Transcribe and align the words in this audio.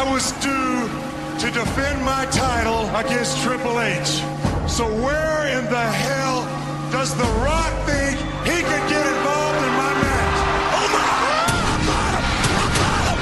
I 0.00 0.02
was 0.10 0.32
due 0.40 0.88
to 1.44 1.46
defend 1.52 2.00
my 2.02 2.24
title 2.32 2.88
against 2.96 3.36
Triple 3.44 3.76
H. 3.84 4.24
So 4.64 4.88
where 4.88 5.44
in 5.52 5.68
the 5.68 5.86
hell 6.08 6.40
does 6.88 7.12
The 7.20 7.28
Rock 7.44 7.68
think 7.84 8.16
he 8.48 8.64
could 8.64 8.84
get 8.88 9.04
involved 9.04 9.60
in 9.60 9.72
my 9.76 9.92
match? 10.00 10.38
Oh 10.72 10.88
my! 10.88 11.04
God! 11.84 13.16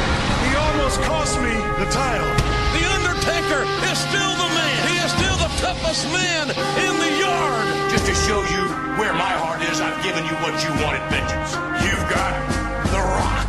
He 0.47 0.51
almost 0.55 1.03
cost 1.03 1.35
me 1.43 1.51
the 1.83 1.91
title. 1.91 2.31
The 2.71 2.87
Undertaker 2.95 3.67
is 3.91 3.99
still 3.99 4.33
the 4.39 4.51
man. 4.55 4.79
He 4.87 5.03
is 5.03 5.11
still 5.19 5.35
the 5.35 5.51
toughest 5.59 6.07
man 6.15 6.47
in 6.87 6.95
the 6.95 7.11
yard. 7.19 7.91
Just 7.91 8.07
to 8.07 8.15
show 8.23 8.39
you 8.55 8.71
where 9.03 9.15
my 9.19 9.35
heart 9.35 9.67
is, 9.67 9.83
I've 9.83 9.99
given 10.07 10.23
you 10.31 10.37
what 10.47 10.55
you 10.63 10.71
wanted, 10.87 11.03
Vengeance. 11.11 11.59
You've 11.83 12.07
got 12.07 12.39
The 12.95 13.03
Rock. 13.03 13.48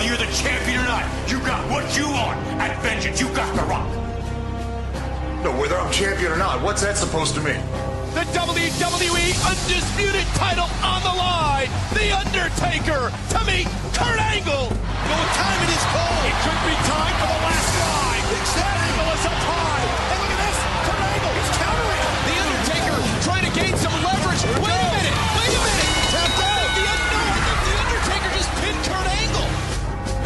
Whether 0.00 0.16
you're 0.16 0.24
the 0.24 0.32
champion 0.32 0.80
or 0.80 0.88
not, 0.88 1.04
you 1.28 1.36
got 1.44 1.60
what 1.68 1.84
you 1.92 2.08
want. 2.08 2.40
At 2.56 2.72
Vengeance, 2.80 3.20
you 3.20 3.28
got 3.36 3.52
The 3.52 3.60
Rock. 3.68 3.84
No, 5.44 5.52
whether 5.60 5.76
I'm 5.76 5.92
champion 5.92 6.32
or 6.32 6.40
not, 6.40 6.64
what's 6.64 6.80
that 6.80 6.96
supposed 6.96 7.36
to 7.36 7.44
mean? 7.44 7.60
The 8.16 8.24
WWE 8.32 9.28
Undisputed 9.44 10.24
title 10.40 10.72
on 10.80 11.04
the 11.04 11.12
line. 11.12 11.68
The 11.92 12.16
Undertaker 12.16 13.12
to 13.12 13.38
meet 13.44 13.68
Kurt 13.92 14.16
Angle. 14.16 14.72
No 14.72 15.20
time 15.36 15.60
it 15.68 15.68
is 15.68 15.84
called. 15.92 16.24
It 16.24 16.36
could 16.48 16.60
be 16.64 16.76
time 16.88 17.14
for 17.20 17.28
the 17.28 17.40
last 17.44 17.68
ride. 17.76 18.24
Kurt 18.56 18.80
Angle 18.80 19.08
is 19.20 19.24
up 19.28 19.36
high. 19.52 19.84
And 19.84 20.16
look 20.16 20.32
at 20.32 20.40
this. 20.48 20.58
Kurt 20.88 21.02
Angle. 21.12 21.32
He's 21.36 21.52
countering. 21.60 22.02
The 22.24 22.36
Undertaker 22.40 22.96
trying 23.20 23.44
to 23.44 23.52
gain 23.52 23.76
some 23.76 23.96
leverage. 24.00 24.48
Wait. 24.64 24.64
Wait 24.64 24.79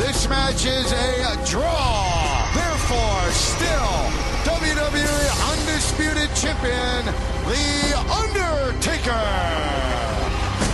This 0.05 0.29
match 0.29 0.67
is 0.67 0.93
a 0.93 1.47
draw. 1.47 2.53
Therefore, 2.53 3.31
still 3.31 4.05
WWE 4.45 5.17
Undisputed 5.51 6.29
Champion, 6.37 7.07
The 7.49 7.97
Undertaker. 8.13 9.25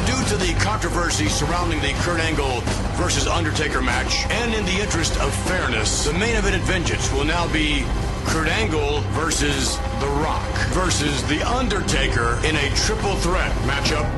Due 0.05 0.25
to 0.31 0.37
the 0.37 0.53
controversy 0.61 1.29
surrounding 1.29 1.81
the 1.81 1.93
Kurt 2.03 2.19
Angle 2.19 2.61
versus 2.99 3.29
Undertaker 3.29 3.81
match, 3.81 4.27
and 4.31 4.53
in 4.53 4.65
the 4.65 4.83
interest 4.83 5.17
of 5.21 5.33
fairness, 5.47 6.07
the 6.07 6.13
main 6.15 6.35
event 6.35 6.57
at 6.57 6.63
Vengeance 6.63 7.13
will 7.13 7.25
now 7.25 7.47
be 7.53 7.85
Kurt 8.25 8.49
Angle 8.49 8.99
versus 9.13 9.77
The 10.01 10.09
Rock 10.25 10.53
versus 10.71 11.23
The 11.29 11.41
Undertaker 11.49 12.37
in 12.45 12.57
a 12.57 12.75
triple 12.75 13.15
threat 13.15 13.53
matchup 13.63 14.11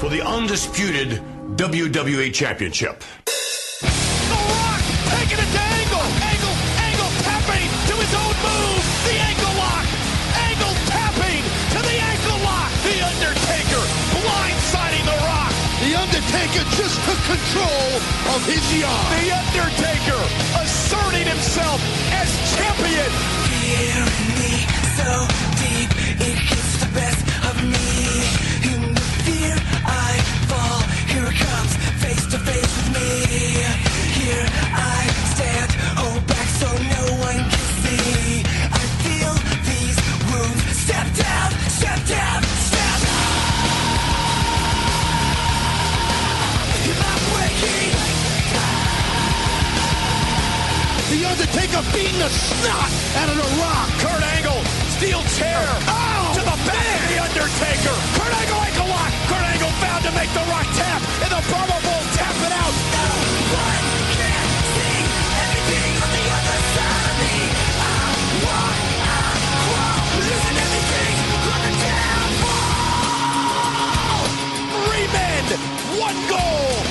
for 0.00 0.08
the 0.08 0.20
undisputed 0.20 1.22
WWE 1.56 2.34
Championship. 2.34 3.04
Undertaker 16.28 16.64
just 16.76 17.00
took 17.06 17.16
control 17.24 17.88
of 18.36 18.44
his 18.44 18.60
yard. 18.76 19.16
The 19.16 19.32
Undertaker 19.32 20.20
asserting 20.60 21.26
himself 21.26 21.80
as 22.12 22.28
champion. 22.54 23.10
Hearing 23.48 24.28
me 24.36 24.52
so 25.00 25.24
deep, 25.56 25.90
it 26.20 26.36
gets 26.50 26.84
the 26.84 26.90
best 26.92 27.24
of 27.48 27.56
me. 27.64 27.88
In 28.68 28.92
the 28.92 29.00
fear 29.24 29.56
I 29.86 30.20
fall, 30.52 30.80
here 31.08 31.28
it 31.32 31.38
comes, 31.40 31.76
face 32.04 32.26
to 32.26 32.38
face 32.38 32.76
with 32.76 32.90
me. 32.92 33.08
Here 34.20 34.46
I 34.74 34.97
The 51.38 51.46
Undertaker 51.46 51.86
beating 51.94 52.18
the 52.18 52.26
snot 52.28 52.90
out 53.14 53.30
of 53.30 53.38
The 53.38 53.46
Rock. 53.62 53.86
Kurt 54.02 54.22
Angle, 54.34 54.58
steel 54.98 55.22
chair 55.38 55.62
oh! 55.86 56.34
to 56.34 56.42
the 56.42 56.58
back 56.66 56.98
of 56.98 57.06
the 57.14 57.22
Undertaker. 57.22 57.94
Kurt 58.18 58.34
Angle 58.42 58.58
ankle 58.58 58.90
lock. 58.90 59.14
Kurt 59.30 59.46
Angle 59.46 59.70
found 59.78 60.02
to 60.02 60.10
make 60.18 60.26
the 60.34 60.42
Rock 60.50 60.66
tap, 60.74 60.98
and 60.98 61.30
the 61.30 61.38
Brahma 61.46 61.78
Bull 61.86 62.02
tap 62.18 62.34
it 62.42 62.50
out. 62.58 62.74
No 62.74 63.06
one 63.54 63.86
can 64.18 64.50
see 64.74 64.98
anything 65.46 65.94
on 66.02 66.10
the 66.10 66.26
other 66.26 66.58
side 66.74 67.06
of 67.06 67.22
me. 67.22 67.54
I 67.86 68.02
I 68.98 69.30
losing 70.18 70.58
everything 70.58 71.14
on 71.54 71.60
the 71.62 71.70
downfall. 71.86 72.66
Three 74.74 75.06
men, 75.14 75.54
one 76.02 76.18
goal. 76.26 76.82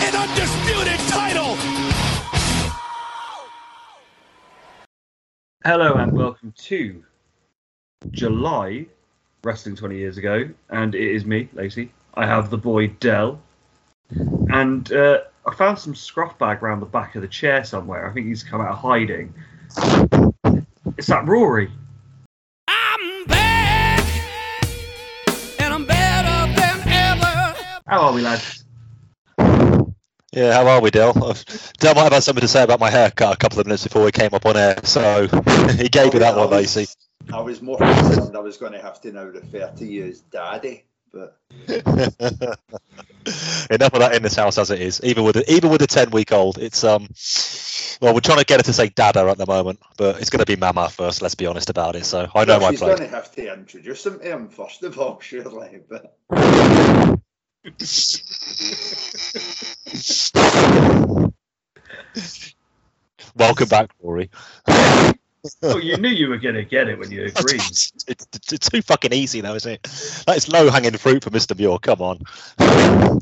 An 0.00 0.16
undisputed 0.16 0.96
title. 1.12 1.60
Hello 5.62 5.92
and 5.96 6.10
welcome 6.12 6.54
to 6.56 7.04
July 8.12 8.86
Wrestling 9.44 9.76
20 9.76 9.94
Years 9.94 10.16
Ago, 10.16 10.48
and 10.70 10.94
it 10.94 11.14
is 11.14 11.26
me, 11.26 11.50
Lacey. 11.52 11.92
I 12.14 12.24
have 12.24 12.48
the 12.48 12.56
boy 12.56 12.86
Dell, 12.86 13.38
and 14.48 14.90
uh, 14.90 15.20
I 15.46 15.54
found 15.54 15.78
some 15.78 15.94
scruff 15.94 16.38
bag 16.38 16.62
around 16.62 16.80
the 16.80 16.86
back 16.86 17.14
of 17.14 17.20
the 17.20 17.28
chair 17.28 17.62
somewhere. 17.62 18.08
I 18.08 18.14
think 18.14 18.26
he's 18.28 18.42
come 18.42 18.62
out 18.62 18.70
of 18.70 18.78
hiding. 18.78 19.34
It's 20.96 21.08
that 21.08 21.26
Rory. 21.26 21.70
I'm 22.66 23.26
back, 23.26 24.06
and 25.58 25.74
I'm 25.74 25.84
better 25.84 26.58
than 26.58 26.88
ever. 26.88 27.54
How 27.86 28.00
are 28.00 28.12
we, 28.14 28.22
lads? 28.22 28.59
Yeah, 30.32 30.52
how 30.54 30.68
are 30.68 30.80
we, 30.80 30.90
Dale? 30.90 31.12
Dale 31.78 31.94
might 31.94 32.04
have 32.04 32.12
had 32.12 32.22
something 32.22 32.40
to 32.42 32.48
say 32.48 32.62
about 32.62 32.78
my 32.80 32.90
haircut 32.90 33.34
a 33.34 33.36
couple 33.36 33.58
of 33.60 33.66
minutes 33.66 33.82
before 33.84 34.04
we 34.04 34.12
came 34.12 34.30
up 34.32 34.46
on 34.46 34.56
air, 34.56 34.76
so 34.84 35.26
he 35.76 35.88
gave 35.88 36.14
you 36.14 36.20
that 36.20 36.36
one, 36.36 36.50
Lacey. 36.50 36.86
I 37.32 37.40
was 37.40 37.60
more 37.60 37.78
concerned 37.78 38.36
I 38.36 38.40
was 38.40 38.56
going 38.56 38.72
to 38.72 38.80
have 38.80 39.00
to 39.02 39.12
now 39.12 39.24
refer 39.24 39.72
to 39.78 39.86
you 39.86 40.06
as 40.06 40.20
Daddy, 40.20 40.84
but 41.12 41.36
Enough 43.70 43.92
of 43.92 44.00
that 44.00 44.14
in 44.14 44.22
this 44.22 44.34
house 44.36 44.56
as 44.58 44.70
it 44.70 44.80
is. 44.80 45.00
Even 45.04 45.24
with 45.24 45.34
the, 45.36 45.52
even 45.52 45.70
with 45.70 45.82
a 45.82 45.86
ten 45.86 46.10
week 46.10 46.32
old, 46.32 46.58
it's 46.58 46.84
um. 46.84 47.08
Well, 48.00 48.14
we're 48.14 48.20
trying 48.20 48.38
to 48.38 48.46
get 48.46 48.60
her 48.60 48.64
to 48.64 48.72
say 48.72 48.88
Dada 48.88 49.28
at 49.28 49.36
the 49.36 49.46
moment, 49.46 49.78
but 49.98 50.20
it's 50.20 50.30
going 50.30 50.40
to 50.40 50.46
be 50.46 50.56
Mama 50.56 50.88
first. 50.88 51.20
Let's 51.20 51.34
be 51.34 51.46
honest 51.46 51.68
about 51.68 51.96
it. 51.96 52.06
So 52.06 52.28
I 52.34 52.44
know 52.46 52.58
Well, 52.58 52.60
my 52.60 52.70
she's 52.70 52.78
place. 52.80 52.96
going 52.96 53.10
to 53.10 53.14
have 53.14 53.30
to 53.34 53.52
introduce 53.52 54.06
him 54.06 54.18
to 54.20 54.24
him 54.24 54.48
first 54.48 54.82
of 54.82 54.98
all, 54.98 55.20
surely. 55.20 55.80
But 55.88 56.16
Welcome 63.36 63.68
back, 63.68 63.90
Rory. 64.02 64.30
Oh, 65.62 65.78
you 65.78 65.96
knew 65.98 66.08
you 66.08 66.28
were 66.28 66.38
going 66.38 66.54
to 66.54 66.64
get 66.64 66.88
it 66.88 66.98
when 66.98 67.10
you 67.10 67.24
agreed. 67.24 67.60
it's, 67.60 67.92
it's, 68.06 68.26
it's 68.50 68.68
too 68.68 68.80
fucking 68.82 69.12
easy 69.12 69.40
though, 69.40 69.54
isn't 69.54 69.72
it? 69.72 69.82
That 70.26 70.36
is 70.36 70.48
low 70.48 70.70
hanging 70.70 70.96
fruit 70.96 71.24
for 71.24 71.30
Mr. 71.30 71.58
Muir. 71.58 71.78
Come 71.78 72.00
on, 72.00 73.20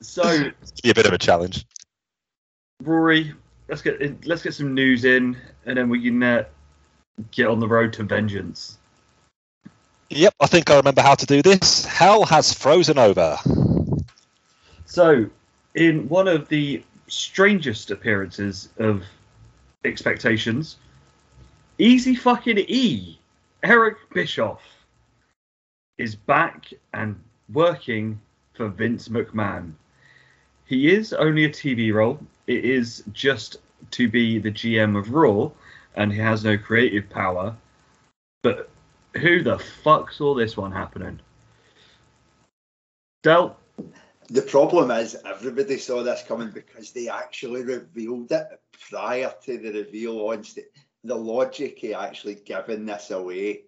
So, 0.00 0.50
be 0.82 0.90
a 0.90 0.94
bit 0.94 1.06
of 1.06 1.12
a 1.12 1.18
challenge. 1.18 1.66
Rory, 2.82 3.34
let's 3.68 3.82
get 3.82 4.26
let's 4.26 4.42
get 4.42 4.54
some 4.54 4.74
news 4.74 5.04
in, 5.04 5.36
and 5.66 5.76
then 5.76 5.88
we 5.88 6.02
can 6.02 6.22
uh, 6.22 6.44
get 7.30 7.46
on 7.46 7.58
the 7.58 7.68
road 7.68 7.92
to 7.94 8.04
vengeance. 8.04 8.78
Yep, 10.10 10.34
I 10.40 10.46
think 10.46 10.70
I 10.70 10.76
remember 10.76 11.00
how 11.00 11.14
to 11.14 11.26
do 11.26 11.42
this. 11.42 11.84
Hell 11.84 12.24
has 12.24 12.52
frozen 12.52 12.98
over. 12.98 13.38
So, 14.86 15.26
in 15.74 16.08
one 16.08 16.28
of 16.28 16.48
the 16.48 16.82
strangest 17.08 17.90
appearances 17.90 18.68
of 18.78 19.02
expectations, 19.84 20.76
Easy 21.78 22.14
fucking 22.14 22.58
E, 22.58 23.18
Eric 23.64 23.96
Bischoff, 24.12 24.62
is 25.98 26.14
back 26.14 26.72
and 26.92 27.20
working 27.52 28.20
for 28.52 28.68
Vince 28.68 29.08
McMahon. 29.08 29.72
He 30.66 30.94
is 30.94 31.12
only 31.12 31.44
a 31.44 31.48
TV 31.48 31.92
role. 31.92 32.20
It 32.46 32.64
is 32.64 33.02
just 33.12 33.56
to 33.90 34.08
be 34.08 34.38
the 34.38 34.52
GM 34.52 34.96
of 34.96 35.10
Raw, 35.10 35.50
and 35.96 36.12
he 36.12 36.18
has 36.20 36.44
no 36.44 36.56
creative 36.56 37.10
power. 37.10 37.56
But 38.42 38.70
who 39.20 39.42
the 39.42 39.58
fuck 39.58 40.12
saw 40.12 40.34
this 40.34 40.56
one 40.56 40.72
happening? 40.72 41.20
Del, 43.22 43.56
the 44.28 44.42
problem 44.42 44.90
is 44.90 45.16
everybody 45.24 45.78
saw 45.78 46.02
this 46.02 46.24
coming 46.26 46.50
because 46.50 46.92
they 46.92 47.08
actually 47.08 47.62
revealed 47.62 48.32
it 48.32 48.46
prior 48.90 49.32
to 49.44 49.58
the 49.58 49.72
reveal 49.72 50.28
on 50.28 50.44
the 51.04 51.14
logic 51.14 51.82
of 51.84 51.92
actually 51.92 52.36
giving 52.36 52.86
this 52.86 53.10
away. 53.10 53.62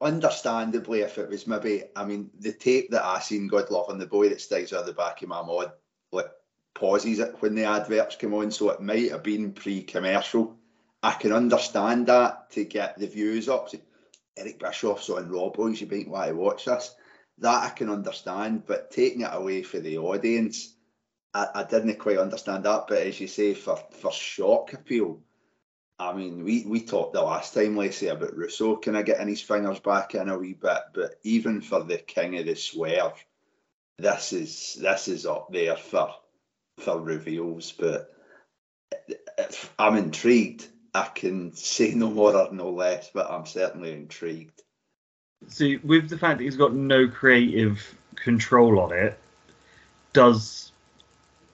Understandably, 0.00 1.00
if 1.00 1.18
it 1.18 1.28
was 1.28 1.46
maybe, 1.46 1.84
I 1.94 2.04
mean, 2.04 2.30
the 2.40 2.52
tape 2.52 2.90
that 2.90 3.04
I 3.04 3.20
seen, 3.20 3.46
God 3.46 3.70
love 3.70 3.88
him, 3.88 3.98
the 3.98 4.06
boy 4.06 4.28
that 4.30 4.40
sticks 4.40 4.72
out 4.72 4.86
the 4.86 4.92
back 4.92 5.22
of 5.22 5.28
my 5.28 5.42
mod, 5.42 5.72
like 6.10 6.26
pauses 6.74 7.20
it 7.20 7.36
when 7.40 7.54
the 7.54 7.64
adverts 7.64 8.16
come 8.16 8.34
on, 8.34 8.50
so 8.50 8.70
it 8.70 8.80
might 8.80 9.10
have 9.10 9.22
been 9.22 9.52
pre-commercial. 9.52 10.56
I 11.04 11.12
can 11.12 11.32
understand 11.32 12.06
that 12.06 12.50
to 12.52 12.64
get 12.64 12.98
the 12.98 13.06
views 13.06 13.48
up. 13.48 13.68
So, 13.68 13.78
Eric 14.36 14.58
Bischoff's 14.58 15.10
on 15.10 15.30
Raw 15.30 15.50
Boys, 15.50 15.80
you 15.80 15.86
might 15.86 16.08
want 16.08 16.28
to 16.28 16.34
watch 16.34 16.64
this. 16.64 16.94
That 17.38 17.64
I 17.64 17.70
can 17.70 17.88
understand, 17.88 18.66
but 18.66 18.90
taking 18.90 19.22
it 19.22 19.30
away 19.32 19.62
for 19.62 19.80
the 19.80 19.98
audience, 19.98 20.74
I, 21.34 21.48
I 21.54 21.64
didn't 21.64 21.98
quite 21.98 22.18
understand 22.18 22.64
that. 22.64 22.86
But 22.88 22.98
as 22.98 23.20
you 23.20 23.26
say, 23.26 23.54
for 23.54 23.76
for 23.76 24.12
shock 24.12 24.72
appeal, 24.74 25.20
I 25.98 26.12
mean, 26.12 26.44
we, 26.44 26.64
we 26.66 26.80
talked 26.82 27.12
the 27.12 27.22
last 27.22 27.54
time, 27.54 27.76
Lacey, 27.76 28.08
about 28.08 28.36
Russo 28.36 28.76
kind 28.76 28.96
of 28.96 29.04
getting 29.06 29.28
his 29.28 29.40
fingers 29.40 29.80
back 29.80 30.14
in 30.14 30.28
a 30.28 30.38
wee 30.38 30.54
bit, 30.54 30.82
but 30.94 31.14
even 31.22 31.60
for 31.60 31.82
the 31.82 31.98
king 31.98 32.38
of 32.38 32.46
the 32.46 32.54
swear, 32.54 33.12
this 33.98 34.32
is 34.32 34.78
this 34.80 35.08
is 35.08 35.26
up 35.26 35.52
there 35.52 35.76
for 35.76 36.14
for 36.78 37.00
reveals. 37.00 37.72
But 37.72 38.12
I'm 39.78 39.96
intrigued. 39.96 40.66
I 40.94 41.08
can 41.14 41.54
say 41.54 41.94
no 41.94 42.10
more 42.10 42.36
or 42.36 42.52
no 42.52 42.70
less, 42.70 43.10
but 43.12 43.30
I'm 43.30 43.46
certainly 43.46 43.92
intrigued. 43.92 44.62
See, 45.48 45.76
with 45.78 46.08
the 46.08 46.18
fact 46.18 46.38
that 46.38 46.44
he's 46.44 46.56
got 46.56 46.74
no 46.74 47.08
creative 47.08 47.94
control 48.14 48.78
on 48.78 48.92
it, 48.92 49.18
does 50.12 50.72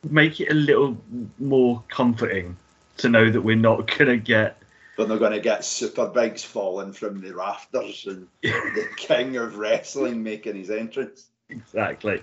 make 0.09 0.41
it 0.41 0.51
a 0.51 0.55
little 0.55 0.97
more 1.39 1.83
comforting 1.89 2.57
to 2.99 3.09
know 3.09 3.31
that 3.31 3.41
we're 3.41 3.57
not 3.57 3.87
gonna 3.99 4.17
get. 4.17 4.61
We're 4.97 5.07
not 5.07 5.21
going 5.21 5.31
to 5.31 5.39
get 5.39 5.65
super 5.65 6.09
bigs 6.09 6.43
falling 6.43 6.93
from 6.93 7.21
the 7.21 7.33
rafters 7.33 8.05
and 8.09 8.27
the 8.43 8.89
king 8.97 9.37
of 9.37 9.57
wrestling 9.57 10.25
making 10.25 10.57
his 10.57 10.71
entrance. 10.71 11.29
Exactly. 11.51 12.21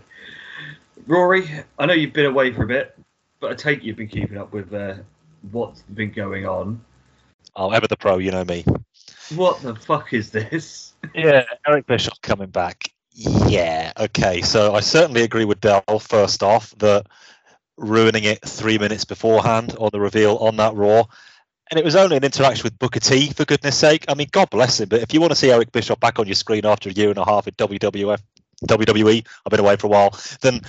Rory, 1.07 1.49
I 1.79 1.85
know 1.85 1.93
you've 1.93 2.11
been 2.11 2.25
away 2.25 2.51
for 2.51 2.63
a 2.63 2.67
bit, 2.67 2.97
but 3.39 3.49
I 3.49 3.55
take 3.55 3.81
you've 3.81 3.95
been 3.95 4.09
keeping 4.09 4.37
up 4.37 4.51
with 4.51 4.73
uh, 4.73 4.95
what's 5.51 5.83
been 5.83 6.11
going 6.11 6.45
on. 6.45 6.81
Oh, 7.55 7.71
ever 7.71 7.87
the 7.87 7.97
pro, 7.97 8.17
you 8.17 8.31
know 8.31 8.43
me. 8.43 8.65
What 9.33 9.61
the 9.61 9.75
fuck 9.75 10.13
is 10.13 10.31
this? 10.31 10.93
Yeah, 11.13 11.45
Eric 11.67 11.87
Bischoff 11.87 12.21
coming 12.21 12.49
back. 12.49 12.91
Yeah, 13.13 13.93
okay. 13.97 14.41
So 14.41 14.75
I 14.75 14.81
certainly 14.81 15.23
agree 15.23 15.45
with 15.45 15.61
Dell 15.61 15.83
first 15.99 16.43
off 16.43 16.71
that 16.79 17.07
ruining 17.77 18.25
it 18.25 18.41
three 18.41 18.77
minutes 18.77 19.05
beforehand 19.05 19.75
on 19.79 19.89
the 19.91 19.99
reveal 19.99 20.35
on 20.37 20.57
that 20.57 20.75
Raw. 20.75 21.05
And 21.71 21.79
it 21.79 21.85
was 21.85 21.95
only 21.95 22.17
an 22.17 22.23
interaction 22.23 22.63
with 22.63 22.77
Booker 22.77 22.99
T, 22.99 23.29
for 23.31 23.45
goodness 23.45 23.77
sake. 23.77 24.05
I 24.07 24.13
mean, 24.13 24.27
God 24.31 24.49
bless 24.49 24.79
him. 24.79 24.89
But 24.89 25.01
if 25.01 25.13
you 25.13 25.21
want 25.21 25.31
to 25.31 25.35
see 25.35 25.49
Eric 25.49 25.71
Bischoff 25.71 25.99
back 25.99 26.19
on 26.19 26.27
your 26.27 26.35
screen 26.35 26.65
after 26.65 26.89
a 26.89 26.93
year 26.93 27.09
and 27.09 27.17
a 27.17 27.25
half 27.25 27.47
at 27.47 27.57
WWF, 27.57 28.19
WWE, 28.67 29.25
I've 29.45 29.49
been 29.49 29.59
away 29.59 29.75
for 29.75 29.87
a 29.87 29.89
while, 29.89 30.17
then 30.41 30.61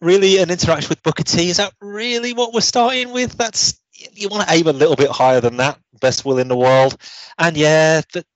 really 0.00 0.38
an 0.38 0.50
interaction 0.50 0.88
with 0.88 1.02
Booker 1.02 1.22
T, 1.22 1.48
is 1.48 1.58
that 1.58 1.72
really 1.80 2.32
what 2.32 2.52
we're 2.52 2.60
starting 2.60 3.12
with? 3.12 3.36
That's 3.36 3.78
you 3.94 4.28
want 4.28 4.48
to 4.48 4.54
aim 4.54 4.66
a 4.66 4.72
little 4.72 4.96
bit 4.96 5.10
higher 5.10 5.40
than 5.40 5.56
that, 5.58 5.78
best 6.00 6.24
will 6.24 6.38
in 6.38 6.48
the 6.48 6.56
world. 6.56 6.96
And 7.38 7.56
yeah, 7.56 8.02
that 8.12 8.26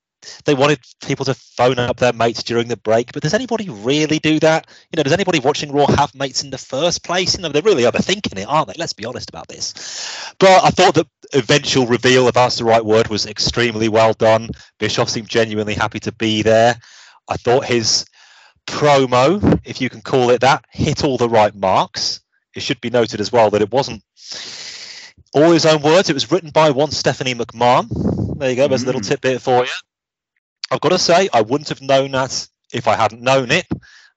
they 0.45 0.55
wanted 0.55 0.81
people 1.05 1.25
to 1.25 1.35
phone 1.35 1.79
up 1.79 1.99
their 1.99 2.13
mates 2.13 2.43
during 2.43 2.69
the 2.69 2.77
break, 2.77 3.13
but 3.13 3.23
does 3.23 3.35
anybody 3.35 3.69
really 3.69 4.19
do 4.19 4.41
that? 4.41 4.67
You 4.91 4.97
know, 4.97 5.03
does 5.03 5.13
anybody 5.13 5.39
watching 5.39 5.73
Raw 5.73 5.87
have 5.87 6.15
mates 6.15 6.43
in 6.43 6.51
the 6.51 6.59
first 6.59 7.05
place? 7.05 7.37
You 7.37 7.43
know, 7.43 7.49
they're 7.51 7.63
really 7.63 7.85
overthinking 7.85 8.39
it, 8.39 8.49
aren't 8.49 8.69
they? 8.69 8.75
Let's 8.77 8.93
be 8.93 9.05
honest 9.05 9.29
about 9.29 9.49
this. 9.49 10.35
But 10.39 10.65
I 10.65 10.71
thought 10.71 10.95
the 10.95 11.07
eventual 11.33 11.87
reveal, 11.87 12.29
if 12.29 12.35
that's 12.35 12.59
the 12.59 12.65
right 12.65 12.85
word, 12.85 13.09
was 13.09 13.27
extremely 13.27 13.89
well 13.89 14.15
done. 14.15 14.51
Bischoff 14.79 15.09
seemed 15.09 15.29
genuinely 15.29 15.75
happy 15.75 16.01
to 16.01 16.13
be 16.13 16.43
there. 16.43 16.77
I 17.29 17.37
thought 17.37 17.65
his 17.65 18.07
promo, 18.67 19.61
if 19.65 19.81
you 19.81 19.89
can 19.89 20.01
call 20.01 20.31
it 20.31 20.41
that, 20.41 20.65
hit 20.71 21.05
all 21.05 21.19
the 21.19 21.29
right 21.29 21.55
marks. 21.55 22.21
It 22.55 22.63
should 22.63 22.81
be 22.81 22.91
noted 22.91 23.21
as 23.21 23.31
well 23.31 23.51
that 23.51 23.63
it 23.63 23.71
wasn't 23.71 24.03
all 25.37 25.51
his 25.53 25.67
own 25.67 25.83
words. 25.83 26.09
It 26.11 26.15
was 26.15 26.31
written 26.33 26.51
by 26.51 26.71
one 26.71 26.91
Stephanie 26.91 27.35
McMahon. 27.35 27.89
There 28.39 28.51
you 28.51 28.57
go. 28.57 28.69
There's 28.69 28.83
a 28.83 28.87
little 28.87 29.03
Mm. 29.03 29.09
tidbit 29.09 29.43
for 29.43 29.65
you. 29.65 29.71
I've 30.71 30.81
got 30.81 30.89
to 30.89 30.99
say, 30.99 31.29
I 31.33 31.43
wouldn't 31.43 31.69
have 31.69 31.83
known 31.83 32.13
that 32.13 32.49
if 32.73 32.89
I 32.89 32.97
hadn't 32.97 33.23
known 33.23 33.51
it. 33.51 33.67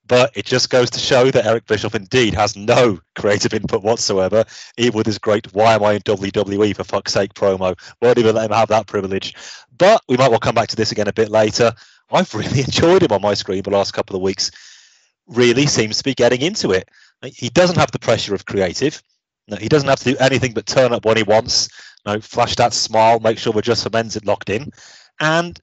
But 0.07 0.31
it 0.36 0.45
just 0.45 0.71
goes 0.71 0.89
to 0.92 1.00
show 1.00 1.30
that 1.30 1.45
Eric 1.45 1.68
Bischoff 1.68 1.94
indeed 1.94 2.33
has 2.33 2.56
no 2.56 3.00
creative 3.16 3.54
input 3.54 3.83
whatsoever, 3.83 4.44
even 4.77 4.98
with 4.98 5.06
his 5.06 5.19
great 5.19 5.54
"Why 5.54 5.75
am 5.75 5.83
I 5.83 5.94
in 5.94 6.01
WWE 6.01 6.74
for 6.75 6.83
fuck's 6.83 7.13
sake" 7.13 7.36
promo. 7.36 7.77
Won't 8.01 8.18
even 8.18 8.33
let 8.33 8.50
him 8.50 8.57
have 8.57 8.69
that 8.69 8.88
privilege. 8.88 9.36
But 9.77 10.01
we 10.10 10.18
might 10.18 10.31
well 10.31 10.39
come 10.39 10.56
back 10.56 10.69
to 10.69 10.75
this 10.75 10.92
again 10.92 11.07
a 11.10 11.13
bit 11.13 11.30
later. 11.30 11.74
I've 12.12 12.33
really 12.33 12.62
enjoyed 12.68 13.04
him 13.04 13.12
on 13.12 13.21
my 13.21 13.36
screen 13.36 13.62
the 13.62 13.69
last 13.69 13.92
couple 13.94 14.16
of 14.16 14.24
weeks. 14.24 14.50
Really 15.27 15.68
seems 15.68 16.00
to 16.00 16.04
be 16.04 16.16
getting 16.16 16.42
into 16.42 16.71
it. 16.71 16.89
He 17.24 17.50
doesn't 17.50 17.77
have 17.77 17.92
the 17.92 18.00
pressure 18.00 18.33
of 18.33 18.45
creative. 18.45 19.04
No, 19.50 19.57
he 19.57 19.68
doesn't 19.68 19.90
have 19.90 20.00
to 20.00 20.12
do 20.12 20.18
anything 20.19 20.54
but 20.54 20.66
turn 20.66 20.94
up 20.94 21.06
when 21.06 21.18
he 21.18 21.24
wants. 21.24 21.69
No, 22.06 22.19
flash 22.22 22.56
that 22.56 22.74
smile, 22.74 23.19
make 23.19 23.38
sure 23.38 23.51
we're 23.51 23.62
just 23.62 23.84
for 23.84 23.90
men's 23.90 24.24
locked 24.24 24.50
in, 24.50 24.72
and 25.19 25.60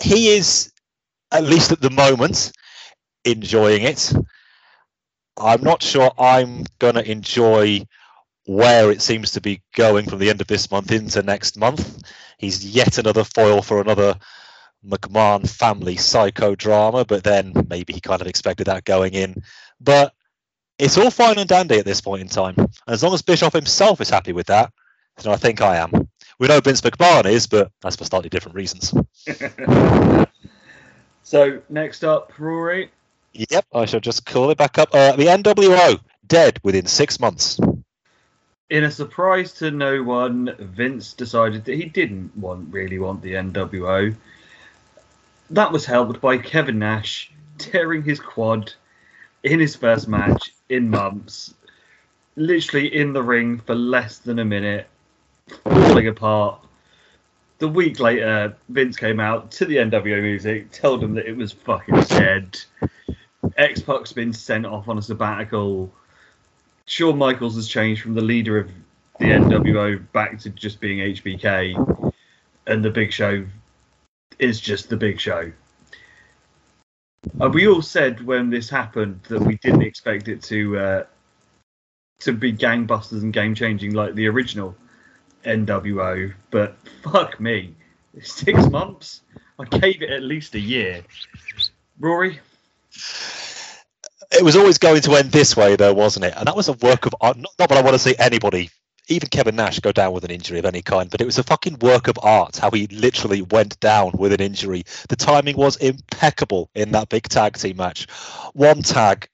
he 0.00 0.28
is, 0.28 0.72
at 1.32 1.44
least 1.44 1.72
at 1.72 1.80
the 1.80 1.90
moment, 1.90 2.52
enjoying 3.24 3.82
it. 3.82 4.12
I'm 5.36 5.62
not 5.62 5.82
sure 5.82 6.12
I'm 6.18 6.64
gonna 6.78 7.02
enjoy 7.02 7.84
where 8.46 8.90
it 8.92 9.02
seems 9.02 9.32
to 9.32 9.40
be 9.40 9.62
going 9.74 10.08
from 10.08 10.18
the 10.20 10.30
end 10.30 10.40
of 10.40 10.46
this 10.46 10.70
month 10.70 10.92
into 10.92 11.22
next 11.22 11.56
month. 11.56 12.02
He's 12.38 12.64
yet 12.64 12.98
another 12.98 13.24
foil 13.24 13.60
for 13.62 13.80
another 13.80 14.14
McMahon 14.86 15.48
family 15.48 15.96
psychodrama, 15.96 17.06
but 17.06 17.24
then 17.24 17.52
maybe 17.68 17.92
he 17.92 18.00
kind 18.00 18.20
of 18.20 18.28
expected 18.28 18.66
that 18.66 18.84
going 18.84 19.14
in. 19.14 19.42
But 19.80 20.14
it's 20.78 20.98
all 20.98 21.10
fine 21.10 21.38
and 21.38 21.48
dandy 21.48 21.78
at 21.78 21.84
this 21.84 22.00
point 22.00 22.22
in 22.22 22.28
time. 22.28 22.54
And 22.56 22.68
As 22.86 23.02
long 23.02 23.14
as 23.14 23.22
Bischoff 23.22 23.52
himself 23.52 24.00
is 24.00 24.10
happy 24.10 24.32
with 24.32 24.46
that, 24.46 24.72
then 25.22 25.32
I 25.32 25.36
think 25.36 25.60
I 25.60 25.76
am. 25.76 26.08
We 26.38 26.48
know 26.48 26.60
Vince 26.60 26.82
McMahon 26.82 27.24
is, 27.24 27.46
but 27.46 27.70
that's 27.80 27.96
for 27.96 28.04
slightly 28.04 28.28
different 28.28 28.56
reasons. 28.56 28.92
So 31.26 31.60
next 31.68 32.04
up, 32.04 32.32
Rory. 32.38 32.88
Yep, 33.32 33.66
I 33.74 33.86
shall 33.86 33.98
just 33.98 34.24
call 34.24 34.50
it 34.50 34.58
back 34.58 34.78
up. 34.78 34.94
Uh, 34.94 35.16
the 35.16 35.24
NWO 35.24 35.98
dead 36.24 36.60
within 36.62 36.86
six 36.86 37.18
months. 37.18 37.58
In 38.70 38.84
a 38.84 38.92
surprise 38.92 39.52
to 39.54 39.72
no 39.72 40.04
one, 40.04 40.54
Vince 40.56 41.14
decided 41.14 41.64
that 41.64 41.74
he 41.74 41.86
didn't 41.86 42.36
want 42.36 42.72
really 42.72 43.00
want 43.00 43.22
the 43.22 43.32
NWO. 43.32 44.14
That 45.50 45.72
was 45.72 45.84
helped 45.84 46.20
by 46.20 46.38
Kevin 46.38 46.78
Nash 46.78 47.32
tearing 47.58 48.04
his 48.04 48.20
quad 48.20 48.72
in 49.46 49.60
his 49.60 49.76
first 49.76 50.08
match 50.08 50.52
in 50.68 50.90
months, 50.90 51.54
literally 52.34 52.92
in 52.94 53.12
the 53.12 53.22
ring 53.22 53.60
for 53.60 53.76
less 53.76 54.18
than 54.18 54.40
a 54.40 54.44
minute, 54.44 54.88
falling 55.62 56.08
apart. 56.08 56.60
The 57.58 57.68
week 57.68 58.00
later, 58.00 58.56
Vince 58.68 58.96
came 58.96 59.20
out 59.20 59.52
to 59.52 59.64
the 59.64 59.76
NWO 59.76 60.20
music, 60.20 60.72
told 60.72 61.00
them 61.00 61.14
that 61.14 61.26
it 61.26 61.36
was 61.36 61.52
fucking 61.52 62.00
dead. 62.08 62.58
X 63.56 63.80
Pac's 63.80 64.12
been 64.12 64.32
sent 64.32 64.66
off 64.66 64.88
on 64.88 64.98
a 64.98 65.02
sabbatical. 65.02 65.92
Shawn 66.86 67.16
Michaels 67.16 67.54
has 67.54 67.68
changed 67.68 68.02
from 68.02 68.14
the 68.14 68.20
leader 68.22 68.58
of 68.58 68.68
the 69.20 69.26
NWO 69.26 70.04
back 70.10 70.40
to 70.40 70.50
just 70.50 70.80
being 70.80 70.98
HBK, 70.98 72.12
and 72.66 72.84
the 72.84 72.90
Big 72.90 73.12
Show 73.12 73.46
is 74.40 74.60
just 74.60 74.88
the 74.88 74.96
Big 74.96 75.20
Show. 75.20 75.52
Uh, 77.40 77.48
we 77.48 77.68
all 77.68 77.82
said 77.82 78.24
when 78.24 78.50
this 78.50 78.70
happened 78.70 79.20
that 79.28 79.42
we 79.42 79.56
didn't 79.56 79.82
expect 79.82 80.28
it 80.28 80.42
to 80.42 80.78
uh, 80.78 81.04
to 82.20 82.32
be 82.32 82.52
gangbusters 82.52 83.22
and 83.22 83.32
game 83.32 83.54
changing 83.54 83.94
like 83.94 84.14
the 84.14 84.26
original 84.26 84.74
NWO, 85.44 86.32
but 86.50 86.76
fuck 87.02 87.38
me, 87.40 87.74
six 88.22 88.66
months. 88.68 89.22
I 89.58 89.64
gave 89.64 90.02
it 90.02 90.10
at 90.10 90.22
least 90.22 90.54
a 90.54 90.60
year. 90.60 91.02
Rory, 91.98 92.40
It 94.32 94.44
was 94.44 94.56
always 94.56 94.78
going 94.78 95.02
to 95.02 95.14
end 95.14 95.30
this 95.30 95.56
way, 95.56 95.76
though, 95.76 95.94
wasn't 95.94 96.26
it? 96.26 96.34
And 96.36 96.46
that 96.46 96.56
was 96.56 96.68
a 96.68 96.74
work 96.74 97.06
of 97.06 97.14
art. 97.20 97.36
Not, 97.36 97.52
not 97.58 97.68
that 97.68 97.78
I 97.78 97.82
want 97.82 97.94
to 97.94 97.98
see 97.98 98.14
anybody, 98.18 98.70
even 99.08 99.28
Kevin 99.28 99.56
Nash, 99.56 99.80
go 99.80 99.92
down 99.92 100.12
with 100.12 100.24
an 100.24 100.30
injury 100.30 100.58
of 100.58 100.64
any 100.64 100.82
kind, 100.82 101.10
but 101.10 101.20
it 101.20 101.26
was 101.26 101.38
a 101.38 101.42
fucking 101.44 101.78
work 101.80 102.08
of 102.08 102.18
art 102.22 102.56
how 102.56 102.70
he 102.70 102.86
literally 102.88 103.42
went 103.42 103.78
down 103.80 104.12
with 104.14 104.32
an 104.32 104.40
injury. 104.40 104.84
The 105.08 105.16
timing 105.16 105.56
was 105.56 105.76
impeccable 105.76 106.70
in 106.74 106.92
that 106.92 107.08
big 107.08 107.24
tag 107.28 107.56
team 107.56 107.76
match. 107.76 108.10
One 108.54 108.82
tag, 108.82 109.28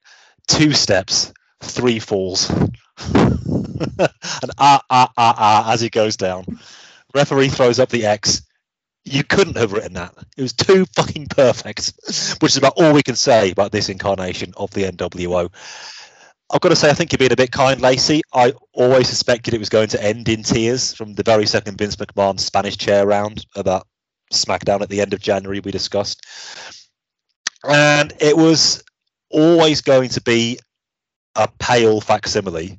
two 0.47 0.73
steps, 0.73 1.33
three 1.61 1.99
falls. 1.99 2.51
and 3.15 4.51
ah, 4.59 4.83
ah, 4.91 5.13
ah, 5.17 5.35
ah, 5.39 5.73
as 5.73 5.81
he 5.81 5.89
goes 5.89 6.17
down. 6.17 6.45
Referee 7.15 7.49
throws 7.49 7.79
up 7.79 7.89
the 7.91 8.07
X. 8.07 8.43
You 9.05 9.25
couldn't 9.25 9.57
have 9.57 9.73
written 9.73 9.95
that. 9.95 10.15
It 10.37 10.43
was 10.43 10.53
too 10.53 10.87
fucking 10.95 11.27
perfect, 11.29 11.93
which 12.41 12.53
is 12.53 12.57
about 12.57 12.75
all 12.77 12.93
we 12.93 13.03
can 13.03 13.17
say 13.17 13.51
about 13.51 13.73
this 13.73 13.89
incarnation 13.89 14.53
of 14.57 14.71
the 14.71 14.85
NWO. 14.85 15.51
I've 16.53 16.61
got 16.61 16.69
to 16.69 16.77
say, 16.77 16.91
I 16.91 16.93
think 16.93 17.13
you're 17.13 17.19
being 17.19 17.33
a 17.33 17.37
bit 17.37 17.51
kind, 17.51 17.81
Lacey. 17.81 18.21
I 18.35 18.53
always 18.75 19.09
suspected 19.09 19.55
it 19.55 19.59
was 19.59 19.71
going 19.71 19.89
to 19.89 20.05
end 20.05 20.29
in 20.29 20.43
tears 20.43 20.93
from 20.93 21.15
the 21.15 21.23
very 21.23 21.47
second 21.47 21.79
Vince 21.79 21.97
McMahon 21.97 22.39
Spanish 22.39 22.77
chair 22.77 23.07
round 23.07 23.47
about 23.57 23.87
SmackDown 24.33 24.83
at 24.83 24.91
the 24.91 25.01
end 25.01 25.15
of 25.15 25.21
January 25.21 25.61
we 25.61 25.71
discussed. 25.71 26.27
And 27.67 28.13
it 28.21 28.37
was 28.37 28.85
always 29.31 29.81
going 29.81 30.11
to 30.11 30.21
be 30.21 30.59
a 31.37 31.49
pale 31.59 32.03
facsimile 32.03 32.79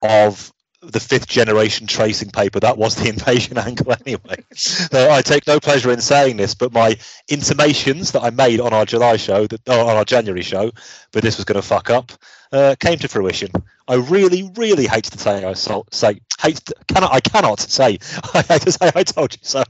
of 0.00 0.50
the 0.80 1.00
fifth 1.00 1.26
generation 1.26 1.86
tracing 1.86 2.30
paper 2.30 2.60
that 2.60 2.78
was 2.78 2.94
the 2.94 3.08
invasion 3.10 3.58
angle 3.58 3.92
anyway. 4.06 4.42
so 4.54 5.10
I 5.10 5.20
take 5.20 5.46
no 5.46 5.60
pleasure 5.60 5.90
in 5.90 6.00
saying 6.00 6.38
this, 6.38 6.54
but 6.54 6.72
my 6.72 6.96
intimations 7.28 8.12
that 8.12 8.22
I 8.22 8.30
made 8.30 8.60
on 8.60 8.72
our 8.72 8.86
July 8.86 9.16
show, 9.16 9.46
that 9.48 9.60
oh, 9.66 9.86
on 9.86 9.96
our 9.96 10.04
January 10.04 10.42
show, 10.42 10.70
but 11.12 11.22
this 11.22 11.36
was 11.36 11.44
going 11.44 11.60
to 11.60 11.66
fuck 11.66 11.90
up, 11.90 12.12
uh, 12.52 12.76
came 12.78 12.98
to 12.98 13.08
fruition. 13.08 13.50
I 13.86 13.94
really, 13.94 14.50
really 14.56 14.86
hate 14.86 15.04
to 15.04 15.18
say 15.18 15.44
I 15.44 15.54
so, 15.54 15.86
say 15.90 16.20
hate 16.40 16.56
to, 16.66 16.74
cannot 16.86 17.12
I 17.12 17.20
cannot 17.20 17.60
say 17.60 17.98
I 18.34 18.42
hate 18.42 18.62
to 18.62 18.72
say 18.72 18.90
I 18.94 19.02
told 19.02 19.32
you 19.32 19.40
so, 19.42 19.64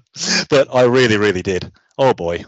but 0.50 0.74
I 0.74 0.84
really, 0.84 1.16
really 1.16 1.42
did. 1.42 1.70
Oh 1.96 2.14
boy. 2.14 2.44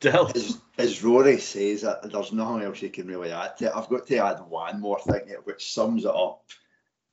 Del. 0.00 0.30
As, 0.34 0.60
as 0.76 1.02
Rory 1.02 1.38
says, 1.38 1.82
uh, 1.84 2.00
there's 2.04 2.32
nothing 2.32 2.62
else 2.62 2.82
you 2.82 2.90
can 2.90 3.06
really 3.06 3.32
add 3.32 3.56
to 3.58 3.66
it. 3.66 3.72
I've 3.74 3.88
got 3.88 4.06
to 4.06 4.18
add 4.18 4.40
one 4.48 4.80
more 4.80 5.00
thing 5.00 5.22
here, 5.26 5.40
which 5.44 5.72
sums 5.72 6.04
it 6.04 6.10
up 6.10 6.42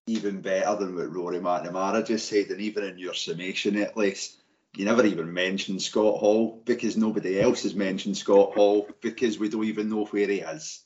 even 0.06 0.42
better 0.42 0.76
than 0.76 0.96
what 0.96 1.14
Rory 1.14 1.40
McNamara 1.40 2.06
just 2.06 2.28
said, 2.28 2.48
and 2.48 2.60
even 2.60 2.84
in 2.84 2.98
your 2.98 3.14
summation 3.14 3.78
at 3.78 3.96
least, 3.96 4.42
you 4.76 4.86
never 4.86 5.06
even 5.06 5.34
mentioned 5.34 5.82
Scott 5.82 6.20
Hall 6.20 6.62
because 6.66 6.98
nobody 6.98 7.40
else 7.40 7.64
has 7.64 7.76
mentioned 7.76 8.18
Scott 8.18 8.54
Hall 8.54 8.88
because 9.02 9.40
we 9.40 9.48
don't 9.48 9.66
even 9.66 9.90
know 9.90 10.06
where 10.06 10.28
he 10.28 10.40
is. 10.40 10.82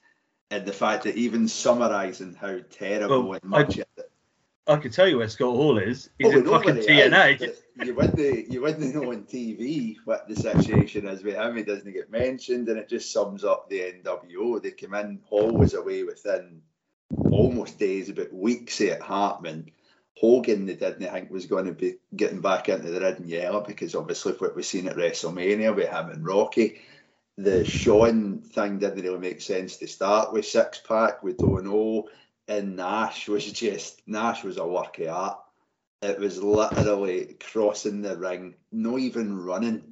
And 0.50 0.66
the 0.66 0.74
fact 0.74 1.04
that 1.04 1.16
even 1.16 1.48
summarising 1.48 2.34
how 2.34 2.60
terrible 2.70 3.24
Well, 3.24 3.40
and 3.42 3.50
much 3.50 3.78
it 3.78 3.88
I 4.68 4.76
can 4.78 4.92
tell 4.92 5.08
you 5.08 5.20
where 5.20 5.30
Scott 5.30 5.56
Hall 5.56 5.78
is. 5.78 6.10
He's 6.20 6.34
Oh, 6.34 6.38
in 6.38 6.46
fucking 6.46 6.76
he 6.76 6.82
is, 6.82 6.88
TNA. 6.88 7.54
You 7.86 7.96
wouldn't, 7.96 8.52
you 8.52 8.62
wouldn't 8.62 8.94
know 8.94 9.12
on 9.12 9.24
TV 9.24 9.96
what 10.04 10.28
the 10.28 10.36
situation 10.36 11.08
is 11.08 11.24
with 11.24 11.36
him. 11.36 11.56
He 11.56 11.64
doesn't 11.64 11.94
get 11.94 12.12
mentioned, 12.12 12.68
and 12.68 12.78
it 12.78 12.90
just 12.90 13.14
sums 13.14 13.44
up 13.46 13.70
the 13.70 13.80
NWO. 13.80 14.62
They 14.62 14.72
came 14.72 14.94
in, 14.96 15.22
Hall 15.26 15.52
was 15.52 15.74
away 15.74 16.04
within 16.04 16.62
almost 17.32 17.80
days, 17.80 18.10
about 18.10 18.34
weeks 18.34 18.82
at 18.82 19.02
Hartman. 19.02 19.72
Hogan, 20.18 20.66
they 20.66 20.74
didn't 20.74 21.12
think 21.12 21.30
was 21.30 21.46
going 21.46 21.66
to 21.66 21.74
be 21.74 21.98
getting 22.16 22.42
back 22.42 22.68
into 22.68 22.90
the 22.90 23.00
red 23.00 23.20
and 23.20 23.30
yellow 23.30 23.62
because 23.62 23.94
obviously 23.96 24.34
what 24.34 24.56
we've 24.56 24.66
seen 24.66 24.88
at 24.88 24.96
WrestleMania 24.96 25.76
with 25.76 25.90
him 25.90 26.10
and 26.10 26.26
Rocky. 26.26 26.82
The 27.40 27.64
Shawn 27.66 28.42
thing 28.42 28.80
didn't 28.80 29.04
really 29.04 29.20
make 29.20 29.42
sense 29.42 29.78
to 29.78 29.88
start 29.88 30.34
with. 30.34 30.56
X 30.56 30.82
Pac, 30.88 31.22
we 31.22 31.34
don't 31.34 31.66
know. 31.66 32.10
And 32.48 32.76
Nash 32.76 33.28
was 33.28 33.52
just 33.52 34.02
Nash 34.08 34.44
was 34.44 34.58
a 34.58 34.66
work 34.66 34.98
of 35.00 35.08
art. 35.10 35.40
It 36.02 36.20
was 36.20 36.42
literally 36.42 37.36
crossing 37.40 38.02
the 38.02 38.18
ring, 38.18 38.56
not 38.72 39.00
even 39.00 39.40
running. 39.40 39.84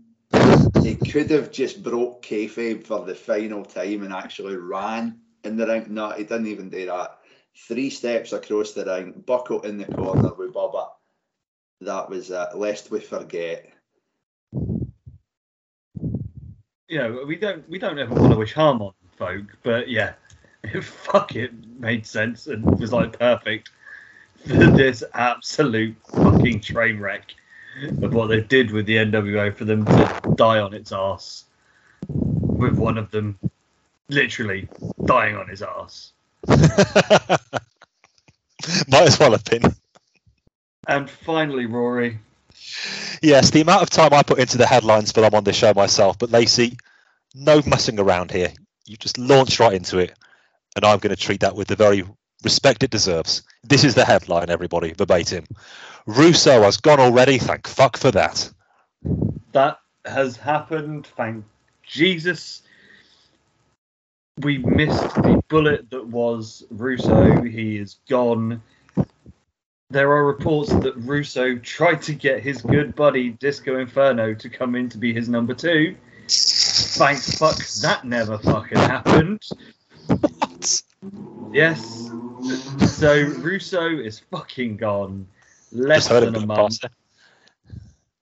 He 0.81 0.95
could 0.95 1.29
have 1.31 1.51
just 1.51 1.83
broke 1.83 2.23
kayfabe 2.23 2.85
for 2.85 3.05
the 3.05 3.15
final 3.15 3.63
time 3.63 4.03
and 4.03 4.13
actually 4.13 4.55
ran 4.55 5.19
in 5.43 5.57
the 5.57 5.67
ring. 5.67 5.87
No, 5.89 6.11
he 6.11 6.23
didn't 6.23 6.47
even 6.47 6.69
do 6.69 6.85
that. 6.87 7.19
Three 7.67 7.89
steps 7.89 8.33
across 8.33 8.73
the 8.73 8.85
ring, 8.85 9.23
buckled 9.25 9.65
in 9.65 9.77
the 9.77 9.85
corner 9.85 10.33
with 10.33 10.53
Bubba. 10.53 10.89
That 11.81 12.09
was 12.09 12.29
it. 12.31 12.55
Lest 12.55 12.91
we 12.91 12.99
forget. 12.99 13.71
You 16.95 17.01
know, 17.01 17.25
we 17.27 17.35
don't 17.35 17.67
we 17.69 17.77
don't 17.77 17.99
ever 17.99 18.15
want 18.15 18.31
to 18.31 18.37
wish 18.37 18.53
harm 18.53 18.81
on 18.81 18.93
folk, 19.17 19.43
but 19.63 19.89
yeah, 19.89 20.13
fuck 20.81 21.35
it 21.35 21.51
made 21.77 22.05
sense 22.05 22.47
and 22.47 22.63
was 22.79 22.93
like 22.93 23.19
perfect 23.19 23.69
for 24.47 24.53
this 24.53 25.03
absolute 25.13 25.97
fucking 26.13 26.61
train 26.61 26.97
wreck 26.97 27.33
of 28.01 28.13
what 28.13 28.27
they 28.27 28.39
did 28.39 28.71
with 28.71 28.85
the 28.85 28.95
NWO 28.95 29.53
for 29.53 29.65
them 29.65 29.83
to 29.83 30.33
die 30.37 30.59
on 30.59 30.73
its 30.73 30.93
ass, 30.93 31.43
with 32.07 32.77
one 32.77 32.97
of 32.97 33.11
them 33.11 33.37
literally 34.07 34.69
dying 35.03 35.35
on 35.35 35.49
his 35.49 35.61
ass. 35.61 36.13
Might 36.47 37.41
as 38.93 39.19
well 39.19 39.31
have 39.31 39.43
been. 39.43 39.75
And 40.87 41.09
finally, 41.09 41.65
Rory, 41.65 42.19
Yes, 43.21 43.51
the 43.51 43.61
amount 43.61 43.83
of 43.83 43.89
time 43.89 44.13
I 44.13 44.23
put 44.23 44.39
into 44.39 44.57
the 44.57 44.65
headlines 44.67 45.11
for 45.11 45.23
I'm 45.23 45.33
on 45.33 45.43
this 45.43 45.55
show 45.55 45.73
myself, 45.73 46.17
but 46.19 46.31
Lacey, 46.31 46.77
no 47.33 47.61
messing 47.65 47.99
around 47.99 48.31
here. 48.31 48.53
You 48.85 48.97
just 48.97 49.17
launched 49.17 49.59
right 49.59 49.73
into 49.73 49.97
it, 49.99 50.13
and 50.75 50.85
I'm 50.85 50.99
going 50.99 51.15
to 51.15 51.21
treat 51.21 51.41
that 51.41 51.55
with 51.55 51.67
the 51.67 51.75
very 51.75 52.03
respect 52.43 52.83
it 52.83 52.91
deserves. 52.91 53.43
This 53.63 53.83
is 53.83 53.95
the 53.95 54.05
headline, 54.05 54.49
everybody, 54.49 54.93
verbatim. 54.93 55.45
Russo 56.05 56.61
has 56.61 56.77
gone 56.77 56.99
already. 56.99 57.39
Thank 57.39 57.67
fuck 57.67 57.97
for 57.97 58.11
that. 58.11 58.51
that 59.53 59.79
has 60.05 60.37
happened. 60.37 61.07
Thank 61.17 61.45
Jesus. 61.87 62.61
We 64.41 64.57
missed 64.59 65.15
the 65.15 65.41
bullet 65.47 65.89
that 65.91 66.05
was 66.07 66.63
Russo. 66.69 67.41
He 67.43 67.77
is 67.77 67.97
gone. 68.09 68.61
There 69.89 70.11
are 70.11 70.25
reports 70.25 70.73
that 70.73 70.95
Russo 70.97 71.57
tried 71.57 72.01
to 72.03 72.13
get 72.13 72.41
his 72.41 72.61
good 72.61 72.95
buddy 72.95 73.29
Disco 73.31 73.79
Inferno 73.79 74.33
to 74.33 74.49
come 74.49 74.75
in 74.75 74.89
to 74.89 74.97
be 74.97 75.13
his 75.13 75.29
number 75.29 75.53
two. 75.53 75.95
Thank 76.27 77.19
fuck 77.19 77.57
that 77.81 78.01
never 78.03 78.37
fucking 78.39 78.77
happened. 78.77 79.43
What? 80.07 80.81
Yes. 81.53 82.09
So 82.97 83.13
Russo 83.39 83.87
is 83.89 84.19
fucking 84.31 84.77
gone. 84.77 85.27
Less 85.71 86.07
than 86.07 86.35
a 86.35 86.45
month 86.45 86.79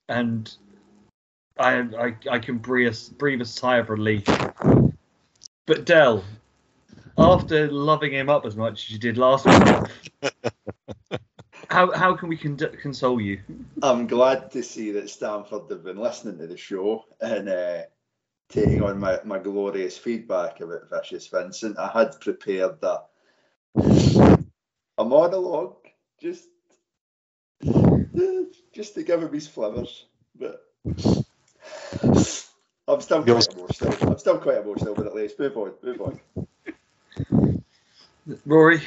and 0.09 0.55
I, 1.57 1.79
I 1.79 2.15
I 2.29 2.39
can 2.39 2.57
breathe 2.57 2.93
a, 2.93 3.13
breathe 3.15 3.41
a 3.41 3.45
sigh 3.45 3.77
of 3.77 3.89
relief. 3.89 4.25
But 5.65 5.85
Dell, 5.85 6.23
after 7.17 7.69
loving 7.71 8.11
him 8.11 8.29
up 8.29 8.45
as 8.45 8.55
much 8.55 8.85
as 8.85 8.91
you 8.91 8.99
did 8.99 9.17
last 9.17 9.45
week, 9.45 10.31
how 11.73 11.91
how 11.91 12.15
can 12.15 12.29
we 12.29 12.37
con- 12.37 12.57
console 12.81 13.19
you? 13.19 13.39
I'm 13.81 14.05
glad 14.07 14.51
to 14.51 14.61
see 14.63 14.91
that 14.91 15.09
Stamford 15.09 15.63
have 15.71 15.83
been 15.83 15.97
listening 15.97 16.37
to 16.37 16.47
the 16.47 16.55
show 16.57 17.05
and 17.19 17.49
uh, 17.49 17.81
taking 18.49 18.83
on 18.83 18.99
my, 18.99 19.19
my 19.25 19.39
glorious 19.39 19.97
feedback 19.97 20.61
about 20.61 20.89
Vicious 20.91 21.27
Vincent. 21.27 21.79
I 21.79 21.87
had 21.87 22.21
prepared 22.21 22.77
a, 22.83 23.01
a 24.97 25.03
monologue 25.03 25.77
just 26.21 26.47
just 28.73 28.93
to 28.95 29.03
give 29.03 29.23
him 29.23 29.33
his 29.33 29.47
flowers, 29.47 30.05
but 30.35 30.63
I'm 32.87 33.01
still 33.01 33.25
Yours- 33.25 33.47
quite 33.47 33.57
emotional. 33.57 34.11
I'm 34.11 34.17
still 34.19 34.37
quite 34.37 34.57
emotional, 34.57 34.93
but 34.93 35.07
at 35.07 35.15
least 35.15 35.39
move 35.39 35.57
on, 35.57 35.71
move 35.81 36.01
on. 36.01 36.19
Rory, 38.45 38.81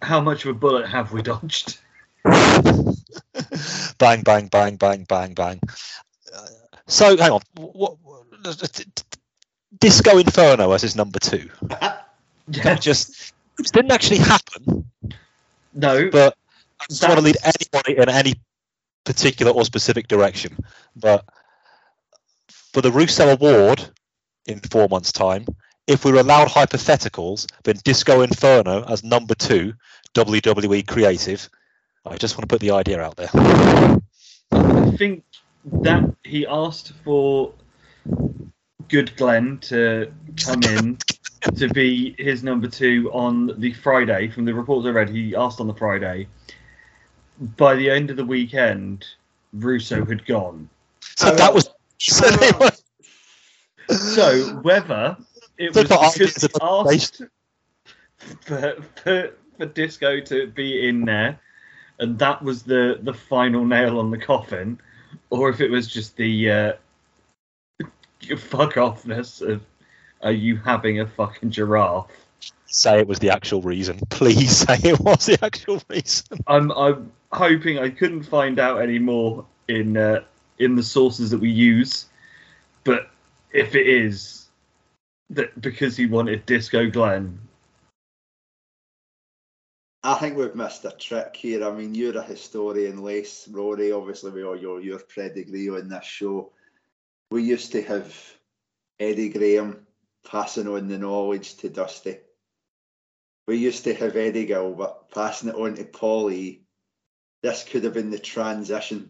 how 0.00 0.20
much 0.20 0.44
of 0.44 0.50
a 0.50 0.58
bullet 0.58 0.88
have 0.88 1.12
we 1.12 1.22
dodged? 1.22 1.78
bang, 3.98 4.22
bang, 4.22 4.48
bang, 4.48 4.76
bang, 4.76 5.04
bang, 5.04 5.34
bang. 5.34 5.60
Uh, 6.34 6.46
So, 6.86 7.16
hang 7.16 7.32
on. 7.32 7.40
What, 7.56 7.96
Disco 9.80 10.18
Inferno 10.18 10.72
as 10.72 10.82
his 10.82 10.96
number 10.96 11.18
two. 11.18 11.48
Yeah, 12.46 12.62
That 12.62 12.82
just 12.82 13.32
it 13.58 13.72
didn't 13.72 13.90
actually 13.90 14.18
happen, 14.18 14.84
no, 15.72 16.10
but 16.10 16.36
I 16.78 16.84
just 16.90 17.02
want 17.02 17.14
to 17.14 17.22
lead 17.22 17.38
anybody 17.42 17.96
in 17.96 18.10
any 18.10 18.34
particular 19.04 19.50
or 19.50 19.64
specific 19.64 20.08
direction. 20.08 20.54
But 20.94 21.24
for 22.50 22.82
the 22.82 22.92
Russo 22.92 23.30
Award 23.30 23.82
in 24.46 24.60
four 24.60 24.88
months' 24.88 25.10
time, 25.10 25.46
if 25.86 26.04
we're 26.04 26.20
allowed 26.20 26.48
hypotheticals, 26.48 27.46
then 27.64 27.76
Disco 27.84 28.22
Inferno 28.22 28.84
as 28.84 29.02
number 29.04 29.34
two, 29.34 29.72
WWE 30.14 30.86
Creative. 30.86 31.48
I 32.06 32.16
just 32.16 32.36
want 32.36 32.42
to 32.42 32.52
put 32.52 32.60
the 32.60 32.72
idea 32.72 33.00
out 33.00 33.16
there. 33.16 33.30
I 34.52 34.90
think 34.96 35.24
that 35.64 36.14
he 36.22 36.46
asked 36.46 36.92
for 37.02 37.54
Good 38.88 39.16
Glenn 39.16 39.58
to 39.62 40.12
come 40.44 40.62
in 40.64 40.98
to 41.56 41.68
be 41.68 42.14
his 42.18 42.42
number 42.42 42.68
two 42.68 43.10
on 43.12 43.58
the 43.58 43.72
Friday. 43.72 44.28
From 44.28 44.44
the 44.44 44.54
reports 44.54 44.86
I 44.86 44.90
read, 44.90 45.08
he 45.08 45.34
asked 45.34 45.60
on 45.60 45.66
the 45.66 45.74
Friday. 45.74 46.28
By 47.56 47.74
the 47.74 47.90
end 47.90 48.10
of 48.10 48.16
the 48.16 48.24
weekend, 48.24 49.06
Russo 49.54 50.04
had 50.04 50.26
gone. 50.26 50.68
So 51.00 51.34
that 51.34 51.54
was. 51.54 51.70
So 53.88 54.48
whether 54.62 55.16
it 55.58 55.74
So 55.74 55.80
was 55.82 55.88
for 55.88 56.18
because 56.18 56.42
he 56.42 56.48
asked 56.60 57.22
for, 58.40 58.76
for, 59.02 59.30
for 59.56 59.66
Disco 59.66 60.20
to 60.20 60.46
be 60.48 60.88
in 60.88 61.04
there, 61.04 61.40
and 61.98 62.18
that 62.18 62.42
was 62.42 62.62
the, 62.62 62.98
the 63.02 63.14
final 63.14 63.64
nail 63.64 63.98
on 63.98 64.10
the 64.10 64.18
coffin, 64.18 64.80
or 65.30 65.48
if 65.48 65.60
it 65.60 65.70
was 65.70 65.86
just 65.86 66.16
the 66.16 66.50
uh, 66.50 66.72
fuck 68.36 68.74
offness 68.74 69.40
of 69.40 69.62
are 70.22 70.32
you 70.32 70.56
having 70.56 71.00
a 71.00 71.06
fucking 71.06 71.50
giraffe? 71.50 72.10
say 72.74 72.98
it 72.98 73.06
was 73.06 73.18
the 73.18 73.30
actual 73.30 73.62
reason. 73.62 73.98
Please 74.10 74.58
say 74.58 74.78
it 74.82 75.00
was 75.00 75.26
the 75.26 75.38
actual 75.42 75.80
reason. 75.88 76.38
I'm 76.46 76.70
I'm 76.72 77.12
hoping 77.32 77.78
I 77.78 77.90
couldn't 77.90 78.24
find 78.24 78.58
out 78.58 78.82
any 78.82 78.98
more 78.98 79.44
in 79.68 79.96
uh, 79.96 80.24
in 80.58 80.76
the 80.76 80.82
sources 80.82 81.30
that 81.30 81.38
we 81.38 81.50
use, 81.50 82.06
but 82.84 83.10
if 83.52 83.74
it 83.74 83.86
is 83.86 84.46
that 85.30 85.58
because 85.60 85.96
he 85.96 86.06
wanted 86.06 86.44
Disco 86.46 86.88
Glenn, 86.90 87.38
I 90.06 90.16
think 90.16 90.36
we've 90.36 90.54
missed 90.54 90.84
a 90.84 90.90
trick 90.90 91.34
here. 91.34 91.64
I 91.64 91.70
mean, 91.70 91.94
you're 91.94 92.18
a 92.18 92.22
historian, 92.22 93.02
Lace, 93.02 93.48
Rory, 93.48 93.90
obviously, 93.90 94.32
with 94.32 94.44
all 94.44 94.60
your, 94.60 94.78
your 94.82 94.98
pedigree 94.98 95.70
on 95.70 95.88
this 95.88 96.04
show. 96.04 96.52
We 97.30 97.42
used 97.42 97.72
to 97.72 97.80
have 97.80 98.14
Eddie 99.00 99.30
Graham 99.30 99.86
passing 100.30 100.68
on 100.68 100.88
the 100.88 100.98
knowledge 100.98 101.56
to 101.56 101.70
Dusty. 101.70 102.18
We 103.48 103.56
used 103.56 103.84
to 103.84 103.94
have 103.94 104.14
Eddie 104.14 104.44
Gilbert 104.44 105.10
passing 105.14 105.48
it 105.48 105.54
on 105.54 105.74
to 105.76 105.84
Paulie. 105.84 106.60
This 107.42 107.64
could 107.64 107.84
have 107.84 107.94
been 107.94 108.10
the 108.10 108.18
transition 108.18 109.08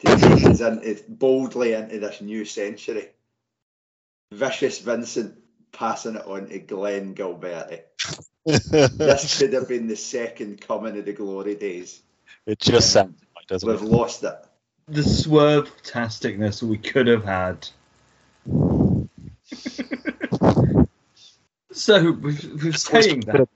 to 0.00 0.16
take 0.16 0.44
us 0.46 0.60
into, 0.60 1.00
boldly 1.08 1.74
into 1.74 2.00
this 2.00 2.20
new 2.20 2.44
century. 2.44 3.10
Vicious 4.32 4.80
Vincent 4.80 5.38
passing 5.70 6.16
it 6.16 6.26
on 6.26 6.48
to 6.48 6.58
Glenn 6.58 7.14
Gilberti. 7.14 7.82
This 8.48 9.38
could 9.40 9.52
have 9.52 9.68
been 9.68 9.86
the 9.86 9.96
second 9.96 10.60
coming 10.60 10.98
of 10.98 11.04
the 11.04 11.12
glory 11.12 11.54
days. 11.54 12.02
it 12.46 12.58
just 12.58 12.92
sounds 12.92 13.20
like, 13.36 13.46
doesn't 13.46 13.68
We've 13.68 13.82
it? 13.82 13.88
lost 13.88 14.24
it. 14.24 14.34
The 14.88 15.02
swerve-tasticness 15.02 16.62
we 16.62 16.78
could 16.78 17.06
have 17.08 17.24
had. 17.24 17.68
so, 21.72 22.12
with, 22.12 22.62
with 22.62 22.78
saying 22.78 23.20
that, 23.20 23.46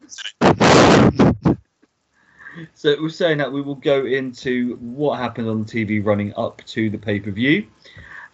so 2.74 2.96
we're 3.00 3.08
saying 3.08 3.38
that 3.38 3.50
we 3.50 3.62
will 3.62 3.76
go 3.76 4.04
into 4.04 4.76
what 4.76 5.18
happened 5.18 5.48
on 5.48 5.64
TV 5.64 6.04
running 6.04 6.34
up 6.36 6.62
to 6.66 6.90
the 6.90 6.98
pay-per-view. 6.98 7.66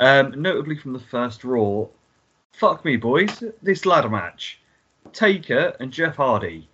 Um, 0.00 0.34
notably 0.40 0.76
from 0.76 0.92
the 0.92 0.98
first 0.98 1.44
Raw, 1.44 1.86
fuck 2.52 2.84
me, 2.84 2.96
boys, 2.96 3.44
this 3.62 3.86
ladder 3.86 4.08
match. 4.08 4.60
Taker 5.12 5.76
and 5.80 5.92
Jeff 5.92 6.16
Hardy. 6.16 6.68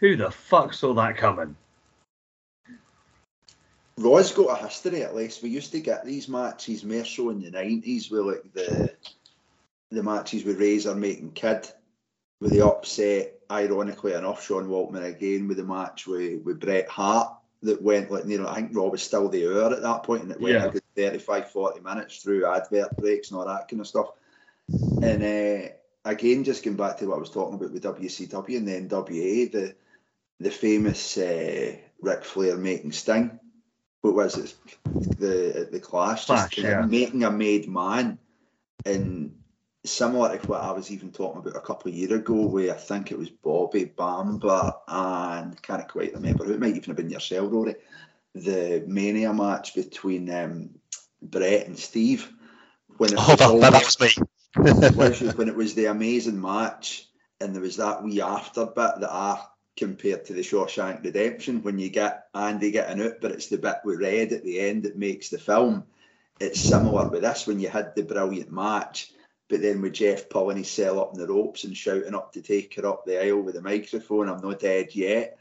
Who 0.00 0.16
the 0.16 0.30
fuck 0.30 0.74
saw 0.74 0.92
that 0.94 1.16
coming? 1.16 1.56
Raw's 3.96 4.32
got 4.32 4.60
a 4.60 4.64
history 4.64 5.02
at 5.02 5.14
least. 5.14 5.42
We 5.42 5.50
used 5.50 5.72
to 5.72 5.80
get 5.80 6.04
these 6.04 6.28
matches 6.28 6.84
more 6.84 7.04
so 7.04 7.30
in 7.30 7.40
the 7.40 7.50
nineties 7.50 8.10
with 8.10 8.26
like 8.26 8.52
the 8.52 8.92
the 9.90 10.02
matches 10.02 10.44
with 10.44 10.60
Razor 10.60 10.94
making 10.96 11.32
kid 11.32 11.68
with 12.40 12.50
the 12.50 12.66
upset, 12.66 13.38
ironically 13.50 14.12
enough, 14.12 14.44
Sean 14.44 14.68
Waltman 14.68 15.04
again 15.04 15.46
with 15.46 15.58
the 15.58 15.64
match 15.64 16.06
with, 16.06 16.42
with 16.42 16.58
Bret 16.58 16.88
Hart 16.88 17.32
that 17.62 17.80
went 17.80 18.10
like 18.10 18.26
you 18.26 18.38
know, 18.38 18.48
I 18.48 18.56
think 18.56 18.76
Raw 18.76 18.88
was 18.88 19.02
still 19.02 19.28
the 19.28 19.46
hour 19.46 19.72
at 19.72 19.82
that 19.82 20.02
point 20.02 20.24
and 20.24 20.32
it 20.32 20.40
went 20.40 20.54
Yeah. 20.56 20.64
a 20.66 20.70
good 20.70 20.82
35, 20.96 21.50
40 21.50 21.80
minutes 21.80 22.22
through 22.22 22.46
advert 22.46 22.96
breaks 22.96 23.30
and 23.30 23.38
all 23.38 23.46
that 23.46 23.68
kind 23.68 23.80
of 23.80 23.86
stuff. 23.86 24.10
And 25.02 25.22
uh, 25.22 25.68
again, 26.04 26.44
just 26.44 26.64
going 26.64 26.76
back 26.76 26.98
to 26.98 27.06
what 27.06 27.16
I 27.16 27.20
was 27.20 27.30
talking 27.30 27.54
about 27.54 27.72
with 27.72 27.82
WCW 27.82 28.56
and 28.56 28.68
then 28.68 28.88
WA, 28.88 29.04
the 29.06 29.74
the 30.40 30.50
famous 30.50 31.16
uh, 31.16 31.76
Ric 32.00 32.24
Flair 32.24 32.56
making 32.56 32.92
Sting. 32.92 33.38
What 34.02 34.14
was 34.14 34.36
it? 34.36 34.54
The 34.84 35.68
the 35.70 35.80
Clash, 35.80 36.26
Clash, 36.26 36.50
just 36.50 36.66
yeah. 36.66 36.82
making 36.82 37.24
a 37.24 37.30
made 37.30 37.68
man, 37.68 38.18
and 38.84 39.36
similar 39.84 40.36
to 40.36 40.46
what 40.46 40.62
I 40.62 40.72
was 40.72 40.90
even 40.90 41.12
talking 41.12 41.40
about 41.40 41.56
a 41.56 41.60
couple 41.60 41.90
of 41.90 41.96
years 41.96 42.12
ago, 42.12 42.46
where 42.46 42.74
I 42.74 42.76
think 42.76 43.10
it 43.10 43.18
was 43.18 43.30
Bobby 43.30 43.86
Bamba 43.86 44.78
and 44.88 45.60
can't 45.62 45.88
quite 45.88 46.14
remember 46.14 46.44
who 46.44 46.54
it 46.54 46.60
might 46.60 46.76
even 46.76 46.84
have 46.84 46.96
been 46.96 47.10
yourself, 47.10 47.50
Rory. 47.50 47.76
The 48.34 48.82
Mania 48.86 49.32
match 49.32 49.74
between 49.74 50.28
um, 50.30 50.70
Bret 51.22 51.66
and 51.66 51.78
Steve 51.78 52.30
when 52.96 53.10
Oh, 53.16 53.36
that, 53.36 53.72
that 53.72 53.84
was 53.84 54.00
me. 54.00 54.24
Was 54.56 55.34
when 55.34 55.48
it 55.48 55.56
was 55.56 55.74
the 55.74 55.86
amazing 55.86 56.40
match 56.40 57.08
and 57.40 57.54
there 57.54 57.62
was 57.62 57.76
that 57.76 58.02
wee 58.02 58.20
after 58.20 58.66
bit 58.66 59.00
that 59.00 59.10
I 59.10 59.42
compared 59.76 60.24
to 60.26 60.32
the 60.32 60.42
Shawshank 60.42 61.02
Redemption 61.02 61.62
when 61.62 61.78
you 61.78 61.90
get 61.90 62.28
Andy 62.34 62.70
getting 62.70 63.04
out, 63.04 63.20
but 63.20 63.32
it's 63.32 63.48
the 63.48 63.58
bit 63.58 63.76
with 63.84 64.00
Red 64.00 64.32
at 64.32 64.44
the 64.44 64.60
end 64.60 64.84
that 64.84 64.96
makes 64.96 65.28
the 65.28 65.38
film. 65.38 65.84
It's 66.38 66.60
similar 66.60 67.08
with 67.08 67.22
this 67.22 67.46
when 67.46 67.58
you 67.58 67.68
had 67.68 67.94
the 67.94 68.02
brilliant 68.02 68.52
match, 68.52 69.12
but 69.48 69.60
then 69.60 69.82
with 69.82 69.94
Jeff 69.94 70.28
pulling 70.28 70.58
his 70.58 70.70
cell 70.70 71.00
up 71.00 71.14
in 71.14 71.20
the 71.20 71.26
ropes 71.26 71.64
and 71.64 71.76
shouting 71.76 72.14
up 72.14 72.32
to 72.32 72.42
Taker 72.42 72.86
up 72.86 73.04
the 73.04 73.20
aisle 73.20 73.42
with 73.42 73.56
a 73.56 73.62
microphone, 73.62 74.28
I'm 74.28 74.40
not 74.40 74.60
dead 74.60 74.94
yet. 74.94 75.38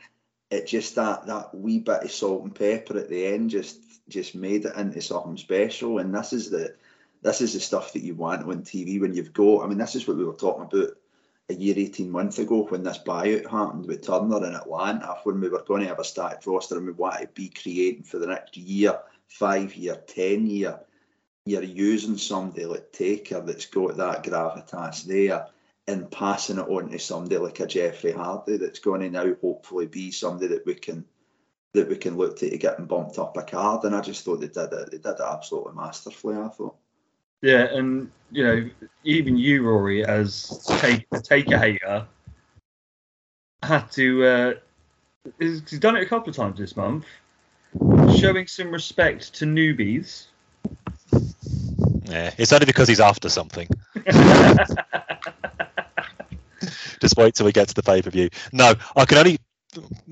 It 0.49 0.67
just 0.67 0.95
that 0.95 1.27
that 1.27 1.55
wee 1.55 1.79
bit 1.79 2.03
of 2.03 2.11
salt 2.11 2.43
and 2.43 2.53
pepper 2.53 2.97
at 2.97 3.09
the 3.09 3.27
end 3.27 3.51
just 3.51 3.79
just 4.09 4.35
made 4.35 4.65
it 4.65 4.75
into 4.75 5.01
something 5.01 5.37
special. 5.37 5.99
And 5.99 6.13
this 6.13 6.33
is 6.33 6.49
the 6.49 6.75
this 7.23 7.41
is 7.41 7.53
the 7.53 7.59
stuff 7.59 7.93
that 7.93 8.03
you 8.03 8.15
want 8.15 8.43
on 8.43 8.63
TV 8.63 8.99
when 8.99 9.13
you've 9.13 9.33
got. 9.33 9.63
I 9.63 9.67
mean, 9.67 9.77
this 9.77 9.95
is 9.95 10.07
what 10.07 10.17
we 10.17 10.25
were 10.25 10.33
talking 10.33 10.65
about 10.65 10.97
a 11.49 11.53
year, 11.53 11.75
18 11.77 12.09
months 12.09 12.39
ago 12.39 12.65
when 12.65 12.83
this 12.83 12.99
buyout 12.99 13.49
happened 13.49 13.87
with 13.87 14.05
Turner 14.05 14.45
in 14.45 14.55
Atlanta, 14.55 15.17
when 15.23 15.39
we 15.39 15.49
were 15.49 15.63
going 15.63 15.81
to 15.81 15.87
have 15.87 15.99
a 15.99 16.03
stacked 16.03 16.45
roster 16.45 16.77
and 16.77 16.85
we 16.85 16.91
wanted 16.91 17.27
to 17.27 17.33
be 17.33 17.49
creating 17.49 18.03
for 18.03 18.19
the 18.19 18.27
next 18.27 18.57
year, 18.57 18.99
five 19.27 19.73
year, 19.75 19.95
10 20.07 20.47
year. 20.47 20.79
You're 21.45 21.63
using 21.63 22.17
somebody 22.17 22.65
like 22.65 22.91
Taker 22.91 23.41
that's 23.41 23.65
got 23.65 23.97
that 23.97 24.23
gravitas 24.23 25.03
there 25.03 25.47
and 25.87 26.09
passing 26.09 26.57
it 26.57 26.67
on 26.67 26.89
to 26.89 26.99
somebody 26.99 27.37
like 27.37 27.59
a 27.59 27.67
Jeffrey 27.67 28.13
Hardy 28.13 28.57
that's 28.57 28.79
going 28.79 29.01
to 29.01 29.09
now 29.09 29.33
hopefully 29.41 29.87
be 29.87 30.11
somebody 30.11 30.47
that 30.47 30.65
we 30.65 30.75
can 30.75 31.05
that 31.73 31.89
we 31.89 31.97
can 31.97 32.15
look 32.15 32.37
to 32.37 32.49
to 32.49 32.57
get 32.57 32.77
them 32.77 32.85
bumped 32.85 33.17
up 33.17 33.35
a 33.35 33.41
card. 33.41 33.83
And 33.83 33.95
I 33.95 34.01
just 34.01 34.23
thought 34.23 34.39
they 34.39 34.47
did 34.47 34.71
it. 34.71 34.91
They 34.91 34.97
did 34.97 35.05
it 35.05 35.21
absolutely 35.21 35.73
masterfully. 35.73 36.37
I 36.37 36.47
thought. 36.47 36.77
Yeah, 37.43 37.75
and 37.75 38.09
you 38.31 38.43
know, 38.43 38.69
even 39.03 39.37
you, 39.37 39.63
Rory, 39.63 40.05
as 40.05 40.65
take 40.79 41.05
a 41.11 41.19
taker 41.19 41.57
hater, 41.57 42.07
had 43.61 43.91
to. 43.91 44.25
Uh, 44.25 44.53
he's 45.39 45.59
done 45.59 45.97
it 45.97 46.03
a 46.03 46.05
couple 46.05 46.29
of 46.29 46.37
times 46.37 46.57
this 46.57 46.77
month, 46.77 47.03
showing 48.17 48.47
some 48.47 48.71
respect 48.71 49.33
to 49.35 49.45
newbies. 49.45 50.27
Yeah, 52.05 52.33
it's 52.37 52.53
only 52.53 52.65
because 52.65 52.87
he's 52.87 53.01
after 53.01 53.27
something. 53.27 53.67
Just 57.01 57.17
wait 57.17 57.35
till 57.35 57.45
we 57.45 57.51
get 57.51 57.67
to 57.67 57.73
the 57.73 57.83
pay 57.83 58.01
per 58.01 58.09
view. 58.09 58.29
No, 58.53 58.73
I 58.95 59.03
can 59.03 59.17
only 59.17 59.37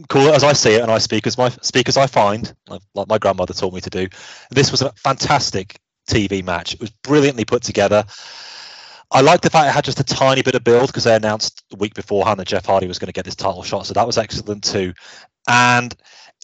call 0.09 0.27
it 0.27 0.35
as 0.35 0.43
I 0.43 0.51
see 0.51 0.73
it, 0.73 0.81
and 0.81 0.91
I 0.91 0.97
speak 0.97 1.25
as 1.27 1.37
my 1.37 1.47
speak 1.61 1.87
as 1.87 1.95
I 1.95 2.07
find, 2.07 2.53
like, 2.67 2.81
like 2.93 3.07
my 3.07 3.17
grandmother 3.17 3.53
taught 3.53 3.73
me 3.73 3.79
to 3.79 3.89
do. 3.89 4.09
This 4.49 4.69
was 4.69 4.81
a 4.81 4.91
fantastic 4.91 5.79
TV 6.07 6.43
match. 6.43 6.73
It 6.73 6.81
was 6.81 6.89
brilliantly 6.89 7.45
put 7.45 7.63
together. 7.63 8.03
I 9.11 9.21
like 9.21 9.41
the 9.41 9.49
fact 9.49 9.67
it 9.67 9.73
had 9.73 9.83
just 9.83 9.99
a 9.99 10.05
tiny 10.05 10.41
bit 10.41 10.55
of 10.55 10.63
build 10.63 10.87
because 10.87 11.03
they 11.03 11.15
announced 11.15 11.63
the 11.69 11.75
week 11.75 11.93
beforehand 11.93 12.39
that 12.39 12.47
Jeff 12.47 12.65
Hardy 12.65 12.87
was 12.87 12.97
going 12.97 13.07
to 13.07 13.13
get 13.13 13.25
this 13.25 13.35
title 13.35 13.63
shot, 13.63 13.85
so 13.85 13.93
that 13.93 14.07
was 14.07 14.17
excellent 14.17 14.63
too. 14.63 14.93
And 15.49 15.93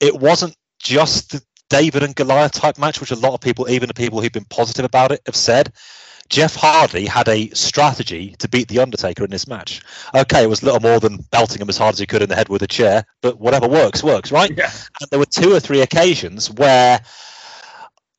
it 0.01 0.19
wasn't 0.19 0.55
just 0.79 1.31
the 1.31 1.41
David 1.69 2.03
and 2.03 2.15
Goliath 2.15 2.53
type 2.53 2.77
match, 2.77 2.99
which 2.99 3.11
a 3.11 3.15
lot 3.15 3.33
of 3.33 3.41
people, 3.41 3.69
even 3.69 3.87
the 3.87 3.93
people 3.93 4.21
who've 4.21 4.31
been 4.31 4.45
positive 4.45 4.85
about 4.85 5.11
it, 5.11 5.21
have 5.25 5.35
said. 5.35 5.71
Jeff 6.29 6.55
Hardy 6.55 7.05
had 7.05 7.29
a 7.29 7.47
strategy 7.51 8.35
to 8.39 8.49
beat 8.49 8.67
The 8.67 8.79
Undertaker 8.79 9.23
in 9.23 9.31
this 9.31 9.47
match. 9.47 9.81
Okay, 10.13 10.43
it 10.43 10.49
was 10.49 10.61
a 10.61 10.65
little 10.65 10.81
more 10.81 10.99
than 10.99 11.25
belting 11.31 11.61
him 11.61 11.69
as 11.69 11.77
hard 11.77 11.93
as 11.93 11.99
he 11.99 12.05
could 12.05 12.21
in 12.21 12.27
the 12.27 12.35
head 12.35 12.49
with 12.49 12.61
a 12.63 12.67
chair, 12.67 13.05
but 13.21 13.39
whatever 13.39 13.65
works, 13.65 14.03
works, 14.03 14.29
right? 14.29 14.51
Yeah. 14.57 14.69
And 14.99 15.09
there 15.09 15.19
were 15.19 15.25
two 15.25 15.53
or 15.53 15.61
three 15.61 15.79
occasions 15.79 16.51
where 16.51 16.99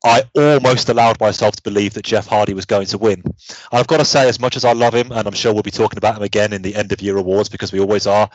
I 0.03 0.23
almost 0.33 0.87
allowed 0.87 1.19
myself 1.19 1.55
to 1.57 1.61
believe 1.61 1.93
that 1.95 2.05
Jeff 2.05 2.27
Hardy 2.27 2.53
was 2.53 2.65
going 2.65 2.87
to 2.87 2.97
win. 2.97 3.21
I've 3.71 3.87
got 3.87 3.97
to 3.97 4.05
say, 4.05 4.29
as 4.29 4.39
much 4.39 4.55
as 4.55 4.63
I 4.63 4.71
love 4.71 4.93
him, 4.93 5.11
and 5.11 5.27
I'm 5.27 5.33
sure 5.33 5.53
we'll 5.53 5.63
be 5.63 5.71
talking 5.71 5.97
about 5.97 6.15
him 6.15 6.23
again 6.23 6.53
in 6.53 6.61
the 6.61 6.75
end 6.75 6.91
of 6.91 7.01
year 7.01 7.17
awards 7.17 7.49
because 7.49 7.73
we 7.73 7.81
always 7.81 8.07
are, 8.07 8.29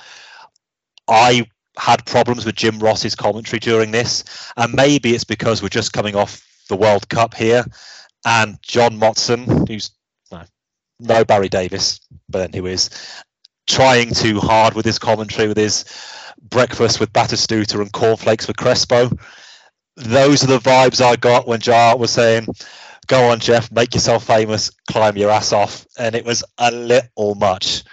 I 1.09 1.47
had 1.79 2.05
problems 2.07 2.45
with 2.45 2.55
Jim 2.55 2.79
Ross's 2.79 3.15
commentary 3.15 3.61
during 3.61 3.91
this, 3.91 4.25
and 4.57 4.75
maybe 4.75 5.15
it's 5.15 5.25
because 5.25 5.63
we're 5.63 5.69
just 5.69 5.93
coming 5.93 6.15
off 6.15 6.47
the 6.69 6.77
World 6.77 7.09
Cup 7.09 7.35
here, 7.35 7.65
and 8.27 8.59
John 8.63 8.99
Motson, 8.99 9.67
who's 9.67 9.91
no, 10.31 10.43
no 11.01 11.25
Barry 11.25 11.49
Davies, 11.49 12.01
but 12.29 12.39
then 12.39 12.53
who 12.53 12.67
is 12.67 12.91
trying 13.67 14.13
too 14.13 14.39
hard 14.39 14.75
with 14.75 14.85
his 14.85 14.99
commentary, 14.99 15.49
with 15.49 15.57
his 15.57 15.85
breakfast 16.51 17.01
with 17.01 17.13
Batistuta 17.13 17.81
and 17.81 17.93
cornflakes 17.93 18.47
with 18.47 18.57
Crespo. 18.57 19.11
Those 19.97 20.43
are 20.45 20.49
the 20.49 20.59
vibes 20.59 21.01
I 21.01 21.17
got 21.17 21.47
when 21.47 21.61
JR 21.61 21.97
was 21.97 22.11
saying, 22.11 22.47
"Go 23.07 23.31
on, 23.31 23.41
Jeff, 23.41 23.71
make 23.71 23.95
yourself 23.95 24.27
famous, 24.27 24.71
climb 24.91 25.17
your 25.17 25.31
ass 25.31 25.53
off," 25.53 25.87
and 25.99 26.15
it 26.15 26.25
was 26.25 26.43
a 26.59 26.71
little 26.71 27.35
much 27.37 27.85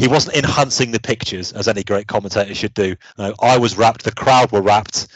he 0.00 0.08
wasn't 0.08 0.36
enhancing 0.36 0.92
the 0.92 1.00
pictures 1.00 1.52
as 1.52 1.68
any 1.68 1.84
great 1.84 2.06
commentator 2.06 2.54
should 2.54 2.72
do. 2.72 2.96
No, 3.18 3.34
I 3.40 3.58
was 3.58 3.76
wrapped. 3.76 4.02
The 4.02 4.12
crowd 4.12 4.50
were 4.50 4.62
wrapped. 4.62 5.08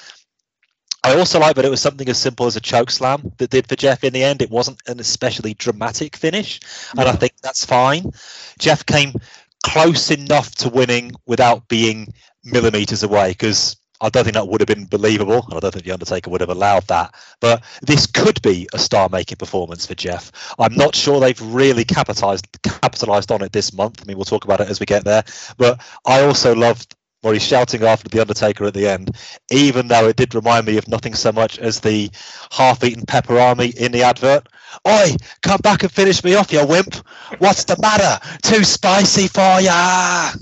I 1.03 1.18
also 1.18 1.40
like 1.40 1.57
that 1.57 1.64
it 1.64 1.70
was 1.70 1.81
something 1.81 2.09
as 2.09 2.18
simple 2.18 2.47
as 2.47 2.57
a 2.57 2.61
choke 2.61 2.90
slam 2.90 3.33
that 3.38 3.51
did 3.51 3.66
for 3.66 3.77
Jeff 3.77 4.05
in 4.05 4.12
the 4.12 4.23
end. 4.23 4.42
It 4.42 4.51
wasn't 4.51 4.83
an 4.87 5.01
especially 5.01 5.55
dramatic 5.55 6.16
finish, 6.16 6.61
and 6.99 7.09
I 7.09 7.12
mm. 7.12 7.20
think 7.20 7.33
that's 7.42 7.64
fine. 7.64 8.12
Jeff 8.59 8.85
came 8.85 9.14
close 9.62 10.11
enough 10.11 10.55
to 10.57 10.68
winning 10.68 11.12
without 11.27 11.66
being 11.68 12.12
millimeters 12.44 13.03
away 13.03 13.31
because 13.31 13.77
I 14.05 14.11
don't 14.11 14.25
think 14.25 14.35
that 14.35 14.49
would 14.49 14.61
have 14.61 14.69
been 14.69 14.85
believable, 14.85 15.47
and 15.49 15.55
I 15.55 15.61
don't 15.61 15.73
think 15.73 15.87
the 15.87 15.93
Undertaker 15.93 16.29
would 16.29 16.43
have 16.43 16.51
allowed 16.51 16.87
that. 16.88 17.14
But 17.40 17.64
this 17.81 18.07
could 18.07 18.40
be 18.43 18.69
a 18.75 18.79
star-making 18.79 19.38
performance 19.38 19.87
for 19.87 19.95
Jeff. 19.95 20.31
I'm 20.59 20.75
not 20.75 20.95
sure 20.95 21.21
they've 21.21 21.40
really 21.40 21.85
capitalized 21.85 22.47
capitalized 22.62 23.33
on 23.33 23.43
it 23.43 23.53
this 23.53 23.73
month. 23.73 24.03
I 24.03 24.05
mean, 24.07 24.19
we'll 24.19 24.27
talk 24.27 24.45
about 24.45 24.61
it 24.61 24.69
as 24.69 24.79
we 24.79 24.85
get 24.85 25.05
there. 25.05 25.25
But 25.57 25.81
I 26.05 26.23
also 26.23 26.55
loved 26.55 26.95
where 27.23 27.33
he's 27.33 27.43
shouting 27.43 27.83
after 27.83 28.11
the 28.11 28.21
Undertaker 28.21 28.67
at 28.67 28.75
the 28.75 28.87
end, 28.87 29.17
even 29.51 29.88
though 29.88 30.07
it 30.09 30.17
did 30.17 30.35
remind 30.35 30.67
me 30.67 30.77
of 30.77 30.87
nothing 30.87 31.14
so 31.14 31.33
much 31.33 31.59
as 31.59 31.81
the 31.81 32.11
half-eaten 32.51 33.07
Peperami 33.07 33.75
in 33.75 33.93
the 33.93 34.03
advert. 34.03 34.47
Oi, 34.87 35.17
come 35.43 35.61
back 35.62 35.83
and 35.83 35.90
finish 35.90 36.23
me 36.23 36.35
off, 36.35 36.53
you 36.53 36.67
wimp! 36.67 36.97
What's 37.38 37.64
the 37.64 37.79
matter? 37.81 38.21
Too 38.43 38.62
spicy 38.64 39.29
for 39.29 39.61
ya? 39.62 40.33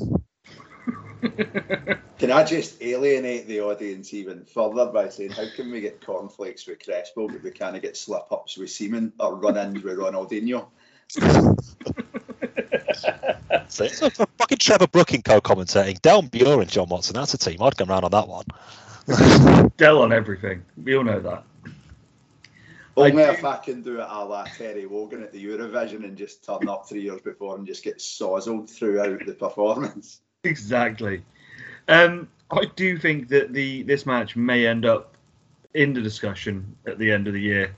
Can 1.22 2.30
I 2.30 2.44
just 2.44 2.82
alienate 2.82 3.46
the 3.46 3.60
audience 3.60 4.12
even 4.12 4.44
further 4.44 4.86
by 4.86 5.08
saying, 5.08 5.30
how 5.30 5.44
can 5.54 5.70
we 5.70 5.80
get 5.80 6.04
cornflakes 6.04 6.66
with 6.66 6.84
Crespo, 6.84 7.28
but 7.28 7.42
we 7.42 7.50
can't 7.50 7.80
get 7.80 7.96
slip 7.96 8.30
ups 8.30 8.56
with 8.56 8.70
Seaman 8.70 9.12
or 9.20 9.36
run 9.36 9.56
ins 9.56 9.82
with 9.82 9.98
Ronaldinho? 9.98 10.66
So 13.68 13.84
it's 13.84 14.02
a 14.02 14.26
fucking 14.38 14.58
Trevor 14.58 14.86
Brooking 14.86 15.22
co-commentating. 15.22 16.02
Del 16.02 16.22
Muir 16.32 16.60
and 16.60 16.70
John 16.70 16.88
Motson. 16.88 17.12
That's 17.12 17.34
a 17.34 17.38
team. 17.38 17.62
I'd 17.62 17.76
come 17.76 17.88
round 17.88 18.04
on 18.04 18.10
that 18.10 18.28
one. 18.28 18.44
Dell 19.76 20.02
on 20.02 20.12
everything. 20.12 20.62
We 20.82 20.96
all 20.96 21.04
know 21.04 21.20
that. 21.20 21.44
Only 22.96 23.24
I 23.24 23.30
if 23.30 23.44
I 23.44 23.56
can 23.56 23.82
do 23.82 24.00
it 24.00 24.06
a 24.06 24.24
la 24.24 24.44
Terry 24.44 24.86
Wogan 24.86 25.22
at 25.22 25.32
the 25.32 25.42
Eurovision 25.42 26.04
and 26.04 26.16
just 26.16 26.44
turn 26.44 26.68
up 26.68 26.86
three 26.88 27.02
years 27.02 27.22
before 27.22 27.56
and 27.56 27.66
just 27.66 27.82
get 27.82 27.98
sozzled 27.98 28.68
throughout 28.68 29.24
the 29.24 29.32
performance. 29.32 30.20
Exactly. 30.44 31.22
Um, 31.88 32.28
I 32.50 32.66
do 32.76 32.98
think 32.98 33.28
that 33.28 33.52
the 33.52 33.82
this 33.82 34.06
match 34.06 34.36
may 34.36 34.66
end 34.66 34.84
up 34.84 35.16
in 35.74 35.92
the 35.92 36.02
discussion 36.02 36.76
at 36.86 36.98
the 36.98 37.10
end 37.10 37.26
of 37.26 37.32
the 37.32 37.40
year, 37.40 37.74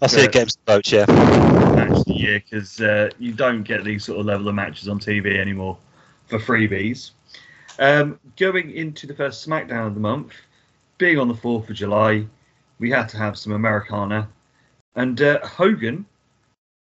I 0.00 0.06
see 0.06 0.24
a 0.24 0.28
game's 0.28 0.56
vote, 0.66 0.92
yeah. 0.92 1.06
match 1.06 1.98
of 1.98 2.04
the 2.04 2.14
year, 2.14 2.40
because 2.40 2.80
uh, 2.80 3.10
you 3.18 3.32
don't 3.32 3.64
get 3.64 3.82
these 3.84 4.04
sort 4.04 4.20
of 4.20 4.26
level 4.26 4.48
of 4.48 4.54
matches 4.54 4.86
on 4.88 5.00
TV 5.00 5.38
anymore 5.38 5.76
for 6.26 6.38
freebies. 6.38 7.10
Um, 7.80 8.18
going 8.36 8.70
into 8.70 9.06
the 9.06 9.14
first 9.14 9.46
SmackDown 9.46 9.88
of 9.88 9.94
the 9.94 10.00
month, 10.00 10.32
being 10.98 11.18
on 11.18 11.26
the 11.26 11.34
4th 11.34 11.68
of 11.68 11.74
July, 11.74 12.26
we 12.78 12.90
had 12.90 13.08
to 13.08 13.16
have 13.16 13.36
some 13.36 13.52
Americana. 13.52 14.28
And 14.94 15.20
uh, 15.20 15.44
Hogan 15.44 16.06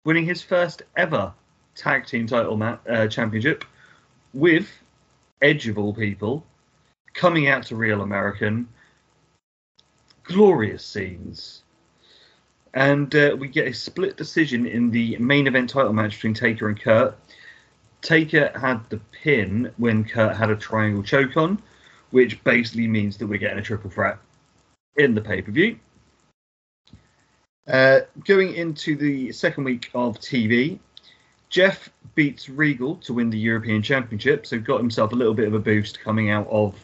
winning 0.06 0.26
his 0.26 0.41
first 0.41 0.84
ever 0.96 1.34
tag 1.76 2.06
team 2.06 2.28
title 2.28 2.58
ma- 2.58 2.78
uh, 2.88 3.08
championship 3.08 3.65
with 4.34 4.70
Edge 5.41 5.67
of 5.67 5.78
all 5.78 5.93
people 5.93 6.45
coming 7.13 7.47
out 7.47 7.63
to 7.63 7.76
Real 7.76 8.02
American. 8.02 8.67
Glorious 10.23 10.86
scenes. 10.86 11.63
And 12.73 13.13
uh, 13.15 13.36
we 13.38 13.47
get 13.47 13.67
a 13.67 13.73
split 13.73 14.17
decision 14.17 14.65
in 14.65 14.91
the 14.91 15.17
main 15.17 15.47
event 15.47 15.69
title 15.69 15.93
match 15.93 16.13
between 16.15 16.36
Taker 16.36 16.69
and 16.69 16.80
Kurt. 16.80 17.17
Taker 18.02 18.52
had 18.60 18.88
the 18.89 18.97
pin 19.12 19.73
when 19.78 20.06
Kurt 20.06 20.36
had 20.36 20.52
a 20.52 20.56
triangle 20.56 21.02
choke 21.02 21.36
on, 21.38 21.62
which 22.12 22.43
basically 22.43 22.88
means 22.88 23.17
that 23.17 23.28
we're 23.28 23.39
getting 23.39 23.58
a 23.58 23.63
triple 23.63 23.89
threat 23.89 24.19
in 24.95 25.15
the 25.15 25.21
pay 25.21 25.41
per 25.41 25.52
view. 25.52 25.80
Uh, 27.67 28.02
going 28.26 28.54
into 28.54 28.95
the 28.95 29.32
second 29.32 29.63
week 29.63 29.89
of 29.93 30.19
TV, 30.19 30.80
Jeff 31.50 31.90
beats 32.16 32.50
Regal 32.50 32.96
to 32.98 33.14
win 33.14 33.30
the 33.30 33.38
European 33.38 33.82
Championship, 33.82 34.46
so 34.46 34.60
got 34.60 34.80
himself 34.80 35.12
a 35.12 35.16
little 35.16 35.34
bit 35.34 35.48
of 35.48 35.54
a 35.54 35.60
boost 35.60 36.00
coming 36.00 36.30
out 36.30 36.48
of 36.48 36.76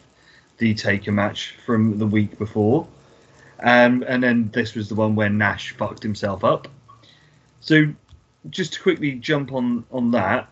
the 0.57 0.73
Taker 0.73 1.11
match 1.11 1.55
from 1.65 1.97
the 1.97 2.07
week 2.07 2.37
before. 2.37 2.87
Um, 3.61 4.03
and 4.07 4.23
then 4.23 4.49
this 4.53 4.75
was 4.75 4.89
the 4.89 4.95
one 4.95 5.15
where 5.15 5.29
Nash 5.29 5.71
fucked 5.71 6.03
himself 6.03 6.43
up. 6.43 6.67
So, 7.61 7.93
just 8.49 8.73
to 8.73 8.81
quickly 8.81 9.13
jump 9.13 9.53
on 9.53 9.85
on 9.91 10.11
that, 10.11 10.49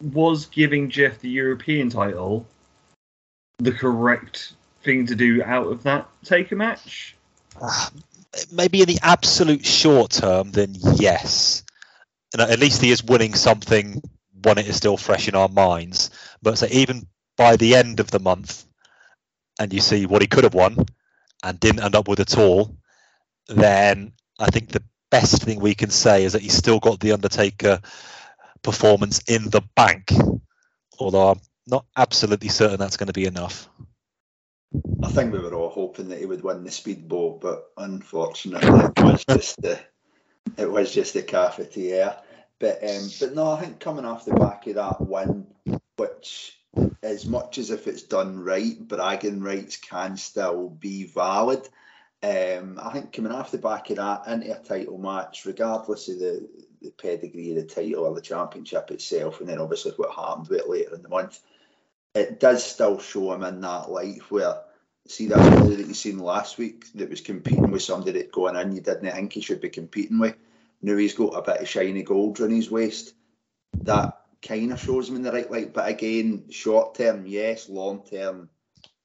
was 0.00 0.46
giving 0.46 0.90
Jeff 0.90 1.20
the 1.20 1.28
European 1.28 1.90
title 1.90 2.46
the 3.58 3.72
correct 3.72 4.54
thing 4.82 5.06
to 5.06 5.14
do 5.14 5.42
out 5.42 5.66
of 5.66 5.82
that 5.84 6.08
Taker 6.24 6.56
match? 6.56 7.14
Maybe 8.50 8.80
in 8.80 8.88
the 8.88 8.98
absolute 9.02 9.64
short 9.64 10.10
term, 10.12 10.50
then 10.52 10.74
yes. 10.94 11.62
And 12.32 12.42
at 12.42 12.58
least 12.58 12.80
he 12.80 12.90
is 12.90 13.04
winning 13.04 13.34
something 13.34 14.02
when 14.42 14.58
it 14.58 14.66
is 14.66 14.76
still 14.76 14.96
fresh 14.96 15.28
in 15.28 15.34
our 15.34 15.48
minds. 15.48 16.10
But 16.42 16.58
so 16.58 16.66
even 16.70 17.06
by 17.36 17.56
the 17.56 17.74
end 17.74 18.00
of 18.00 18.10
the 18.10 18.20
month, 18.20 18.64
and 19.58 19.72
you 19.72 19.80
see 19.80 20.06
what 20.06 20.22
he 20.22 20.28
could 20.28 20.44
have 20.44 20.54
won 20.54 20.76
and 21.44 21.60
didn't 21.60 21.82
end 21.82 21.94
up 21.94 22.08
with 22.08 22.20
at 22.20 22.38
all, 22.38 22.76
then 23.48 24.12
I 24.38 24.50
think 24.50 24.68
the 24.68 24.82
best 25.10 25.42
thing 25.42 25.60
we 25.60 25.74
can 25.74 25.90
say 25.90 26.24
is 26.24 26.32
that 26.32 26.42
he's 26.42 26.56
still 26.56 26.80
got 26.80 27.00
the 27.00 27.12
Undertaker 27.12 27.80
performance 28.62 29.20
in 29.28 29.50
the 29.50 29.62
bank. 29.76 30.10
Although 30.98 31.32
I'm 31.32 31.40
not 31.66 31.84
absolutely 31.96 32.48
certain 32.48 32.78
that's 32.78 32.96
going 32.96 33.08
to 33.08 33.12
be 33.12 33.26
enough. 33.26 33.68
I 35.02 35.08
think 35.08 35.32
we 35.32 35.38
were 35.38 35.54
all 35.54 35.68
hoping 35.68 36.08
that 36.08 36.18
he 36.18 36.26
would 36.26 36.42
win 36.42 36.64
the 36.64 36.70
speedboat, 36.70 37.42
but 37.42 37.64
unfortunately, 37.76 38.68
it 38.96 39.02
was 39.04 39.24
just 39.26 39.60
the 39.60 39.78
it 40.56 40.70
was 40.70 40.92
just 40.92 41.14
the 41.14 41.22
cafetiere. 41.22 42.16
But 42.58 42.82
um, 42.82 43.08
but 43.18 43.34
no, 43.34 43.50
I 43.52 43.60
think 43.60 43.80
coming 43.80 44.04
off 44.04 44.24
the 44.24 44.34
back 44.34 44.66
of 44.68 44.76
that 44.76 45.00
win, 45.00 45.46
which 45.96 46.58
as 47.02 47.26
much 47.26 47.58
as 47.58 47.70
if 47.70 47.86
it's 47.86 48.02
done 48.02 48.38
right, 48.38 48.78
bragging 48.78 49.40
rights 49.40 49.76
can 49.76 50.16
still 50.16 50.68
be 50.68 51.04
valid. 51.04 51.68
Um, 52.22 52.78
I 52.80 52.92
think 52.92 53.12
coming 53.12 53.32
off 53.32 53.50
the 53.50 53.58
back 53.58 53.90
of 53.90 53.96
that 53.96 54.28
into 54.28 54.56
a 54.56 54.62
title 54.62 54.98
match, 54.98 55.44
regardless 55.44 56.08
of 56.08 56.20
the, 56.20 56.48
the 56.80 56.90
pedigree 56.90 57.50
of 57.50 57.56
the 57.56 57.74
title 57.74 58.04
or 58.04 58.14
the 58.14 58.20
championship 58.20 58.92
itself, 58.92 59.40
and 59.40 59.48
then 59.48 59.58
obviously 59.58 59.92
what 59.96 60.14
happened 60.14 60.48
with 60.48 60.60
it 60.60 60.68
later 60.68 60.94
in 60.94 61.02
the 61.02 61.08
month, 61.08 61.40
it 62.14 62.38
does 62.38 62.64
still 62.64 63.00
show 63.00 63.32
him 63.32 63.42
in 63.42 63.60
that 63.60 63.90
light 63.90 64.20
where 64.30 64.60
see 65.06 65.26
that 65.26 65.38
somebody 65.38 65.76
that 65.76 65.86
you 65.86 65.94
seen 65.94 66.18
last 66.18 66.58
week 66.58 66.86
that 66.94 67.10
was 67.10 67.20
competing 67.20 67.70
with 67.70 67.82
somebody 67.82 68.12
that 68.12 68.32
going 68.32 68.56
in 68.56 68.72
you 68.72 68.80
didn't 68.80 69.10
think 69.10 69.32
he 69.32 69.40
should 69.40 69.60
be 69.60 69.68
competing 69.68 70.18
with. 70.18 70.36
Now 70.80 70.96
he's 70.96 71.14
got 71.14 71.36
a 71.36 71.42
bit 71.42 71.60
of 71.60 71.68
shiny 71.68 72.02
gold 72.02 72.40
around 72.40 72.50
his 72.50 72.70
waist. 72.70 73.14
That 73.82 74.20
kind 74.42 74.72
of 74.72 74.80
shows 74.80 75.08
him 75.08 75.16
in 75.16 75.22
the 75.22 75.32
right 75.32 75.50
light. 75.50 75.72
But 75.72 75.88
again, 75.88 76.44
short 76.50 76.94
term, 76.94 77.24
yes. 77.26 77.68
Long 77.68 78.02
term, 78.08 78.48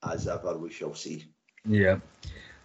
as 0.04 0.28
ever, 0.28 0.58
we 0.58 0.72
shall 0.72 0.96
see. 0.96 1.26
Yeah. 1.66 1.98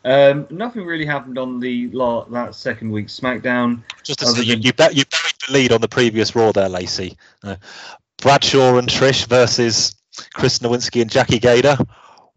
Um, 0.04 0.46
nothing 0.50 0.84
really 0.84 1.06
happened 1.06 1.38
on 1.38 1.60
the 1.60 1.88
la- 1.90 2.24
that 2.24 2.54
second 2.54 2.90
week 2.90 3.06
SmackDown. 3.06 3.82
Just 4.02 4.18
to 4.20 4.26
say, 4.26 4.42
you, 4.42 4.54
than- 4.54 4.62
you, 4.62 4.72
bet, 4.72 4.94
you 4.96 5.04
buried 5.04 5.34
the 5.46 5.52
lead 5.52 5.72
on 5.72 5.80
the 5.80 5.88
previous 5.88 6.34
Raw 6.34 6.52
there, 6.52 6.68
Lacey. 6.68 7.16
Uh, 7.44 7.56
Bradshaw 8.18 8.78
and 8.78 8.88
Trish 8.88 9.26
versus 9.26 9.94
Chris 10.34 10.58
Nowinski 10.58 11.02
and 11.02 11.10
Jackie 11.10 11.40
Gayda. 11.40 11.86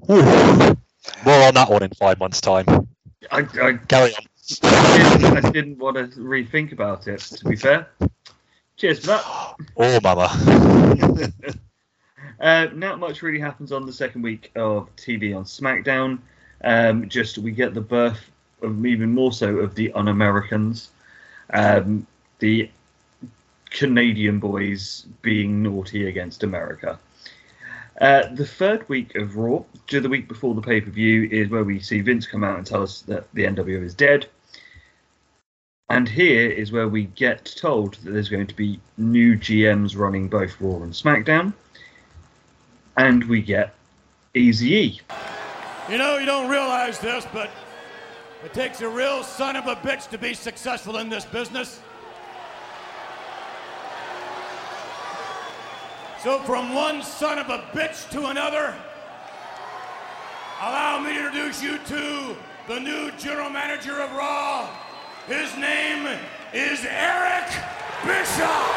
Whew. 0.05 0.77
More 1.24 1.41
on 1.44 1.54
that 1.54 1.70
one 1.70 1.84
in 1.84 1.91
five 1.91 2.20
months' 2.20 2.41
time. 2.41 2.65
I, 3.32 3.39
I, 3.62 3.74
Carry 3.88 4.13
on. 4.15 4.26
I, 4.63 5.18
didn't, 5.18 5.46
I 5.46 5.50
didn't 5.52 5.78
want 5.80 5.98
to 5.98 6.20
rethink 6.20 6.72
about 6.72 7.08
it, 7.08 7.20
to 7.20 7.46
be 7.46 7.56
fair. 7.56 7.88
Cheers 8.78 9.00
for 9.00 9.08
that. 9.08 9.26
Oh, 9.78 10.00
mama. 10.04 10.30
Uh, 12.39 12.68
not 12.74 13.00
much 13.00 13.22
really 13.22 13.39
happens 13.39 13.72
on 13.72 13.86
the 13.86 13.94
second 13.94 14.22
week 14.22 14.52
of 14.56 14.94
TV 14.98 15.36
on 15.36 15.46
SmackDown. 15.46 16.20
Um, 16.63 17.08
just 17.08 17.38
we 17.38 17.52
get 17.52 17.74
the 17.74 17.82
birth 17.82 18.30
of 18.62 18.86
even 18.86 19.13
more 19.13 19.32
so 19.32 19.58
of 19.58 19.76
the 19.76 19.91
un-Americans, 19.94 20.89
um, 21.54 22.06
the 22.39 22.70
Canadian 23.70 24.39
boys 24.39 25.06
being 25.22 25.63
naughty 25.63 26.08
against 26.08 26.44
America. 26.44 27.00
Uh, 28.01 28.27
the 28.34 28.45
third 28.45 28.88
week 28.89 29.15
of 29.15 29.36
Raw, 29.38 29.63
to 29.88 30.01
the 30.01 30.10
week 30.10 30.27
before 30.27 30.53
the 30.53 30.62
pay 30.62 30.81
per 30.81 30.89
view, 30.89 31.29
is 31.31 31.49
where 31.49 31.63
we 31.63 31.79
see 31.79 32.01
Vince 32.01 32.27
come 32.27 32.43
out 32.43 32.58
and 32.58 32.67
tell 32.67 32.84
us 32.84 33.01
that 33.03 33.31
the 33.34 33.45
NWO 33.45 33.84
is 33.84 33.93
dead. 33.93 34.27
And 35.89 36.10
here 36.10 36.49
is 36.49 36.71
where 36.71 36.89
we 36.89 37.05
get 37.05 37.45
told 37.45 37.93
that 37.95 38.12
there's 38.12 38.29
going 38.29 38.47
to 38.47 38.55
be 38.55 38.79
new 38.97 39.38
GMs 39.38 39.95
running 39.95 40.27
both 40.27 40.60
Raw 40.60 40.81
and 40.81 40.91
SmackDown. 40.91 41.53
And 42.97 43.23
we 43.25 43.41
get 43.41 43.75
Easy. 44.36 44.99
You 45.89 45.97
know, 45.97 46.17
you 46.17 46.25
don't 46.25 46.49
realize 46.49 46.99
this, 46.99 47.25
but 47.31 47.49
it 48.43 48.53
takes 48.53 48.81
a 48.81 48.89
real 48.89 49.23
son 49.23 49.55
of 49.55 49.67
a 49.67 49.77
bitch 49.77 50.10
to 50.10 50.17
be 50.17 50.34
successful 50.34 50.97
in 50.97 51.08
this 51.08 51.23
business. 51.23 51.79
So, 56.26 56.40
from 56.40 56.74
one 56.74 57.04
son 57.04 57.38
of 57.38 57.52
a 57.52 57.60
bitch 57.70 58.10
to 58.10 58.26
another, 58.34 58.74
allow 60.60 60.98
me 60.98 61.14
to 61.14 61.20
introduce 61.20 61.62
you 61.62 61.78
to 61.78 62.36
the 62.68 62.80
new 62.80 63.12
general 63.12 63.52
manager 63.52 64.02
of 64.02 64.12
Raw. 64.12 64.68
His 65.28 65.56
name 65.56 66.10
is 66.52 66.82
Eric 66.82 67.46
Bischoff. 68.10 68.74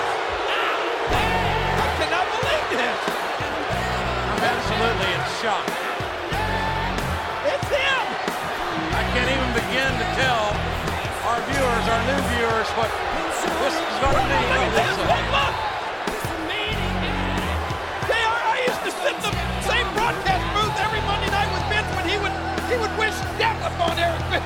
I 1.09 1.89
cannot 1.97 2.29
believe 2.37 2.69
this. 2.69 3.01
I'm 3.17 4.45
absolutely 4.45 5.09
in 5.09 5.25
shock. 5.41 5.65
It's 7.49 7.71
him. 7.73 8.05
I 8.93 9.03
can't 9.17 9.31
even 9.33 9.51
begin 9.57 9.89
to 9.97 10.07
tell 10.21 10.53
our 11.25 11.41
viewers, 11.49 11.85
our 11.97 12.03
new 12.13 12.21
viewers, 12.29 12.69
what 12.77 12.93
this 13.65 13.73
is 13.73 13.97
going 14.05 14.21
to 14.21 15.33
mean. 15.33 15.38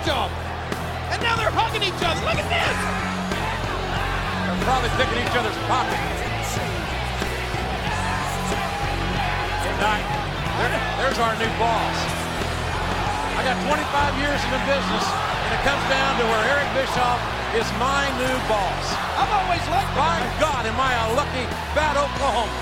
Bischoff. 0.03 0.31
And 1.13 1.21
now 1.21 1.37
they're 1.37 1.53
hugging 1.53 1.85
each 1.85 2.03
other. 2.03 2.23
Look 2.25 2.39
at 2.39 2.49
this. 2.49 2.79
They're 4.47 4.63
probably 4.65 4.91
picking 4.99 5.21
each 5.21 5.37
other's 5.37 5.59
pockets. 5.71 6.19
Tonight, 9.63 10.07
there, 10.59 10.73
there's 11.03 11.19
our 11.19 11.35
new 11.39 11.53
boss. 11.59 11.97
I 13.37 13.47
got 13.47 13.59
25 13.63 14.23
years 14.23 14.39
in 14.43 14.51
the 14.55 14.63
business, 14.65 15.07
and 15.07 15.51
it 15.55 15.63
comes 15.67 15.85
down 15.91 16.19
to 16.19 16.25
where 16.31 16.43
Eric 16.57 16.69
Bischoff 16.79 17.21
is 17.59 17.69
my 17.77 18.07
new 18.17 18.37
boss. 18.49 18.87
I've 19.19 19.35
always 19.35 19.65
liked 19.71 19.93
My 19.99 20.19
God, 20.41 20.63
am 20.65 20.79
I 20.79 20.93
a 20.95 21.07
lucky 21.15 21.45
bad 21.77 21.99
Oklahoma. 21.99 22.55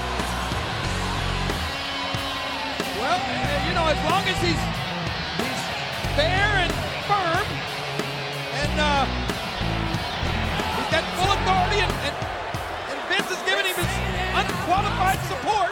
Well, 2.97 3.17
uh, 3.17 3.69
you 3.69 3.73
know, 3.77 3.87
as 3.87 4.01
long 4.09 4.25
as 4.29 4.37
he's 4.45 4.61
fair 6.17 6.49
and 6.59 6.73
firm, 7.07 7.47
and 8.59 8.75
uh, 8.81 9.07
he's 10.77 10.91
got 10.91 11.05
full 11.15 11.31
authority, 11.31 11.81
and, 11.87 11.93
and, 12.03 12.15
and 12.91 12.99
Vince 13.07 13.31
has 13.31 13.43
given 13.47 13.65
him 13.65 13.77
his 13.79 13.93
unqualified 14.35 15.21
support. 15.31 15.71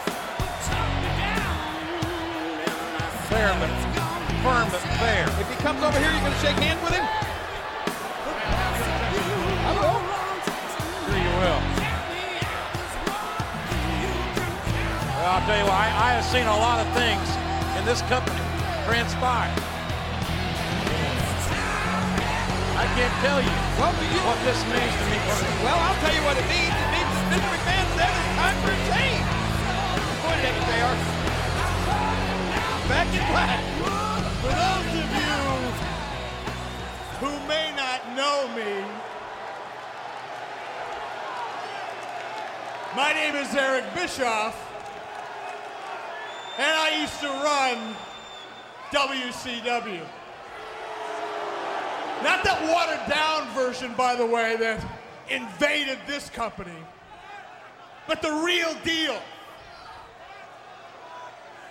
Fair 3.26 3.50
but 3.58 3.72
firm 4.46 4.66
but 4.70 4.82
fair. 5.02 5.26
If 5.42 5.48
he 5.50 5.56
comes 5.62 5.82
over 5.82 5.98
here, 5.98 6.12
you 6.12 6.20
gonna 6.22 6.38
shake 6.38 6.56
hands 6.62 6.82
with 6.82 6.94
him? 6.94 7.06
I 9.66 9.70
will. 9.74 9.98
Sure 11.02 11.18
you 11.18 11.34
will. 11.42 11.60
Well, 15.18 15.30
I'll 15.34 15.44
tell 15.46 15.58
you 15.58 15.64
what, 15.64 15.74
I, 15.74 15.90
I 15.90 16.10
have 16.14 16.24
seen 16.24 16.46
a 16.46 16.56
lot 16.56 16.78
of 16.78 16.86
things 16.94 17.26
in 17.76 17.84
this 17.84 18.02
company 18.02 18.40
transpire. 18.86 19.67
I 22.78 22.86
can't 22.94 23.10
tell 23.26 23.42
you 23.42 23.50
what 23.82 24.38
this 24.46 24.62
means 24.70 24.94
to 24.94 25.04
me. 25.10 25.18
Well, 25.66 25.74
I'll 25.74 25.98
tell 25.98 26.14
you 26.14 26.22
what 26.22 26.38
it 26.38 26.46
means. 26.46 26.70
It 26.70 26.90
means 26.94 27.10
Mr. 27.26 27.50
McMahon 27.50 27.86
said 27.98 28.06
it's 28.06 28.38
time 28.38 28.54
for 28.62 28.70
a 28.70 28.78
change. 28.94 29.26
Point 30.22 30.46
it 30.46 30.54
JR. 30.62 30.94
Back 32.86 33.10
in 33.18 33.24
black. 33.34 33.58
For 34.38 34.54
those 34.54 34.94
of 34.94 35.10
you 35.10 35.42
who 37.18 37.32
may 37.48 37.74
not 37.74 37.98
know 38.14 38.46
me, 38.54 38.86
my 42.94 43.12
name 43.12 43.34
is 43.34 43.52
Eric 43.56 43.92
Bischoff, 43.92 44.54
and 46.56 46.72
I 46.78 47.00
used 47.00 47.18
to 47.20 47.28
run 47.28 47.96
WCW. 48.92 50.06
Not 52.22 52.42
that 52.44 52.60
watered 52.68 53.08
down 53.08 53.48
version, 53.54 53.94
by 53.94 54.14
the 54.16 54.26
way, 54.26 54.56
that 54.56 54.84
invaded 55.30 55.98
this 56.06 56.28
company, 56.30 56.72
but 58.06 58.22
the 58.22 58.30
real 58.44 58.74
deal. 58.82 59.20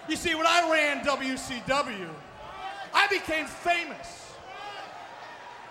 You 0.08 0.16
see, 0.16 0.36
when 0.36 0.48
I 0.48 0.70
ran 0.72 1.04
WCW, 1.04 2.10
I 2.94 3.08
became 3.08 3.46
famous. 3.46 4.32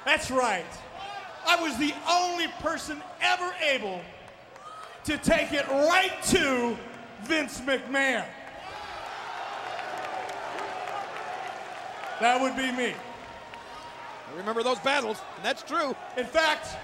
That's 0.04 0.30
right. 0.30 0.66
I 1.46 1.62
was 1.62 1.76
the 1.78 1.94
only 2.10 2.48
person 2.60 3.02
ever 3.22 3.52
able 3.62 4.00
to 5.04 5.16
take 5.18 5.52
it 5.52 5.66
right 5.68 6.12
to 6.24 6.76
Vince 7.22 7.60
McMahon. 7.60 8.24
That 12.20 12.40
would 12.40 12.56
be 12.56 12.72
me. 12.72 12.94
I 14.36 14.38
remember 14.38 14.62
those 14.62 14.78
battles, 14.80 15.18
and 15.36 15.44
that's 15.44 15.62
true. 15.62 15.96
In 16.18 16.26
fact, 16.26 16.76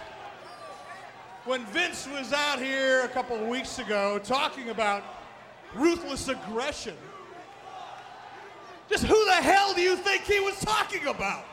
when 1.44 1.66
Vince 1.66 2.08
was 2.08 2.32
out 2.32 2.58
here 2.58 3.02
a 3.02 3.08
couple 3.08 3.36
of 3.36 3.46
weeks 3.46 3.78
ago 3.78 4.18
talking 4.24 4.70
about 4.70 5.02
ruthless 5.74 6.28
aggression, 6.28 6.96
just 8.88 9.04
who 9.04 9.22
the 9.26 9.32
hell 9.32 9.74
do 9.74 9.82
you 9.82 9.96
think 9.96 10.22
he 10.22 10.40
was 10.40 10.58
talking 10.60 11.06
about? 11.08 11.44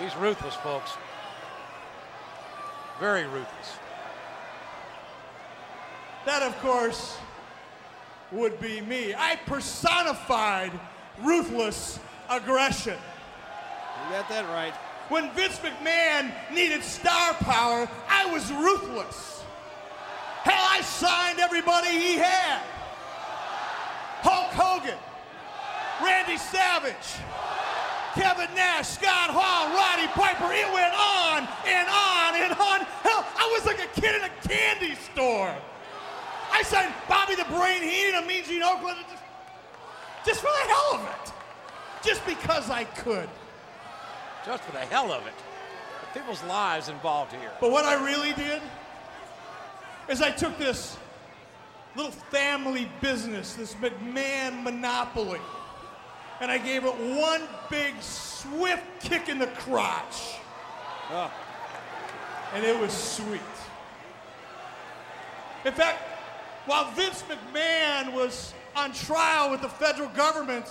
He's 0.00 0.14
ruthless, 0.14 0.54
folks. 0.54 0.92
Very 3.00 3.24
ruthless. 3.24 3.72
That, 6.24 6.44
of 6.44 6.56
course, 6.60 7.16
would 8.30 8.60
be 8.60 8.80
me. 8.80 9.12
I 9.12 9.40
personified 9.44 10.70
ruthless 11.20 11.98
aggression. 12.30 12.96
You 14.04 14.16
got 14.16 14.28
that 14.28 14.48
right. 14.48 14.74
When 15.08 15.30
Vince 15.32 15.58
McMahon 15.58 16.32
needed 16.52 16.82
star 16.82 17.34
power, 17.34 17.88
I 18.08 18.26
was 18.32 18.50
ruthless. 18.52 19.42
Hell, 20.42 20.64
I 20.70 20.80
signed 20.80 21.38
everybody 21.38 21.90
he 21.90 22.16
had. 22.16 22.62
Hulk 24.22 24.54
Hogan, 24.54 24.98
Randy 26.02 26.38
Savage, 26.38 27.18
Kevin 28.14 28.54
Nash, 28.54 28.88
Scott 28.88 29.30
Hall, 29.30 29.70
Roddy 29.74 30.06
Piper. 30.14 30.52
It 30.54 30.66
went 30.72 30.94
on 30.94 31.46
and 31.66 31.88
on 31.90 32.30
and 32.38 32.52
on. 32.54 32.86
Hell, 33.02 33.26
I 33.36 33.50
was 33.52 33.66
like 33.66 33.82
a 33.82 34.00
kid 34.00 34.14
in 34.14 34.22
a 34.22 34.32
candy 34.46 34.94
store. 35.12 35.54
I 36.52 36.62
signed 36.62 36.92
Bobby 37.08 37.34
the 37.34 37.44
Brain 37.44 37.82
Heenan 37.82 38.22
of 38.22 38.26
Mean 38.26 38.44
Gene 38.44 38.62
Okerlund 38.62 39.02
just, 39.10 39.22
just 40.26 40.40
for 40.40 40.50
the 40.50 40.68
hell 40.68 40.94
of 40.94 41.00
it. 41.02 41.32
Just 42.04 42.24
because 42.26 42.70
I 42.70 42.84
could. 42.84 43.28
Just 44.44 44.64
for 44.64 44.72
the 44.72 44.78
hell 44.78 45.12
of 45.12 45.26
it. 45.26 45.34
People's 46.14 46.42
lives 46.44 46.88
involved 46.88 47.32
here. 47.32 47.50
But 47.60 47.70
what 47.70 47.84
I 47.84 47.94
really 48.04 48.32
did 48.34 48.60
is 50.08 50.20
I 50.20 50.30
took 50.30 50.58
this 50.58 50.96
little 51.96 52.10
family 52.10 52.90
business, 53.00 53.54
this 53.54 53.74
McMahon 53.74 54.62
monopoly, 54.62 55.40
and 56.40 56.50
I 56.50 56.58
gave 56.58 56.84
it 56.84 56.94
one 56.94 57.42
big 57.70 57.94
swift 58.00 58.82
kick 59.00 59.28
in 59.28 59.38
the 59.38 59.46
crotch. 59.46 60.38
Oh. 61.10 61.32
And 62.54 62.64
it 62.64 62.78
was 62.78 62.92
sweet. 62.92 63.40
In 65.64 65.72
fact, 65.72 66.02
while 66.66 66.90
Vince 66.92 67.22
McMahon 67.22 68.12
was 68.12 68.52
on 68.76 68.92
trial 68.92 69.50
with 69.50 69.62
the 69.62 69.68
federal 69.68 70.08
government, 70.10 70.66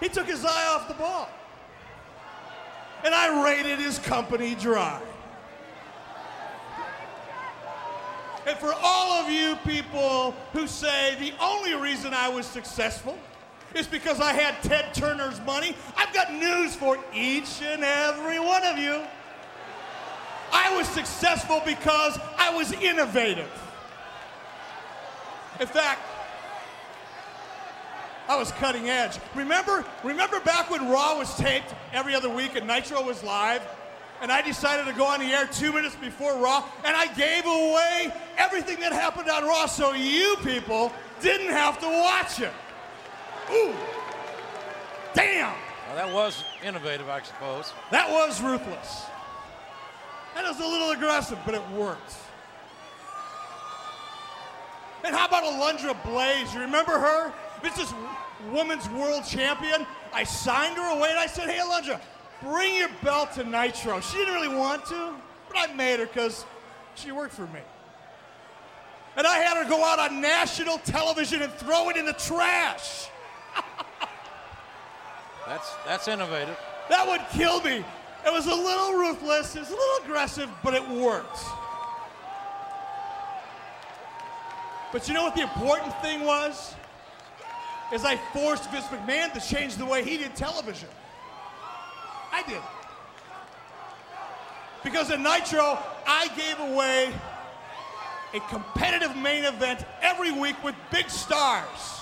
he 0.00 0.08
took 0.08 0.26
his 0.26 0.44
eye 0.44 0.66
off 0.74 0.88
the 0.88 0.94
ball. 0.94 1.28
And 3.04 3.14
I 3.14 3.44
raided 3.44 3.78
his 3.78 3.98
company 3.98 4.54
dry. 4.54 5.00
And 8.46 8.56
for 8.56 8.72
all 8.82 9.12
of 9.12 9.30
you 9.30 9.56
people 9.64 10.34
who 10.52 10.66
say 10.66 11.16
the 11.20 11.34
only 11.38 11.74
reason 11.74 12.14
I 12.14 12.28
was 12.28 12.46
successful 12.46 13.18
is 13.74 13.86
because 13.86 14.20
I 14.20 14.32
had 14.32 14.62
Ted 14.62 14.94
Turner's 14.94 15.38
money, 15.42 15.76
I've 15.96 16.14
got 16.14 16.32
news 16.32 16.74
for 16.74 16.98
each 17.14 17.60
and 17.62 17.84
every 17.84 18.40
one 18.40 18.64
of 18.64 18.78
you. 18.78 19.02
I 20.50 20.74
was 20.76 20.88
successful 20.88 21.60
because 21.66 22.18
I 22.38 22.54
was 22.54 22.72
innovative. 22.72 23.50
In 25.60 25.66
fact, 25.66 26.00
I 28.28 28.36
was 28.36 28.52
cutting 28.52 28.90
edge. 28.90 29.18
Remember, 29.34 29.84
remember 30.04 30.38
back 30.40 30.70
when 30.70 30.88
Raw 30.88 31.16
was 31.16 31.34
taped 31.36 31.74
every 31.92 32.14
other 32.14 32.28
week 32.28 32.56
and 32.56 32.66
Nitro 32.66 33.02
was 33.02 33.24
live? 33.24 33.62
And 34.20 34.30
I 34.30 34.42
decided 34.42 34.86
to 34.86 34.92
go 34.92 35.06
on 35.06 35.20
the 35.20 35.26
air 35.26 35.46
two 35.46 35.72
minutes 35.72 35.96
before 35.96 36.36
Raw, 36.38 36.64
and 36.84 36.96
I 36.96 37.06
gave 37.14 37.46
away 37.46 38.12
everything 38.36 38.80
that 38.80 38.92
happened 38.92 39.30
on 39.30 39.44
Raw 39.44 39.66
so 39.66 39.92
you 39.92 40.36
people 40.42 40.92
didn't 41.20 41.50
have 41.50 41.80
to 41.80 41.86
watch 41.86 42.40
it. 42.40 42.52
Ooh. 43.52 43.74
Damn. 45.14 45.54
Well, 45.86 45.96
that 45.96 46.12
was 46.12 46.44
innovative, 46.64 47.08
I 47.08 47.22
suppose. 47.22 47.72
That 47.90 48.10
was 48.10 48.42
ruthless. 48.42 49.06
That 50.34 50.44
was 50.44 50.60
a 50.60 50.66
little 50.66 50.90
aggressive, 50.90 51.38
but 51.46 51.54
it 51.54 51.62
worked. 51.70 52.14
And 55.04 55.14
how 55.14 55.26
about 55.26 55.44
Alundra 55.44 55.96
Blaze? 56.04 56.52
You 56.52 56.60
remember 56.60 56.98
her? 56.98 57.32
This 57.62 57.78
is 57.78 57.94
women's 58.52 58.88
world 58.90 59.24
champion. 59.24 59.86
I 60.12 60.24
signed 60.24 60.76
her 60.76 60.96
away 60.96 61.10
and 61.10 61.18
I 61.18 61.26
said, 61.26 61.48
hey, 61.48 61.58
Alundra, 61.58 62.00
bring 62.42 62.76
your 62.76 62.88
belt 63.02 63.32
to 63.34 63.44
Nitro. 63.44 64.00
She 64.00 64.16
didn't 64.18 64.34
really 64.34 64.54
want 64.56 64.86
to, 64.86 65.14
but 65.48 65.56
I 65.56 65.74
made 65.74 66.00
her 66.00 66.06
because 66.06 66.44
she 66.94 67.12
worked 67.12 67.34
for 67.34 67.46
me. 67.48 67.60
And 69.16 69.26
I 69.26 69.38
had 69.38 69.56
her 69.62 69.68
go 69.68 69.84
out 69.84 69.98
on 69.98 70.20
national 70.20 70.78
television 70.78 71.42
and 71.42 71.52
throw 71.54 71.88
it 71.90 71.96
in 71.96 72.06
the 72.06 72.12
trash. 72.12 73.08
That's 75.46 75.74
that's 75.86 76.08
innovative. 76.08 76.58
That 76.90 77.06
would 77.08 77.22
kill 77.30 77.62
me. 77.62 77.84
It 78.26 78.32
was 78.32 78.46
a 78.46 78.54
little 78.54 78.92
ruthless, 78.98 79.56
it 79.56 79.60
was 79.60 79.70
a 79.70 79.72
little 79.72 80.04
aggressive, 80.04 80.50
but 80.62 80.74
it 80.74 80.86
worked. 80.88 81.38
But 84.92 85.08
you 85.08 85.14
know 85.14 85.22
what 85.22 85.34
the 85.34 85.42
important 85.42 85.94
thing 86.02 86.24
was? 86.24 86.74
Is 87.92 88.04
I 88.04 88.16
forced 88.16 88.70
Vince 88.70 88.86
McMahon 88.86 89.32
to 89.32 89.40
change 89.40 89.76
the 89.76 89.86
way 89.86 90.04
he 90.04 90.18
did 90.18 90.34
television. 90.36 90.88
I 92.32 92.42
did. 92.42 92.60
Because 94.84 95.10
in 95.10 95.22
Nitro, 95.22 95.78
I 96.06 96.28
gave 96.36 96.72
away 96.72 97.12
a 98.34 98.40
competitive 98.48 99.16
main 99.16 99.44
event 99.44 99.84
every 100.02 100.30
week 100.30 100.62
with 100.62 100.74
big 100.90 101.08
stars. 101.08 102.00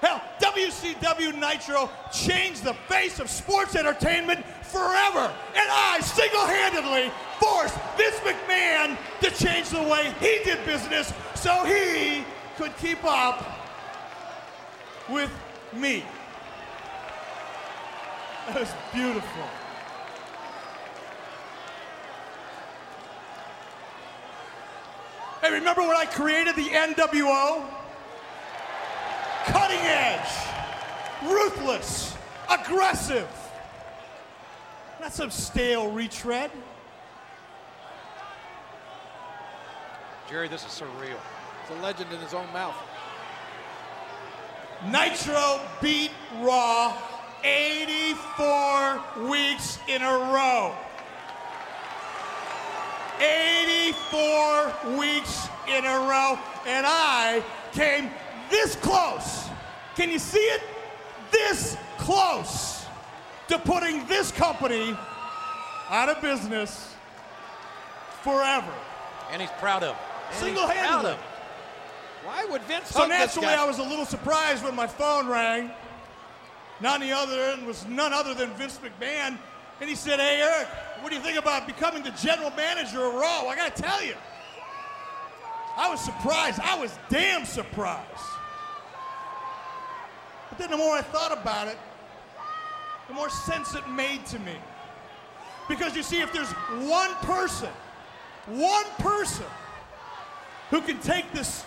Hell, 0.00 0.20
WCW 0.40 1.38
Nitro 1.38 1.88
changed 2.12 2.64
the 2.64 2.74
face 2.88 3.20
of 3.20 3.30
sports 3.30 3.74
entertainment 3.76 4.44
forever. 4.62 5.32
And 5.56 5.68
I 5.70 6.00
single 6.00 6.44
handedly 6.44 7.10
forced 7.40 7.74
Vince 7.96 8.16
McMahon 8.16 8.98
to 9.22 9.30
change 9.30 9.70
the 9.70 9.82
way 9.82 10.12
he 10.20 10.40
did 10.44 10.64
business 10.66 11.14
so 11.34 11.64
he 11.64 12.24
could 12.56 12.76
keep 12.76 13.02
up 13.04 13.53
with 15.08 15.30
me. 15.72 16.04
That 18.46 18.60
was 18.60 18.72
beautiful. 18.92 19.44
Hey, 25.40 25.52
remember 25.52 25.82
when 25.82 25.96
I 25.96 26.06
created 26.06 26.56
the 26.56 26.68
NWO? 26.68 27.68
Cutting 29.46 29.78
edge, 29.78 30.30
ruthless, 31.22 32.14
aggressive. 32.50 33.28
Not 35.00 35.12
some 35.12 35.30
stale 35.30 35.90
retread. 35.90 36.50
Jerry, 40.30 40.48
this 40.48 40.62
is 40.62 40.80
surreal. 40.80 41.18
It's 41.62 41.78
a 41.78 41.82
legend 41.82 42.10
in 42.10 42.20
his 42.20 42.32
own 42.32 42.50
mouth. 42.54 42.74
Nitro 44.90 45.60
beat 45.80 46.10
Raw 46.40 46.96
84 47.42 49.00
weeks 49.28 49.78
in 49.88 50.02
a 50.02 50.12
row. 50.32 50.74
84 53.20 54.96
weeks 54.98 55.48
in 55.68 55.84
a 55.84 55.98
row, 56.08 56.38
and 56.66 56.84
I 56.86 57.42
came 57.72 58.10
this 58.50 58.76
close. 58.76 59.48
Can 59.94 60.10
you 60.10 60.18
see 60.18 60.38
it? 60.38 60.62
This 61.30 61.76
close 61.98 62.86
to 63.48 63.58
putting 63.58 64.06
this 64.06 64.30
company 64.32 64.96
out 65.90 66.08
of 66.08 66.20
business 66.20 66.94
forever. 68.22 68.72
And 69.30 69.40
he's 69.40 69.50
proud 69.58 69.82
of. 69.82 69.96
it. 69.96 70.34
Single 70.34 70.66
handedly. 70.66 71.16
Why 72.24 72.46
would 72.46 72.62
Vince 72.62 72.88
So 72.88 73.06
naturally? 73.06 73.48
I 73.48 73.64
was 73.64 73.78
a 73.78 73.82
little 73.82 74.06
surprised 74.06 74.64
when 74.64 74.74
my 74.74 74.86
phone 74.86 75.28
rang. 75.28 75.70
None 76.80 77.00
the 77.00 77.12
other 77.12 77.40
end 77.40 77.66
was 77.66 77.86
none 77.86 78.12
other 78.12 78.34
than 78.34 78.50
Vince 78.54 78.78
McMahon, 78.78 79.38
and 79.80 79.88
he 79.88 79.94
said, 79.94 80.18
"Hey 80.18 80.40
Eric, 80.40 80.68
what 81.00 81.10
do 81.10 81.16
you 81.16 81.22
think 81.22 81.38
about 81.38 81.66
becoming 81.66 82.02
the 82.02 82.10
general 82.12 82.50
manager 82.50 83.04
of 83.04 83.14
Raw?" 83.14 83.46
I 83.46 83.54
gotta 83.54 83.82
tell 83.82 84.02
you, 84.02 84.14
I 85.76 85.90
was 85.90 86.00
surprised. 86.00 86.60
I 86.60 86.78
was 86.78 86.96
damn 87.08 87.44
surprised. 87.44 88.08
But 90.48 90.58
then 90.58 90.70
the 90.70 90.76
more 90.76 90.96
I 90.96 91.02
thought 91.02 91.32
about 91.32 91.68
it, 91.68 91.78
the 93.08 93.14
more 93.14 93.28
sense 93.28 93.74
it 93.74 93.88
made 93.88 94.24
to 94.26 94.38
me. 94.38 94.56
Because 95.68 95.96
you 95.96 96.02
see, 96.02 96.20
if 96.20 96.32
there's 96.32 96.50
one 96.88 97.12
person, 97.22 97.70
one 98.46 98.84
person 98.98 99.46
who 100.70 100.80
can 100.80 100.98
take 101.00 101.30
this 101.32 101.64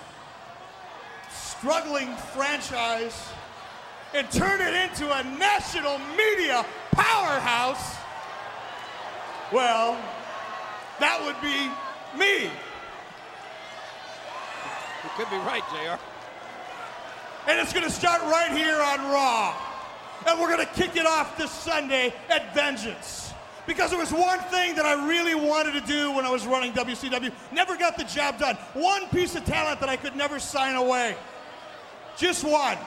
struggling 1.59 2.13
franchise 2.33 3.29
and 4.13 4.29
turn 4.31 4.61
it 4.61 4.73
into 4.73 5.05
a 5.11 5.23
national 5.37 5.99
media 6.15 6.65
powerhouse, 6.91 7.95
well, 9.51 9.97
that 10.99 11.21
would 11.23 11.39
be 11.41 11.69
me. 12.17 12.49
You 15.03 15.09
could 15.15 15.29
be 15.29 15.37
right, 15.37 15.63
JR. 15.69 15.99
And 17.49 17.59
it's 17.59 17.71
going 17.71 17.85
to 17.85 17.91
start 17.91 18.21
right 18.23 18.51
here 18.51 18.75
on 18.75 18.99
Raw. 19.11 19.55
And 20.27 20.39
we're 20.39 20.53
going 20.53 20.65
to 20.65 20.73
kick 20.73 20.95
it 20.97 21.05
off 21.05 21.37
this 21.37 21.51
Sunday 21.51 22.13
at 22.29 22.53
Vengeance. 22.53 23.33
Because 23.65 23.89
there 23.89 23.99
was 23.99 24.11
one 24.11 24.39
thing 24.39 24.75
that 24.75 24.85
I 24.85 25.07
really 25.07 25.35
wanted 25.35 25.73
to 25.73 25.81
do 25.81 26.11
when 26.11 26.25
I 26.25 26.29
was 26.29 26.45
running 26.45 26.73
WCW. 26.73 27.31
Never 27.51 27.77
got 27.77 27.97
the 27.97 28.03
job 28.05 28.39
done. 28.39 28.55
One 28.73 29.07
piece 29.09 29.35
of 29.35 29.45
talent 29.45 29.79
that 29.81 29.89
I 29.89 29.97
could 29.97 30.15
never 30.15 30.39
sign 30.39 30.75
away. 30.75 31.15
Just 32.17 32.43
one. 32.43 32.77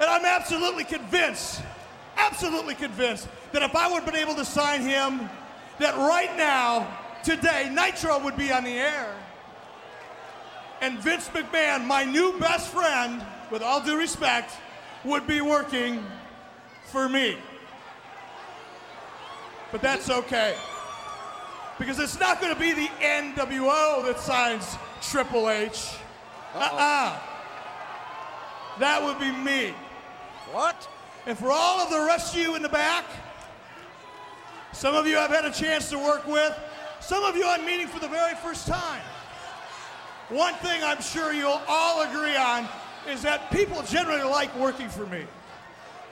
And 0.00 0.10
I'm 0.10 0.24
absolutely 0.24 0.84
convinced, 0.84 1.62
absolutely 2.16 2.74
convinced, 2.74 3.28
that 3.52 3.62
if 3.62 3.74
I 3.74 3.88
would 3.88 4.02
have 4.02 4.06
been 4.06 4.20
able 4.20 4.34
to 4.36 4.44
sign 4.44 4.82
him, 4.82 5.28
that 5.78 5.96
right 5.96 6.36
now, 6.36 6.86
today, 7.22 7.70
Nitro 7.72 8.18
would 8.20 8.36
be 8.36 8.52
on 8.52 8.64
the 8.64 8.70
air. 8.70 9.14
And 10.80 10.98
Vince 10.98 11.28
McMahon, 11.28 11.84
my 11.84 12.04
new 12.04 12.38
best 12.38 12.72
friend, 12.72 13.24
with 13.50 13.62
all 13.62 13.80
due 13.80 13.98
respect, 13.98 14.52
would 15.04 15.26
be 15.26 15.40
working 15.40 16.04
for 16.86 17.08
me. 17.08 17.36
But 19.72 19.82
that's 19.82 20.10
okay. 20.10 20.54
Because 21.78 21.98
it's 21.98 22.18
not 22.20 22.40
going 22.40 22.54
to 22.54 22.60
be 22.60 22.72
the 22.72 22.88
NWO 23.00 24.04
that 24.04 24.20
signs 24.20 24.76
Triple 25.00 25.50
H. 25.50 25.90
Uh-uh. 26.54 27.18
That 28.78 29.02
would 29.02 29.18
be 29.18 29.30
me. 29.30 29.74
What? 30.52 30.88
And 31.26 31.38
for 31.38 31.50
all 31.50 31.80
of 31.80 31.90
the 31.90 32.00
rest 32.00 32.34
of 32.34 32.40
you 32.40 32.54
in 32.54 32.62
the 32.62 32.68
back, 32.68 33.04
some 34.72 34.94
of 34.94 35.06
you 35.06 35.18
I've 35.18 35.30
had 35.30 35.44
a 35.44 35.52
chance 35.52 35.88
to 35.90 35.98
work 35.98 36.26
with, 36.26 36.58
some 37.00 37.22
of 37.24 37.36
you 37.36 37.44
I'm 37.46 37.64
meeting 37.64 37.86
for 37.86 38.00
the 38.00 38.08
very 38.08 38.34
first 38.36 38.66
time. 38.66 39.02
One 40.28 40.54
thing 40.54 40.82
I'm 40.82 41.00
sure 41.00 41.32
you'll 41.32 41.60
all 41.68 42.02
agree 42.02 42.36
on 42.36 42.66
is 43.08 43.22
that 43.22 43.50
people 43.50 43.82
generally 43.82 44.22
like 44.22 44.54
working 44.58 44.88
for 44.88 45.06
me. 45.06 45.24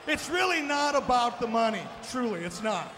It's 0.06 0.28
really 0.28 0.60
not 0.60 0.94
about 0.94 1.40
the 1.40 1.46
money, 1.46 1.82
truly, 2.10 2.44
it's 2.44 2.62
not. 2.62 2.92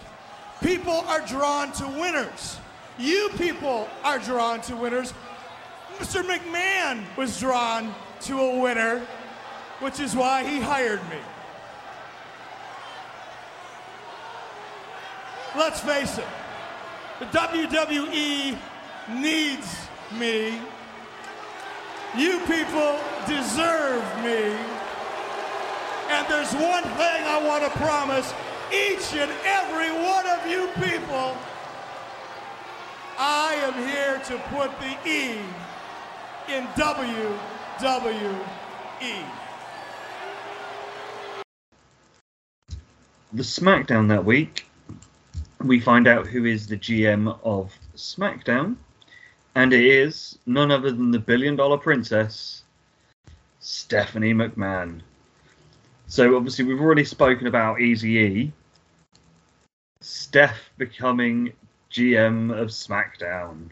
People 0.62 1.04
are 1.06 1.20
drawn 1.20 1.72
to 1.72 1.86
winners. 1.86 2.58
You 2.98 3.28
people 3.36 3.88
are 4.02 4.18
drawn 4.18 4.60
to 4.62 4.76
winners. 4.76 5.12
Mr. 5.98 6.22
McMahon 6.22 7.04
was 7.16 7.38
drawn 7.38 7.94
to 8.22 8.40
a 8.40 8.60
winner, 8.60 9.06
which 9.80 10.00
is 10.00 10.14
why 10.14 10.44
he 10.44 10.60
hired 10.60 11.02
me. 11.10 11.18
Let's 15.56 15.80
face 15.80 16.18
it, 16.18 16.26
the 17.20 17.26
WWE 17.26 18.58
needs 19.20 19.86
me. 20.18 20.58
You 22.16 22.40
people 22.40 22.98
deserve 23.26 24.02
me. 24.22 24.56
And 26.10 26.26
there's 26.28 26.52
one 26.54 26.82
thing 26.82 27.24
I 27.24 27.42
want 27.44 27.64
to 27.64 27.70
promise 27.78 28.32
each 28.72 29.14
and 29.14 29.30
every 29.44 29.90
one 29.90 30.26
of 30.26 30.46
you 30.46 30.68
people. 30.74 31.36
I 33.16 33.54
am 33.62 33.74
here 33.86 34.20
to 34.26 34.38
put 34.50 34.70
the 34.80 34.96
E 35.08 35.38
in 36.48 36.64
WWE. 36.74 37.38
The 43.34 43.42
SmackDown 43.42 44.08
that 44.10 44.24
week, 44.24 44.64
we 45.60 45.80
find 45.80 46.06
out 46.06 46.28
who 46.28 46.44
is 46.44 46.68
the 46.68 46.76
GM 46.76 47.36
of 47.42 47.76
SmackDown, 47.96 48.76
and 49.56 49.72
it 49.72 49.84
is 49.84 50.38
none 50.46 50.70
other 50.70 50.92
than 50.92 51.10
the 51.10 51.18
billion 51.18 51.56
dollar 51.56 51.76
princess, 51.76 52.62
Stephanie 53.58 54.34
McMahon. 54.34 55.00
So 56.06 56.36
obviously 56.36 56.64
we've 56.64 56.80
already 56.80 57.04
spoken 57.04 57.48
about 57.48 57.80
Easy 57.80 58.18
E. 58.18 58.52
Steph 60.00 60.70
becoming 60.78 61.54
GM 61.90 62.56
of 62.56 62.68
SmackDown. 62.68 63.70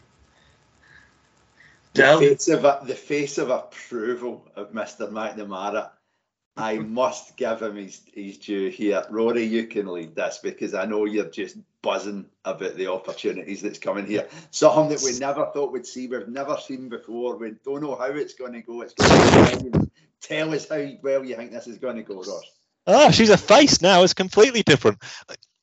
The 1.93 2.01
Del- 2.01 2.19
face 2.19 2.49
of 2.49 2.65
a, 2.65 2.81
the 2.85 2.95
face 2.95 3.37
of 3.37 3.49
approval 3.49 4.45
of 4.57 4.73
Mr. 4.73 5.09
McNamara. 5.09 5.91
I 6.55 6.77
must 6.77 7.35
give 7.35 7.61
him 7.61 7.75
his, 7.77 8.01
his 8.13 8.37
due 8.37 8.69
here. 8.69 9.03
Rory, 9.09 9.43
you 9.43 9.65
can 9.67 9.87
lead 9.87 10.15
this 10.15 10.39
because 10.41 10.73
I 10.75 10.85
know 10.85 11.05
you're 11.05 11.29
just 11.29 11.57
buzzing 11.81 12.25
about 12.45 12.75
the 12.75 12.91
opportunities 12.91 13.61
that's 13.61 13.79
coming 13.79 14.05
here. 14.05 14.27
Something 14.51 14.89
that 14.89 15.01
we 15.03 15.17
never 15.17 15.47
thought 15.47 15.71
we'd 15.71 15.87
see, 15.87 16.07
we've 16.07 16.27
never 16.27 16.57
seen 16.57 16.89
before. 16.89 17.37
We 17.37 17.55
don't 17.65 17.81
know 17.81 17.95
how 17.95 18.05
it's 18.05 18.35
going 18.35 18.53
to 18.53 18.61
go. 18.61 18.81
It's 18.81 18.93
going 18.93 19.71
to 19.71 19.91
Tell 20.23 20.53
us 20.53 20.69
how 20.69 20.87
well 21.01 21.25
you 21.25 21.35
think 21.35 21.51
this 21.51 21.67
is 21.67 21.77
going 21.77 21.97
to 21.97 22.03
go, 22.03 22.15
Ross. 22.15 22.43
Ah, 22.87 23.11
she's 23.11 23.29
a 23.29 23.37
face 23.37 23.81
now. 23.81 24.03
It's 24.03 24.13
completely 24.13 24.63
different. 24.63 24.99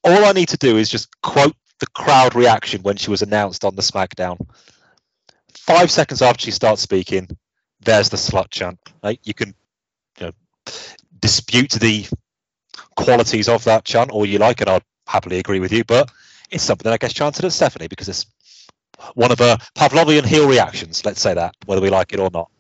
All 0.04 0.24
I 0.24 0.32
need 0.32 0.50
to 0.50 0.58
do 0.58 0.76
is 0.76 0.90
just 0.90 1.08
quote 1.22 1.56
the 1.78 1.86
crowd 1.86 2.34
reaction 2.34 2.82
when 2.82 2.96
she 2.96 3.10
was 3.10 3.22
announced 3.22 3.64
on 3.64 3.74
the 3.74 3.82
SmackDown. 3.82 4.38
Five 5.54 5.90
seconds 5.90 6.20
after 6.20 6.44
she 6.44 6.50
starts 6.50 6.82
speaking, 6.82 7.28
there's 7.80 8.10
the 8.10 8.18
slut 8.18 8.50
chant. 8.50 8.78
Like 9.02 9.20
you 9.24 9.32
can, 9.32 9.54
dispute 11.20 11.70
the 11.72 12.06
qualities 12.96 13.48
of 13.48 13.64
that 13.64 13.84
chant 13.84 14.10
all 14.10 14.26
you 14.26 14.38
like, 14.38 14.60
and 14.60 14.70
I'd 14.70 14.82
happily 15.06 15.38
agree 15.38 15.60
with 15.60 15.72
you, 15.72 15.84
but 15.84 16.10
it's 16.50 16.64
something 16.64 16.84
that 16.84 16.94
I 16.94 16.98
guess 16.98 17.12
chanted 17.12 17.44
at 17.44 17.52
Stephanie 17.52 17.88
because 17.88 18.08
it's 18.08 18.26
one 19.14 19.32
of 19.32 19.38
her 19.38 19.56
Pavlovian 19.76 20.24
heel 20.24 20.48
reactions, 20.48 21.04
let's 21.04 21.20
say 21.20 21.34
that, 21.34 21.54
whether 21.66 21.80
we 21.80 21.90
like 21.90 22.12
it 22.12 22.20
or 22.20 22.30
not. 22.32 22.50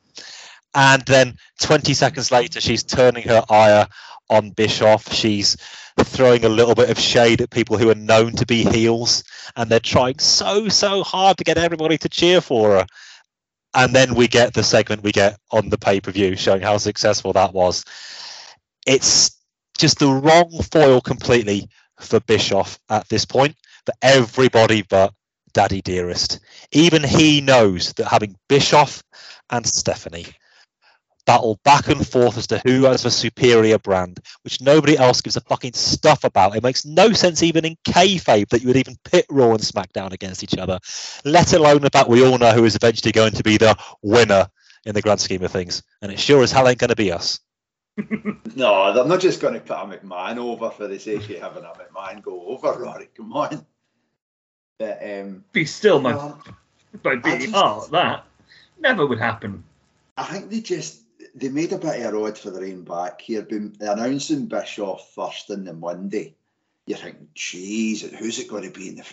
And 0.74 1.02
then 1.02 1.36
20 1.60 1.94
seconds 1.94 2.30
later, 2.30 2.60
she's 2.60 2.82
turning 2.84 3.24
her 3.24 3.44
ire 3.50 3.88
on 4.28 4.50
Bischoff. 4.50 5.12
She's 5.12 5.56
throwing 5.98 6.44
a 6.44 6.48
little 6.48 6.74
bit 6.74 6.90
of 6.90 6.98
shade 6.98 7.40
at 7.40 7.50
people 7.50 7.76
who 7.76 7.90
are 7.90 7.96
known 7.96 8.32
to 8.32 8.46
be 8.46 8.64
heels, 8.64 9.24
and 9.56 9.68
they're 9.68 9.80
trying 9.80 10.18
so, 10.18 10.68
so 10.68 11.02
hard 11.02 11.36
to 11.38 11.44
get 11.44 11.58
everybody 11.58 11.98
to 11.98 12.08
cheer 12.08 12.40
for 12.40 12.70
her. 12.70 12.86
And 13.74 13.94
then 13.94 14.14
we 14.14 14.26
get 14.28 14.54
the 14.54 14.62
segment 14.62 15.02
we 15.02 15.12
get 15.12 15.38
on 15.50 15.68
the 15.68 15.78
pay 15.78 16.00
per 16.00 16.10
view 16.10 16.36
showing 16.36 16.62
how 16.62 16.78
successful 16.78 17.32
that 17.34 17.54
was. 17.54 17.84
It's 18.86 19.36
just 19.78 19.98
the 19.98 20.08
wrong 20.08 20.50
foil 20.70 21.00
completely 21.00 21.68
for 22.00 22.20
Bischoff 22.20 22.78
at 22.88 23.08
this 23.08 23.24
point, 23.24 23.56
for 23.86 23.94
everybody 24.02 24.82
but 24.82 25.14
Daddy 25.52 25.82
Dearest. 25.82 26.40
Even 26.72 27.02
he 27.02 27.40
knows 27.40 27.92
that 27.94 28.06
having 28.06 28.36
Bischoff 28.48 29.02
and 29.50 29.66
Stephanie 29.66 30.34
battle 31.30 31.60
back 31.62 31.86
and 31.86 32.04
forth 32.04 32.36
as 32.36 32.48
to 32.48 32.58
who 32.64 32.82
has 32.86 33.04
a 33.04 33.10
superior 33.10 33.78
brand, 33.78 34.18
which 34.42 34.60
nobody 34.60 34.98
else 34.98 35.20
gives 35.20 35.36
a 35.36 35.40
fucking 35.42 35.74
stuff 35.74 36.24
about. 36.24 36.56
It 36.56 36.62
makes 36.64 36.84
no 36.84 37.12
sense 37.12 37.40
even 37.44 37.64
in 37.64 37.76
kayfabe 37.86 38.48
that 38.48 38.62
you 38.62 38.66
would 38.66 38.76
even 38.76 38.96
pit 39.04 39.26
Raw 39.30 39.52
and 39.52 39.60
SmackDown 39.60 40.10
against 40.12 40.42
each 40.42 40.58
other, 40.58 40.80
let 41.24 41.52
alone 41.52 41.82
the 41.82 41.90
fact 41.90 42.08
we 42.08 42.26
all 42.26 42.36
know 42.36 42.50
who 42.50 42.64
is 42.64 42.74
eventually 42.74 43.12
going 43.12 43.30
to 43.34 43.44
be 43.44 43.58
the 43.58 43.76
winner 44.02 44.48
in 44.86 44.92
the 44.92 45.02
grand 45.02 45.20
scheme 45.20 45.44
of 45.44 45.52
things. 45.52 45.84
And 46.02 46.10
it 46.10 46.18
sure 46.18 46.42
as 46.42 46.50
hell 46.50 46.66
ain't 46.68 46.78
going 46.78 46.88
to 46.90 46.96
be 46.96 47.12
us. 47.12 47.38
No, 48.56 48.92
they're 48.92 49.04
not 49.04 49.20
just 49.20 49.40
going 49.40 49.54
to 49.54 49.60
put 49.60 49.76
a 49.76 49.84
McMahon 49.86 50.36
over 50.38 50.70
for 50.70 50.88
the 50.88 50.98
sake 50.98 51.30
of 51.30 51.38
having 51.38 51.62
a 51.62 51.72
McMahon 51.72 52.20
go 52.22 52.44
over, 52.46 52.72
Rory. 52.78 53.08
Come 53.16 53.32
on. 53.34 53.64
But 54.80 54.98
um, 55.04 55.44
Be 55.52 55.64
still 55.64 56.00
my 56.00 56.10
no, 56.12 56.38
by 57.04 57.20
I 57.22 57.38
just- 57.38 57.54
heart. 57.54 57.90
That 57.92 58.24
never 58.80 59.06
would 59.06 59.20
happen. 59.20 59.62
I 60.16 60.24
think 60.24 60.50
they 60.50 60.60
just 60.60 60.99
they 61.34 61.48
made 61.48 61.72
a 61.72 61.78
bit 61.78 62.04
of 62.04 62.14
a 62.14 62.16
rod 62.16 62.38
for 62.38 62.50
the 62.50 62.60
rain 62.60 62.82
back 62.82 63.20
here. 63.20 63.42
Been 63.42 63.76
announcing 63.80 64.46
Bischoff 64.46 65.12
first 65.14 65.50
on 65.50 65.64
the 65.64 65.72
Monday. 65.72 66.34
You're 66.86 66.98
thinking, 66.98 67.28
Jesus, 67.34 68.12
who's 68.12 68.38
it 68.38 68.48
going 68.48 68.70
to 68.70 68.78
be 68.78 68.88
in 68.88 68.96
the? 68.96 69.04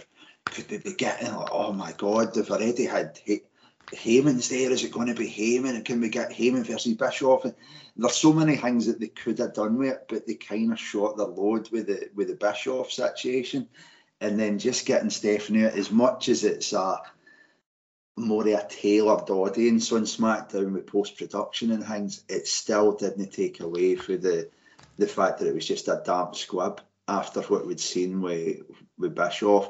Could 0.46 0.68
they 0.70 0.78
be 0.78 0.94
getting 0.94 1.36
like, 1.36 1.50
oh 1.52 1.74
my 1.74 1.92
God, 1.92 2.34
they've 2.34 2.50
already 2.50 2.86
had 2.86 3.20
Hay- 3.26 3.44
Heyman's 3.92 4.50
there. 4.50 4.72
Is 4.72 4.84
it 4.84 4.92
going 4.92 5.08
to 5.08 5.14
be 5.14 5.30
Heyman? 5.30 5.76
And 5.76 5.86
can 5.86 6.02
we 6.02 6.10
get 6.10 6.32
Heyman 6.32 6.66
versus 6.66 6.94
Bischoff? 6.94 7.46
And 7.46 7.54
there's 7.96 8.16
so 8.16 8.34
many 8.34 8.56
things 8.56 8.88
that 8.88 9.00
they 9.00 9.08
could 9.08 9.40
have 9.40 9.54
done 9.54 9.78
with 9.78 9.90
it, 9.90 10.06
but 10.08 10.26
they 10.26 10.36
kind 10.36 10.72
of 10.72 10.80
shot 10.80 11.18
their 11.18 11.28
load 11.28 11.70
with 11.72 11.88
the 11.88 12.10
with 12.16 12.28
the 12.30 12.36
Bischoff 12.36 12.92
situation, 12.92 13.68
and 14.22 14.40
then 14.40 14.60
just 14.60 14.86
getting 14.86 15.10
Stephanie 15.10 15.64
as 15.64 15.92
much 15.92 16.30
as 16.30 16.44
it's 16.44 16.74
a 16.74 17.02
more 18.18 18.42
of 18.42 18.48
a 18.48 18.68
tailored 18.68 19.30
audience 19.30 19.92
on 19.92 20.02
SmackDown 20.02 20.74
with 20.74 20.88
post 20.88 21.18
production 21.18 21.72
and 21.72 21.86
things, 21.86 22.24
it 22.28 22.48
still 22.48 22.92
didn't 22.94 23.32
take 23.32 23.60
away 23.60 23.96
from 23.96 24.22
the 24.22 24.50
the 24.98 25.08
fact 25.08 25.38
that 25.40 25.48
it 25.48 25.54
was 25.54 25.68
just 25.68 25.88
a 25.88 26.02
damp 26.04 26.36
squib 26.36 26.82
after 27.08 27.42
what 27.42 27.66
we'd 27.66 27.80
seen 27.80 28.22
with 28.22 28.62
with 28.98 29.16
Bischoff. 29.16 29.70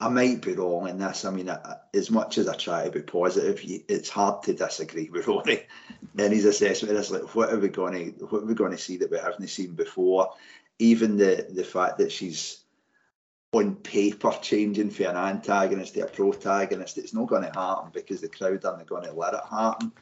I 0.00 0.08
might 0.08 0.42
be 0.42 0.52
wrong 0.52 0.88
in 0.88 0.98
this. 0.98 1.24
I 1.24 1.30
mean, 1.30 1.48
I, 1.48 1.76
as 1.92 2.10
much 2.10 2.38
as 2.38 2.48
I 2.48 2.54
try 2.54 2.84
to 2.84 2.90
be 2.90 3.00
positive, 3.00 3.60
it's 3.88 4.08
hard 4.08 4.42
to 4.44 4.54
disagree 4.54 5.08
with 5.08 5.26
Rory 5.26 5.66
and 6.00 6.18
mm-hmm. 6.18 6.32
his 6.32 6.44
assessment. 6.44 6.96
It's 6.96 7.10
like, 7.10 7.34
what 7.34 7.52
are 7.52 7.58
we 7.58 7.68
going 7.68 8.14
to 8.14 8.26
what 8.26 8.42
are 8.42 8.46
we 8.46 8.54
going 8.54 8.72
to 8.72 8.78
see 8.78 8.98
that 8.98 9.10
we 9.10 9.18
haven't 9.18 9.48
seen 9.48 9.74
before? 9.74 10.30
Even 10.78 11.16
the 11.16 11.46
the 11.50 11.64
fact 11.64 11.98
that 11.98 12.12
she's 12.12 12.63
on 13.54 13.76
paper 13.76 14.32
changing 14.42 14.90
for 14.90 15.04
an 15.04 15.16
antagonist 15.16 15.94
to 15.94 16.00
a 16.00 16.06
protagonist, 16.06 16.98
it's 16.98 17.14
not 17.14 17.28
going 17.28 17.42
to 17.42 17.58
happen 17.58 17.90
because 17.92 18.20
the 18.20 18.28
crowd 18.28 18.64
aren't 18.64 18.86
going 18.86 19.04
to 19.04 19.12
let 19.12 19.34
it 19.34 19.40
happen. 19.48 19.92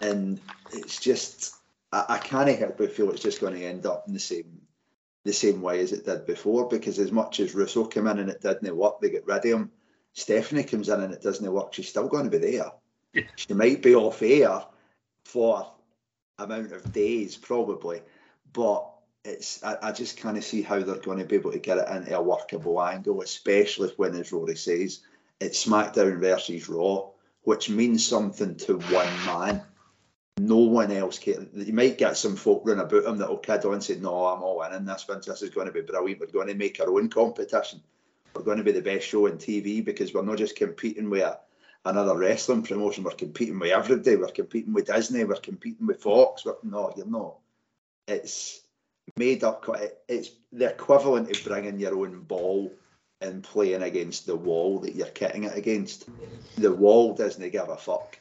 And 0.00 0.40
it's 0.72 0.98
just, 0.98 1.54
I, 1.92 2.04
I 2.08 2.18
can't 2.18 2.58
help 2.58 2.78
but 2.78 2.92
feel 2.92 3.10
it's 3.10 3.22
just 3.22 3.40
going 3.40 3.54
to 3.54 3.64
end 3.64 3.86
up 3.86 4.04
in 4.06 4.14
the 4.14 4.20
same 4.20 4.60
the 5.22 5.32
same 5.34 5.60
way 5.60 5.80
as 5.80 5.92
it 5.92 6.06
did 6.06 6.24
before. 6.24 6.68
Because 6.68 6.98
as 6.98 7.12
much 7.12 7.40
as 7.40 7.54
Russo 7.54 7.84
came 7.84 8.06
in 8.06 8.18
and 8.18 8.30
it 8.30 8.40
didn't 8.40 8.74
work, 8.76 9.00
they 9.00 9.10
get 9.10 9.26
rid 9.26 9.38
of 9.38 9.44
him. 9.44 9.70
Stephanie 10.14 10.64
comes 10.64 10.88
in 10.88 11.00
and 11.00 11.12
it 11.12 11.22
doesn't 11.22 11.52
work. 11.52 11.74
She's 11.74 11.88
still 11.88 12.08
going 12.08 12.24
to 12.24 12.30
be 12.30 12.38
there. 12.38 12.72
Yeah. 13.12 13.22
She 13.36 13.52
might 13.52 13.82
be 13.82 13.94
off 13.94 14.22
air 14.22 14.64
for 15.24 15.70
amount 16.38 16.72
of 16.72 16.92
days 16.92 17.36
probably, 17.36 18.00
but 18.52 18.90
it's 19.24 19.62
I, 19.62 19.76
I 19.82 19.92
just 19.92 20.18
kind 20.18 20.36
of 20.36 20.44
see 20.44 20.62
how 20.62 20.80
they're 20.80 20.96
going 20.96 21.18
to 21.18 21.24
be 21.24 21.36
able 21.36 21.52
to 21.52 21.58
get 21.58 21.78
it 21.78 21.88
into 21.88 22.16
a 22.16 22.22
workable 22.22 22.82
angle, 22.82 23.20
especially 23.20 23.92
when, 23.96 24.14
as 24.14 24.32
Rory 24.32 24.56
says, 24.56 25.00
it's 25.40 25.64
SmackDown 25.64 26.20
versus 26.20 26.68
Raw, 26.68 27.10
which 27.42 27.70
means 27.70 28.06
something 28.06 28.56
to 28.56 28.78
one 28.78 29.26
man. 29.26 29.62
No 30.38 30.56
one 30.56 30.90
else 30.90 31.18
can. 31.18 31.50
You 31.52 31.72
might 31.72 31.98
get 31.98 32.16
some 32.16 32.34
folk 32.34 32.62
running 32.64 32.84
about 32.84 33.04
him 33.04 33.18
that'll 33.18 33.38
kid 33.38 33.64
on 33.64 33.74
and 33.74 33.84
say, 33.84 33.96
"No, 33.96 34.26
I'm 34.26 34.42
all 34.42 34.62
in 34.62 34.72
on 34.72 34.86
this 34.86 35.06
one. 35.06 35.20
This 35.24 35.42
is 35.42 35.50
going 35.50 35.66
to 35.66 35.72
be 35.72 35.82
brilliant. 35.82 36.20
We're 36.20 36.26
going 36.26 36.48
to 36.48 36.54
make 36.54 36.80
our 36.80 36.90
own 36.90 37.10
competition. 37.10 37.82
We're 38.34 38.42
going 38.42 38.58
to 38.58 38.64
be 38.64 38.72
the 38.72 38.80
best 38.80 39.06
show 39.06 39.26
on 39.26 39.36
TV 39.36 39.84
because 39.84 40.14
we're 40.14 40.22
not 40.22 40.38
just 40.38 40.56
competing 40.56 41.10
with 41.10 41.22
a, 41.22 41.40
another 41.84 42.16
wrestling 42.16 42.62
promotion. 42.62 43.04
We're 43.04 43.10
competing 43.10 43.58
with 43.58 43.72
everybody. 43.72 44.16
We're 44.16 44.28
competing 44.28 44.72
with 44.72 44.86
Disney. 44.86 45.24
We're 45.24 45.34
competing 45.34 45.86
with 45.86 46.00
Fox. 46.00 46.46
We're, 46.46 46.54
no, 46.62 46.92
you're 46.96 47.06
not. 47.06 47.36
It's 48.06 48.62
made 49.16 49.44
up. 49.44 49.64
It's 50.08 50.30
the 50.52 50.70
equivalent 50.70 51.30
of 51.30 51.44
bringing 51.44 51.78
your 51.78 51.96
own 51.96 52.20
ball 52.22 52.72
and 53.20 53.42
playing 53.42 53.82
against 53.82 54.26
the 54.26 54.36
wall 54.36 54.78
that 54.80 54.94
you're 54.94 55.06
kicking 55.08 55.44
it 55.44 55.56
against. 55.56 56.08
The 56.56 56.72
wall 56.72 57.14
doesn't 57.14 57.50
give 57.50 57.68
a 57.68 57.76
fuck. 57.76 58.18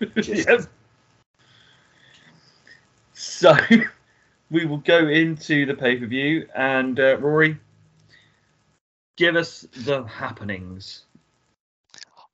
Just- 0.16 0.48
Yep. 0.48 0.66
So 3.14 3.54
we 4.50 4.64
will 4.66 4.78
go 4.78 5.06
into 5.08 5.66
the 5.66 5.74
pay 5.74 5.96
per 5.96 6.06
view, 6.06 6.48
and 6.56 6.98
uh, 6.98 7.18
Rory, 7.18 7.56
give 9.16 9.36
us 9.36 9.66
the 9.84 10.02
happenings. 10.04 11.04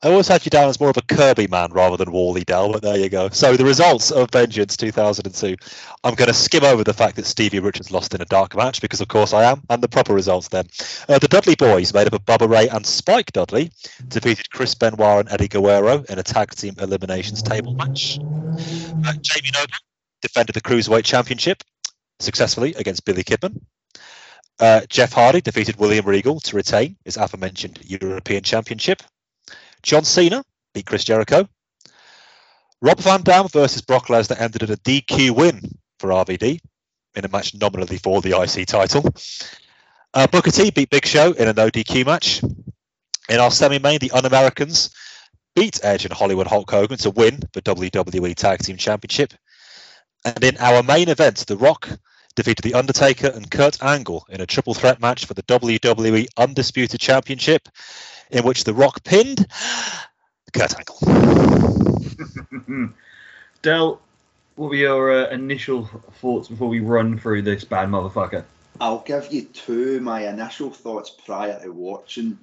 I 0.00 0.10
always 0.10 0.28
had 0.28 0.44
you 0.44 0.50
down 0.50 0.68
as 0.68 0.78
more 0.78 0.90
of 0.90 0.96
a 0.96 1.02
Kirby 1.02 1.48
man 1.48 1.72
rather 1.72 1.96
than 1.96 2.12
Wally 2.12 2.44
Dell, 2.44 2.70
but 2.70 2.82
there 2.82 2.96
you 2.96 3.08
go. 3.08 3.30
So 3.30 3.56
the 3.56 3.64
results 3.64 4.12
of 4.12 4.30
Vengeance 4.30 4.76
2002. 4.76 5.56
I'm 6.04 6.14
going 6.14 6.28
to 6.28 6.34
skim 6.34 6.62
over 6.62 6.84
the 6.84 6.94
fact 6.94 7.16
that 7.16 7.26
Stevie 7.26 7.58
Richards 7.58 7.90
lost 7.90 8.14
in 8.14 8.20
a 8.20 8.26
dark 8.26 8.54
match 8.54 8.80
because, 8.80 9.00
of 9.00 9.08
course, 9.08 9.32
I 9.32 9.50
am, 9.50 9.62
and 9.68 9.82
the 9.82 9.88
proper 9.88 10.14
results 10.14 10.46
then. 10.48 10.66
Uh, 11.08 11.18
the 11.18 11.26
Dudley 11.26 11.56
Boys, 11.56 11.92
made 11.92 12.06
up 12.06 12.12
of 12.12 12.24
Bubba 12.24 12.48
Ray 12.48 12.68
and 12.68 12.86
Spike 12.86 13.32
Dudley, 13.32 13.72
defeated 14.06 14.48
Chris 14.50 14.72
Benoit 14.76 15.18
and 15.18 15.32
Eddie 15.32 15.48
Guerrero 15.48 16.04
in 16.08 16.20
a 16.20 16.22
tag 16.22 16.52
team 16.52 16.76
eliminations 16.78 17.42
table 17.42 17.74
match. 17.74 18.20
Uh, 18.20 19.14
Jamie 19.20 19.50
Noble 19.52 19.74
defended 20.22 20.54
the 20.54 20.60
Cruiserweight 20.60 21.04
Championship 21.04 21.64
successfully 22.20 22.72
against 22.74 23.04
Billy 23.04 23.24
Kidman. 23.24 23.60
Uh, 24.60 24.82
Jeff 24.88 25.12
Hardy 25.12 25.40
defeated 25.40 25.76
William 25.76 26.06
Regal 26.06 26.38
to 26.38 26.54
retain 26.54 26.96
his 27.04 27.16
aforementioned 27.16 27.80
European 27.84 28.44
Championship. 28.44 29.02
John 29.82 30.04
Cena 30.04 30.44
beat 30.74 30.86
Chris 30.86 31.04
Jericho. 31.04 31.48
Rob 32.80 33.00
Van 33.00 33.22
Dam 33.22 33.48
versus 33.48 33.82
Brock 33.82 34.06
Lesnar 34.06 34.40
ended 34.40 34.62
in 34.62 34.70
a 34.70 34.76
DQ 34.76 35.32
win 35.32 35.60
for 35.98 36.10
RVD 36.10 36.60
in 37.16 37.24
a 37.24 37.28
match 37.28 37.54
nominally 37.54 37.98
for 37.98 38.20
the 38.20 38.40
IC 38.40 38.66
title. 38.66 39.12
Uh, 40.14 40.26
Booker 40.26 40.50
T 40.50 40.70
beat 40.70 40.90
Big 40.90 41.04
Show 41.04 41.32
in 41.32 41.48
a 41.48 41.52
no 41.52 41.68
DQ 41.68 42.06
match. 42.06 42.42
In 43.28 43.40
our 43.40 43.50
semi-main, 43.50 43.98
the 43.98 44.10
Un-Americans 44.12 44.90
beat 45.54 45.80
Edge 45.82 46.04
and 46.04 46.14
Hollywood 46.14 46.46
Hulk 46.46 46.70
Hogan 46.70 46.98
to 46.98 47.10
win 47.10 47.40
the 47.52 47.62
WWE 47.62 48.34
Tag 48.34 48.60
Team 48.60 48.76
Championship. 48.76 49.34
And 50.24 50.42
in 50.42 50.56
our 50.58 50.82
main 50.82 51.08
event, 51.08 51.38
The 51.46 51.56
Rock 51.56 51.88
defeated 52.36 52.62
The 52.62 52.74
Undertaker 52.74 53.26
and 53.26 53.50
Kurt 53.50 53.82
Angle 53.82 54.24
in 54.30 54.40
a 54.40 54.46
triple 54.46 54.72
threat 54.72 55.00
match 55.00 55.26
for 55.26 55.34
the 55.34 55.42
WWE 55.42 56.26
Undisputed 56.36 57.00
Championship, 57.00 57.68
in 58.30 58.44
which 58.44 58.64
The 58.64 58.74
Rock 58.74 59.02
pinned 59.04 59.46
Kurt 60.52 60.74
Angle. 60.76 60.98
Del, 63.62 64.00
what 64.56 64.70
were 64.70 64.74
your 64.74 65.12
uh, 65.12 65.30
initial 65.30 65.84
thoughts 66.20 66.48
before 66.48 66.68
we 66.68 66.80
run 66.80 67.18
through 67.18 67.42
this 67.42 67.64
bad 67.64 67.88
motherfucker? 67.88 68.44
I'll 68.80 69.00
give 69.00 69.32
you 69.32 69.42
two 69.42 70.00
my 70.00 70.28
initial 70.28 70.70
thoughts 70.70 71.10
prior 71.10 71.60
to 71.62 71.70
watching. 71.70 72.38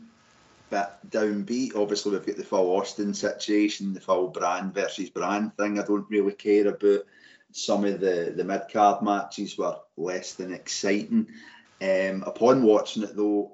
But 0.70 1.00
downbeat, 1.10 1.76
obviously 1.76 2.12
we've 2.12 2.26
got 2.26 2.38
the 2.38 2.44
full 2.44 2.76
Austin 2.76 3.14
situation, 3.14 3.94
the 3.94 4.02
full 4.02 4.30
brand 4.30 4.74
versus 4.74 5.10
brand 5.10 5.56
thing. 5.56 5.80
I 5.80 5.86
don't 5.86 6.10
really 6.10 6.34
care 6.34 6.68
about 6.68 7.06
some 7.52 7.86
of 7.86 8.02
the 8.02 8.34
the 8.36 8.44
mid 8.44 8.64
card 8.74 9.02
matches 9.02 9.58
were 9.58 9.78
less 9.96 10.34
than 10.34 10.54
exciting. 10.54 11.28
Um, 11.82 12.24
upon 12.26 12.64
watching 12.64 13.04
it 13.04 13.16
though, 13.16 13.54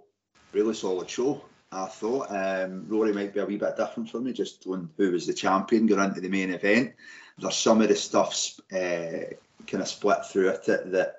really 0.53 0.73
solid 0.73 1.09
show. 1.09 1.41
I 1.71 1.85
thought 1.85 2.27
um, 2.31 2.85
Rory 2.87 3.13
might 3.13 3.33
be 3.33 3.39
a 3.39 3.45
wee 3.45 3.57
bit 3.57 3.77
different 3.77 4.09
for 4.09 4.19
me, 4.19 4.33
just 4.33 4.67
on 4.67 4.89
who 4.97 5.11
was 5.11 5.25
the 5.25 5.33
champion 5.33 5.87
going 5.87 6.03
into 6.03 6.19
the 6.19 6.27
main 6.27 6.51
event. 6.53 6.93
there's 7.37 7.55
some 7.55 7.81
of 7.81 7.87
the 7.87 7.95
stuff 7.95 8.59
uh, 8.73 9.33
kind 9.67 9.81
of 9.81 9.87
split 9.87 10.25
through 10.25 10.49
it 10.49 10.65
that, 10.65 11.15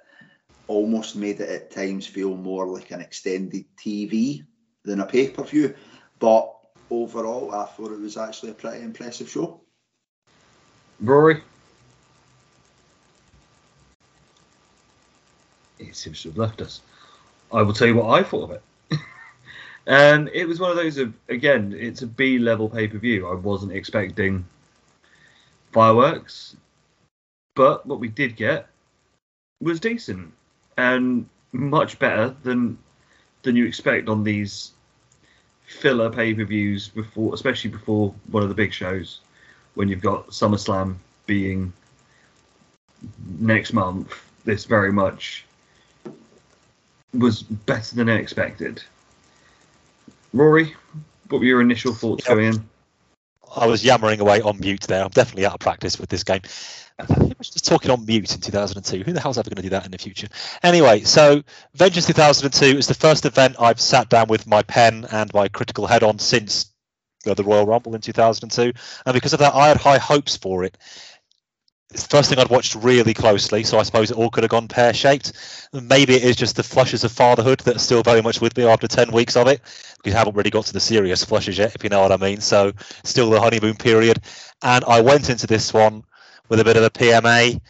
almost 0.68 1.16
made 1.16 1.40
it 1.40 1.48
at 1.48 1.70
times 1.72 2.06
feel 2.06 2.36
more 2.36 2.66
like 2.66 2.92
an 2.92 3.00
extended 3.00 3.64
TV 3.76 4.44
than 4.84 5.00
a 5.00 5.04
pay 5.04 5.28
per 5.28 5.42
view. 5.42 5.74
But 6.18 6.54
overall, 6.88 7.52
I 7.52 7.66
thought 7.66 7.90
it 7.90 8.00
was 8.00 8.16
actually 8.16 8.52
a 8.52 8.54
pretty 8.54 8.82
impressive 8.82 9.28
show. 9.28 9.60
Rory? 11.00 11.42
He 15.78 15.92
seems 15.92 16.22
to 16.22 16.28
have 16.28 16.38
left 16.38 16.62
us. 16.62 16.80
I 17.52 17.62
will 17.62 17.74
tell 17.74 17.88
you 17.88 17.96
what 17.96 18.18
I 18.18 18.22
thought 18.22 18.44
of 18.44 18.50
it. 18.52 18.62
And 19.86 20.28
it 20.32 20.46
was 20.46 20.60
one 20.60 20.70
of 20.70 20.76
those 20.76 20.98
of 20.98 21.12
again, 21.28 21.74
it's 21.76 22.02
a 22.02 22.06
B 22.06 22.38
level 22.38 22.68
pay 22.68 22.88
per 22.88 22.98
view. 22.98 23.26
I 23.26 23.34
wasn't 23.34 23.72
expecting 23.72 24.44
fireworks, 25.72 26.56
but 27.54 27.84
what 27.86 28.00
we 28.00 28.08
did 28.08 28.36
get 28.36 28.68
was 29.60 29.80
decent 29.80 30.32
and 30.76 31.26
much 31.52 31.98
better 31.98 32.34
than 32.42 32.78
than 33.42 33.56
you 33.56 33.66
expect 33.66 34.08
on 34.08 34.24
these 34.24 34.72
filler 35.66 36.10
pay 36.10 36.34
per 36.34 36.44
views 36.44 36.88
before, 36.88 37.34
especially 37.34 37.70
before 37.70 38.14
one 38.30 38.42
of 38.42 38.48
the 38.48 38.54
big 38.54 38.72
shows, 38.72 39.20
when 39.74 39.88
you've 39.88 40.00
got 40.00 40.28
SummerSlam 40.28 40.96
being 41.26 41.72
next 43.38 43.72
month. 43.72 44.14
This 44.44 44.64
very 44.64 44.92
much 44.92 45.44
was 47.14 47.42
better 47.42 47.94
than 47.94 48.08
I 48.08 48.16
expected. 48.16 48.82
Rory, 50.32 50.74
what 51.28 51.38
were 51.38 51.44
your 51.44 51.60
initial 51.60 51.92
thoughts 51.94 52.24
Yeah. 52.26 52.34
going 52.34 52.46
in? 52.46 52.68
I 53.54 53.66
was 53.66 53.84
yammering 53.84 54.20
away 54.20 54.40
on 54.40 54.58
mute 54.60 54.82
there. 54.82 55.04
I'm 55.04 55.10
definitely 55.10 55.44
out 55.44 55.54
of 55.54 55.60
practice 55.60 55.98
with 55.98 56.08
this 56.08 56.24
game. 56.24 56.40
I 56.98 57.32
was 57.38 57.50
just 57.50 57.66
talking 57.66 57.90
on 57.90 58.06
mute 58.06 58.34
in 58.34 58.40
2002? 58.40 59.02
Who 59.02 59.12
the 59.12 59.20
hell's 59.20 59.36
ever 59.36 59.50
going 59.50 59.56
to 59.56 59.62
do 59.62 59.70
that 59.70 59.84
in 59.84 59.90
the 59.90 59.98
future? 59.98 60.28
Anyway, 60.62 61.00
so 61.00 61.42
Vengeance 61.74 62.06
2002 62.06 62.78
is 62.78 62.86
the 62.86 62.94
first 62.94 63.26
event 63.26 63.56
I've 63.58 63.80
sat 63.80 64.08
down 64.08 64.28
with 64.28 64.46
my 64.46 64.62
pen 64.62 65.06
and 65.10 65.32
my 65.34 65.48
critical 65.48 65.86
head 65.86 66.02
on 66.02 66.18
since 66.18 66.72
the 67.24 67.44
Royal 67.44 67.66
Rumble 67.66 67.94
in 67.94 68.00
2002, 68.00 68.72
and 69.06 69.14
because 69.14 69.32
of 69.32 69.38
that, 69.38 69.54
I 69.54 69.68
had 69.68 69.76
high 69.76 69.98
hopes 69.98 70.36
for 70.36 70.64
it. 70.64 70.76
It's 71.92 72.04
the 72.04 72.16
first 72.16 72.30
thing 72.30 72.38
I'd 72.38 72.48
watched 72.48 72.74
really 72.74 73.12
closely, 73.12 73.64
so 73.64 73.78
I 73.78 73.82
suppose 73.82 74.10
it 74.10 74.16
all 74.16 74.30
could 74.30 74.44
have 74.44 74.50
gone 74.50 74.66
pear 74.66 74.94
shaped. 74.94 75.32
Maybe 75.74 76.14
it 76.14 76.24
is 76.24 76.36
just 76.36 76.56
the 76.56 76.62
flushes 76.62 77.04
of 77.04 77.12
fatherhood 77.12 77.60
that 77.60 77.76
are 77.76 77.80
still 77.80 78.02
very 78.02 78.22
much 78.22 78.40
with 78.40 78.56
me 78.56 78.64
after 78.64 78.88
10 78.88 79.12
weeks 79.12 79.36
of 79.36 79.46
it. 79.46 79.60
We 80.02 80.10
haven't 80.10 80.34
really 80.34 80.48
got 80.48 80.64
to 80.66 80.72
the 80.72 80.80
serious 80.80 81.22
flushes 81.22 81.58
yet, 81.58 81.74
if 81.74 81.84
you 81.84 81.90
know 81.90 82.00
what 82.00 82.10
I 82.10 82.16
mean. 82.16 82.40
So, 82.40 82.72
still 83.04 83.28
the 83.28 83.40
honeymoon 83.40 83.76
period. 83.76 84.20
And 84.62 84.84
I 84.86 85.02
went 85.02 85.28
into 85.28 85.46
this 85.46 85.74
one 85.74 86.02
with 86.48 86.60
a 86.60 86.64
bit 86.64 86.78
of 86.78 86.82
a 86.82 86.90
PMA. 86.90 87.60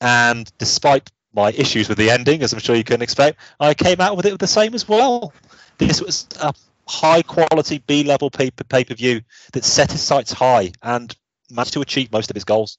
And 0.00 0.50
despite 0.58 1.10
my 1.34 1.50
issues 1.50 1.88
with 1.88 1.98
the 1.98 2.10
ending, 2.10 2.42
as 2.42 2.52
I'm 2.52 2.60
sure 2.60 2.76
you 2.76 2.84
can 2.84 3.02
expect, 3.02 3.40
I 3.58 3.74
came 3.74 4.00
out 4.00 4.16
with 4.16 4.26
it 4.26 4.38
the 4.38 4.46
same 4.46 4.74
as 4.74 4.88
well. 4.88 5.32
This 5.78 6.00
was 6.00 6.28
a 6.40 6.54
high 6.86 7.22
quality 7.22 7.82
B 7.84 8.04
level 8.04 8.30
pay 8.30 8.50
per 8.50 8.94
view 8.94 9.22
that 9.54 9.64
set 9.64 9.90
his 9.90 10.02
sights 10.02 10.32
high 10.32 10.70
and 10.82 11.12
managed 11.50 11.72
to 11.72 11.80
achieve 11.80 12.12
most 12.12 12.30
of 12.30 12.36
his 12.36 12.44
goals. 12.44 12.78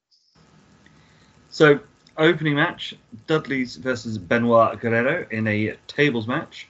So, 1.57 1.79
opening 2.19 2.53
match 2.53 2.93
Dudley's 3.25 3.77
versus 3.77 4.19
Benoit 4.19 4.79
Guerrero 4.79 5.25
in 5.31 5.47
a 5.47 5.75
tables 5.87 6.27
match. 6.27 6.67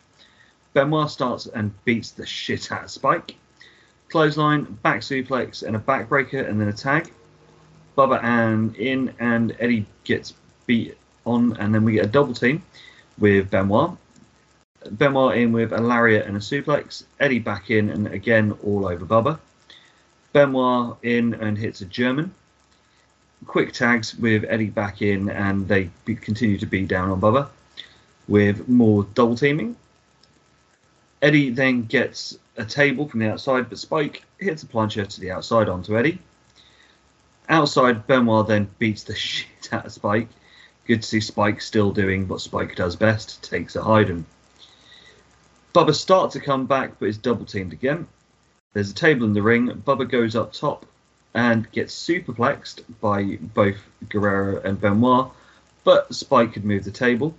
Benoit 0.71 1.09
starts 1.09 1.45
and 1.45 1.73
beats 1.83 2.11
the 2.11 2.25
shit 2.25 2.71
out 2.71 2.85
of 2.85 2.91
Spike. 2.91 3.35
Clothesline, 4.07 4.63
back 4.83 5.01
suplex, 5.01 5.61
and 5.61 5.75
a 5.75 5.79
backbreaker, 5.79 6.47
and 6.47 6.61
then 6.61 6.69
a 6.69 6.71
tag. 6.71 7.11
Bubba 7.97 8.23
and 8.23 8.77
in, 8.77 9.13
and 9.19 9.57
Eddie 9.59 9.85
gets 10.05 10.33
beat 10.67 10.97
on, 11.25 11.57
and 11.57 11.75
then 11.75 11.83
we 11.83 11.91
get 11.91 12.05
a 12.05 12.07
double 12.07 12.33
team 12.33 12.63
with 13.19 13.51
Benoit. 13.51 13.91
Benoit 14.89 15.38
in 15.38 15.51
with 15.51 15.73
a 15.73 15.81
lariat 15.81 16.27
and 16.27 16.38
a 16.38 16.39
suplex. 16.39 17.03
Eddie 17.19 17.39
back 17.39 17.71
in, 17.71 17.89
and 17.89 18.07
again 18.07 18.57
all 18.63 18.88
over 18.88 19.05
Bubba. 19.05 19.38
Benoit 20.31 20.95
in 21.03 21.33
and 21.33 21.57
hits 21.57 21.81
a 21.81 21.85
German 21.85 22.33
quick 23.45 23.71
tags 23.71 24.15
with 24.15 24.45
Eddie 24.47 24.69
back 24.69 25.01
in, 25.01 25.29
and 25.29 25.67
they 25.67 25.89
be, 26.05 26.15
continue 26.15 26.57
to 26.57 26.65
be 26.65 26.85
down 26.85 27.09
on 27.09 27.21
Bubba 27.21 27.49
with 28.27 28.67
more 28.67 29.03
double 29.13 29.35
teaming. 29.35 29.75
Eddie 31.21 31.49
then 31.49 31.83
gets 31.83 32.38
a 32.57 32.65
table 32.65 33.07
from 33.07 33.19
the 33.19 33.31
outside, 33.31 33.69
but 33.69 33.79
Spike 33.79 34.23
hits 34.39 34.63
a 34.63 34.67
plancha 34.67 35.07
to 35.07 35.21
the 35.21 35.31
outside 35.31 35.69
onto 35.69 35.97
Eddie. 35.97 36.19
Outside, 37.49 38.07
Benoit 38.07 38.47
then 38.47 38.69
beats 38.79 39.03
the 39.03 39.15
shit 39.15 39.69
out 39.71 39.85
of 39.85 39.91
Spike. 39.91 40.27
Good 40.85 41.01
to 41.01 41.07
see 41.07 41.19
Spike 41.19 41.61
still 41.61 41.91
doing 41.91 42.27
what 42.27 42.41
Spike 42.41 42.75
does 42.75 42.95
best, 42.95 43.43
takes 43.43 43.75
a 43.75 43.83
hiding. 43.83 44.25
Bubba 45.73 45.93
starts 45.93 46.33
to 46.33 46.39
come 46.39 46.65
back, 46.65 46.99
but 46.99 47.09
is 47.09 47.17
double 47.17 47.45
teamed 47.45 47.73
again. 47.73 48.07
There's 48.73 48.91
a 48.91 48.95
table 48.95 49.25
in 49.25 49.33
the 49.33 49.41
ring. 49.41 49.69
Bubba 49.69 50.09
goes 50.09 50.35
up 50.35 50.53
top 50.53 50.85
and 51.38 51.71
gets 51.71 51.93
superplexed 51.93 52.81
by 52.99 53.38
both 53.39 53.77
Guerrero 54.09 54.59
and 54.63 54.81
Benoit, 54.81 55.29
but 55.83 56.13
Spike 56.13 56.53
could 56.53 56.65
move 56.65 56.83
the 56.83 56.89
table. 56.89 57.35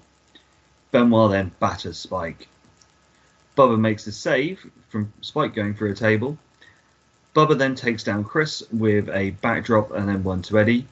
Benoit 0.92 1.32
then 1.32 1.50
batters 1.58 1.98
Spike. 1.98 2.46
Bubba 3.56 3.76
makes 3.76 4.06
a 4.06 4.12
save 4.12 4.64
from 4.88 5.12
Spike 5.20 5.52
going 5.52 5.74
through 5.74 5.90
a 5.90 5.96
table. 5.96 6.38
Bubba 7.34 7.58
then 7.58 7.74
takes 7.74 8.04
down 8.04 8.22
Chris 8.22 8.62
with 8.70 9.08
a 9.08 9.30
backdrop 9.30 9.90
and 9.90 10.08
then 10.08 10.22
one 10.22 10.42
to 10.42 10.60
Eddie, 10.60 10.86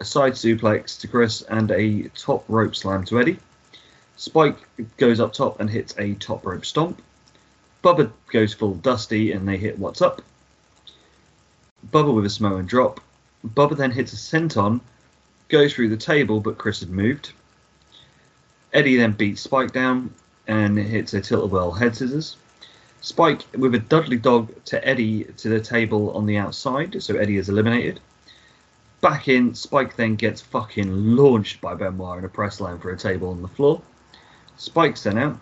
a 0.00 0.04
side 0.04 0.32
suplex 0.32 0.98
to 1.02 1.06
Chris, 1.06 1.42
and 1.42 1.70
a 1.70 2.08
top 2.16 2.44
rope 2.48 2.74
slam 2.74 3.04
to 3.04 3.20
Eddie. 3.20 3.38
Spike 4.16 4.58
goes 4.96 5.20
up 5.20 5.32
top 5.32 5.60
and 5.60 5.70
hits 5.70 5.94
a 5.98 6.14
top 6.14 6.44
rope 6.44 6.66
stomp. 6.66 7.00
Bubba 7.84 8.10
goes 8.32 8.54
full 8.54 8.74
Dusty 8.74 9.30
and 9.30 9.46
they 9.46 9.56
hit 9.56 9.78
What's 9.78 10.02
Up. 10.02 10.20
Bubba 11.92 12.14
with 12.14 12.26
a 12.26 12.30
Samoan 12.30 12.66
drop. 12.66 13.00
Bubba 13.46 13.76
then 13.76 13.90
hits 13.90 14.12
a 14.12 14.16
senton, 14.16 14.80
goes 15.48 15.72
through 15.72 15.88
the 15.88 15.96
table, 15.96 16.40
but 16.40 16.58
Chris 16.58 16.80
had 16.80 16.90
moved. 16.90 17.32
Eddie 18.72 18.96
then 18.96 19.12
beats 19.12 19.40
Spike 19.40 19.72
down 19.72 20.14
and 20.46 20.78
hits 20.78 21.14
a 21.14 21.20
tilt-a-whirl 21.20 21.72
head 21.72 21.96
scissors. 21.96 22.36
Spike 23.00 23.42
with 23.56 23.74
a 23.74 23.78
Dudley 23.78 24.18
dog 24.18 24.52
to 24.66 24.86
Eddie 24.86 25.24
to 25.38 25.48
the 25.48 25.60
table 25.60 26.12
on 26.12 26.26
the 26.26 26.36
outside, 26.36 27.02
so 27.02 27.16
Eddie 27.16 27.38
is 27.38 27.48
eliminated. 27.48 27.98
Back 29.00 29.28
in, 29.28 29.54
Spike 29.54 29.96
then 29.96 30.16
gets 30.16 30.42
fucking 30.42 31.16
launched 31.16 31.60
by 31.62 31.74
Benoit 31.74 32.18
in 32.18 32.24
a 32.24 32.28
press 32.28 32.60
line 32.60 32.78
for 32.78 32.90
a 32.90 32.98
table 32.98 33.30
on 33.30 33.40
the 33.40 33.48
floor. 33.48 33.80
Spike's 34.58 35.04
then 35.04 35.16
out. 35.16 35.40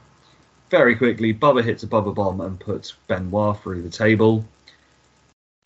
Very 0.71 0.95
quickly, 0.95 1.35
Bubba 1.35 1.65
hits 1.65 1.83
a 1.83 1.89
Bubba 1.89 2.15
bomb 2.15 2.41
and 2.41 2.61
puts 2.61 2.93
Benoit 3.09 3.61
through 3.61 3.83
the 3.83 3.91
table 3.91 4.45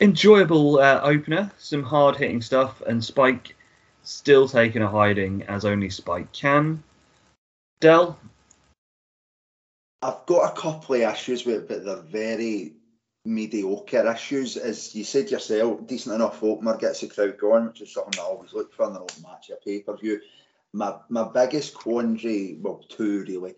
enjoyable 0.03 0.79
uh, 0.79 0.99
opener, 1.01 1.49
some 1.57 1.81
hard 1.81 2.17
hitting 2.17 2.41
stuff, 2.41 2.81
and 2.81 3.03
Spike 3.03 3.55
still 4.03 4.49
taking 4.49 4.81
a 4.81 4.89
hiding 4.89 5.43
as 5.43 5.63
only 5.63 5.89
Spike 5.89 6.31
can. 6.33 6.83
Dell, 7.79 8.19
I've 10.01 10.25
got 10.25 10.51
a 10.51 10.61
couple 10.61 10.95
of 10.95 11.01
issues 11.01 11.45
with 11.45 11.55
it, 11.55 11.67
but 11.69 11.85
they're 11.85 11.95
very 11.95 12.73
mediocre 13.23 14.05
issues. 14.11 14.57
As 14.57 14.93
you 14.93 15.05
said 15.05 15.31
yourself, 15.31 15.87
decent 15.87 16.15
enough 16.15 16.43
opener 16.43 16.75
gets 16.75 16.99
the 16.99 17.07
crowd 17.07 17.37
going, 17.37 17.67
which 17.67 17.81
is 17.81 17.93
something 17.93 18.19
I 18.19 18.23
always 18.23 18.51
look 18.51 18.73
for 18.73 18.87
in 18.87 18.97
an 18.97 18.97
open 18.97 19.23
match 19.23 19.49
or 19.49 19.57
pay 19.63 19.79
per 19.79 19.95
view. 19.95 20.19
My 20.73 20.95
my 21.07 21.23
biggest 21.23 21.73
quandary, 21.75 22.57
well, 22.59 22.83
two 22.89 23.21
really, 23.21 23.55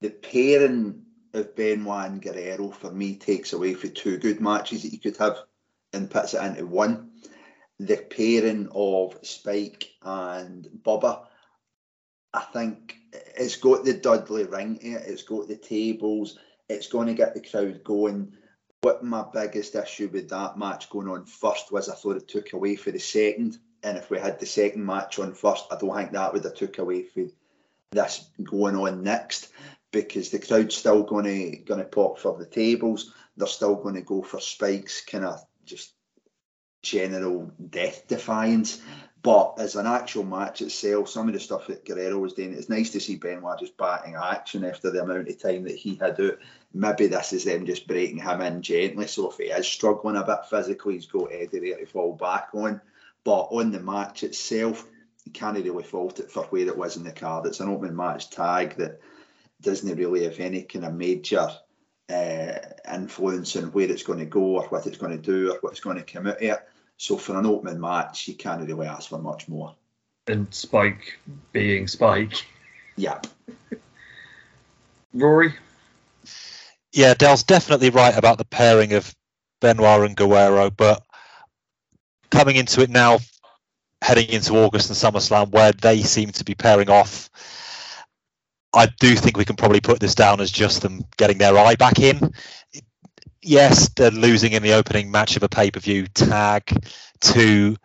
the 0.00 0.10
pairing 0.10 1.02
of 1.32 1.56
Benoit 1.56 2.06
and 2.06 2.22
Guerrero 2.22 2.70
for 2.70 2.92
me 2.92 3.16
takes 3.16 3.52
away 3.52 3.74
for 3.74 3.88
two 3.88 4.18
good 4.18 4.40
matches 4.40 4.82
that 4.82 4.92
you 4.92 5.00
could 5.00 5.16
have 5.16 5.38
and 5.94 6.10
puts 6.10 6.34
it 6.34 6.42
into 6.42 6.66
one. 6.66 7.10
The 7.80 7.96
pairing 7.96 8.68
of 8.72 9.18
Spike 9.22 9.90
and 10.02 10.68
Bubba, 10.82 11.26
I 12.32 12.40
think 12.40 12.96
it's 13.36 13.56
got 13.56 13.84
the 13.84 13.94
Dudley 13.94 14.44
ring 14.44 14.78
it, 14.82 15.02
it's 15.06 15.22
got 15.22 15.48
the 15.48 15.56
tables, 15.56 16.38
it's 16.68 16.88
going 16.88 17.08
to 17.08 17.14
get 17.14 17.34
the 17.34 17.40
crowd 17.40 17.82
going. 17.84 18.34
What 18.82 19.02
my 19.02 19.24
biggest 19.32 19.74
issue 19.74 20.10
with 20.12 20.28
that 20.28 20.58
match 20.58 20.90
going 20.90 21.08
on 21.08 21.24
first 21.24 21.72
was 21.72 21.88
I 21.88 21.94
thought 21.94 22.16
it 22.16 22.28
took 22.28 22.52
away 22.52 22.76
for 22.76 22.90
the 22.90 22.98
second. 22.98 23.58
And 23.82 23.96
if 23.96 24.10
we 24.10 24.18
had 24.18 24.38
the 24.38 24.46
second 24.46 24.84
match 24.84 25.18
on 25.18 25.34
first, 25.34 25.66
I 25.70 25.76
don't 25.76 25.94
think 25.94 26.12
that 26.12 26.32
would 26.32 26.44
have 26.44 26.54
took 26.54 26.78
away 26.78 27.02
for 27.02 27.24
this 27.92 28.28
going 28.42 28.76
on 28.76 29.02
next 29.02 29.48
because 29.90 30.30
the 30.30 30.38
crowd's 30.38 30.76
still 30.76 31.02
going 31.02 31.24
to 31.24 31.56
going 31.58 31.80
to 31.80 31.86
pop 31.86 32.18
for 32.18 32.36
the 32.36 32.46
tables. 32.46 33.12
They're 33.36 33.46
still 33.46 33.76
going 33.76 33.94
to 33.94 34.02
go 34.02 34.22
for 34.22 34.40
Spike's 34.40 35.00
kind 35.00 35.24
of 35.24 35.40
just 35.64 35.92
general 36.82 37.50
death 37.70 38.06
defiance. 38.06 38.80
But 39.22 39.54
as 39.58 39.74
an 39.74 39.86
actual 39.86 40.24
match 40.24 40.60
itself, 40.60 41.08
some 41.08 41.28
of 41.28 41.34
the 41.34 41.40
stuff 41.40 41.68
that 41.68 41.86
Guerrero 41.86 42.18
was 42.18 42.34
doing, 42.34 42.52
it's 42.52 42.68
nice 42.68 42.90
to 42.90 43.00
see 43.00 43.16
Benoit 43.16 43.58
just 43.58 43.78
batting 43.78 44.16
action 44.16 44.66
after 44.66 44.90
the 44.90 45.02
amount 45.02 45.28
of 45.28 45.40
time 45.40 45.64
that 45.64 45.76
he 45.76 45.94
had 45.94 46.20
out. 46.20 46.38
Maybe 46.74 47.06
this 47.06 47.32
is 47.32 47.44
them 47.44 47.64
just 47.64 47.86
breaking 47.86 48.18
him 48.18 48.42
in 48.42 48.60
gently. 48.60 49.06
So 49.06 49.30
if 49.30 49.38
he 49.38 49.44
is 49.44 49.66
struggling 49.66 50.16
a 50.16 50.24
bit 50.24 50.44
physically, 50.50 50.94
he's 50.94 51.06
got 51.06 51.32
Eddie 51.32 51.60
there 51.60 51.78
to 51.78 51.86
fall 51.86 52.12
back 52.12 52.48
on. 52.52 52.82
But 53.24 53.48
on 53.50 53.72
the 53.72 53.80
match 53.80 54.24
itself, 54.24 54.86
you 55.24 55.32
can't 55.32 55.56
really 55.56 55.82
fault 55.82 56.20
it 56.20 56.30
for 56.30 56.44
where 56.44 56.66
it 56.66 56.76
was 56.76 56.98
in 56.98 57.04
the 57.04 57.12
card. 57.12 57.46
It's 57.46 57.60
an 57.60 57.70
open 57.70 57.96
match 57.96 58.28
tag 58.28 58.76
that 58.76 59.00
doesn't 59.62 59.96
really 59.96 60.24
have 60.24 60.38
any 60.38 60.64
kind 60.64 60.84
of 60.84 60.92
major 60.92 61.48
uh, 62.10 62.58
influence 62.92 63.56
on 63.56 63.64
where 63.72 63.90
it's 63.90 64.02
going 64.02 64.18
to 64.18 64.26
go 64.26 64.40
or 64.40 64.64
what 64.64 64.86
it's 64.86 64.98
going 64.98 65.16
to 65.16 65.22
do 65.22 65.52
or 65.52 65.58
what's 65.60 65.80
going 65.80 65.96
to 65.96 66.02
come 66.02 66.26
out 66.26 66.36
of 66.36 66.42
it. 66.42 66.68
So 66.96 67.16
for 67.16 67.38
an 67.38 67.46
opening 67.46 67.80
match, 67.80 68.28
you 68.28 68.34
can't 68.34 68.66
really 68.66 68.86
ask 68.86 69.08
for 69.08 69.18
much 69.18 69.48
more. 69.48 69.74
And 70.26 70.52
Spike 70.54 71.18
being 71.52 71.86
Spike. 71.88 72.46
Yeah. 72.96 73.20
Rory? 75.12 75.54
Yeah, 76.92 77.14
Dell's 77.14 77.42
definitely 77.42 77.90
right 77.90 78.16
about 78.16 78.38
the 78.38 78.44
pairing 78.44 78.92
of 78.92 79.14
Benoit 79.60 80.06
and 80.06 80.16
Guerrero, 80.16 80.70
but 80.70 81.02
coming 82.30 82.56
into 82.56 82.82
it 82.82 82.90
now, 82.90 83.18
heading 84.02 84.28
into 84.28 84.54
August 84.54 84.90
and 84.90 84.96
SummerSlam, 84.96 85.50
where 85.50 85.72
they 85.72 86.02
seem 86.02 86.30
to 86.32 86.44
be 86.44 86.54
pairing 86.54 86.90
off, 86.90 87.30
I 88.74 88.86
do 88.98 89.14
think 89.14 89.36
we 89.36 89.44
can 89.44 89.56
probably 89.56 89.80
put 89.80 90.00
this 90.00 90.14
down 90.14 90.40
as 90.40 90.50
just 90.50 90.82
them 90.82 91.04
getting 91.16 91.38
their 91.38 91.56
eye 91.56 91.76
back 91.76 92.00
in. 92.00 92.32
Yes, 93.40 93.88
they're 93.90 94.10
losing 94.10 94.52
in 94.52 94.62
the 94.62 94.72
opening 94.72 95.10
match 95.10 95.36
of 95.36 95.42
a 95.42 95.48
pay 95.48 95.70
per 95.70 95.80
view 95.80 96.06
tag 96.08 96.84
to 97.20 97.76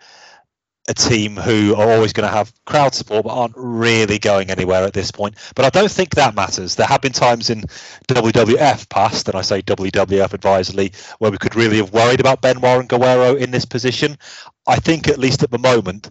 a 0.89 0.93
team 0.93 1.35
who 1.35 1.75
are 1.75 1.91
always 1.91 2.13
going 2.13 2.27
to 2.27 2.35
have 2.35 2.51
crowd 2.65 2.95
support 2.95 3.23
but 3.23 3.29
aren't 3.33 3.53
really 3.55 4.17
going 4.17 4.49
anywhere 4.49 4.83
at 4.83 4.93
this 4.93 5.11
point. 5.11 5.35
But 5.53 5.65
I 5.65 5.69
don't 5.69 5.91
think 5.91 6.15
that 6.15 6.33
matters. 6.33 6.75
There 6.75 6.87
have 6.87 7.01
been 7.01 7.11
times 7.11 7.51
in 7.51 7.61
WWF 8.07 8.89
past, 8.89 9.27
and 9.27 9.37
I 9.37 9.41
say 9.41 9.61
WWF 9.61 10.33
advisedly, 10.33 10.93
where 11.19 11.29
we 11.29 11.37
could 11.37 11.55
really 11.55 11.77
have 11.77 11.93
worried 11.93 12.19
about 12.19 12.41
Benoit 12.41 12.79
and 12.79 12.89
Guerrero 12.89 13.35
in 13.35 13.51
this 13.51 13.65
position. 13.65 14.17
I 14.65 14.77
think 14.77 15.07
at 15.07 15.19
least 15.19 15.43
at 15.43 15.51
the 15.51 15.59
moment 15.59 16.09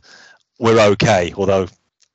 we're 0.61 0.81
okay, 0.93 1.35
although 1.37 1.67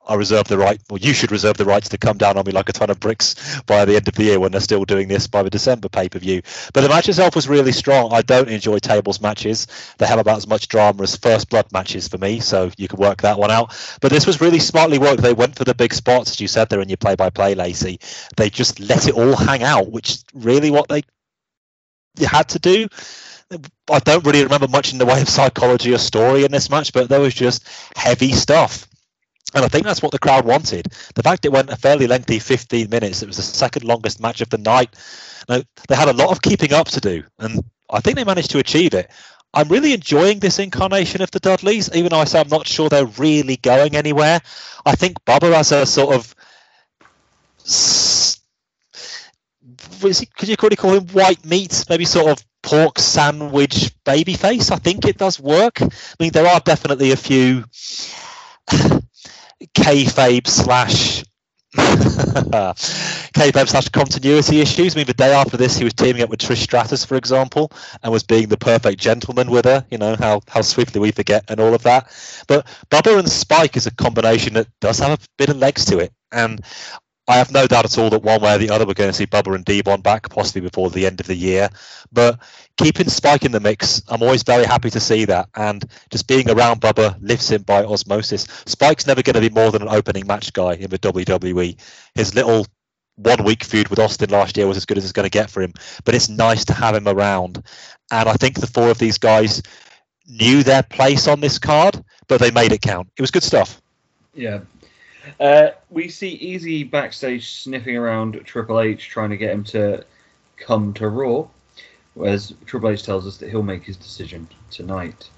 I 0.06 0.16
reserve 0.16 0.47
the 0.47 0.58
right, 0.58 0.82
or 0.89 0.97
you 0.97 1.14
should 1.14 1.32
reserve 1.32 1.56
the 1.56 1.66
rights 1.66 1.89
to 1.89 1.97
come 1.97 2.18
down 2.18 2.38
on 2.38 2.45
me 2.45 2.51
like 2.51 2.68
a 2.68 2.74
ton 2.74 2.89
of 2.89 2.99
bricks 2.99 3.62
by 3.62 3.86
the 3.86 3.95
end 3.95 4.08
of 4.08 4.16
the 4.16 4.24
year 4.24 4.39
when 4.39 4.51
they're 4.51 4.60
still 4.60 4.84
doing 4.84 5.08
this 5.08 5.28
by 5.28 5.43
the 5.43 5.49
December 5.49 5.88
pay 5.88 6.10
per 6.10 6.20
view. 6.20 6.41
But 6.74 6.82
the 6.82 6.89
match 6.89 7.08
itself 7.08 7.36
was 7.36 7.47
really 7.47 7.72
strong. 7.72 8.14
I 8.14 8.22
don't 8.22 8.49
enjoy 8.49 8.80
tables 8.80 9.22
matches. 9.22 9.68
They 9.97 10.06
have 10.06 10.20
about 10.20 10.38
as 10.38 10.47
much 10.47 10.68
drama 10.68 11.04
as 11.04 11.16
first 11.16 11.49
blood 11.49 11.72
matches 11.72 12.08
for 12.08 12.18
me, 12.18 12.41
so 12.41 12.70
you 12.78 12.88
can 12.89 12.99
work 12.99 13.22
that 13.22 13.39
one 13.39 13.51
out. 13.51 13.74
But 14.01 14.12
this 14.12 14.28
was 14.28 14.41
really 14.41 14.60
smartly 14.60 14.99
worked. 14.99 15.22
They 15.22 15.34
went 15.34 15.56
for 15.56 15.64
the 15.64 15.76
big 15.76 15.93
spots, 15.93 16.32
as 16.32 16.41
you 16.41 16.47
said 16.49 16.70
there 16.70 16.82
in 16.82 16.89
your 16.89 16.97
play 16.97 17.16
by 17.16 17.30
play, 17.30 17.56
Lacey. 17.56 17.99
They 18.36 18.49
just 18.49 18.82
let 18.82 19.08
it 19.08 19.14
all 19.14 19.36
hang 19.36 19.64
out, 19.64 19.89
which 19.89 20.10
is 20.10 20.26
really 20.34 20.70
what 20.70 20.89
they 20.89 21.04
had 22.20 22.49
to 22.49 22.60
do. 22.60 22.88
I 23.89 23.99
don't 23.99 24.26
really 24.26 24.43
remember 24.43 24.68
much 24.68 24.91
in 24.91 24.97
the 24.97 25.06
way 25.06 25.22
of 25.22 25.30
psychology 25.30 25.93
or 25.93 25.97
story 25.97 26.43
in 26.43 26.51
this 26.51 26.70
match, 26.70 26.91
but 26.91 27.08
there 27.08 27.20
was 27.22 27.34
just 27.34 27.68
heavy 27.95 28.32
stuff 28.32 28.88
and 29.54 29.64
I 29.64 29.68
think 29.68 29.86
that's 29.86 30.01
what 30.01 30.12
the 30.12 30.20
crowd 30.20 30.45
wanted. 30.45 30.88
The 31.16 31.24
fact 31.24 31.45
it 31.45 31.51
went 31.51 31.70
a 31.70 31.76
fairly 31.76 32.08
lengthy 32.08 32.39
15 32.39 32.89
minutes, 32.89 33.22
it 33.22 33.28
was 33.28 33.38
the 33.38 33.43
second 33.43 33.84
longest 33.84 34.20
match 34.20 34.41
of 34.41 34.49
the 34.49 34.58
night. 34.58 34.95
Now, 35.47 35.62
they 35.88 35.95
had 35.95 36.10
a 36.10 36.14
lot 36.14 36.32
of 36.32 36.41
keeping 36.41 36.74
up 36.74 36.88
to 36.89 36.99
do, 36.99 37.24
and 37.39 37.64
I 37.89 37.99
think 37.99 38.16
they 38.16 38.24
managed 38.24 38.51
to 38.51 38.60
achieve 38.60 38.93
it. 38.93 39.10
I'm 39.54 39.68
really 39.70 39.93
enjoying 39.93 40.39
this 40.39 40.58
incarnation 40.58 41.22
of 41.22 41.30
the 41.30 41.39
Dudleys, 41.39 41.89
even 41.93 42.10
though 42.10 42.20
I 42.20 42.24
say 42.24 42.39
I'm 42.39 42.47
not 42.47 42.68
sure 42.68 42.89
they're 42.89 43.06
really 43.06 43.58
going 43.58 43.95
anywhere. 43.95 44.41
I 44.86 44.95
think 44.95 45.24
Bubba 45.26 45.54
has 45.54 45.72
a 45.72 45.86
sort 45.86 46.16
of. 46.16 46.36
He, 50.01 50.26
could 50.26 50.49
you 50.49 50.58
call 50.58 50.93
him 50.93 51.08
white 51.10 51.45
meat? 51.45 51.86
Maybe 51.88 52.06
sort 52.06 52.32
of 52.32 52.43
pork 52.64 52.97
sandwich 52.97 53.91
baby 54.04 54.34
face. 54.34 54.72
I 54.72 54.78
think 54.78 55.06
it 55.06 55.18
does 55.18 55.39
work. 55.39 55.82
I 55.82 55.89
mean, 56.20 56.32
there 56.32 56.47
are 56.47 56.60
definitely 56.60 57.12
a 57.12 57.16
few 57.16 57.64
kayfabe 59.76 60.47
slash 60.47 61.24
kayfabe 63.34 63.68
slash 63.68 63.89
continuity 63.89 64.61
issues. 64.61 64.95
I 64.95 64.97
mean, 64.97 65.07
the 65.07 65.14
day 65.14 65.34
after 65.34 65.57
this, 65.57 65.76
he 65.76 65.84
was 65.84 65.93
teaming 65.93 66.22
up 66.22 66.30
with 66.30 66.39
Trish 66.39 66.57
Stratus, 66.57 67.03
for 67.03 67.16
example, 67.16 67.72
and 68.03 68.11
was 68.14 68.24
being 68.24 68.47
the 68.47 68.57
perfect 68.57 68.99
gentleman 68.99 69.49
with 69.49 69.66
her. 69.66 69.84
You 69.89 69.97
know 69.97 70.16
how 70.16 70.41
how 70.47 70.61
swiftly 70.61 71.01
we 71.01 71.11
forget 71.11 71.45
and 71.47 71.59
all 71.59 71.74
of 71.74 71.82
that. 71.84 72.11
But 72.47 72.68
Bubba 72.91 73.18
and 73.18 73.30
Spike 73.30 73.76
is 73.76 73.88
a 73.88 73.91
combination 73.95 74.53
that 74.53 74.68
does 74.82 74.99
have 74.99 75.20
a 75.20 75.26
bit 75.38 75.49
of 75.49 75.57
legs 75.57 75.86
to 75.86 75.97
it, 75.97 76.14
and 76.32 76.64
I 77.28 77.38
have 77.38 77.52
no 77.54 77.68
doubt 77.68 77.86
at 77.86 77.98
all 77.98 78.10
that 78.10 78.24
one 78.24 78.42
way 78.42 78.56
or 78.56 78.58
the 78.58 78.70
other 78.70 78.86
we're 78.86 78.94
going 78.94 79.10
to 79.10 79.16
see 79.16 79.26
Bubba 79.26 79.56
and 79.56 79.64
D-Von 79.64 80.02
back, 80.02 80.30
possibly 80.30 80.62
before 80.62 80.90
the 80.90 81.06
end 81.06 81.22
of 81.22 81.28
the 81.28 81.36
year. 81.36 81.70
But 82.12 82.40
keeping 82.78 83.08
Spike 83.08 83.46
in 83.46 83.54
the 83.54 83.62
mix, 83.62 84.02
I'm 84.10 84.22
always 84.22 84.44
very 84.44 84.66
happy 84.66 84.90
to 84.90 85.00
see 85.00 85.24
that. 85.26 85.48
And 85.56 85.86
just 86.10 86.28
being 86.28 86.50
around 86.50 86.82
Bubba 86.82 87.18
lifts 87.22 87.50
him 87.50 87.62
by 87.62 87.86
osmosis. 87.86 88.44
Spike's 88.66 89.08
never 89.08 89.22
going 89.22 89.36
to 89.36 89.42
be 89.42 89.50
more 89.50 89.72
than 89.72 89.82
an 89.82 89.88
opening 89.88 90.28
match 90.28 90.52
guy 90.52 90.74
in 90.74 90.90
the 90.90 91.00
WWE. 91.00 91.80
His 92.14 92.36
little 92.36 92.68
one 93.16 93.44
week 93.46 93.64
feud 93.64 93.88
with 93.88 94.00
Austin 94.00 94.30
last 94.30 94.58
year 94.58 94.68
was 94.68 94.76
as 94.76 94.86
good 94.86 94.98
as 94.98 95.06
it's 95.06 95.14
going 95.14 95.26
to 95.26 95.30
get 95.30 95.50
for 95.50 95.62
him. 95.62 95.74
But 96.04 96.16
it's 96.16 96.28
nice 96.28 96.66
to 96.66 96.74
have 96.74 96.96
him 96.96 97.08
around. 97.08 97.64
And 98.12 98.28
I 98.28 98.34
think 98.34 98.60
the 98.60 98.68
four 98.68 98.90
of 98.90 98.98
these 98.98 99.18
guys 99.18 99.62
knew 100.28 100.62
their 100.62 100.84
place 100.84 101.28
on 101.28 101.40
this 101.40 101.58
card, 101.58 102.04
but 102.28 102.42
they 102.42 102.52
made 102.52 102.74
it 102.74 102.82
count. 102.82 103.10
It 103.18 103.22
was 103.22 103.32
good 103.32 103.44
stuff. 103.44 103.82
Yeah, 104.34 104.62
uh, 105.40 105.70
we 105.90 106.10
see 106.10 106.30
Easy 106.30 106.84
backstage 106.84 107.52
sniffing 107.52 107.98
around 107.98 108.42
Triple 108.46 108.80
H, 108.80 109.08
trying 109.10 109.30
to 109.30 109.38
get 109.38 109.52
him 109.52 109.64
to 109.66 110.04
come 110.58 110.94
to 110.96 111.10
Raw, 111.10 111.48
whereas 112.14 112.54
Triple 112.66 112.90
H 112.90 113.04
tells 113.04 113.26
us 113.28 113.38
that 113.38 113.50
he'll 113.50 113.64
make 113.64 113.84
his 113.84 113.98
decision 113.98 114.48
tonight. 114.70 115.30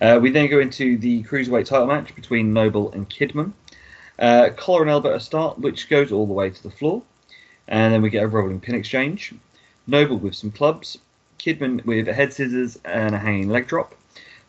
Uh, 0.00 0.18
we 0.20 0.30
then 0.30 0.48
go 0.48 0.60
into 0.60 0.96
the 0.96 1.22
cruiserweight 1.24 1.66
title 1.66 1.86
match 1.86 2.14
between 2.14 2.52
Noble 2.52 2.90
and 2.92 3.08
Kidman. 3.08 3.52
Uh, 4.18 4.50
collar 4.56 4.82
and 4.82 4.90
elbow 4.90 5.14
at 5.14 5.22
start, 5.22 5.58
which 5.58 5.88
goes 5.88 6.12
all 6.12 6.26
the 6.26 6.32
way 6.32 6.50
to 6.50 6.62
the 6.62 6.70
floor, 6.70 7.02
and 7.68 7.92
then 7.92 8.02
we 8.02 8.10
get 8.10 8.22
a 8.22 8.28
rolling 8.28 8.60
pin 8.60 8.74
exchange. 8.74 9.32
Noble 9.86 10.18
with 10.18 10.34
some 10.34 10.50
clubs, 10.50 10.98
Kidman 11.38 11.84
with 11.86 12.08
a 12.08 12.12
head 12.12 12.32
scissors 12.32 12.78
and 12.84 13.14
a 13.14 13.18
hanging 13.18 13.48
leg 13.48 13.66
drop, 13.66 13.94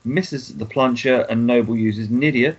misses 0.03 0.55
the 0.55 0.65
plancha, 0.65 1.25
and 1.29 1.47
Noble 1.47 1.77
uses 1.77 2.09
Nidia 2.09 2.55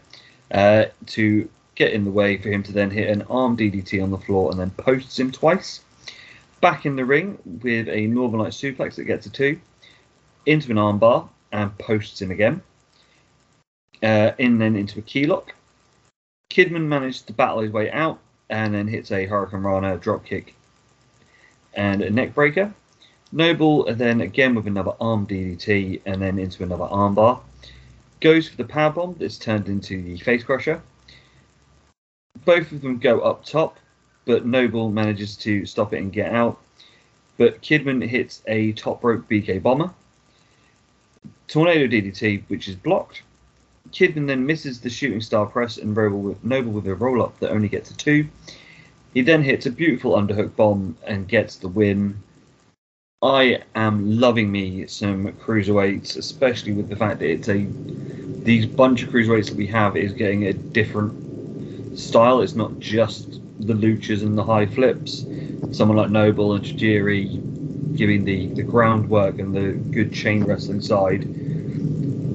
uh, 0.53 0.87
to 1.07 1.49
get 1.83 1.93
in 1.93 2.05
the 2.05 2.11
way 2.11 2.37
for 2.37 2.49
him 2.49 2.63
to 2.63 2.73
then 2.73 2.91
hit 2.91 3.09
an 3.09 3.23
arm 3.23 3.57
DDT 3.57 4.01
on 4.01 4.13
the 4.13 4.19
floor 4.19 4.51
and 4.53 4.61
then 4.61 4.71
posts 4.71 5.19
him 5.19 5.33
twice. 5.33 5.81
Back 6.61 6.87
in 6.87 6.95
the 6.95 7.05
ring 7.05 7.39
with 7.45 7.89
a 7.89 8.07
Northern 8.07 8.39
Light 8.39 8.53
suplex 8.53 8.95
that 8.95 9.05
gets 9.05 9.27
a 9.27 9.31
two, 9.31 9.59
into 10.47 10.71
an 10.71 10.77
armbar 10.77 11.29
and 11.51 11.77
posts 11.79 12.23
him 12.23 12.31
again. 12.31 12.63
Uh, 14.01 14.31
in 14.39 14.59
then 14.59 14.77
into 14.77 15.01
a 15.01 15.03
key 15.03 15.27
lock. 15.27 15.55
Kidman 16.51 16.87
managed 16.87 17.27
to 17.27 17.33
battle 17.33 17.63
his 17.63 17.73
way 17.73 17.91
out 17.91 18.19
and 18.49 18.75
then 18.75 18.87
hits 18.87 19.11
a 19.11 19.27
hurricanrana 19.27 19.99
dropkick 19.99 20.53
and 21.75 22.01
a 22.01 22.11
neck 22.11 22.33
breaker. 22.33 22.73
Noble 23.33 23.93
then 23.93 24.21
again 24.21 24.55
with 24.55 24.69
another 24.69 24.93
arm 25.01 25.27
DDT 25.27 26.03
and 26.07 26.23
then 26.23 26.39
into 26.39 26.63
another 26.63 26.85
armbar. 26.85 27.41
Goes 28.21 28.49
for 28.49 28.57
the 28.57 28.73
powerbomb 28.73 29.19
that's 29.19 29.39
turned 29.39 29.69
into 29.69 30.01
the 30.03 30.19
face 30.19 30.45
crusher 30.45 30.81
both 32.45 32.73
of 32.73 32.81
them 32.81 32.99
go 32.99 33.21
up 33.21 33.45
top, 33.45 33.79
but 34.25 34.47
Noble 34.47 34.91
manages 34.91 35.37
to 35.39 35.67
stop 35.67 35.93
it 35.93 35.99
and 35.99 36.13
get 36.13 36.33
out. 36.33 36.59
But 37.39 37.63
Kidman 37.63 38.07
hits 38.07 38.43
a 38.47 38.73
top 38.73 39.03
rope 39.03 39.29
BK 39.29 39.63
bomber. 39.63 39.91
Tornado 41.49 41.87
DDT, 41.87 42.45
which 42.49 42.69
is 42.69 42.75
blocked. 42.75 43.23
Kidman 43.91 44.27
then 44.27 44.47
misses 44.47 44.81
the 44.81 44.91
shooting 44.91 45.21
star 45.21 45.47
press 45.47 45.77
and 45.77 45.95
Noble 45.95 46.73
with, 46.73 46.87
a 46.87 46.95
roll 46.95 47.23
up 47.23 47.39
that 47.41 47.51
only 47.51 47.69
gets 47.69 47.91
a 47.91 47.97
two. 47.97 48.29
He 49.13 49.23
then 49.23 49.43
hits 49.43 49.67
a 49.67 49.71
beautiful 49.71 50.13
underhook 50.13 50.57
bomb 50.57 50.97
and 51.07 51.29
gets 51.29 51.57
the 51.57 51.69
win. 51.69 52.23
I 53.21 53.63
am 53.75 54.19
loving 54.19 54.51
me 54.51 54.87
some 54.87 55.33
cruiserweights, 55.33 56.17
especially 56.17 56.73
with 56.73 56.89
the 56.89 56.97
fact 56.97 57.19
that 57.21 57.31
it's 57.31 57.49
a 57.49 57.67
these 58.45 58.67
bunch 58.67 59.03
of 59.03 59.11
cruiserweights 59.11 59.49
that 59.49 59.57
we 59.57 59.67
have 59.69 59.97
is 59.97 60.13
getting 60.13 60.47
a 60.47 60.53
different 60.53 61.32
style. 61.95 62.41
It's 62.41 62.55
not 62.55 62.79
just 62.79 63.41
the 63.61 63.75
luchas 63.75 64.23
and 64.23 64.37
the 64.37 64.45
high 64.45 64.67
flips. 64.67 65.25
Someone 65.73 65.97
like 65.97 66.11
Noble 66.11 66.55
and 66.55 66.65
Tajiri 66.65 67.97
giving 67.97 68.25
the, 68.25 68.47
the 68.49 68.63
groundwork 68.63 69.39
and 69.39 69.55
the 69.55 69.73
good 69.93 70.13
chain 70.13 70.45
wrestling 70.45 70.81
side. 70.81 71.25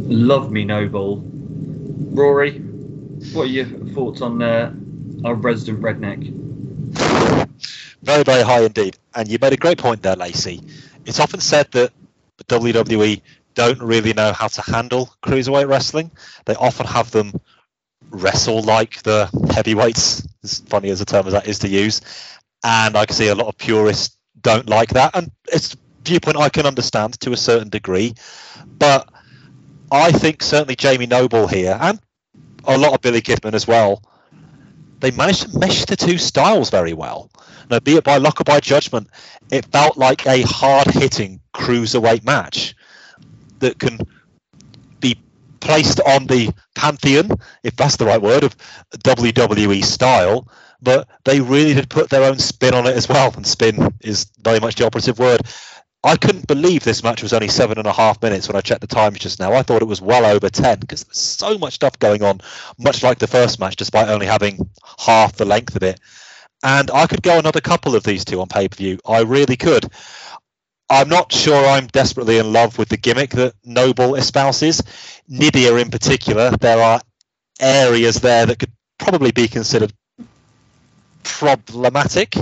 Love 0.10 0.52
me, 0.52 0.64
Noble. 0.64 1.24
Rory, 2.12 2.60
what 3.34 3.44
are 3.44 3.46
your 3.46 3.66
thoughts 3.66 4.22
on 4.22 4.42
uh, 4.42 4.74
our 5.26 5.36
resident 5.36 5.82
redneck? 5.82 6.34
Very, 8.04 8.24
very 8.24 8.44
high 8.44 8.62
indeed. 8.64 8.98
And 9.16 9.28
you 9.28 9.38
made 9.42 9.54
a 9.54 9.58
great 9.58 9.78
point 9.78 10.02
there, 10.02 10.16
Lacey. 10.16 10.62
It's 11.06 11.20
often 11.20 11.40
said 11.40 11.72
that 11.72 11.92
WWE 12.48 13.22
don't 13.56 13.82
really 13.82 14.14
know 14.14 14.32
how 14.32 14.48
to 14.48 14.62
handle 14.62 15.10
cruiserweight 15.24 15.68
wrestling. 15.68 16.12
They 16.46 16.56
often 16.56 16.86
have 16.86 17.12
them 17.12 17.34
wrestle 18.10 18.62
like 18.62 19.04
the 19.04 19.30
heavyweights, 19.54 20.28
as 20.44 20.60
funny 20.62 20.90
as 20.90 21.02
a 21.02 21.06
term 21.06 21.28
as 21.28 21.34
that 21.34 21.48
is 21.48 21.60
to 21.60 21.68
use. 21.68 22.02
And 22.64 22.96
I 22.96 23.06
can 23.06 23.16
see 23.16 23.28
a 23.28 23.36
lot 23.36 23.48
of 23.48 23.58
purists 23.58 24.18
don't 24.42 24.70
like 24.70 24.90
that. 24.90 25.16
And 25.16 25.32
it's 25.52 25.74
a 25.74 25.78
viewpoint 26.04 26.38
I 26.38 26.50
can 26.50 26.66
understand 26.66 27.20
to 27.22 27.32
a 27.32 27.38
certain 27.38 27.70
degree. 27.70 28.14
But 28.66 29.10
I 29.92 30.12
think 30.12 30.44
certainly 30.44 30.76
Jamie 30.76 31.06
Noble 31.06 31.48
here, 31.48 31.78
and 31.80 32.00
a 32.66 32.78
lot 32.78 32.94
of 32.94 33.02
Billy 33.02 33.22
Kidman 33.22 33.54
as 33.54 33.68
well, 33.68 34.04
they 35.00 35.12
managed 35.12 35.52
to 35.52 35.60
mesh 35.60 35.86
the 35.86 35.96
two 35.96 36.18
styles 36.18 36.70
very 36.70 36.94
well. 36.94 37.30
Now, 37.70 37.80
be 37.80 37.96
it 37.96 38.04
by 38.04 38.18
luck 38.18 38.42
or 38.42 38.44
by 38.44 38.60
judgment, 38.60 39.10
it 39.52 39.66
felt 39.66 39.98
like 39.98 40.26
a 40.26 40.42
hard 40.44 40.88
hitting 40.88 41.40
cruiserweight 41.54 42.24
match 42.24 42.76
that 43.60 43.80
can 43.80 44.00
placed 45.60 46.00
on 46.02 46.28
the 46.28 46.50
pantheon, 46.76 47.32
if 47.64 47.76
that's 47.76 47.98
the 47.98 48.06
right 48.06 48.22
word, 48.22 48.44
of 48.44 48.56
WWE 49.04 49.84
style. 49.84 50.48
But 50.82 51.08
they 51.26 51.42
really 51.42 51.74
did 51.74 51.90
put 51.90 52.10
their 52.10 52.24
own 52.24 52.38
spin 52.38 52.74
on 52.74 52.86
it 52.86 52.96
as 52.96 53.10
well, 53.10 53.34
and 53.36 53.46
spin 53.46 53.94
is 54.02 54.28
very 54.42 54.60
much 54.60 54.76
the 54.76 54.86
operative 54.86 55.18
word. 55.20 55.42
I 56.04 56.16
couldn't 56.16 56.48
believe 56.48 56.84
this 56.84 57.04
match 57.04 57.24
was 57.24 57.34
only 57.34 57.48
seven 57.48 57.78
and 57.80 57.88
a 57.88 57.92
half 57.92 58.22
minutes 58.22 58.48
when 58.48 58.56
I 58.56 58.62
checked 58.62 58.82
the 58.82 58.88
times 58.88 59.20
just 59.20 59.40
now. 59.40 59.54
I 59.54 59.64
thought 59.64 59.82
it 59.82 59.88
was 59.88 60.02
well 60.02 60.26
over 60.26 60.50
10 60.50 60.80
because 60.80 61.04
there's 61.04 61.18
so 61.18 61.58
much 61.58 61.74
stuff 61.74 61.98
going 61.98 62.24
on, 62.24 62.40
much 62.78 63.02
like 63.04 63.18
the 63.18 63.28
first 63.28 63.60
match, 63.60 63.76
despite 63.76 64.08
only 64.08 64.28
having 64.28 64.70
half 65.00 65.34
the 65.34 65.46
length 65.46 65.76
of 65.76 65.84
it. 65.84 66.00
And 66.64 66.90
I 66.92 67.08
could 67.08 67.24
go 67.24 67.38
another 67.38 67.62
couple 67.62 67.96
of 67.96 68.04
these 68.04 68.26
two 68.26 68.40
on 68.42 68.48
pay 68.48 68.68
per 68.68 68.76
view. 68.76 69.00
I 69.08 69.22
really 69.22 69.58
could. 69.58 69.86
I'm 70.90 71.10
not 71.10 71.32
sure 71.32 71.66
I'm 71.66 71.88
desperately 71.88 72.38
in 72.38 72.54
love 72.54 72.78
with 72.78 72.90
the 72.90 72.98
gimmick 72.98 73.32
that 73.32 73.54
Noble 73.66 74.16
espouses. 74.16 74.82
Nidia, 75.30 75.82
in 75.82 75.90
particular, 75.90 76.52
there 76.52 76.80
are 76.80 77.02
areas 77.60 78.16
there 78.22 78.46
that 78.46 78.60
could 78.60 78.72
probably 78.98 79.32
be 79.32 79.48
considered 79.48 79.92
problematic 81.24 82.36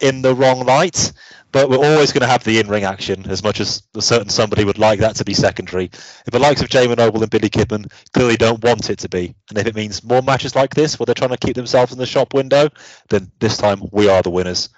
in 0.00 0.22
the 0.22 0.34
wrong 0.34 0.64
light 0.64 1.12
but 1.54 1.70
we're 1.70 1.76
always 1.76 2.10
going 2.10 2.20
to 2.20 2.26
have 2.26 2.42
the 2.42 2.58
in-ring 2.58 2.82
action 2.82 3.24
as 3.30 3.44
much 3.44 3.60
as 3.60 3.84
a 3.94 4.02
certain 4.02 4.28
somebody 4.28 4.64
would 4.64 4.76
like 4.76 4.98
that 4.98 5.14
to 5.14 5.24
be 5.24 5.32
secondary. 5.32 5.84
If 5.84 6.32
the 6.32 6.40
likes 6.40 6.60
of 6.60 6.68
Jamie 6.68 6.96
Noble 6.96 7.22
and 7.22 7.30
Billy 7.30 7.48
Kidman 7.48 7.92
clearly 8.12 8.36
don't 8.36 8.62
want 8.64 8.90
it 8.90 8.98
to 8.98 9.08
be, 9.08 9.36
and 9.50 9.58
if 9.58 9.64
it 9.68 9.76
means 9.76 10.02
more 10.02 10.20
matches 10.20 10.56
like 10.56 10.74
this 10.74 10.98
where 10.98 11.06
they're 11.06 11.14
trying 11.14 11.30
to 11.30 11.36
keep 11.36 11.54
themselves 11.54 11.92
in 11.92 11.98
the 11.98 12.06
shop 12.06 12.34
window, 12.34 12.70
then 13.08 13.30
this 13.38 13.56
time 13.56 13.80
we 13.92 14.08
are 14.08 14.20
the 14.20 14.30
winners. 14.30 14.68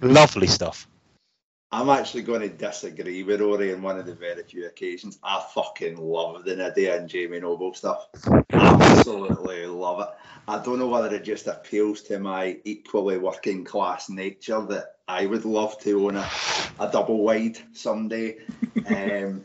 Lovely 0.00 0.48
stuff. 0.48 0.88
I'm 1.74 1.90
actually 1.90 2.22
going 2.22 2.42
to 2.42 2.48
disagree 2.48 3.24
with 3.24 3.40
Rory 3.40 3.74
on 3.74 3.82
one 3.82 3.98
of 3.98 4.06
the 4.06 4.14
very 4.14 4.44
few 4.44 4.64
occasions. 4.64 5.18
I 5.24 5.44
fucking 5.54 5.96
love 5.96 6.44
the 6.44 6.54
Nidia 6.54 6.96
and 6.96 7.08
Jamie 7.08 7.40
Noble 7.40 7.74
stuff. 7.74 8.06
Absolutely 8.52 9.66
love 9.66 9.98
it. 10.02 10.08
I 10.46 10.62
don't 10.62 10.78
know 10.78 10.86
whether 10.86 11.12
it 11.12 11.24
just 11.24 11.48
appeals 11.48 12.02
to 12.02 12.20
my 12.20 12.58
equally 12.62 13.18
working 13.18 13.64
class 13.64 14.08
nature 14.08 14.64
that 14.66 14.98
I 15.08 15.26
would 15.26 15.44
love 15.44 15.80
to 15.80 16.06
own 16.06 16.14
a, 16.14 16.30
a 16.78 16.92
double 16.92 17.24
wide 17.24 17.58
someday. 17.72 18.36
um, 18.86 19.42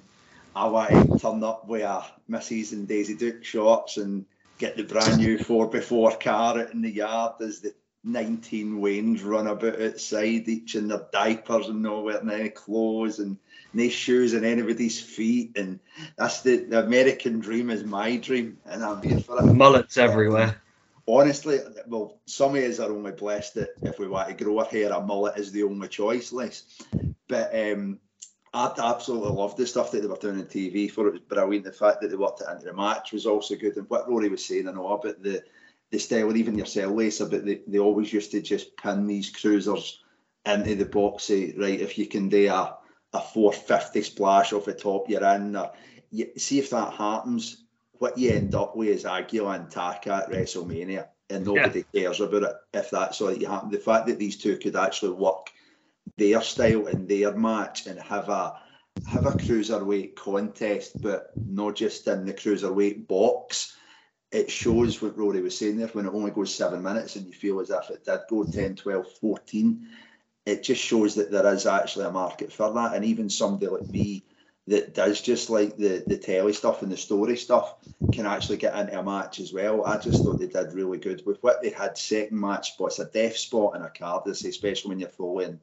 I 0.55 0.67
want 0.67 0.91
to 0.91 1.17
turn 1.17 1.43
up 1.43 1.67
with 1.67 1.81
a 1.81 2.05
Mrs. 2.29 2.73
and 2.73 2.87
Daisy 2.87 3.15
Duke 3.15 3.43
shorts 3.43 3.97
and 3.97 4.23
get 4.59 4.77
the 4.77 4.83
brand 4.83 5.17
new 5.17 5.39
4x4 5.39 6.19
car 6.19 6.59
out 6.59 6.73
in 6.73 6.83
the 6.83 6.91
yard 6.91 7.41
as 7.41 7.61
the 7.61 7.73
19 8.03 8.79
Waynes 8.79 9.25
run 9.25 9.47
about 9.47 9.81
outside, 9.81 10.47
each 10.47 10.75
in 10.75 10.87
their 10.87 11.05
diapers 11.11 11.67
and 11.67 11.81
no 11.81 12.01
wearing 12.01 12.29
any 12.29 12.49
clothes 12.49 13.19
and 13.19 13.37
no 13.73 13.89
shoes 13.89 14.33
on 14.33 14.45
anybody's 14.45 14.99
feet. 14.99 15.57
And 15.57 15.79
that's 16.17 16.41
the, 16.41 16.57
the 16.57 16.83
American 16.85 17.39
dream 17.39 17.69
is 17.69 17.83
my 17.83 18.17
dream, 18.17 18.57
and 18.65 18.83
I'm 18.83 19.01
here 19.01 19.19
for 19.19 19.39
it. 19.39 19.53
Mullets 19.53 19.97
everywhere. 19.97 20.61
Honestly, 21.07 21.59
well, 21.87 22.19
some 22.25 22.55
of 22.55 22.63
us 22.63 22.79
are 22.79 22.91
only 22.91 23.11
blessed 23.11 23.55
that 23.55 23.69
if 23.81 23.97
we 23.99 24.07
want 24.07 24.29
to 24.29 24.43
grow 24.43 24.59
our 24.59 24.65
hair, 24.65 24.91
a 24.91 25.01
mullet 25.01 25.37
is 25.37 25.51
the 25.51 25.63
only 25.63 25.87
choice, 25.87 26.31
Les. 26.31 26.63
But 27.27 27.53
um, 27.53 27.99
I 28.53 28.71
absolutely 28.77 29.31
loved 29.31 29.57
the 29.57 29.67
stuff 29.67 29.91
that 29.91 30.01
they 30.01 30.07
were 30.07 30.17
doing 30.17 30.39
on 30.39 30.45
TV 30.45 30.89
for 30.89 31.07
it 31.07 31.13
was 31.13 31.21
brilliant. 31.21 31.65
The 31.65 31.71
fact 31.71 32.01
that 32.01 32.09
they 32.09 32.15
worked 32.15 32.41
it 32.41 32.47
into 32.49 32.65
the 32.65 32.73
match 32.73 33.11
was 33.11 33.25
also 33.25 33.55
good. 33.55 33.77
And 33.77 33.89
what 33.89 34.09
Rory 34.09 34.29
was 34.29 34.45
saying, 34.45 34.67
I 34.67 34.71
know 34.71 34.87
about 34.87 35.21
the 35.21 35.43
the 35.91 35.99
style, 35.99 36.35
even 36.35 36.57
yourself, 36.57 36.95
Lisa, 36.95 37.25
but 37.25 37.45
they, 37.45 37.61
they 37.67 37.79
always 37.79 38.13
used 38.13 38.31
to 38.31 38.41
just 38.41 38.77
pin 38.77 39.07
these 39.07 39.29
cruisers 39.29 40.03
into 40.45 40.75
the 40.75 40.85
box, 40.85 41.25
say, 41.25 41.53
right, 41.57 41.79
if 41.79 41.97
you 41.97 42.05
can 42.05 42.29
do 42.29 42.47
a, 42.47 42.77
a 43.13 43.19
450 43.19 44.01
splash 44.03 44.53
off 44.53 44.65
the 44.65 44.73
top, 44.73 45.09
you're 45.09 45.23
in. 45.23 45.55
Or, 45.55 45.71
you, 46.11 46.27
see 46.37 46.59
if 46.59 46.69
that 46.71 46.93
happens, 46.93 47.63
what 47.93 48.17
you 48.17 48.31
end 48.31 48.55
up 48.55 48.75
with 48.75 48.89
is 48.89 49.05
Aguila 49.05 49.51
and 49.51 49.69
Taka 49.69 50.23
at 50.23 50.31
WrestleMania, 50.31 51.07
and 51.29 51.45
nobody 51.45 51.83
yeah. 51.91 52.03
cares 52.03 52.19
about 52.19 52.43
it 52.43 52.55
if 52.73 52.89
that's 52.89 53.19
what 53.19 53.39
you 53.39 53.47
happen. 53.47 53.69
The 53.69 53.77
fact 53.77 54.07
that 54.07 54.19
these 54.19 54.37
two 54.37 54.57
could 54.57 54.75
actually 54.75 55.11
work 55.11 55.49
their 56.17 56.41
style 56.41 56.87
in 56.87 57.07
their 57.07 57.35
match 57.35 57.85
and 57.87 57.99
have 57.99 58.29
a 58.29 58.59
have 59.07 59.25
a 59.25 59.31
cruiserweight 59.31 60.15
contest, 60.15 61.01
but 61.01 61.31
not 61.35 61.75
just 61.75 62.07
in 62.07 62.25
the 62.25 62.33
cruiserweight 62.33 63.07
box 63.07 63.75
it 64.31 64.51
shows 64.51 65.01
what 65.01 65.17
Rory 65.17 65.41
was 65.41 65.57
saying 65.57 65.77
there 65.77 65.87
when 65.87 66.05
it 66.05 66.13
only 66.13 66.31
goes 66.31 66.53
seven 66.53 66.83
minutes 66.83 67.15
and 67.15 67.25
you 67.25 67.33
feel 67.33 67.59
as 67.59 67.71
if 67.71 67.89
it 67.89 68.05
did 68.05 68.19
go 68.29 68.43
10, 68.43 68.75
12, 68.75 69.11
14. 69.19 69.87
It 70.45 70.63
just 70.63 70.83
shows 70.83 71.15
that 71.15 71.31
there 71.31 71.51
is 71.53 71.65
actually 71.65 72.05
a 72.05 72.11
market 72.11 72.53
for 72.53 72.71
that. 72.73 72.93
And 72.93 73.03
even 73.05 73.29
somebody 73.29 73.67
like 73.67 73.89
me 73.89 74.23
that 74.67 74.93
does 74.93 75.21
just 75.21 75.49
like 75.49 75.77
the, 75.77 76.05
the 76.07 76.17
telly 76.17 76.53
stuff 76.53 76.83
and 76.83 76.91
the 76.91 76.97
story 76.97 77.37
stuff 77.37 77.75
can 78.11 78.27
actually 78.27 78.57
get 78.57 78.77
into 78.77 78.99
a 78.99 79.03
match 79.03 79.39
as 79.39 79.51
well. 79.51 79.83
I 79.85 79.97
just 79.97 80.23
thought 80.23 80.39
they 80.39 80.47
did 80.47 80.73
really 80.73 80.99
good 80.99 81.23
with 81.25 81.41
what 81.41 81.61
they 81.61 81.71
had 81.71 81.97
second 81.97 82.39
match 82.39 82.73
spots, 82.73 82.99
a 82.99 83.05
death 83.05 83.37
spot 83.37 83.75
in 83.75 83.81
a 83.81 83.89
card, 83.89 84.27
especially 84.27 84.89
when 84.89 84.99
you're 84.99 85.09
following 85.09 85.59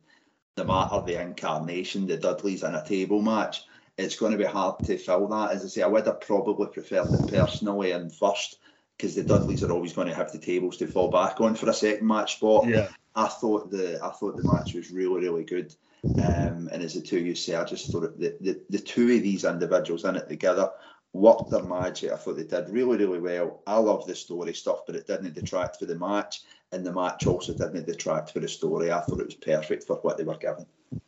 the 0.56 0.64
matter, 0.64 1.02
the 1.06 1.20
incarnation, 1.20 2.06
the 2.06 2.16
Dudleys 2.16 2.64
in 2.64 2.74
a 2.74 2.84
table 2.84 3.22
match 3.22 3.64
it's 3.98 4.16
going 4.16 4.32
to 4.32 4.38
be 4.38 4.44
hard 4.44 4.78
to 4.84 4.98
fill 4.98 5.28
that. 5.28 5.52
As 5.52 5.64
I 5.64 5.68
say, 5.68 5.82
I 5.82 5.86
would 5.86 6.06
have 6.06 6.20
probably 6.20 6.66
preferred 6.66 7.12
it 7.12 7.32
personally 7.32 7.92
and 7.92 8.14
first 8.14 8.58
because 8.96 9.14
the 9.14 9.22
Dudleys 9.22 9.62
are 9.62 9.72
always 9.72 9.92
going 9.92 10.08
to 10.08 10.14
have 10.14 10.32
the 10.32 10.38
tables 10.38 10.76
to 10.78 10.86
fall 10.86 11.10
back 11.10 11.40
on 11.40 11.54
for 11.54 11.68
a 11.68 11.74
second 11.74 12.06
match 12.06 12.36
spot. 12.36 12.66
Yeah. 12.66 12.88
I 13.14 13.28
thought 13.28 13.70
the 13.70 13.98
I 14.02 14.10
thought 14.10 14.36
the 14.36 14.52
match 14.52 14.74
was 14.74 14.90
really 14.90 15.20
really 15.20 15.44
good. 15.44 15.74
Um, 16.04 16.68
and 16.72 16.82
as 16.82 16.94
the 16.94 17.00
two 17.00 17.18
you 17.18 17.34
say, 17.34 17.56
I 17.56 17.64
just 17.64 17.90
thought 17.90 18.18
the, 18.18 18.36
the, 18.40 18.60
the 18.70 18.78
two 18.78 19.04
of 19.04 19.22
these 19.22 19.44
individuals 19.44 20.04
in 20.04 20.16
it 20.16 20.28
together 20.28 20.70
worked 21.12 21.50
their 21.50 21.62
magic. 21.62 22.12
I 22.12 22.16
thought 22.16 22.36
they 22.36 22.44
did 22.44 22.68
really, 22.68 22.98
really 22.98 23.18
well. 23.18 23.62
I 23.66 23.78
love 23.78 24.06
the 24.06 24.14
story 24.14 24.54
stuff, 24.54 24.80
but 24.86 24.94
it 24.94 25.06
didn't 25.06 25.34
detract 25.34 25.78
for 25.78 25.86
the 25.86 25.98
match, 25.98 26.42
and 26.70 26.84
the 26.84 26.92
match 26.92 27.26
also 27.26 27.54
didn't 27.54 27.86
detract 27.86 28.30
for 28.30 28.40
the 28.40 28.48
story. 28.48 28.92
I 28.92 29.00
thought 29.00 29.20
it 29.20 29.26
was 29.26 29.34
perfect 29.34 29.84
for 29.84 29.96
what 29.96 30.18
they 30.18 30.24
were 30.24 30.36
given. 30.36 30.66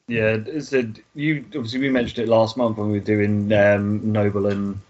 Yeah, 0.08 0.38
said 0.60 1.00
you 1.14 1.44
obviously 1.54 1.80
we 1.80 1.90
mentioned 1.90 2.26
it 2.26 2.30
last 2.30 2.56
month 2.56 2.78
when 2.78 2.90
we 2.90 2.98
were 2.98 3.04
doing 3.04 3.52
um, 3.52 4.12
Noble 4.12 4.46
and 4.46 4.80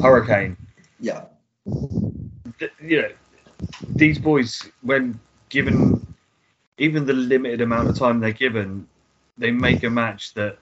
Hurricane. 0.00 0.56
Yeah, 1.00 1.24
you 2.82 3.02
know, 3.02 3.10
these 3.96 4.18
boys 4.18 4.70
when 4.82 5.18
given 5.48 6.02
even 6.78 7.06
the 7.06 7.12
limited 7.12 7.60
amount 7.60 7.88
of 7.88 7.96
time 7.96 8.20
they're 8.20 8.32
given, 8.32 8.86
they 9.38 9.50
make 9.50 9.82
a 9.82 9.90
match 9.90 10.34
that 10.34 10.58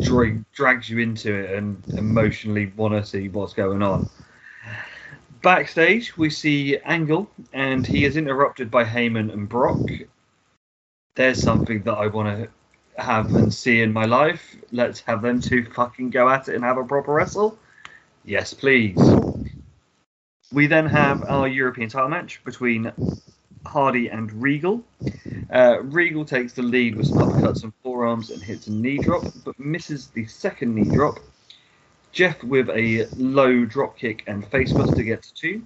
drag, 0.00 0.44
drags 0.52 0.88
you 0.88 0.98
into 0.98 1.34
it 1.34 1.56
and 1.56 1.82
emotionally 1.96 2.72
want 2.76 2.94
to 2.94 3.04
see 3.04 3.28
what's 3.28 3.54
going 3.54 3.82
on. 3.82 4.06
Backstage, 5.42 6.16
we 6.16 6.30
see 6.30 6.78
Angle, 6.78 7.28
and 7.52 7.86
he 7.86 8.04
is 8.04 8.16
interrupted 8.16 8.70
by 8.70 8.84
Heyman 8.84 9.32
and 9.32 9.48
Brock. 9.48 9.90
There's 11.14 11.42
something 11.42 11.82
that 11.82 11.92
I 11.92 12.06
want 12.06 12.38
to 12.38 13.02
have 13.02 13.34
and 13.34 13.52
see 13.52 13.82
in 13.82 13.92
my 13.92 14.06
life. 14.06 14.56
Let's 14.70 15.00
have 15.00 15.20
them 15.20 15.42
two 15.42 15.64
fucking 15.64 16.08
go 16.08 16.28
at 16.30 16.48
it 16.48 16.54
and 16.54 16.64
have 16.64 16.78
a 16.78 16.84
proper 16.84 17.12
wrestle. 17.12 17.58
Yes, 18.24 18.54
please. 18.54 18.98
We 20.52 20.66
then 20.68 20.86
have 20.86 21.22
our 21.24 21.46
European 21.46 21.90
title 21.90 22.08
match 22.08 22.42
between 22.44 22.92
Hardy 23.66 24.08
and 24.08 24.32
Regal. 24.32 24.82
Uh, 25.52 25.82
Regal 25.82 26.24
takes 26.24 26.54
the 26.54 26.62
lead 26.62 26.94
with 26.94 27.08
some 27.08 27.18
uppercuts 27.18 27.62
and 27.62 27.74
forearms 27.82 28.30
and 28.30 28.42
hits 28.42 28.66
a 28.68 28.72
knee 28.72 28.98
drop, 28.98 29.24
but 29.44 29.58
misses 29.60 30.08
the 30.08 30.24
second 30.24 30.74
knee 30.74 30.90
drop. 30.94 31.18
Jeff 32.10 32.42
with 32.42 32.70
a 32.70 33.06
low 33.16 33.66
drop 33.66 33.98
kick 33.98 34.24
and 34.26 34.50
facebuster 34.50 35.04
gets 35.04 35.30
two. 35.30 35.62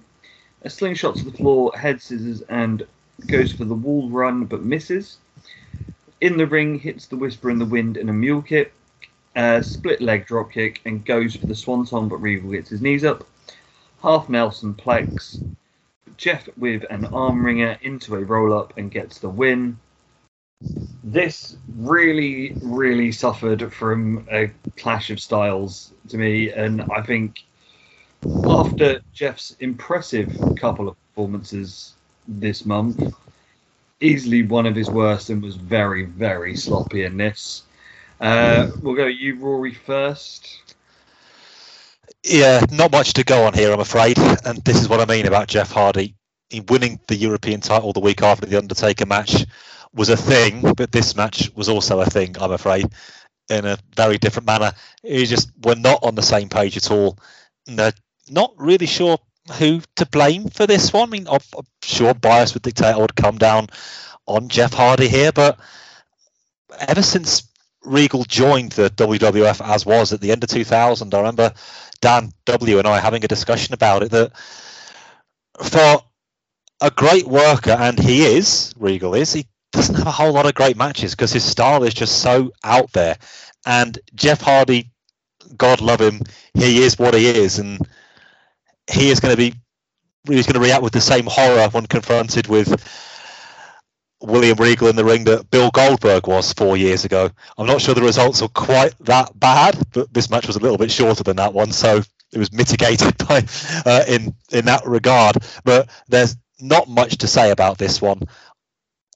A 0.63 0.69
slingshot 0.69 1.15
to 1.15 1.23
the 1.23 1.37
floor, 1.37 1.71
head 1.73 2.01
scissors, 2.01 2.41
and 2.49 2.85
goes 3.27 3.53
for 3.53 3.63
the 3.63 3.75
wall 3.75 4.09
run 4.09 4.43
but 4.43 4.63
misses. 4.63 5.19
In 6.19 6.37
the 6.37 6.47
ring, 6.47 6.79
hits 6.79 7.05
the 7.05 7.17
Whisper 7.17 7.49
in 7.49 7.59
the 7.59 7.65
Wind 7.65 7.97
in 7.97 8.09
a 8.09 8.13
mule 8.13 8.41
kick. 8.41 8.73
Uh, 9.35 9.61
split 9.61 10.01
leg 10.01 10.25
drop 10.25 10.51
kick 10.51 10.81
and 10.85 11.05
goes 11.05 11.35
for 11.35 11.45
the 11.45 11.53
swanton, 11.53 12.07
but 12.07 12.17
Regal 12.17 12.51
gets 12.51 12.69
his 12.69 12.81
knees 12.81 13.03
up. 13.03 13.27
Half 14.01 14.29
Nelson 14.29 14.73
Plex 14.73 15.43
Jeff 16.17 16.49
with 16.57 16.83
an 16.89 17.05
arm 17.05 17.45
wringer 17.45 17.77
into 17.81 18.15
a 18.15 18.23
roll 18.23 18.57
up 18.57 18.73
and 18.77 18.89
gets 18.89 19.19
the 19.19 19.29
win. 19.29 19.77
This 21.03 21.55
really, 21.77 22.53
really 22.61 23.11
suffered 23.11 23.71
from 23.71 24.27
a 24.31 24.49
clash 24.75 25.11
of 25.11 25.19
styles 25.19 25.93
to 26.09 26.17
me, 26.17 26.51
and 26.51 26.81
I 26.81 27.01
think 27.03 27.43
after 28.47 29.01
Jeff's 29.13 29.55
impressive 29.59 30.35
couple 30.59 30.89
of 30.89 30.95
performances 31.09 31.93
this 32.27 32.65
month, 32.65 33.13
easily 33.99 34.43
one 34.43 34.65
of 34.65 34.75
his 34.75 34.89
worst 34.89 35.29
and 35.29 35.41
was 35.41 35.55
very, 35.55 36.05
very 36.05 36.55
sloppy 36.55 37.03
in 37.03 37.17
this. 37.17 37.63
Uh, 38.19 38.69
we'll 38.81 38.95
go 38.95 39.05
you, 39.05 39.37
Rory, 39.37 39.73
first. 39.73 40.75
Yeah, 42.23 42.65
not 42.71 42.91
much 42.91 43.13
to 43.13 43.23
go 43.23 43.45
on 43.45 43.53
here, 43.53 43.71
I'm 43.71 43.79
afraid. 43.79 44.17
And 44.45 44.57
this 44.63 44.81
is 44.81 44.89
what 44.89 44.99
I 44.99 45.05
mean 45.05 45.27
about 45.27 45.47
Jeff 45.47 45.71
Hardy. 45.71 46.15
He 46.49 46.61
winning 46.61 46.99
the 47.07 47.15
European 47.15 47.61
title 47.61 47.93
the 47.93 47.99
week 47.99 48.21
after 48.21 48.45
the 48.45 48.57
Undertaker 48.57 49.05
match 49.05 49.45
was 49.93 50.09
a 50.09 50.17
thing, 50.17 50.73
but 50.75 50.91
this 50.91 51.15
match 51.15 51.51
was 51.55 51.69
also 51.69 51.99
a 51.99 52.05
thing, 52.05 52.35
I'm 52.39 52.51
afraid, 52.51 52.85
in 53.49 53.65
a 53.65 53.77
very 53.95 54.17
different 54.17 54.47
manner. 54.47 54.71
He 55.03 55.25
just 55.25 55.51
were 55.63 55.75
not 55.75 56.03
on 56.03 56.15
the 56.15 56.21
same 56.21 56.49
page 56.49 56.77
at 56.77 56.91
all. 56.91 57.17
No, 57.67 57.91
not 58.29 58.53
really 58.57 58.85
sure 58.85 59.17
who 59.53 59.81
to 59.95 60.05
blame 60.05 60.49
for 60.49 60.67
this 60.67 60.91
one. 60.93 61.09
I 61.09 61.11
mean, 61.11 61.27
I'm, 61.27 61.39
I'm 61.57 61.65
sure 61.81 62.13
bias 62.13 62.53
would 62.53 62.63
dictate 62.63 62.95
I 62.95 62.97
would 62.97 63.15
come 63.15 63.37
down 63.37 63.67
on 64.25 64.49
Jeff 64.49 64.73
Hardy 64.73 65.07
here, 65.07 65.31
but 65.31 65.59
ever 66.79 67.01
since 67.01 67.47
Regal 67.83 68.23
joined 68.25 68.73
the 68.73 68.89
WWF 68.89 69.65
as 69.65 69.85
was 69.85 70.13
at 70.13 70.21
the 70.21 70.31
end 70.31 70.43
of 70.43 70.49
2000, 70.49 71.13
I 71.13 71.17
remember 71.17 71.53
Dan 72.01 72.31
W 72.45 72.79
and 72.79 72.87
I 72.87 72.99
having 72.99 73.23
a 73.23 73.27
discussion 73.27 73.73
about 73.73 74.03
it 74.03 74.11
that 74.11 74.31
for 75.63 76.03
a 76.81 76.91
great 76.91 77.25
worker, 77.25 77.71
and 77.71 77.97
he 77.97 78.23
is, 78.23 78.73
Regal 78.77 79.15
is, 79.15 79.33
he 79.33 79.47
doesn't 79.71 79.95
have 79.95 80.07
a 80.07 80.11
whole 80.11 80.33
lot 80.33 80.45
of 80.45 80.53
great 80.53 80.77
matches 80.77 81.15
because 81.15 81.33
his 81.33 81.43
style 81.43 81.83
is 81.83 81.93
just 81.93 82.21
so 82.21 82.51
out 82.63 82.91
there. 82.93 83.17
And 83.65 83.97
Jeff 84.15 84.41
Hardy, 84.41 84.91
God 85.57 85.81
love 85.81 86.01
him, 86.01 86.21
he 86.53 86.83
is 86.83 86.99
what 86.99 87.15
he 87.15 87.27
is, 87.27 87.59
and 87.59 87.79
he 88.89 89.09
is 89.09 89.19
going 89.19 89.35
to 89.35 89.37
be 89.37 89.53
he's 90.27 90.45
going 90.45 90.61
to 90.61 90.65
react 90.67 90.83
with 90.83 90.93
the 90.93 91.01
same 91.01 91.25
horror 91.25 91.69
when 91.69 91.85
confronted 91.85 92.47
with 92.47 92.75
William 94.21 94.57
Regal 94.57 94.87
in 94.87 94.95
the 94.95 95.05
ring 95.05 95.23
that 95.25 95.49
Bill 95.51 95.69
Goldberg 95.71 96.27
was 96.27 96.51
four 96.53 96.75
years 96.75 97.05
ago. 97.05 97.29
I'm 97.57 97.67
not 97.67 97.81
sure 97.81 97.93
the 97.93 98.01
results 98.01 98.41
are 98.41 98.49
quite 98.49 98.97
that 99.01 99.37
bad, 99.39 99.77
but 99.93 100.11
this 100.13 100.29
match 100.29 100.47
was 100.47 100.55
a 100.55 100.59
little 100.59 100.77
bit 100.77 100.91
shorter 100.91 101.23
than 101.23 101.37
that 101.37 101.53
one, 101.53 101.71
so 101.71 102.01
it 102.33 102.37
was 102.37 102.51
mitigated 102.51 103.17
by 103.27 103.45
uh, 103.85 104.03
in 104.07 104.33
in 104.51 104.65
that 104.65 104.85
regard. 104.85 105.37
But 105.63 105.89
there's 106.07 106.35
not 106.59 106.89
much 106.89 107.17
to 107.19 107.27
say 107.27 107.51
about 107.51 107.77
this 107.77 108.01
one. 108.01 108.23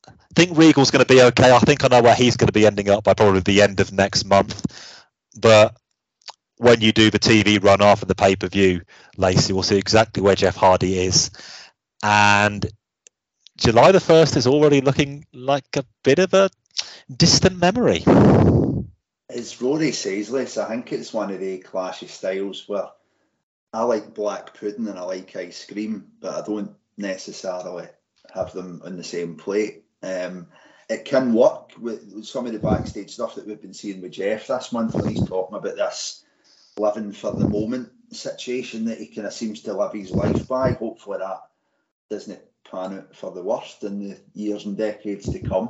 I 0.08 0.34
think 0.36 0.58
Regal's 0.58 0.92
going 0.92 1.04
to 1.04 1.14
be 1.14 1.22
okay. 1.24 1.52
I 1.52 1.60
think 1.60 1.84
I 1.84 1.88
know 1.88 2.02
where 2.02 2.16
he's 2.16 2.38
going 2.38 2.48
to 2.48 2.54
be 2.54 2.66
ending 2.66 2.90
up 2.90 3.04
by 3.04 3.14
probably 3.14 3.42
the 3.42 3.62
end 3.62 3.80
of 3.80 3.92
next 3.92 4.24
month. 4.24 4.96
But 5.38 5.76
when 6.62 6.80
you 6.80 6.92
do 6.92 7.10
the 7.10 7.18
TV 7.18 7.62
run 7.62 7.82
after 7.82 8.06
the 8.06 8.14
pay 8.14 8.36
per 8.36 8.48
view, 8.48 8.82
Lacey 9.18 9.52
will 9.52 9.64
see 9.64 9.80
exactly 9.80 10.22
where 10.22 10.36
Jeff 10.36 10.56
Hardy 10.56 11.00
is. 11.00 11.32
And 12.04 12.64
July 13.58 13.92
the 13.92 13.98
1st 13.98 14.38
is 14.38 14.46
already 14.46 14.82
looking 14.82 15.26
like 15.34 15.66
a 15.76 15.84
bit 16.04 16.20
of 16.20 16.36
a 16.36 16.52
distant 17.18 17.58
memory. 17.58 18.04
As 19.28 19.60
Rory 19.60 19.92
says, 19.92 20.30
Les, 20.30 20.56
I 20.58 20.70
think 20.70 20.94
it's 20.94 21.12
one 21.12 21.32
of 21.32 21.40
the 21.40 21.58
classy 21.58 22.06
styles 22.06 22.70
where 22.70 22.90
I 23.74 23.82
like 23.82 24.14
black 24.14 24.54
pudding 24.54 24.88
and 24.88 25.00
I 25.00 25.02
like 25.02 25.36
ice 25.36 25.66
cream, 25.66 26.12
but 26.20 26.44
I 26.44 26.46
don't 26.46 26.76
necessarily 26.96 27.88
have 28.36 28.54
them 28.54 28.84
on 28.86 28.98
the 28.98 29.04
same 29.04 29.36
plate. 29.36 29.86
Um, 30.04 30.46
it 30.88 31.06
can 31.06 31.34
work 31.34 31.72
with 31.80 32.24
some 32.24 32.46
of 32.46 32.54
the 32.54 32.60
backstage 32.60 33.10
stuff 33.10 33.34
that 33.34 33.48
we've 33.48 33.62
been 33.62 33.74
seeing 33.74 34.00
with 34.00 34.12
Jeff 34.12 34.46
this 34.46 34.72
month 34.72 34.94
when 34.94 35.08
he's 35.08 35.28
talking 35.28 35.58
about 35.58 35.76
this 35.76 36.24
living 36.82 37.12
for 37.12 37.34
the 37.34 37.48
moment 37.48 37.90
situation 38.12 38.86
that 38.86 38.98
he 38.98 39.08
kind 39.08 39.28
of 39.28 39.34
seems 39.34 39.62
to 39.62 39.74
live 39.74 39.94
his 39.94 40.12
life 40.12 40.48
by. 40.48 40.74
Hopefully 40.74 41.20
that 41.20 41.42
doesn't 42.10 42.42
pan 42.70 42.98
out 42.98 43.16
for 43.16 43.32
the 43.32 43.42
worst 43.42 43.84
in 43.84 44.00
the 44.00 44.18
years 44.34 44.66
and 44.66 44.78
decades 44.78 45.30
to 45.30 45.40
come. 45.40 45.70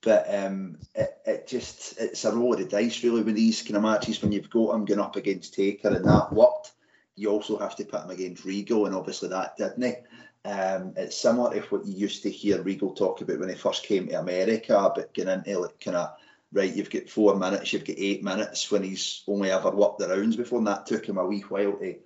But 0.00 0.26
um, 0.34 0.78
it, 0.94 1.10
it 1.26 1.46
just 1.46 2.00
it's 2.00 2.24
a 2.24 2.32
roll 2.32 2.54
of 2.54 2.58
the 2.58 2.64
dice 2.64 3.02
really 3.04 3.22
with 3.22 3.36
these 3.36 3.62
kind 3.62 3.76
of 3.76 3.82
matches 3.82 4.20
when 4.20 4.32
you've 4.32 4.50
got 4.50 4.74
him 4.74 4.84
going 4.84 5.00
up 5.00 5.16
against 5.16 5.54
Taker 5.54 5.88
and 5.88 6.04
that 6.04 6.32
worked. 6.32 6.72
You 7.14 7.30
also 7.30 7.58
have 7.58 7.76
to 7.76 7.84
put 7.84 8.04
him 8.04 8.10
against 8.10 8.44
Regal, 8.44 8.86
and 8.86 8.94
obviously 8.94 9.28
that 9.28 9.56
didn't. 9.56 9.98
Um, 10.44 10.94
it's 10.96 11.20
similar 11.20 11.54
to 11.54 11.60
what 11.68 11.86
you 11.86 11.94
used 11.94 12.22
to 12.24 12.30
hear 12.30 12.62
Regal 12.62 12.94
talk 12.94 13.20
about 13.20 13.38
when 13.38 13.48
he 13.48 13.54
first 13.54 13.84
came 13.84 14.08
to 14.08 14.18
America, 14.18 14.90
but 14.94 15.12
getting 15.12 15.34
into 15.34 15.58
like 15.60 15.78
kind 15.78 15.96
of 15.96 16.16
right, 16.52 16.74
you've 16.74 16.90
got 16.90 17.08
four 17.08 17.36
minutes, 17.36 17.72
you've 17.72 17.84
got 17.84 17.96
eight 17.98 18.22
minutes 18.22 18.70
when 18.70 18.82
he's 18.82 19.22
only 19.26 19.50
ever 19.50 19.70
worked 19.70 19.98
the 19.98 20.08
rounds 20.08 20.36
before, 20.36 20.58
and 20.58 20.66
that 20.66 20.86
took 20.86 21.06
him 21.06 21.18
a 21.18 21.26
wee 21.26 21.40
while 21.40 21.72
to 21.78 21.96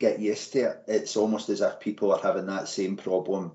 get 0.00 0.18
used 0.18 0.52
to 0.54 0.70
it. 0.70 0.84
It's 0.88 1.16
almost 1.16 1.48
as 1.50 1.60
if 1.60 1.80
people 1.80 2.12
are 2.12 2.20
having 2.20 2.46
that 2.46 2.68
same 2.68 2.96
problem 2.96 3.52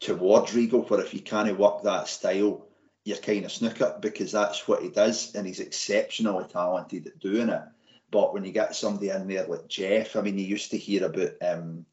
towards 0.00 0.54
Regal, 0.54 0.82
where 0.82 1.00
if 1.00 1.12
you 1.12 1.20
can't 1.20 1.58
work 1.58 1.82
that 1.82 2.08
style, 2.08 2.66
you're 3.04 3.16
kind 3.18 3.44
of 3.44 3.52
snooker 3.52 3.98
because 4.00 4.32
that's 4.32 4.66
what 4.68 4.82
he 4.82 4.88
does, 4.88 5.34
and 5.34 5.46
he's 5.46 5.60
exceptionally 5.60 6.44
talented 6.48 7.08
at 7.08 7.18
doing 7.18 7.48
it. 7.48 7.62
But 8.10 8.32
when 8.32 8.44
you 8.44 8.52
get 8.52 8.76
somebody 8.76 9.08
in 9.08 9.26
there 9.26 9.46
like 9.46 9.68
Jeff, 9.68 10.16
I 10.16 10.20
mean, 10.20 10.38
you 10.38 10.44
used 10.44 10.70
to 10.70 10.78
hear 10.78 11.06
about, 11.06 11.32
um, 11.42 11.86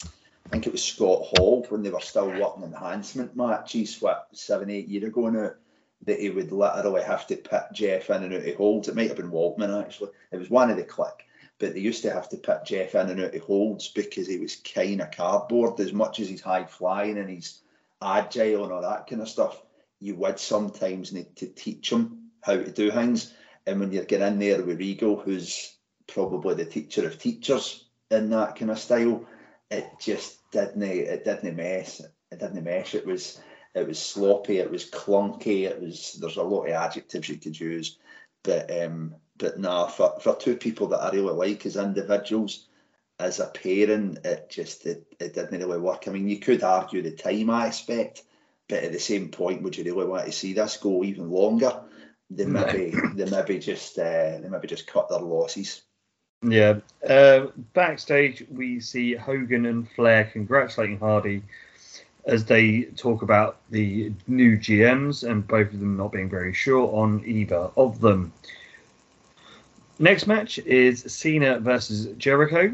I 0.46 0.50
think 0.52 0.68
it 0.68 0.74
was 0.74 0.84
Scott 0.84 1.24
Hall 1.24 1.66
when 1.70 1.82
they 1.82 1.90
were 1.90 2.02
still 2.02 2.30
working 2.30 2.64
enhancement 2.64 3.36
matches, 3.36 4.02
what, 4.02 4.28
seven, 4.34 4.70
eight 4.70 4.88
years 4.88 5.06
ago 5.06 5.30
now 5.30 5.52
that 6.06 6.20
he 6.20 6.30
would 6.30 6.52
literally 6.52 7.04
have 7.04 7.28
to 7.28 7.36
put 7.36 7.74
Jeff 7.74 8.10
in 8.10 8.24
and 8.24 8.34
out 8.34 8.46
of 8.46 8.56
holds. 8.56 8.88
It 8.88 8.96
might 8.96 9.08
have 9.08 9.18
been 9.18 9.32
Waltman 9.32 9.84
actually. 9.84 10.12
It 10.32 10.38
was 10.38 10.50
one 10.50 10.70
of 10.70 10.78
the 10.78 10.84
Kliq, 10.84 11.12
but 11.60 11.74
they 11.74 11.80
used 11.80 12.04
to 12.04 12.14
have 12.14 12.30
to 12.30 12.38
put 12.38 12.66
Jeff 12.66 12.96
in 12.96 13.10
and 13.10 13.22
out 13.22 13.36
of 13.36 13.42
holds 13.42 13.90
because 13.90 14.28
he 14.28 14.38
was 14.38 14.56
kind 14.56 15.02
of 15.02 15.12
cardboard. 15.12 15.80
As 15.80 15.94
much 15.94 16.20
as 16.20 16.30
he's 16.30 16.42
high 16.42 16.66
flying 16.66 17.18
and 17.18 17.30
he's 17.30 17.62
agile 18.02 18.64
and 18.64 18.74
all 18.74 18.82
that 18.82 19.08
kind 19.08 19.22
of 19.22 19.30
stuff, 19.30 19.62
you 20.00 20.16
would 20.16 20.40
sometimes 20.40 21.12
need 21.12 21.36
to 21.36 21.48
teach 21.48 21.92
him 21.92 22.30
how 22.42 22.54
to 22.54 22.72
do 22.72 22.92
things. 22.92 23.34
And 23.68 23.80
when 23.80 23.92
you're 23.92 24.06
getting 24.06 24.28
in 24.28 24.40
there 24.40 24.64
with 24.64 24.80
Regal, 24.80 25.20
who's 25.20 25.76
probably 26.08 26.56
the 26.56 26.66
teacher 26.66 27.06
of 27.06 27.20
teachers 27.20 27.86
in 28.10 28.30
that 28.30 28.56
kind 28.56 28.72
of 28.72 28.80
style, 28.80 29.26
it 29.70 29.88
just 30.00 30.50
didn't 30.52 30.82
it 30.82 31.24
didn't 31.26 31.56
mess. 31.56 32.02
It 32.32 32.40
didn't 32.40 32.64
mesh. 32.64 32.96
It 32.96 33.06
was 33.06 33.40
it 33.76 33.88
was 33.88 34.00
sloppy, 34.00 34.58
it 34.58 34.72
was 34.72 34.90
clunky, 34.90 35.64
it 35.64 35.82
was 35.82 36.18
there's 36.20 36.38
a 36.38 36.44
lot 36.44 36.66
of 36.66 36.72
adjectives 36.72 37.30
you 37.30 37.38
could 37.38 37.60
use, 37.60 37.98
but 38.44 38.72
um, 38.84 39.16
but 39.38 39.60
nah, 39.60 39.88
for, 39.88 40.20
for 40.20 40.36
two 40.36 40.56
people 40.56 40.88
that 40.88 41.02
I 41.02 41.12
really 41.12 41.34
like 41.34 41.66
as 41.66 41.78
individuals, 41.78 42.68
as 43.20 43.40
a 43.40 43.48
pairing, 43.48 44.18
it 44.24 44.50
just 44.50 44.86
it, 44.86 45.06
it 45.20 45.34
didn't 45.34 45.60
really 45.60 45.80
work. 45.80 46.08
I 46.08 46.12
mean, 46.12 46.28
you 46.28 46.40
could 46.40 46.64
argue 46.64 47.02
the 47.02 47.12
time 47.12 47.50
I 47.50 47.68
aspect, 47.68 48.24
but 48.68 48.84
at 48.84 48.92
the 48.92 49.00
same 49.00 49.30
point, 49.30 49.62
would 49.62 49.78
you 49.78 49.84
really 49.84 50.06
want 50.06 50.26
to 50.26 50.32
see 50.32 50.54
this 50.54 50.78
go 50.78 51.04
even 51.04 51.30
longer? 51.30 51.82
They 52.30 52.46
maybe 52.46 52.94
they 53.16 53.30
maybe 53.30 53.60
just 53.60 53.98
uh, 53.98 54.40
they 54.40 54.48
maybe 54.50 54.68
just 54.68 54.88
cut 54.88 55.10
their 55.10 55.20
losses. 55.20 55.82
Yeah. 56.42 56.80
Uh, 57.08 57.48
backstage, 57.74 58.46
we 58.50 58.80
see 58.80 59.14
Hogan 59.16 59.66
and 59.66 59.90
Flair 59.92 60.26
congratulating 60.26 61.00
Hardy 61.00 61.44
as 62.26 62.46
they 62.46 62.84
talk 62.96 63.22
about 63.22 63.58
the 63.70 64.12
new 64.28 64.58
GMs 64.58 65.30
and 65.30 65.48
both 65.48 65.74
of 65.74 65.80
them 65.80 65.98
not 65.98 66.12
being 66.12 66.30
very 66.30 66.54
sure 66.54 66.94
on 66.96 67.24
either 67.26 67.70
of 67.78 68.02
them. 68.02 68.32
Next 70.00 70.28
match 70.28 70.60
is 70.60 71.02
Cena 71.12 71.60
versus 71.60 72.08
Jericho. 72.18 72.74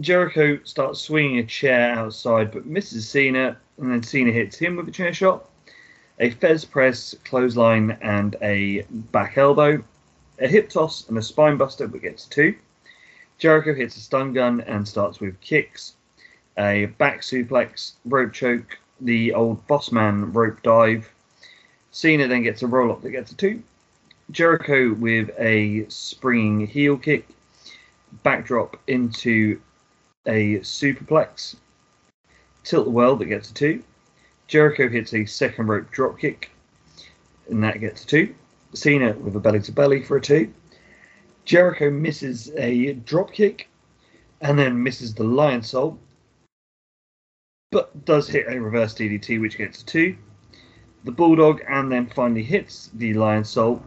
Jericho 0.00 0.58
starts 0.64 1.00
swinging 1.00 1.38
a 1.38 1.44
chair 1.44 1.90
outside 1.92 2.50
but 2.50 2.64
misses 2.64 3.08
Cena, 3.08 3.58
and 3.78 3.90
then 3.90 4.02
Cena 4.02 4.32
hits 4.32 4.56
him 4.56 4.76
with 4.76 4.88
a 4.88 4.92
chair 4.92 5.12
shot, 5.12 5.44
a 6.18 6.30
Thesz 6.30 6.64
press, 6.64 7.14
clothesline, 7.24 7.98
and 8.00 8.36
a 8.40 8.82
back 8.90 9.36
elbow, 9.36 9.82
a 10.38 10.48
hip 10.48 10.70
toss, 10.70 11.08
and 11.08 11.18
a 11.18 11.22
spine 11.22 11.58
buster 11.58 11.86
but 11.86 12.00
gets 12.00 12.24
two. 12.24 12.54
Jericho 13.36 13.74
hits 13.74 13.96
a 13.96 14.00
stun 14.00 14.32
gun 14.32 14.62
and 14.62 14.86
starts 14.86 15.20
with 15.20 15.40
kicks, 15.40 15.96
a 16.56 16.86
back 16.96 17.20
suplex, 17.20 17.92
rope 18.06 18.32
choke, 18.32 18.78
the 19.04 19.34
old 19.34 19.66
bossman 19.66 20.34
rope 20.34 20.62
dive. 20.62 21.10
Cena 21.90 22.26
then 22.28 22.42
gets 22.42 22.62
a 22.62 22.66
roll 22.66 22.92
up 22.92 23.02
that 23.02 23.10
gets 23.10 23.32
a 23.32 23.36
two. 23.36 23.62
Jericho 24.30 24.94
with 24.94 25.30
a 25.38 25.86
springing 25.88 26.66
heel 26.66 26.96
kick, 26.96 27.28
backdrop 28.22 28.80
into 28.86 29.60
a 30.26 30.60
superplex. 30.60 31.56
Tilt-a-whirl 32.64 33.16
that 33.16 33.26
gets 33.26 33.50
a 33.50 33.54
two. 33.54 33.82
Jericho 34.46 34.88
hits 34.88 35.12
a 35.12 35.24
second 35.24 35.66
rope 35.66 35.90
drop 35.90 36.18
kick, 36.18 36.50
and 37.48 37.62
that 37.62 37.80
gets 37.80 38.04
a 38.04 38.06
two. 38.06 38.34
Cena 38.74 39.12
with 39.12 39.36
a 39.36 39.40
belly 39.40 39.60
to 39.60 39.72
belly 39.72 40.02
for 40.02 40.16
a 40.16 40.20
two. 40.20 40.52
Jericho 41.44 41.90
misses 41.90 42.50
a 42.56 42.94
drop 42.94 43.32
kick 43.32 43.68
and 44.40 44.58
then 44.58 44.82
misses 44.82 45.14
the 45.14 45.24
Lionsault, 45.24 45.96
but 47.72 48.04
does 48.04 48.28
hit 48.28 48.46
a 48.48 48.60
reverse 48.60 48.94
DDT, 48.94 49.40
which 49.40 49.58
gets 49.58 49.82
two. 49.82 50.16
The 51.04 51.10
Bulldog 51.10 51.62
and 51.68 51.90
then 51.90 52.06
finally 52.06 52.44
hits 52.44 52.90
the 52.94 53.14
Lionsault, 53.14 53.82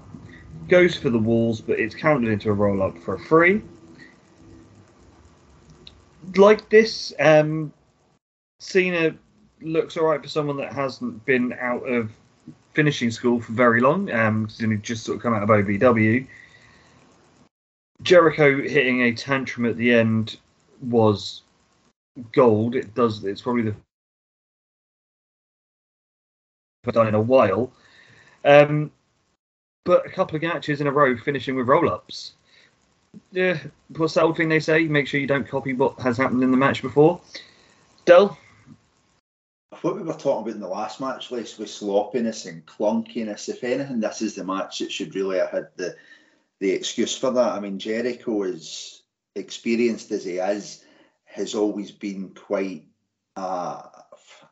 goes 0.68 0.96
for 0.98 1.10
the 1.10 1.20
walls, 1.20 1.62
but 1.62 1.80
it's 1.80 1.96
counted 1.96 2.30
into 2.30 2.50
a 2.50 2.54
roll 2.54 2.82
up 2.82 2.98
for 2.98 3.16
a 3.16 3.20
free. 3.20 3.62
Like 6.36 6.68
this, 6.70 7.14
um, 7.20 7.72
Cena 8.60 9.16
looks 9.62 9.96
alright 9.96 10.22
for 10.22 10.28
someone 10.28 10.58
that 10.58 10.74
hasn't 10.74 11.24
been 11.26 11.54
out 11.54 11.88
of 11.88 12.12
finishing 12.74 13.12
school 13.12 13.40
for 13.40 13.54
very 13.54 13.80
long. 13.80 14.12
Um, 14.12 14.48
he's 14.48 14.82
just 14.82 15.06
sort 15.06 15.18
of 15.18 15.24
come 15.24 15.34
out 15.36 15.44
of 15.44 15.50
OVW. 15.50 16.28
Jericho 18.02 18.62
hitting 18.62 19.04
a 19.04 19.14
tantrum 19.14 19.66
at 19.66 19.78
the 19.78 19.94
end 19.94 20.38
was 20.82 21.44
gold. 22.32 22.76
It 22.76 22.94
does. 22.96 23.24
It's 23.24 23.42
probably 23.42 23.64
the 23.64 23.76
done 26.92 27.08
in 27.08 27.16
a 27.16 27.22
while. 27.22 27.72
Um, 28.44 28.92
but 29.86 30.06
a 30.06 30.10
couple 30.10 30.36
of 30.36 30.42
matches 30.44 30.82
in 30.82 30.88
a 30.88 30.92
row 30.92 31.18
finishing 31.18 31.56
with 31.56 31.68
roll 31.68 31.90
ups. 31.90 32.34
Yeah, 33.32 33.58
what's 33.96 34.16
that 34.16 34.24
old 34.24 34.38
thing 34.38 34.50
they 34.50 34.60
say? 34.60 34.86
Make 34.86 35.08
sure 35.08 35.20
you 35.20 35.28
don't 35.28 35.48
copy 35.48 35.74
what 35.74 36.00
has 36.00 36.18
happened 36.18 36.44
in 36.44 36.52
the 36.52 36.58
match 36.58 36.82
before. 36.82 37.22
Dell, 38.04 38.38
What 39.82 39.96
we 39.96 40.04
were 40.04 40.14
talking 40.14 40.44
about 40.44 40.56
in 40.56 40.60
the 40.60 40.68
last 40.68 41.00
match, 41.00 41.32
Les, 41.32 41.58
with 41.58 41.70
sloppiness 41.70 42.46
and 42.46 42.66
clunkiness. 42.66 43.50
If 43.50 43.64
anything, 43.64 44.00
this 44.00 44.22
is 44.22 44.36
the 44.36 44.44
match 44.44 44.80
that 44.80 44.92
should 44.92 45.16
really 45.16 45.40
have 45.40 45.50
had 45.50 45.68
the 45.76 45.96
the 46.60 46.72
excuse 46.72 47.18
for 47.18 47.32
that. 47.32 47.54
I 47.54 47.60
mean, 47.60 47.80
Jericho 47.80 48.44
is 48.44 49.04
experienced 49.36 50.12
as 50.12 50.24
he 50.24 50.38
is, 50.38 50.85
has 51.36 51.56
always 51.56 51.92
been 51.92 52.30
quite. 52.30 52.86
Uh, 53.36 53.82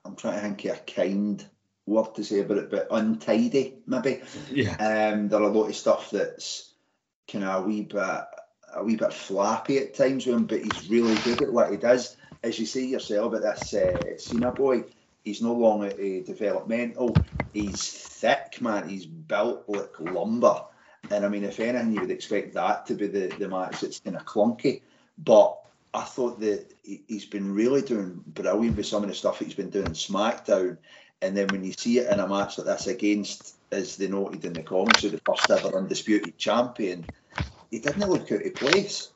I'm 0.06 0.16
trying 0.16 0.36
to 0.36 0.42
think 0.42 0.66
of 0.66 0.78
a 0.78 0.80
kind 0.82 1.46
word 1.86 2.16
to 2.16 2.24
say 2.24 2.40
about 2.40 2.58
it, 2.58 2.72
but 2.72 2.88
untidy 2.92 3.76
maybe. 3.86 4.22
yeah, 4.52 4.74
Um, 4.76 5.30
there 5.30 5.40
are 5.40 5.50
a 5.50 5.54
lot 5.54 5.70
of 5.70 5.76
stuff 5.76 6.12
that's 6.12 6.74
kind 7.32 7.44
of 7.46 7.64
a 7.64 7.68
wee 7.68 7.82
bit 7.82 8.02
a 8.76 8.84
wee 8.84 8.96
bit 8.96 9.14
flappy 9.14 9.78
at 9.78 9.94
times 9.94 10.26
with 10.26 10.36
him, 10.36 10.46
but 10.46 10.62
he's 10.62 10.90
really 10.90 11.16
good 11.24 11.42
at 11.42 11.54
what 11.54 11.72
he 11.72 11.78
does. 11.78 12.18
As 12.44 12.60
you 12.60 12.66
see 12.66 12.88
yourself, 12.88 13.34
at 13.36 13.42
this 13.42 13.74
uh, 13.74 14.18
Cena 14.18 14.52
boy, 14.52 14.84
he's 15.24 15.42
no 15.42 15.54
longer 15.54 15.88
uh, 15.88 16.26
developmental. 16.26 17.16
He's 17.54 17.88
thick, 17.90 18.60
man. 18.62 18.90
He's 18.90 19.06
built 19.06 19.64
like 19.68 20.00
lumber. 20.00 20.66
And 21.12 21.26
I 21.26 21.30
mean, 21.30 21.44
if 21.44 21.60
anything, 21.60 21.94
you 21.94 22.02
would 22.02 22.12
expect 22.12 22.54
that 22.56 22.86
to 22.88 22.96
be 22.96 23.08
the, 23.08 23.28
the 23.28 23.48
match 23.48 23.82
that's 23.82 24.00
kind 24.00 24.16
of 24.16 24.26
clunky. 24.26 24.82
But 25.18 25.58
I 25.94 26.04
thought 26.04 26.40
that 26.40 26.74
he- 26.84 27.04
he's 27.08 27.26
been 27.26 27.54
really 27.54 27.82
doing 27.82 28.24
brilliant 28.26 28.78
with 28.78 28.86
some 28.86 29.04
of 29.04 29.10
the 29.10 29.16
stuff 29.16 29.40
he's 29.40 29.54
been 29.54 29.70
doing 29.70 29.88
in 29.88 29.94
SmackDown. 29.94 30.78
And 31.22 31.38
then 31.38 31.48
when 31.48 31.64
you 31.64 31.72
see 31.72 32.00
it 32.00 32.12
in 32.12 32.20
a 32.20 32.28
match 32.28 32.58
like 32.58 32.68
this 32.68 32.88
against, 32.88 33.56
as 33.72 33.96
they 33.96 34.08
noted 34.08 34.44
in 34.44 34.54
the 34.54 34.64
comments, 34.64 35.04
the 35.04 35.22
first 35.26 35.50
ever 35.50 35.78
undisputed 35.78 36.38
champion, 36.38 37.06
he 37.72 37.80
didn't 37.80 38.10
look 38.10 38.32
out 38.32 38.46
of 38.46 38.56
place. 38.56 39.10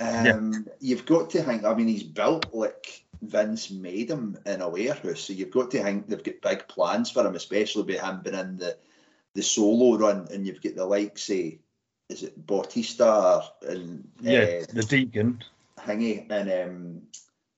Um, 0.00 0.66
You've 0.80 1.06
got 1.06 1.30
to 1.30 1.42
think, 1.42 1.64
I 1.64 1.74
mean, 1.74 1.88
he's 1.88 2.02
built 2.02 2.54
like 2.54 3.04
Vince 3.20 3.70
made 3.70 4.10
him 4.10 4.38
in 4.46 4.60
a 4.60 4.68
warehouse. 4.68 5.20
So 5.20 5.32
you've 5.32 5.50
got 5.50 5.70
to 5.72 5.82
think 5.82 6.08
they've 6.08 6.22
got 6.22 6.40
big 6.40 6.68
plans 6.68 7.10
for 7.10 7.26
him, 7.26 7.34
especially 7.34 7.82
with 7.82 8.00
him 8.00 8.22
being 8.22 8.36
in 8.36 8.56
the, 8.56 8.78
the 9.34 9.42
solo 9.42 9.98
run. 9.98 10.28
And 10.32 10.46
you've 10.46 10.62
got 10.62 10.74
the 10.74 10.86
likes, 10.86 11.24
say, 11.24 11.60
is 12.08 12.22
it 12.22 12.46
Batista 12.46 13.42
and 13.62 14.08
yeah, 14.20 14.60
uh, 14.62 14.64
the 14.72 14.82
Deacon. 14.82 15.42
Hingy 15.84 16.26
and 16.30 16.50
um, 16.50 17.02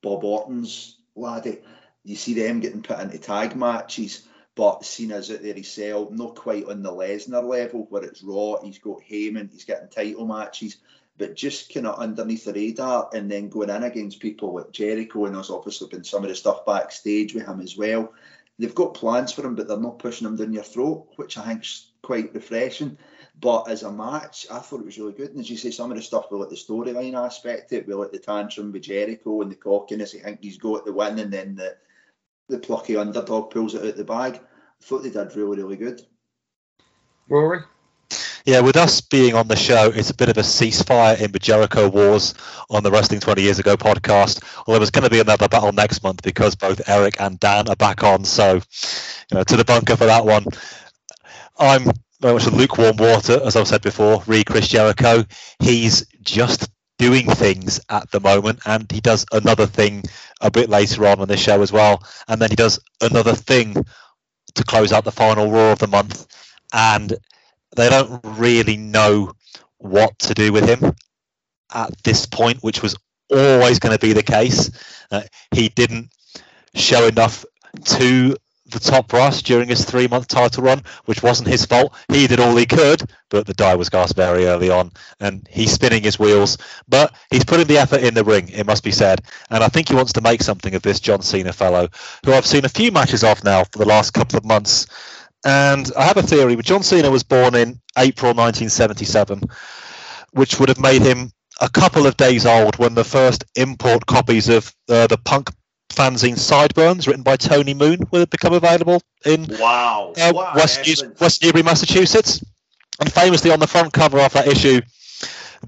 Bob 0.03 0.25
Orton's 0.25 0.99
laddie. 1.15 1.61
You 2.05 2.17
see 2.17 2.35
them 2.35 2.61
getting 2.61 2.83
put 2.83 3.01
into 3.01 3.19
tag 3.19 3.57
matches, 3.57 4.27
but 4.55 4.85
Cena's 4.85 5.31
out 5.31 5.43
there 5.43 5.55
himself, 5.55 6.11
not 6.11 6.37
quite 6.37 6.67
on 6.67 6.83
the 6.83 6.93
Lesnar 6.93 7.43
level 7.43 7.87
where 7.89 8.05
it's 8.05 8.23
Raw. 8.23 8.61
He's 8.63 8.79
got 8.79 9.01
Heyman, 9.09 9.51
he's 9.51 9.65
getting 9.65 9.89
title 9.89 10.27
matches, 10.27 10.77
but 11.17 11.37
just 11.37 11.73
kind 11.73 11.87
of 11.87 11.99
underneath 11.99 12.45
the 12.45 12.53
radar 12.53 13.09
and 13.15 13.31
then 13.31 13.49
going 13.49 13.71
in 13.71 13.83
against 13.83 14.21
people 14.21 14.55
like 14.55 14.73
Jericho. 14.73 15.27
And 15.27 15.35
there's 15.35 15.51
obviously 15.51 15.89
been 15.89 16.05
some 16.05 16.23
of 16.23 16.29
the 16.29 16.35
stuff 16.35 16.67
backstage 16.67 17.35
with 17.35 17.47
him 17.47 17.61
as 17.61 17.77
well. 17.77 18.13
They've 18.59 18.75
got 18.75 18.95
plans 18.95 19.33
for 19.33 19.45
him, 19.45 19.55
but 19.55 19.67
they're 19.67 19.79
not 19.79 19.99
pushing 19.99 20.27
him 20.27 20.37
down 20.37 20.53
your 20.53 20.63
throat, 20.63 21.09
which 21.17 21.39
I 21.39 21.47
think's 21.47 21.91
quite 22.03 22.35
refreshing. 22.35 22.99
But 23.41 23.69
as 23.69 23.83
a 23.83 23.91
match, 23.91 24.47
I 24.51 24.61
thought 24.61 24.81
it 24.81 24.87
was 24.87 24.99
really 24.99 25.13
good. 25.13 25.31
And 25.31 25.41
as 25.41 25.51
you 25.51 25.57
say, 25.57 25.71
some 25.71 25.91
of 25.91 25.97
the 25.97 26.03
stuff 26.03 26.31
with 26.31 26.41
like 26.41 26.51
the 26.51 26.57
storyline 26.57 27.15
aspect, 27.15 27.73
it 27.73 27.87
with 27.87 27.97
like 27.97 28.13
the 28.13 28.19
tantrum 28.19 28.73
with 28.73 28.83
Jericho 28.83 29.43
and 29.43 29.51
the 29.51 29.57
cockiness, 29.57 30.15
I 30.15 30.21
think 30.21 30.43
he's 30.43 30.59
got 30.59 30.85
the 30.85 30.93
win, 30.93 31.19
and 31.19 31.33
then 31.33 31.57
the 31.57 31.77
the 32.49 32.59
plucky 32.59 32.97
underdog 32.97 33.51
pulls 33.51 33.75
it 33.75 33.85
out 33.85 33.97
the 33.97 34.05
bag. 34.05 34.35
I 34.37 34.85
thought 34.85 35.03
they 35.03 35.11
did 35.11 35.35
really, 35.35 35.63
really 35.63 35.77
good. 35.77 36.03
Rory. 37.29 37.61
Yeah, 38.45 38.61
with 38.61 38.77
us 38.77 39.01
being 39.01 39.35
on 39.35 39.49
the 39.49 39.57
show, 39.57 39.91
it's 39.95 40.11
a 40.11 40.15
bit 40.15 40.29
of 40.29 40.37
a 40.37 40.43
ceasefire 40.43 41.19
in 41.19 41.33
the 41.33 41.39
Jericho 41.39 41.89
Wars 41.89 42.35
on 42.69 42.83
the 42.83 42.91
Wrestling 42.91 43.21
20 43.21 43.41
Years 43.41 43.59
Ago 43.59 43.75
podcast. 43.77 44.45
Well, 44.67 44.75
there 44.75 44.81
was 44.81 44.91
going 44.91 45.05
to 45.05 45.11
be 45.11 45.21
another 45.21 45.49
battle 45.49 45.73
next 45.73 46.03
month 46.03 46.23
because 46.23 46.55
both 46.55 46.87
Eric 46.87 47.19
and 47.21 47.41
Dan 47.41 47.71
are 47.71 47.77
back 47.77 48.05
on. 48.05 48.25
So, 48.25 48.57
you 48.57 49.37
know, 49.39 49.45
to 49.45 49.57
the 49.57 49.65
bunker 49.65 49.97
for 49.97 50.05
that 50.05 50.27
one. 50.27 50.45
I'm 51.59 51.85
very 52.21 52.35
much 52.35 52.47
a 52.47 52.51
lukewarm 52.51 52.97
water, 52.97 53.41
as 53.45 53.57
I've 53.57 53.69
said 53.69 53.83
before. 53.83 54.23
Re 54.27 54.45
Chris 54.45 54.69
Jericho. 54.69 55.25
He's 55.61 56.07
just 56.23 56.71
doing 56.99 57.27
things 57.27 57.81
at 57.89 58.11
the 58.11 58.21
moment, 58.21 58.61
and 58.67 58.91
he 58.91 59.01
does 59.01 59.27
another 59.33 59.67
thing 59.67 60.03
a 60.41 60.51
bit 60.51 60.69
later 60.69 61.07
on 61.07 61.21
in 61.21 61.29
the 61.29 61.37
show 61.37 61.61
as 61.63 61.73
well. 61.73 62.03
And 62.29 62.41
then 62.41 62.51
he 62.51 62.57
does 62.57 62.79
another 63.01 63.35
thing 63.35 63.75
to 64.55 64.65
close 64.65 64.93
out 64.93 65.05
the 65.05 65.13
final 65.13 65.51
Raw 65.51 65.73
of 65.73 65.79
the 65.79 65.87
month. 65.87 66.27
And 66.73 67.15
they 67.77 67.89
don't 67.89 68.21
really 68.25 68.77
know 68.77 69.33
what 69.79 70.19
to 70.21 70.35
do 70.35 70.53
with 70.53 70.69
him 70.69 70.95
at 71.75 71.91
this 72.05 72.27
point, 72.27 72.63
which 72.63 72.83
was 72.83 72.97
always 73.31 73.79
going 73.79 73.97
to 73.97 74.07
be 74.07 74.13
the 74.13 74.23
case. 74.23 74.71
Uh, 75.11 75.23
he 75.51 75.69
didn't 75.69 76.11
show 76.75 77.07
enough 77.07 77.45
to 77.85 78.37
the 78.67 78.81
top 78.81 79.09
brass 79.09 79.43
during 79.43 79.69
his 79.69 79.85
three 79.85 80.09
month 80.09 80.29
title 80.29 80.65
run, 80.65 80.83
which 81.05 81.23
wasn't 81.23 81.49
his 81.49 81.67
fault. 81.67 81.95
He 82.09 82.27
did 82.27 82.41
all 82.41 82.57
he 82.57 82.67
could, 82.67 83.03
but 83.29 83.47
the 83.47 83.55
die 83.55 83.75
was 83.75 83.91
cast 83.91 84.17
very 84.17 84.47
early 84.47 84.71
on, 84.71 84.93
and 85.21 85.47
he's 85.51 85.73
spinning 85.73 86.03
his 86.03 86.19
wheels. 86.19 86.57
But 86.89 87.15
he's 87.31 87.45
putting 87.45 87.67
the 87.67 87.79
effort 87.79 88.03
in 88.03 88.15
the 88.15 88.25
ring, 88.25 88.49
it 88.49 88.67
must 88.67 88.83
be 88.83 88.93
said. 88.93 89.21
And 89.51 89.63
I 89.63 89.69
think 89.69 89.89
he 89.89 89.95
wants 89.95 90.15
to 90.15 90.21
make 90.21 90.43
something 90.43 90.75
of 90.75 90.83
this 90.83 91.01
John 91.01 91.23
Cena 91.23 91.53
fellow, 91.53 91.89
who 92.25 92.33
I've 92.33 92.47
seen 92.47 92.65
a 92.65 92.71
few 92.71 92.91
matches 92.91 93.23
of 93.23 93.45
now 93.45 93.65
for 93.65 93.79
the 93.79 93.89
last 93.89 94.13
couple 94.13 94.39
of 94.39 94.45
months. 94.45 94.87
And 95.45 95.91
I 95.97 96.05
have 96.05 96.17
a 96.17 96.23
theory. 96.23 96.57
John 96.57 96.83
Cena 96.83 97.11
was 97.11 97.23
born 97.23 97.55
in 97.55 97.81
April 97.99 98.33
1977, 98.33 99.43
which 100.33 100.59
would 100.59 100.71
have 100.71 100.81
made 100.81 101.03
him 101.03 101.31
a 101.61 101.69
couple 101.69 102.07
of 102.07 102.17
days 102.17 102.47
old 102.47 102.77
when 102.79 102.95
the 102.95 103.05
first 103.05 103.45
import 103.55 104.07
copies 104.07 104.49
of 104.49 104.75
uh, 104.89 105.07
the 105.07 105.19
punk 105.19 105.51
fanzine 105.95 106.39
Sideburns, 106.39 107.07
written 107.07 107.23
by 107.23 107.37
Tony 107.37 107.75
Moon, 107.75 107.99
will 108.11 108.27
become 108.27 108.53
available 108.53 109.01
in 109.25 109.47
Wow. 109.59 110.13
uh, 110.17 110.33
West. 110.55 110.87
News- 110.87 111.05
West 111.21 111.43
Newbury, 111.43 111.63
Massachusetts. 111.63 112.43
And 113.01 113.13
famously 113.13 113.51
on 113.51 113.59
the 113.59 113.67
front 113.67 113.93
cover 113.93 114.21
of 114.21 114.33
that 114.35 114.47
issue, 114.47 114.81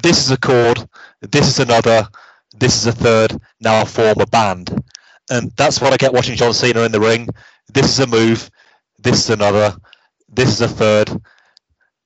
this 0.02 0.18
is 0.18 0.30
a 0.30 0.36
chord, 0.36 0.86
this 1.22 1.48
is 1.48 1.58
another, 1.58 2.08
this 2.56 2.76
is 2.76 2.86
a 2.86 2.92
third, 2.92 3.36
now 3.60 3.84
form 3.84 4.20
a 4.20 4.26
band. 4.26 4.82
And 5.30 5.50
that's 5.56 5.80
what 5.80 5.92
I 5.92 5.96
get 5.96 6.12
watching 6.12 6.36
John 6.36 6.52
Cena 6.54 6.82
in 6.82 6.92
the 6.92 7.00
ring. 7.00 7.28
This 7.72 7.86
is 7.86 7.98
a 7.98 8.06
move, 8.06 8.48
this 8.98 9.18
is 9.18 9.30
another, 9.30 9.76
this 10.28 10.48
is 10.50 10.60
a 10.60 10.68
third, 10.68 11.10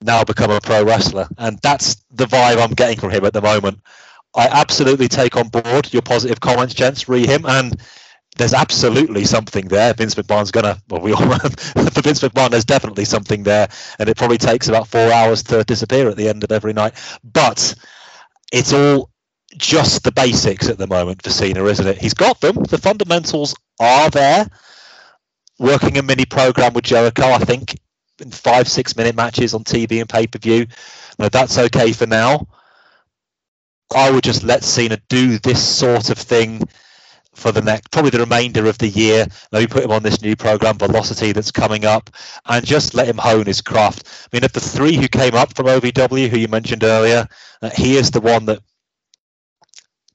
now 0.00 0.24
become 0.24 0.50
a 0.50 0.60
pro 0.60 0.82
wrestler. 0.84 1.28
And 1.36 1.58
that's 1.62 1.96
the 2.10 2.24
vibe 2.26 2.62
I'm 2.62 2.72
getting 2.72 2.98
from 2.98 3.10
him 3.10 3.24
at 3.24 3.34
the 3.34 3.42
moment. 3.42 3.80
I 4.34 4.46
absolutely 4.46 5.08
take 5.08 5.36
on 5.36 5.48
board 5.48 5.92
your 5.92 6.02
positive 6.02 6.40
comments, 6.40 6.72
gents. 6.72 7.08
Re 7.08 7.26
him, 7.26 7.44
and 7.46 7.74
there's 8.36 8.54
absolutely 8.54 9.24
something 9.24 9.68
there. 9.68 9.92
Vince 9.92 10.14
McMahon's 10.14 10.50
gonna. 10.50 10.78
Well, 10.88 11.00
we 11.00 11.12
all 11.12 11.38
for 11.38 12.00
Vince 12.02 12.20
McMahon, 12.20 12.50
there's 12.50 12.64
definitely 12.64 13.04
something 13.04 13.42
there, 13.42 13.68
and 13.98 14.08
it 14.08 14.16
probably 14.16 14.38
takes 14.38 14.68
about 14.68 14.88
four 14.88 15.12
hours 15.12 15.42
to 15.44 15.64
disappear 15.64 16.08
at 16.08 16.16
the 16.16 16.28
end 16.28 16.44
of 16.44 16.52
every 16.52 16.72
night. 16.72 16.94
But 17.24 17.74
it's 18.52 18.72
all 18.72 19.10
just 19.56 20.04
the 20.04 20.12
basics 20.12 20.68
at 20.68 20.78
the 20.78 20.86
moment 20.86 21.22
for 21.22 21.30
Cena, 21.30 21.64
isn't 21.64 21.86
it? 21.86 21.98
He's 21.98 22.14
got 22.14 22.40
them. 22.40 22.54
The 22.54 22.78
fundamentals 22.78 23.54
are 23.80 24.10
there. 24.10 24.46
Working 25.58 25.98
a 25.98 26.02
mini 26.02 26.24
program 26.24 26.72
with 26.72 26.84
Jericho, 26.84 27.24
I 27.24 27.38
think, 27.38 27.78
in 28.20 28.30
five, 28.30 28.68
six 28.68 28.96
minute 28.96 29.16
matches 29.16 29.54
on 29.54 29.64
TV 29.64 30.00
and 30.00 30.08
pay 30.08 30.26
per 30.26 30.38
view. 30.38 30.66
That's 31.18 31.58
okay 31.58 31.92
for 31.92 32.06
now. 32.06 32.46
I 33.94 34.10
would 34.10 34.24
just 34.24 34.44
let 34.44 34.62
Cena 34.62 34.98
do 35.08 35.38
this 35.38 35.62
sort 35.62 36.10
of 36.10 36.16
thing 36.16 36.62
for 37.40 37.52
the 37.52 37.62
next, 37.62 37.90
probably 37.90 38.10
the 38.10 38.20
remainder 38.20 38.66
of 38.66 38.78
the 38.78 38.88
year. 38.88 39.26
Maybe 39.50 39.66
put 39.66 39.84
him 39.84 39.90
on 39.90 40.02
this 40.02 40.20
new 40.20 40.36
program, 40.36 40.78
Velocity, 40.78 41.32
that's 41.32 41.50
coming 41.50 41.84
up, 41.84 42.10
and 42.46 42.64
just 42.64 42.94
let 42.94 43.08
him 43.08 43.18
hone 43.18 43.46
his 43.46 43.62
craft. 43.62 44.06
I 44.06 44.36
mean, 44.36 44.44
of 44.44 44.52
the 44.52 44.60
three 44.60 44.94
who 44.94 45.08
came 45.08 45.34
up 45.34 45.54
from 45.56 45.66
OVW, 45.66 46.28
who 46.28 46.38
you 46.38 46.48
mentioned 46.48 46.84
earlier, 46.84 47.26
uh, 47.62 47.70
he 47.74 47.96
is 47.96 48.10
the 48.10 48.20
one 48.20 48.44
that 48.46 48.60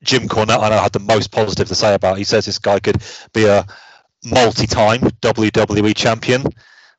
Jim 0.04 0.28
Cornette, 0.28 0.62
I 0.62 0.70
know, 0.70 0.78
had 0.78 0.94
the 0.94 1.00
most 1.00 1.32
positive 1.32 1.68
to 1.68 1.76
say 1.76 1.96
about. 1.96 2.18
He 2.18 2.24
says 2.24 2.46
this 2.46 2.60
guy 2.60 2.80
could 2.80 3.02
be 3.34 3.46
a 3.48 3.66
multi-time 4.24 5.02
WWE 5.02 5.96
champion. 5.96 6.44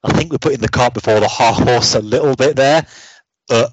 I 0.03 0.13
think 0.13 0.33
we're 0.33 0.39
putting 0.39 0.61
the 0.61 0.69
cart 0.69 0.93
before 0.95 1.21
the 1.21 1.29
horse 1.29 1.95
a 1.95 2.01
little 2.01 2.35
bit 2.35 2.57
there, 2.57 2.85
but 3.49 3.73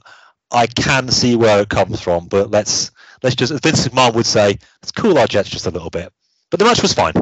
I 0.52 0.68
can 0.68 1.10
see 1.10 1.36
where 1.36 1.62
it 1.62 1.70
comes 1.70 2.00
from. 2.00 2.28
But 2.28 2.52
let's 2.52 2.92
let's 3.24 3.36
just, 3.36 3.52
as 3.52 3.60
Vince 3.60 3.88
McMahon 3.88 4.14
would 4.14 4.26
say, 4.26 4.60
let's 4.82 4.92
cool 4.92 5.18
our 5.18 5.28
jets 5.28 5.50
just 5.50 5.66
a 5.66 5.72
little 5.72 5.90
bit. 5.90 6.14
But 6.54 6.60
the 6.60 6.66
match 6.66 6.84
was 6.84 6.94
fine. 6.94 7.14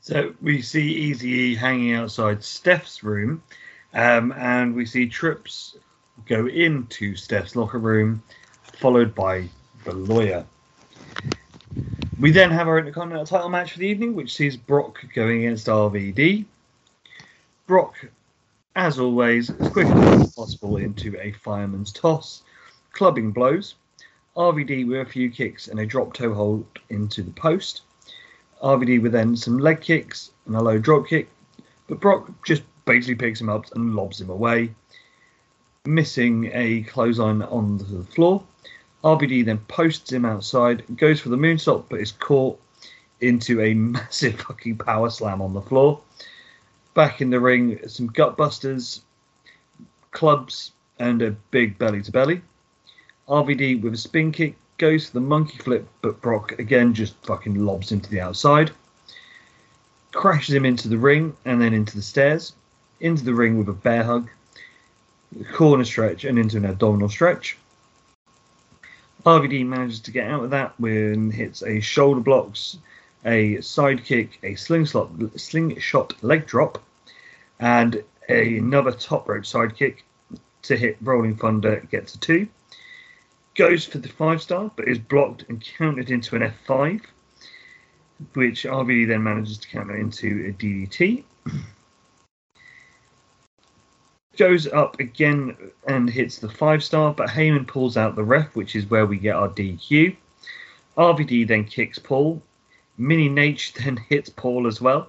So 0.00 0.32
we 0.40 0.62
see 0.62 0.90
Easy 0.90 1.54
hanging 1.54 1.92
outside 1.92 2.42
Steph's 2.42 3.02
room, 3.02 3.42
um, 3.92 4.32
and 4.32 4.74
we 4.74 4.86
see 4.86 5.06
Trips 5.06 5.76
go 6.24 6.46
into 6.46 7.14
Steph's 7.14 7.54
locker 7.54 7.78
room, 7.78 8.22
followed 8.78 9.14
by 9.14 9.50
the 9.84 9.92
lawyer. 9.92 10.46
We 12.18 12.30
then 12.30 12.50
have 12.52 12.68
our 12.68 12.78
Intercontinental 12.78 13.26
title 13.26 13.50
match 13.50 13.72
for 13.72 13.80
the 13.80 13.86
evening, 13.86 14.14
which 14.14 14.34
sees 14.34 14.56
Brock 14.56 15.04
going 15.14 15.40
against 15.40 15.66
RVD. 15.66 16.46
Brock, 17.66 17.96
as 18.76 18.98
always, 18.98 19.50
as 19.50 19.68
quickly 19.68 19.92
as 19.92 20.34
possible 20.34 20.78
into 20.78 21.14
a 21.20 21.32
fireman's 21.32 21.92
toss, 21.92 22.44
clubbing 22.92 23.32
blows. 23.32 23.74
RVD 24.36 24.86
with 24.86 25.00
a 25.00 25.10
few 25.10 25.30
kicks 25.30 25.68
and 25.68 25.80
a 25.80 25.86
drop 25.86 26.12
toe 26.12 26.34
hold 26.34 26.66
into 26.90 27.22
the 27.22 27.30
post. 27.30 27.82
RVD 28.62 29.02
with 29.02 29.12
then 29.12 29.36
some 29.36 29.58
leg 29.58 29.80
kicks 29.80 30.30
and 30.46 30.54
a 30.54 30.62
low 30.62 30.78
drop 30.78 31.06
kick, 31.06 31.28
but 31.86 32.00
Brock 32.00 32.30
just 32.44 32.62
basically 32.84 33.14
picks 33.14 33.40
him 33.40 33.48
up 33.48 33.66
and 33.74 33.94
lobs 33.94 34.20
him 34.20 34.30
away, 34.30 34.74
missing 35.86 36.50
a 36.52 36.82
clothesline 36.82 37.42
onto 37.42 37.84
the 37.84 38.04
floor. 38.04 38.42
RVD 39.04 39.44
then 39.44 39.58
posts 39.68 40.12
him 40.12 40.24
outside, 40.24 40.84
goes 40.96 41.20
for 41.20 41.30
the 41.30 41.36
moonsault, 41.36 41.84
but 41.88 42.00
is 42.00 42.12
caught 42.12 42.60
into 43.20 43.60
a 43.62 43.72
massive 43.74 44.40
fucking 44.40 44.76
power 44.78 45.08
slam 45.10 45.40
on 45.40 45.54
the 45.54 45.62
floor. 45.62 46.00
Back 46.94 47.20
in 47.20 47.30
the 47.30 47.40
ring, 47.40 47.78
some 47.88 48.06
gut 48.06 48.36
busters, 48.36 49.02
clubs, 50.10 50.72
and 50.98 51.22
a 51.22 51.30
big 51.50 51.78
belly 51.78 52.02
to 52.02 52.12
belly. 52.12 52.42
RVD 53.28 53.82
with 53.82 53.94
a 53.94 53.96
spin 53.96 54.30
kick 54.30 54.54
goes 54.78 55.06
for 55.06 55.14
the 55.14 55.20
monkey 55.20 55.58
flip, 55.58 55.88
but 56.00 56.20
Brock 56.20 56.60
again 56.60 56.94
just 56.94 57.16
fucking 57.24 57.56
lobs 57.56 57.90
him 57.90 58.00
to 58.00 58.10
the 58.10 58.20
outside. 58.20 58.70
Crashes 60.12 60.54
him 60.54 60.64
into 60.64 60.88
the 60.88 60.96
ring 60.96 61.36
and 61.44 61.60
then 61.60 61.74
into 61.74 61.96
the 61.96 62.02
stairs. 62.02 62.54
Into 63.00 63.24
the 63.24 63.34
ring 63.34 63.58
with 63.58 63.68
a 63.68 63.72
bear 63.72 64.04
hug, 64.04 64.30
corner 65.52 65.84
stretch, 65.84 66.24
and 66.24 66.38
into 66.38 66.56
an 66.56 66.64
abdominal 66.64 67.08
stretch. 67.08 67.58
RVD 69.24 69.66
manages 69.66 70.00
to 70.00 70.12
get 70.12 70.30
out 70.30 70.44
of 70.44 70.50
that 70.50 70.78
when 70.78 71.32
hits 71.32 71.64
a 71.64 71.80
shoulder 71.80 72.20
blocks, 72.20 72.78
a 73.24 73.60
side 73.60 74.04
kick, 74.04 74.38
a 74.44 74.54
slingshot, 74.54 75.10
slingshot 75.36 76.14
leg 76.22 76.46
drop, 76.46 76.80
and 77.58 78.04
another 78.28 78.92
top 78.92 79.28
rope 79.28 79.44
side 79.44 79.76
kick 79.76 80.04
to 80.62 80.76
hit 80.76 80.96
Rolling 81.02 81.34
Thunder, 81.34 81.84
gets 81.90 82.14
a 82.14 82.20
two. 82.20 82.46
Goes 83.56 83.86
for 83.86 83.96
the 83.96 84.08
five 84.08 84.42
star, 84.42 84.70
but 84.76 84.86
is 84.86 84.98
blocked 84.98 85.46
and 85.48 85.64
countered 85.78 86.10
into 86.10 86.36
an 86.36 86.42
F5, 86.42 87.00
which 88.34 88.64
RVD 88.64 89.08
then 89.08 89.22
manages 89.22 89.56
to 89.56 89.68
counter 89.68 89.96
into 89.96 90.26
a 90.46 90.52
DDT. 90.52 91.24
Goes 94.36 94.66
up 94.66 95.00
again 95.00 95.56
and 95.88 96.10
hits 96.10 96.38
the 96.38 96.50
five 96.50 96.84
star, 96.84 97.14
but 97.14 97.30
Heyman 97.30 97.66
pulls 97.66 97.96
out 97.96 98.14
the 98.14 98.24
ref, 98.24 98.54
which 98.54 98.76
is 98.76 98.90
where 98.90 99.06
we 99.06 99.16
get 99.16 99.36
our 99.36 99.48
DQ. 99.48 100.14
RVD 100.98 101.48
then 101.48 101.64
kicks 101.64 101.98
Paul. 101.98 102.42
Mini 102.98 103.30
Nate 103.30 103.72
then 103.82 103.96
hits 103.96 104.28
Paul 104.28 104.66
as 104.66 104.82
well. 104.82 105.08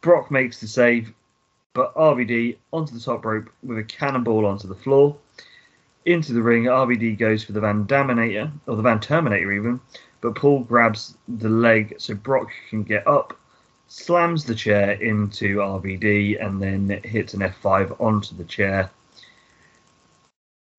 Brock 0.00 0.30
makes 0.30 0.60
the 0.60 0.68
save, 0.68 1.12
but 1.72 1.92
RVD 1.96 2.56
onto 2.72 2.94
the 2.94 3.00
top 3.00 3.24
rope 3.24 3.50
with 3.64 3.78
a 3.78 3.84
cannonball 3.84 4.46
onto 4.46 4.68
the 4.68 4.76
floor. 4.76 5.16
Into 6.04 6.32
the 6.32 6.42
ring, 6.42 6.64
RVD 6.64 7.18
goes 7.18 7.44
for 7.44 7.52
the 7.52 7.60
Van 7.60 7.84
Daminator, 7.84 8.50
or 8.66 8.76
the 8.76 8.82
Van 8.82 9.00
Terminator 9.00 9.52
even, 9.52 9.80
but 10.20 10.34
Paul 10.34 10.60
grabs 10.60 11.16
the 11.26 11.48
leg 11.48 11.94
so 11.98 12.14
Brock 12.14 12.50
can 12.70 12.82
get 12.82 13.06
up, 13.06 13.38
slams 13.88 14.44
the 14.44 14.54
chair 14.54 14.92
into 14.92 15.58
RVD, 15.58 16.44
and 16.44 16.62
then 16.62 17.00
hits 17.04 17.34
an 17.34 17.40
F5 17.40 18.00
onto 18.00 18.34
the 18.36 18.44
chair. 18.44 18.90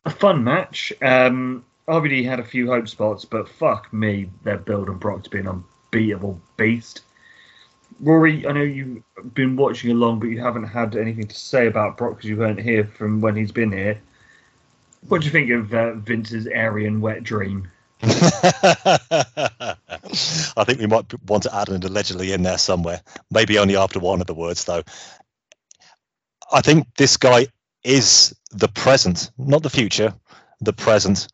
A 0.05 0.09
fun 0.09 0.43
match. 0.43 0.93
Um, 1.01 1.63
RVD 1.87 2.23
had 2.23 2.39
a 2.39 2.43
few 2.43 2.67
hope 2.67 2.87
spots, 2.87 3.25
but 3.25 3.49
fuck 3.49 3.91
me, 3.91 4.29
they're 4.43 4.57
building 4.57 4.97
Brock 4.97 5.23
to 5.23 5.29
be 5.29 5.39
an 5.39 5.47
unbeatable 5.47 6.39
beast. 6.55 7.01
Rory, 7.99 8.47
I 8.47 8.51
know 8.51 8.61
you've 8.61 9.03
been 9.33 9.55
watching 9.55 9.91
along, 9.91 10.19
but 10.19 10.27
you 10.27 10.39
haven't 10.39 10.65
had 10.65 10.95
anything 10.95 11.27
to 11.27 11.35
say 11.35 11.67
about 11.67 11.97
Brock 11.97 12.17
because 12.17 12.29
you 12.29 12.37
weren't 12.37 12.61
here 12.61 12.85
from 12.85 13.19
when 13.19 13.35
he's 13.35 13.51
been 13.51 13.71
here. 13.71 14.01
What 15.07 15.21
do 15.21 15.25
you 15.25 15.31
think 15.31 15.49
of 15.49 15.73
uh, 15.73 15.93
Vince's 15.95 16.47
Aryan 16.47 17.01
wet 17.01 17.23
dream? 17.23 17.69
I 18.01 19.75
think 20.65 20.79
we 20.79 20.87
might 20.87 21.11
want 21.29 21.43
to 21.43 21.55
add 21.55 21.69
an 21.69 21.83
allegedly 21.83 22.31
in 22.31 22.43
there 22.43 22.57
somewhere. 22.57 23.01
Maybe 23.31 23.59
only 23.59 23.75
after 23.75 23.99
one 23.99 24.21
of 24.21 24.27
the 24.27 24.33
words, 24.33 24.63
though. 24.65 24.83
I 26.51 26.61
think 26.61 26.87
this 26.97 27.17
guy 27.17 27.47
is 27.83 28.35
the 28.51 28.67
present, 28.67 29.31
not 29.37 29.63
the 29.63 29.69
future, 29.69 30.13
the 30.61 30.73
present. 30.73 31.27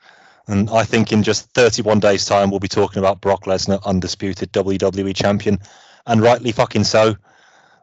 And 0.47 0.70
I 0.70 0.84
think 0.84 1.11
in 1.11 1.24
just 1.24 1.51
31 1.53 1.99
days' 1.99 2.26
time, 2.26 2.49
we'll 2.49 2.59
be 2.59 2.68
talking 2.68 2.99
about 2.99 3.22
Brock 3.22 3.45
Lesnar, 3.45 3.84
undisputed 3.86 4.51
WWE 4.51 5.16
champion, 5.16 5.59
and 6.05 6.22
rightly 6.22 6.51
fucking 6.51 6.84
so. 6.84 7.16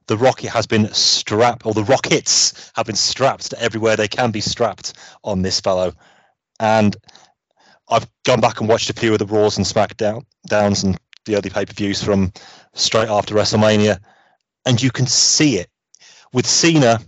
The 0.06 0.16
rocket 0.16 0.48
has 0.50 0.66
been 0.66 0.92
strapped, 0.92 1.64
or 1.64 1.74
the 1.74 1.84
rockets 1.84 2.72
have 2.74 2.86
been 2.86 2.96
strapped 2.96 3.50
to 3.50 3.60
everywhere 3.60 3.96
they 3.96 4.08
can 4.08 4.30
be 4.30 4.40
strapped 4.40 4.94
on 5.22 5.42
this 5.42 5.60
fellow. 5.60 5.92
And 6.60 6.96
I've 7.88 8.06
gone 8.24 8.40
back 8.40 8.60
and 8.60 8.68
watched 8.68 8.90
a 8.90 8.94
few 8.94 9.12
of 9.12 9.18
the 9.18 9.26
Raws 9.26 9.56
and 9.56 9.66
SmackDown 9.66 10.24
downs 10.48 10.82
and 10.82 10.98
the 11.24 11.36
early 11.36 11.50
pay 11.50 11.64
per 11.64 11.72
views 11.72 12.02
from 12.02 12.32
straight 12.74 13.08
after 13.08 13.34
WrestleMania, 13.34 13.98
and 14.66 14.82
you 14.82 14.90
can 14.90 15.06
see 15.06 15.56
it. 15.58 15.68
With 16.32 16.46
Cena, 16.46 17.00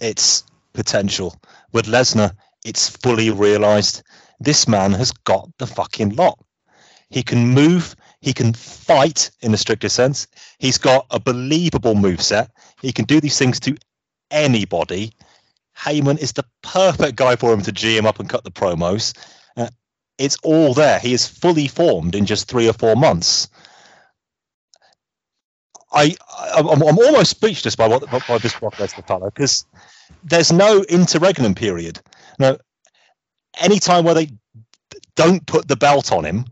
it's 0.00 0.44
potential. 0.72 1.36
With 1.72 1.86
Lesnar, 1.86 2.32
it's 2.64 2.88
fully 2.88 3.30
realized. 3.30 4.02
This 4.40 4.66
man 4.66 4.92
has 4.92 5.12
got 5.12 5.48
the 5.58 5.66
fucking 5.66 6.16
lot. 6.16 6.38
He 7.10 7.22
can 7.22 7.48
move. 7.48 7.94
He 8.22 8.32
can 8.32 8.54
fight 8.54 9.30
in 9.40 9.50
the 9.50 9.58
strictest 9.58 9.96
sense. 9.96 10.28
He's 10.58 10.78
got 10.78 11.06
a 11.10 11.18
believable 11.18 11.96
move 11.96 12.22
set. 12.22 12.50
He 12.80 12.92
can 12.92 13.04
do 13.04 13.20
these 13.20 13.36
things 13.36 13.58
to 13.60 13.76
anybody. 14.30 15.12
Heyman 15.76 16.18
is 16.18 16.32
the 16.32 16.44
perfect 16.62 17.16
guy 17.16 17.34
for 17.34 17.52
him 17.52 17.62
to 17.62 17.72
GM 17.72 18.06
up 18.06 18.20
and 18.20 18.28
cut 18.28 18.44
the 18.44 18.50
promos. 18.52 19.12
Uh, 19.56 19.68
it's 20.18 20.36
all 20.44 20.72
there. 20.72 21.00
He 21.00 21.12
is 21.12 21.26
fully 21.26 21.66
formed 21.66 22.14
in 22.14 22.24
just 22.24 22.48
three 22.48 22.68
or 22.68 22.72
four 22.72 22.94
months. 22.94 23.48
I, 25.92 26.14
I'm, 26.54 26.68
I'm 26.68 26.98
almost 26.98 27.32
speechless 27.32 27.74
by 27.74 27.88
what 27.88 28.08
by 28.08 28.38
this 28.38 28.58
Brock 28.58 28.74
Lesnar 28.76 29.06
fellow 29.06 29.30
because 29.30 29.66
there's 30.22 30.52
no 30.52 30.84
interregnum 30.88 31.54
period. 31.54 32.00
No, 32.38 32.56
any 33.60 33.78
time 33.78 34.04
where 34.04 34.14
they 34.14 34.30
don't 35.16 35.44
put 35.46 35.68
the 35.68 35.76
belt 35.76 36.12
on 36.12 36.24
him 36.24 36.46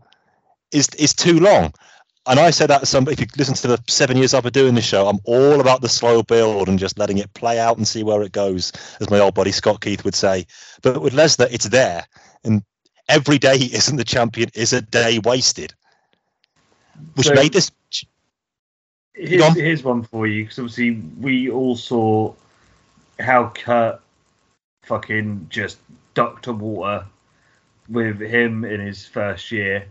is 0.71 0.87
is 0.97 1.13
too 1.13 1.39
long. 1.39 1.73
And 2.27 2.39
I 2.39 2.51
say 2.51 2.67
that 2.67 2.81
to 2.81 2.85
somebody, 2.85 3.13
if 3.13 3.19
you 3.19 3.27
listen 3.37 3.55
to 3.55 3.67
the 3.67 3.83
seven 3.87 4.15
years 4.15 4.35
I've 4.35 4.43
been 4.43 4.51
doing 4.51 4.75
this 4.75 4.85
show, 4.85 5.07
I'm 5.07 5.19
all 5.23 5.59
about 5.59 5.81
the 5.81 5.89
slow 5.89 6.21
build 6.21 6.67
and 6.67 6.77
just 6.77 6.99
letting 6.99 7.17
it 7.17 7.33
play 7.33 7.57
out 7.59 7.77
and 7.77 7.87
see 7.87 8.03
where 8.03 8.21
it 8.21 8.31
goes, 8.31 8.71
as 8.99 9.09
my 9.09 9.19
old 9.19 9.33
buddy 9.33 9.51
Scott 9.51 9.81
Keith 9.81 10.03
would 10.05 10.13
say. 10.13 10.45
But 10.83 11.01
with 11.01 11.13
Lesnar, 11.13 11.47
it's 11.51 11.69
there. 11.69 12.05
And 12.43 12.61
every 13.09 13.39
day 13.39 13.57
he 13.57 13.73
isn't 13.73 13.97
the 13.97 14.03
champion 14.03 14.51
is 14.53 14.71
a 14.71 14.81
day 14.83 15.19
wasted. 15.23 15.73
Which 17.15 17.27
So- 17.27 17.33
made 17.33 17.53
this 17.53 17.71
Here's, 19.13 19.43
on. 19.43 19.55
here's 19.55 19.83
one 19.83 20.03
for 20.03 20.25
you 20.25 20.43
because 20.43 20.59
obviously 20.59 20.91
we 21.19 21.49
all 21.49 21.75
saw 21.75 22.33
how 23.19 23.49
Kurt 23.49 23.99
fucking 24.83 25.47
just 25.49 25.79
ducked 26.13 26.45
to 26.45 26.53
water 26.53 27.05
with 27.89 28.19
him 28.19 28.63
in 28.63 28.79
his 28.79 29.05
first 29.05 29.51
year. 29.51 29.85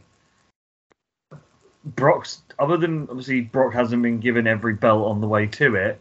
Brock's 1.97 2.43
other 2.59 2.77
than 2.77 3.09
obviously 3.09 3.41
Brock 3.41 3.73
hasn't 3.73 4.03
been 4.03 4.21
given 4.21 4.47
every 4.47 4.75
belt 4.75 5.07
on 5.07 5.21
the 5.21 5.29
way 5.29 5.47
to 5.47 5.75
it, 5.77 6.01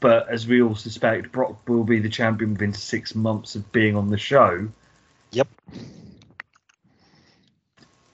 but 0.00 0.28
as 0.28 0.46
we 0.46 0.62
all 0.62 0.74
suspect, 0.74 1.32
Brock 1.32 1.68
will 1.68 1.84
be 1.84 1.98
the 1.98 2.08
champion 2.08 2.52
within 2.52 2.72
six 2.72 3.14
months 3.14 3.54
of 3.54 3.70
being 3.72 3.96
on 3.96 4.08
the 4.10 4.18
show. 4.18 4.68
Yep. 5.32 5.48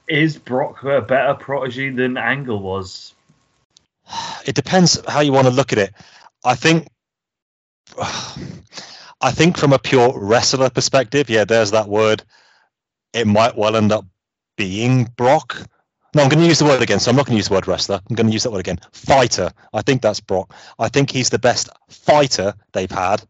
Is 0.09 0.37
Brock 0.37 0.83
a 0.83 1.01
better 1.01 1.35
protege 1.35 1.91
than 1.91 2.17
Angle 2.17 2.61
was? 2.61 3.15
it 4.47 4.55
depends 4.55 5.01
how 5.07 5.21
you 5.21 5.33
want 5.33 5.47
to 5.47 5.53
look 5.53 5.73
at 5.73 5.79
it. 5.79 5.95
I 6.45 6.55
think 6.55 6.89
I 9.23 9.33
think 9.33 9.59
from 9.59 9.73
a 9.73 9.79
pure 9.79 10.19
wrestler 10.19 10.71
perspective, 10.71 11.29
yeah, 11.29 11.45
there's 11.45 11.73
that 11.73 11.89
word. 11.89 12.23
It 13.13 13.27
might 13.27 13.57
well 13.57 13.77
end 13.77 13.93
up 13.93 14.07
being 14.57 15.05
Brock. 15.05 15.69
No, 16.15 16.23
I'm 16.23 16.29
going 16.29 16.43
to 16.43 16.49
use 16.49 16.59
the 16.59 16.65
word 16.65 16.83
again. 16.83 16.99
So 16.99 17.11
I'm 17.11 17.17
not 17.17 17.27
going 17.27 17.35
to 17.35 17.39
use 17.39 17.49
the 17.49 17.55
word 17.55 17.69
wrestler. 17.69 18.01
I'm 18.09 18.17
going 18.17 18.27
to 18.27 18.33
use 18.33 18.43
that 18.43 18.51
word 18.51 18.61
again. 18.61 18.81
Fighter. 18.93 19.53
I 19.73 19.83
think 19.83 20.03
that's 20.03 20.21
Brock. 20.21 20.55
I 20.79 20.89
think 20.89 21.11
he's 21.11 21.31
the 21.31 21.39
best 21.39 21.69
fighter 21.89 22.55
they've 22.73 22.91
had 22.91 23.23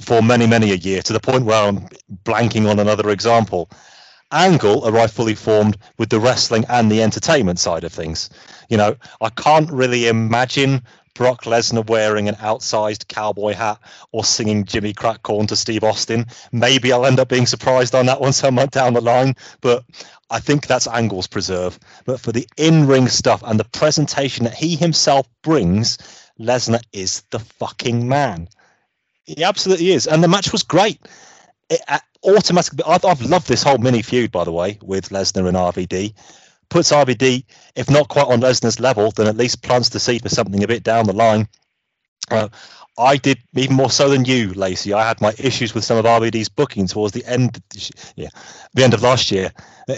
for 0.00 0.22
many, 0.22 0.46
many 0.46 0.70
a 0.70 0.76
year 0.76 1.02
to 1.02 1.12
the 1.12 1.20
point 1.20 1.44
where 1.44 1.66
I'm 1.68 1.88
blanking 2.24 2.70
on 2.70 2.78
another 2.78 3.10
example. 3.10 3.68
Angle 4.30 4.86
arrived 4.86 5.14
fully 5.14 5.34
formed 5.34 5.78
with 5.98 6.10
the 6.10 6.20
wrestling 6.20 6.64
and 6.68 6.90
the 6.90 7.02
entertainment 7.02 7.58
side 7.58 7.82
of 7.84 7.92
things. 7.92 8.30
You 8.68 8.76
know, 8.76 8.96
I 9.20 9.30
can't 9.30 9.70
really 9.72 10.06
imagine 10.06 10.82
Brock 11.18 11.42
Lesnar 11.46 11.84
wearing 11.84 12.28
an 12.28 12.36
outsized 12.36 13.08
cowboy 13.08 13.52
hat 13.52 13.80
or 14.12 14.22
singing 14.22 14.64
Jimmy 14.64 14.92
Crack 14.92 15.24
Corn 15.24 15.48
to 15.48 15.56
Steve 15.56 15.82
Austin. 15.82 16.26
Maybe 16.52 16.92
I'll 16.92 17.04
end 17.04 17.18
up 17.18 17.28
being 17.28 17.44
surprised 17.44 17.92
on 17.96 18.06
that 18.06 18.20
one 18.20 18.32
somewhere 18.32 18.68
down 18.68 18.94
the 18.94 19.00
line, 19.00 19.34
but 19.60 19.82
I 20.30 20.38
think 20.38 20.68
that's 20.68 20.86
Angle's 20.86 21.26
preserve. 21.26 21.76
But 22.04 22.20
for 22.20 22.30
the 22.30 22.46
in 22.56 22.86
ring 22.86 23.08
stuff 23.08 23.42
and 23.44 23.58
the 23.58 23.64
presentation 23.64 24.44
that 24.44 24.54
he 24.54 24.76
himself 24.76 25.26
brings, 25.42 25.98
Lesnar 26.38 26.82
is 26.92 27.24
the 27.30 27.40
fucking 27.40 28.08
man. 28.08 28.48
He 29.24 29.42
absolutely 29.42 29.90
is. 29.90 30.06
And 30.06 30.22
the 30.22 30.28
match 30.28 30.52
was 30.52 30.62
great. 30.62 31.00
It, 31.68 31.80
uh, 31.88 31.98
automatically, 32.22 32.84
I've, 32.86 33.04
I've 33.04 33.22
loved 33.22 33.48
this 33.48 33.64
whole 33.64 33.78
mini 33.78 34.02
feud, 34.02 34.30
by 34.30 34.44
the 34.44 34.52
way, 34.52 34.78
with 34.82 35.08
Lesnar 35.08 35.48
and 35.48 35.56
RVD 35.56 36.14
puts 36.68 36.92
RVD, 36.92 37.44
if 37.76 37.90
not 37.90 38.08
quite 38.08 38.26
on 38.26 38.40
Lesnar's 38.40 38.80
level, 38.80 39.10
then 39.12 39.26
at 39.26 39.36
least 39.36 39.62
plants 39.62 39.88
the 39.88 40.00
seed 40.00 40.22
for 40.22 40.28
something 40.28 40.62
a 40.62 40.68
bit 40.68 40.82
down 40.82 41.06
the 41.06 41.12
line. 41.12 41.48
Uh, 42.30 42.48
I 42.98 43.16
did 43.16 43.38
even 43.54 43.76
more 43.76 43.90
so 43.90 44.08
than 44.08 44.24
you, 44.24 44.52
Lacey. 44.54 44.92
I 44.92 45.06
had 45.06 45.20
my 45.20 45.32
issues 45.38 45.72
with 45.72 45.84
some 45.84 45.98
of 45.98 46.04
RVD's 46.04 46.48
booking 46.48 46.88
towards 46.88 47.12
the 47.12 47.24
end, 47.24 47.62
yeah, 48.16 48.28
the 48.74 48.82
end 48.82 48.92
of 48.92 49.02
last 49.02 49.30
year. 49.30 49.52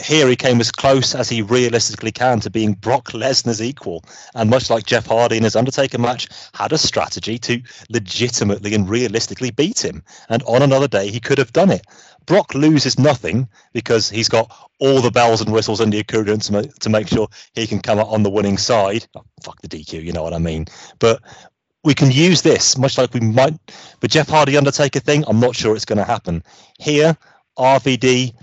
Here 0.05 0.29
he 0.29 0.37
came 0.37 0.61
as 0.61 0.71
close 0.71 1.15
as 1.15 1.29
he 1.29 1.41
realistically 1.41 2.13
can 2.13 2.41
to 2.41 2.51
being 2.51 2.75
Brock 2.75 3.13
Lesnar's 3.13 3.63
equal, 3.63 4.05
and 4.35 4.51
much 4.51 4.69
like 4.69 4.87
Jeff 4.87 5.07
Hardy 5.07 5.39
in 5.39 5.45
his 5.45 5.57
Undertaker 5.57 5.99
match, 5.99 6.29
had 6.55 6.73
a 6.73 6.79
strategy 6.79 7.39
to 7.39 7.63
legitimately 7.89 8.75
and 8.75 8.89
realistically 8.89 9.51
beat 9.51 9.83
him. 9.83 10.03
And 10.29 10.43
on 10.43 10.63
another 10.63 10.87
day, 10.87 11.11
he 11.11 11.21
could 11.21 11.39
have 11.39 11.53
done 11.53 11.71
it. 11.71 11.87
Brock 12.27 12.55
loses 12.55 12.99
nothing 12.99 13.49
because 13.73 14.11
he's 14.11 14.29
got 14.29 14.55
all 14.79 15.01
the 15.01 15.11
bells 15.11 15.41
and 15.41 15.53
whistles 15.53 15.81
and 15.81 15.93
the 15.93 15.99
accoutrements 15.99 16.49
to, 16.49 16.63
to 16.63 16.89
make 16.91 17.09
sure 17.09 17.29
he 17.55 17.67
can 17.67 17.81
come 17.81 17.99
out 17.99 18.09
on 18.09 18.23
the 18.23 18.31
winning 18.31 18.59
side. 18.59 19.07
Oh, 19.17 19.25
fuck 19.43 19.61
the 19.63 19.69
DQ, 19.69 20.05
you 20.05 20.13
know 20.13 20.23
what 20.23 20.35
I 20.35 20.39
mean. 20.39 20.67
But 20.99 21.21
we 21.83 21.95
can 21.95 22.11
use 22.11 22.43
this 22.43 22.77
much 22.77 22.99
like 22.99 23.15
we 23.15 23.21
might 23.21 23.55
the 24.01 24.09
Jeff 24.09 24.29
Hardy 24.29 24.57
Undertaker 24.57 25.01
thing. 25.01 25.25
I'm 25.27 25.41
not 25.41 25.57
sure 25.57 25.75
it's 25.75 25.85
going 25.85 25.99
to 25.99 26.05
happen 26.05 26.43
here. 26.79 27.17
RVD 27.59 28.35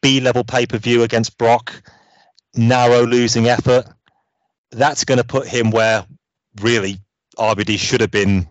B 0.00 0.20
level 0.20 0.44
pay 0.44 0.66
per 0.66 0.78
view 0.78 1.02
against 1.02 1.38
Brock, 1.38 1.82
narrow 2.54 3.06
losing 3.06 3.48
effort. 3.48 3.86
That's 4.70 5.04
going 5.04 5.18
to 5.18 5.24
put 5.24 5.46
him 5.46 5.70
where 5.70 6.04
really 6.60 6.98
RVD 7.38 7.78
should 7.78 8.00
have 8.00 8.10
been 8.10 8.46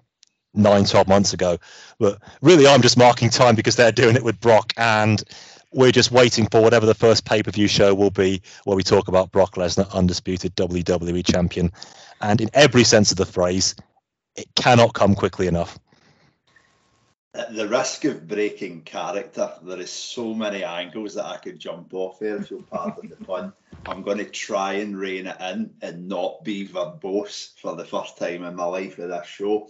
nine, 0.53 0.85
12 0.85 1.07
months 1.07 1.33
ago. 1.33 1.57
But 1.99 2.19
really, 2.41 2.67
I'm 2.67 2.81
just 2.81 2.97
marking 2.97 3.29
time 3.29 3.55
because 3.55 3.75
they're 3.75 3.91
doing 3.91 4.15
it 4.15 4.23
with 4.23 4.39
Brock, 4.39 4.73
and 4.77 5.23
we're 5.73 5.91
just 5.91 6.11
waiting 6.11 6.47
for 6.47 6.61
whatever 6.61 6.85
the 6.85 6.95
first 6.95 7.25
pay 7.25 7.43
per 7.43 7.51
view 7.51 7.67
show 7.67 7.93
will 7.93 8.11
be 8.11 8.41
where 8.63 8.75
we 8.75 8.83
talk 8.83 9.07
about 9.07 9.31
Brock 9.31 9.55
Lesnar, 9.55 9.91
undisputed 9.93 10.55
WWE 10.55 11.25
champion. 11.25 11.71
And 12.21 12.41
in 12.41 12.49
every 12.53 12.83
sense 12.83 13.11
of 13.11 13.17
the 13.17 13.25
phrase, 13.25 13.75
it 14.37 14.53
cannot 14.55 14.93
come 14.93 15.15
quickly 15.15 15.47
enough. 15.47 15.77
At 17.33 17.55
the 17.55 17.67
risk 17.67 18.05
of 18.05 18.27
breaking 18.27 18.81
character, 18.81 19.51
there 19.61 19.79
is 19.79 19.91
so 19.91 20.33
many 20.33 20.63
angles 20.63 21.15
that 21.15 21.25
I 21.25 21.37
could 21.37 21.59
jump 21.59 21.93
off 21.93 22.19
here, 22.19 22.37
if 22.37 22.49
you'll 22.49 22.63
pardon 22.63 23.09
the 23.09 23.25
pun. 23.25 23.53
I'm 23.85 24.01
going 24.01 24.17
to 24.17 24.25
try 24.25 24.73
and 24.73 24.97
rein 24.97 25.27
it 25.27 25.37
in 25.39 25.73
and 25.81 26.07
not 26.07 26.43
be 26.43 26.67
verbose 26.67 27.59
for 27.59 27.75
the 27.75 27.85
first 27.85 28.17
time 28.17 28.43
in 28.43 28.55
my 28.55 28.65
life 28.65 28.97
with 28.97 29.09
this 29.09 29.27
show. 29.27 29.69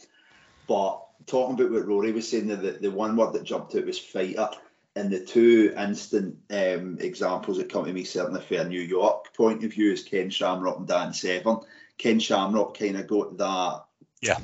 But 0.68 1.02
talking 1.26 1.56
about 1.56 1.72
what 1.72 1.88
Rory 1.88 2.12
was 2.14 2.30
saying, 2.30 2.48
the, 2.48 2.56
the 2.56 2.92
one 2.92 3.18
word 3.18 3.34
that 3.34 3.44
jumped 3.44 3.76
out 3.76 3.86
was 3.86 4.00
fighter. 4.00 4.50
And 4.96 5.12
the 5.12 5.24
two 5.24 5.76
instant 5.78 6.38
um, 6.50 6.98
examples 7.00 7.58
that 7.58 7.72
come 7.72 7.86
to 7.86 7.94
me, 7.94 8.04
certainly 8.04 8.42
from 8.42 8.58
a 8.58 8.70
New 8.70 8.82
York 8.82 9.36
point 9.36 9.64
of 9.64 9.72
view, 9.72 9.92
is 9.92 10.04
Ken 10.04 10.30
Shamrock 10.30 10.78
and 10.78 10.88
Dan 10.88 11.14
Severn. 11.14 11.58
Ken 11.98 12.20
Shamrock 12.20 12.78
kind 12.78 12.98
of 12.98 13.08
got 13.08 13.38
that 13.38 13.84
yeah 14.22 14.38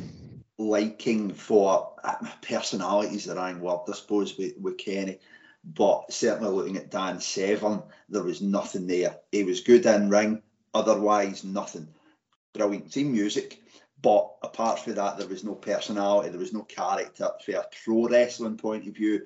liking 0.58 1.34
for 1.34 1.94
uh, 2.04 2.16
personalities, 2.42 3.26
the 3.26 3.36
wrong 3.36 3.60
word, 3.60 3.82
I 3.90 3.94
suppose, 3.94 4.38
with, 4.38 4.58
with 4.60 4.78
Kenny. 4.78 5.20
But 5.64 6.12
certainly 6.12 6.52
looking 6.52 6.78
at 6.78 6.92
Dan 6.92 7.20
Severn, 7.20 7.84
there 8.10 8.24
was 8.24 8.42
nothing 8.42 8.88
there. 8.88 9.18
He 9.32 9.44
was 9.44 9.62
good 9.62 9.86
in 9.86 10.10
ring, 10.10 10.42
otherwise 10.74 11.44
nothing. 11.44 11.88
Brilliant 12.54 12.92
team 12.92 13.12
music, 13.12 13.62
but 14.02 14.30
apart 14.44 14.80
from 14.80 14.96
that, 14.96 15.18
there 15.18 15.28
was 15.28 15.44
no 15.44 15.56
personality, 15.56 16.30
there 16.30 16.40
was 16.40 16.54
no 16.54 16.64
character. 16.64 17.30
From 17.44 17.56
a 17.56 17.64
pro 17.84 18.08
wrestling 18.08 18.58
point 18.58 18.88
of 18.88 18.96
view, 18.96 19.22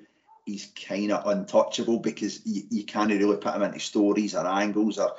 he's 0.46 0.72
kind 0.86 1.12
of 1.12 1.26
untouchable 1.26 1.98
because 1.98 2.46
you, 2.46 2.62
you 2.70 2.84
can't 2.84 3.10
really 3.10 3.36
put 3.36 3.54
him 3.54 3.62
into 3.62 3.80
stories 3.80 4.34
or 4.34 4.46
angles 4.46 4.98
or 4.98 5.14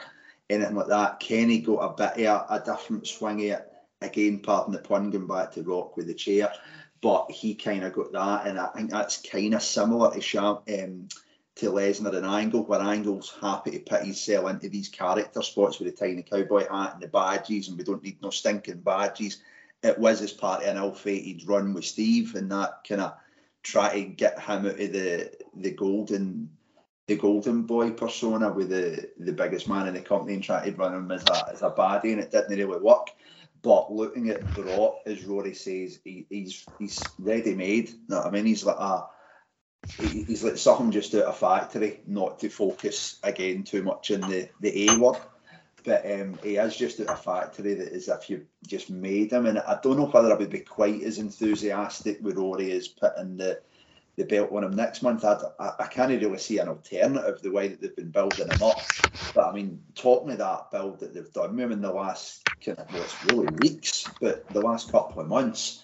anything 0.50 0.76
like 0.76 0.88
that. 0.88 1.20
Kenny 1.20 1.60
got 1.60 1.80
a 1.80 1.94
bit 1.96 2.26
of 2.26 2.50
a, 2.50 2.54
a 2.56 2.64
different 2.66 3.06
swing 3.06 3.40
here. 3.40 3.66
Again, 4.02 4.40
pardon 4.40 4.74
the 4.74 4.80
pun, 4.80 5.10
going 5.10 5.28
back 5.28 5.52
to 5.54 5.64
Rock 5.64 5.98
with 5.98 6.08
the 6.08 6.14
chair, 6.14 6.52
but 7.02 7.30
he 7.30 7.54
kind 7.56 7.84
of 7.84 7.94
got 7.94 8.12
that, 8.14 8.48
and 8.48 8.58
I 8.58 8.68
think 8.68 8.90
that's 8.90 9.22
kind 9.22 9.54
of 9.54 9.62
similar 9.62 10.14
to 10.14 10.22
Sham, 10.22 10.60
um, 10.68 11.08
to 11.56 11.72
Lesnar 11.72 12.16
and 12.16 12.26
Angle, 12.26 12.64
where 12.64 12.80
Angle's 12.80 13.36
happy 13.42 13.72
to 13.72 13.80
put 13.80 14.04
himself 14.04 14.50
into 14.50 14.70
these 14.70 14.88
character 14.88 15.42
spots 15.42 15.80
with 15.80 15.94
the 15.94 16.06
tiny 16.06 16.24
cowboy 16.24 16.68
hat 16.70 16.94
and 16.94 17.04
the 17.04 17.08
badges, 17.10 17.68
and 17.68 17.78
we 17.78 17.84
don't 17.84 18.04
need 18.04 18.22
no 18.22 18.30
stinking 18.30 18.80
badges. 18.80 19.42
It 19.84 20.00
was 20.00 20.22
as 20.22 20.32
part 20.32 20.64
of 20.64 20.70
an 20.70 20.78
ill-fated 20.78 21.48
run 21.48 21.74
with 21.74 21.86
Steve, 21.86 22.36
and 22.36 22.50
that 22.52 22.86
kind 22.88 23.02
of 23.02 23.14
try 23.64 23.94
to 23.94 24.04
get 24.04 24.40
him 24.40 24.66
out 24.66 24.80
of 24.80 24.94
the 24.94 25.32
the 25.56 25.72
golden 25.72 26.50
the 27.08 27.18
golden 27.18 27.64
boy 27.64 27.92
persona 27.92 28.52
with 28.52 28.70
the 28.70 29.10
the 29.20 29.34
biggest 29.34 29.68
man 29.68 29.88
in 29.88 29.94
the 29.94 30.02
company 30.02 30.36
and 30.36 30.44
try 30.44 30.64
to 30.64 30.76
run 30.78 30.94
him 30.94 31.12
as 31.12 31.24
a 31.24 31.52
as 31.52 31.62
a 31.62 31.70
baddie, 31.70 32.14
and 32.14 32.22
it 32.22 32.32
didn't 32.32 32.58
really 32.58 32.80
work. 32.80 33.08
But 33.62 33.92
looking 33.92 34.30
at 34.30 34.54
Brock, 34.54 35.00
as 35.06 35.24
Rory 35.26 35.54
says, 35.54 36.00
he, 36.04 36.26
he's 36.30 36.68
he's 36.78 37.14
ready 37.20 37.56
made. 37.56 37.90
You 37.90 38.00
know 38.10 38.18
what 38.18 38.28
I 38.28 38.32
mean? 38.32 38.46
He's 38.46 38.66
like 38.66 38.78
a 38.78 39.08
he, 39.98 40.24
he's 40.24 40.44
like 40.44 40.58
something 40.58 40.92
just 40.92 41.14
out 41.16 41.24
of 41.24 41.38
factory, 41.38 42.02
not 42.08 42.40
to 42.40 42.50
focus 42.50 43.20
again 43.24 43.64
too 43.64 43.84
much 43.84 44.12
in 44.12 44.28
the 44.28 44.50
the 44.62 44.92
A 44.92 44.96
word. 44.98 45.18
But 45.86 46.06
um, 46.12 46.40
he 46.44 46.58
is 46.58 46.76
just 46.76 47.00
out 47.02 47.08
of 47.08 47.24
factory 47.24 47.74
that 47.76 47.94
is 47.94 48.10
if 48.10 48.30
you 48.30 48.46
just 48.68 48.90
made 48.90 49.32
him. 49.32 49.46
And 49.46 49.60
I 49.60 49.80
don't 49.82 49.98
know 49.98 50.08
whether 50.08 50.32
I 50.32 50.36
would 50.36 50.50
be 50.50 50.60
quite 50.60 51.04
as 51.04 51.18
enthusiastic 51.20 52.20
with 52.22 52.38
Rory 52.38 52.72
as 52.72 52.88
putting 52.88 53.38
the 53.38 53.62
the 54.20 54.26
belt 54.26 54.52
on 54.52 54.66
him 54.66 54.76
next 54.76 55.02
month. 55.02 55.24
I, 55.24 55.38
I, 55.60 55.72
I 55.80 55.88
can't 55.88 56.22
really 56.22 56.38
see 56.38 56.60
an 56.60 56.68
alternative 56.68 57.42
the 57.42 57.52
way 57.52 57.70
that 57.70 57.82
they've 57.82 57.96
been 57.96 58.12
building 58.12 58.50
him 58.50 58.62
up. 58.62 58.82
But 59.34 59.48
I 59.48 59.54
mean, 59.54 59.82
talking 59.96 60.32
of 60.32 60.38
that 60.40 60.72
build 60.72 61.00
that 61.00 61.14
they've 61.14 61.32
done 61.32 61.56
with 61.56 61.66
him 61.66 61.72
in 61.72 61.82
the 61.82 61.92
last 61.92 62.46
kind 62.64 62.78
of 62.78 62.92
well, 62.94 63.02
it's 63.02 63.26
really 63.26 63.48
weeks, 63.62 64.06
but 64.20 64.48
the 64.50 64.60
last 64.60 64.92
couple 64.92 65.22
of 65.22 65.30
months, 65.30 65.84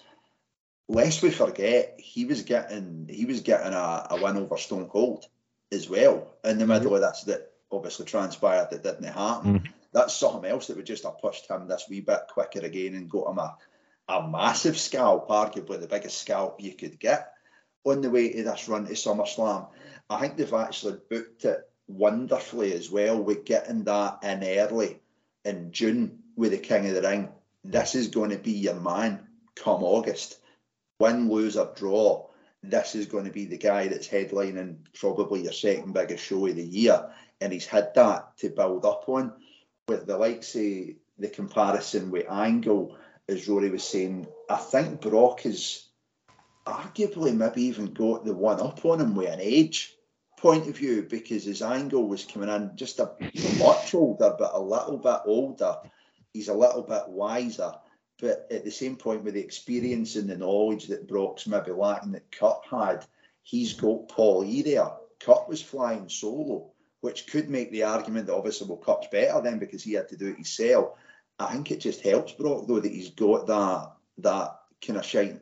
lest 0.86 1.22
we 1.22 1.30
forget, 1.30 1.94
he 1.98 2.26
was 2.26 2.42
getting 2.42 3.08
he 3.10 3.24
was 3.24 3.40
getting 3.40 3.72
a, 3.72 4.06
a 4.10 4.20
win 4.22 4.36
over 4.36 4.58
Stone 4.58 4.90
Cold 4.90 5.24
as 5.72 5.88
well 5.88 6.34
in 6.44 6.58
the 6.58 6.66
middle 6.66 6.94
of 6.94 7.00
this 7.00 7.24
that 7.24 7.52
obviously 7.72 8.04
transpired 8.04 8.68
that 8.70 8.82
didn't 8.82 9.04
happen. 9.04 9.60
Mm. 9.60 9.68
That's 9.92 10.14
something 10.14 10.48
else 10.48 10.66
that 10.66 10.76
would 10.76 10.84
just 10.84 11.04
have 11.04 11.20
pushed 11.20 11.50
him 11.50 11.68
this 11.68 11.86
wee 11.88 12.02
bit 12.02 12.28
quicker 12.28 12.60
again 12.60 12.94
and 12.94 13.08
got 13.08 13.30
him 13.30 13.38
a, 13.38 13.56
a 14.08 14.28
massive 14.28 14.76
scalp, 14.76 15.30
arguably 15.30 15.80
the 15.80 15.88
biggest 15.88 16.18
scalp 16.18 16.60
you 16.60 16.74
could 16.74 17.00
get 17.00 17.32
on 17.86 18.02
the 18.02 18.10
way 18.10 18.32
to 18.32 18.42
this 18.42 18.68
run 18.68 18.86
to 18.86 18.92
SummerSlam. 18.92 19.68
I 20.10 20.20
think 20.20 20.36
they've 20.36 20.52
actually 20.52 20.98
booked 21.08 21.44
it 21.44 21.68
wonderfully 21.88 22.72
as 22.72 22.90
well 22.90 23.22
with 23.22 23.44
getting 23.44 23.84
that 23.84 24.18
in 24.22 24.42
early 24.42 25.00
in 25.44 25.70
June 25.72 26.18
with 26.36 26.50
the 26.50 26.58
King 26.58 26.88
of 26.88 26.94
the 26.94 27.02
Ring. 27.02 27.28
This 27.64 27.94
is 27.94 28.08
going 28.08 28.30
to 28.30 28.38
be 28.38 28.52
your 28.52 28.74
man 28.74 29.26
come 29.54 29.82
August. 29.82 30.38
Win, 30.98 31.28
lose, 31.28 31.56
or 31.56 31.72
draw. 31.76 32.28
This 32.62 32.94
is 32.94 33.06
going 33.06 33.26
to 33.26 33.30
be 33.30 33.44
the 33.44 33.58
guy 33.58 33.88
that's 33.88 34.08
headlining 34.08 34.78
probably 34.94 35.42
your 35.42 35.52
second 35.52 35.92
biggest 35.92 36.24
show 36.24 36.46
of 36.46 36.56
the 36.56 36.62
year. 36.62 37.10
And 37.40 37.52
he's 37.52 37.66
had 37.66 37.94
that 37.94 38.36
to 38.38 38.50
build 38.50 38.84
up 38.84 39.08
on. 39.08 39.32
With 39.88 40.06
the 40.06 40.16
likes 40.16 40.54
of 40.56 40.62
the 40.62 41.28
comparison 41.32 42.10
with 42.10 42.30
Angle, 42.30 42.96
as 43.28 43.46
Rory 43.46 43.70
was 43.70 43.84
saying, 43.84 44.26
I 44.48 44.56
think 44.56 45.00
Brock 45.00 45.46
is 45.46 45.85
arguably 46.66 47.34
maybe 47.34 47.62
even 47.62 47.92
got 47.92 48.24
the 48.24 48.34
one 48.34 48.60
up 48.60 48.84
on 48.84 49.00
him 49.00 49.14
with 49.14 49.32
an 49.32 49.40
age 49.40 49.94
point 50.36 50.68
of 50.68 50.76
view 50.76 51.02
because 51.02 51.44
his 51.44 51.62
angle 51.62 52.06
was 52.06 52.24
coming 52.24 52.48
in 52.48 52.72
just 52.74 53.00
a 53.00 53.12
much 53.58 53.94
older, 53.94 54.34
but 54.38 54.50
a 54.52 54.60
little 54.60 54.98
bit 54.98 55.20
older. 55.24 55.76
He's 56.32 56.48
a 56.48 56.54
little 56.54 56.82
bit 56.82 57.08
wiser, 57.08 57.72
but 58.20 58.46
at 58.50 58.64
the 58.64 58.70
same 58.70 58.96
point, 58.96 59.24
with 59.24 59.34
the 59.34 59.40
experience 59.40 60.16
and 60.16 60.28
the 60.28 60.36
knowledge 60.36 60.88
that 60.88 61.08
Brock's 61.08 61.46
maybe 61.46 61.70
lacking 61.70 62.12
that 62.12 62.30
Kurt 62.30 62.58
had, 62.70 63.06
he's 63.42 63.74
got 63.74 64.08
Paul 64.08 64.44
E 64.44 64.62
there. 64.62 64.90
Kurt 65.20 65.48
was 65.48 65.62
flying 65.62 66.08
solo, 66.08 66.70
which 67.00 67.26
could 67.28 67.48
make 67.48 67.70
the 67.70 67.84
argument 67.84 68.26
that 68.26 68.34
obviously 68.34 68.68
well, 68.68 68.78
Kurt's 68.78 69.08
better 69.10 69.40
then 69.40 69.58
because 69.58 69.82
he 69.82 69.94
had 69.94 70.08
to 70.10 70.16
do 70.16 70.28
it 70.28 70.34
himself. 70.34 70.98
I 71.38 71.52
think 71.52 71.70
it 71.70 71.80
just 71.80 72.02
helps 72.02 72.32
Brock 72.32 72.66
though 72.66 72.80
that 72.80 72.92
he's 72.92 73.10
got 73.10 73.46
that 73.46 73.92
that 74.18 74.58
kind 74.84 74.98
of 74.98 75.04
shine 75.04 75.40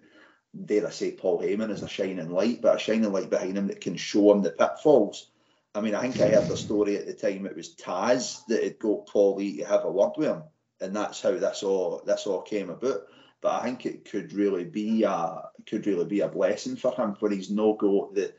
dare 0.64 0.86
I 0.86 0.90
say, 0.90 1.12
Paul 1.12 1.40
Heyman 1.40 1.70
is 1.70 1.82
a 1.82 1.88
shining 1.88 2.30
light, 2.30 2.62
but 2.62 2.76
a 2.76 2.78
shining 2.78 3.12
light 3.12 3.30
behind 3.30 3.56
him 3.56 3.68
that 3.68 3.80
can 3.80 3.96
show 3.96 4.32
him 4.32 4.42
the 4.42 4.50
pitfalls. 4.50 5.30
I 5.74 5.80
mean, 5.80 5.94
I 5.94 6.02
think 6.02 6.20
I 6.20 6.28
heard 6.28 6.48
the 6.48 6.56
story 6.56 6.96
at 6.96 7.06
the 7.06 7.14
time. 7.14 7.46
It 7.46 7.56
was 7.56 7.74
Taz 7.74 8.46
that 8.46 8.62
had 8.62 8.78
got 8.78 9.06
Paulie 9.06 9.58
to 9.58 9.64
have 9.64 9.84
a 9.84 9.90
word 9.90 10.12
with 10.16 10.28
him, 10.28 10.42
and 10.80 10.94
that's 10.94 11.20
how 11.20 11.32
this 11.32 11.62
all 11.62 12.02
this 12.06 12.26
all 12.26 12.42
came 12.42 12.70
about. 12.70 13.02
but 13.44 13.60
I 13.60 13.64
think 13.64 13.84
it 13.84 14.10
could 14.10 14.32
really 14.32 14.64
be 14.64 15.02
a 15.02 15.42
could 15.66 15.86
really 15.86 16.06
be 16.06 16.20
a 16.20 16.28
blessing 16.28 16.76
for 16.76 16.94
him 16.94 17.14
when 17.20 17.30
he's 17.32 17.50
no 17.50 17.74
got 17.74 18.14
the 18.14 18.32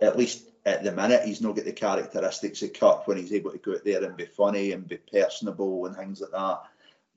at 0.00 0.16
least 0.16 0.48
at 0.64 0.82
the 0.82 0.92
minute 0.92 1.26
he's 1.26 1.42
not 1.42 1.56
got 1.56 1.66
the 1.66 1.72
characteristics 1.72 2.62
of 2.62 2.72
Kurt 2.72 3.06
when 3.06 3.18
he's 3.18 3.34
able 3.34 3.50
to 3.50 3.58
go 3.58 3.72
out 3.72 3.84
there 3.84 4.02
and 4.02 4.16
be 4.16 4.24
funny 4.24 4.72
and 4.72 4.88
be 4.88 4.96
personable 4.96 5.84
and 5.84 5.94
things 5.94 6.22
like 6.22 6.30
that. 6.30 6.62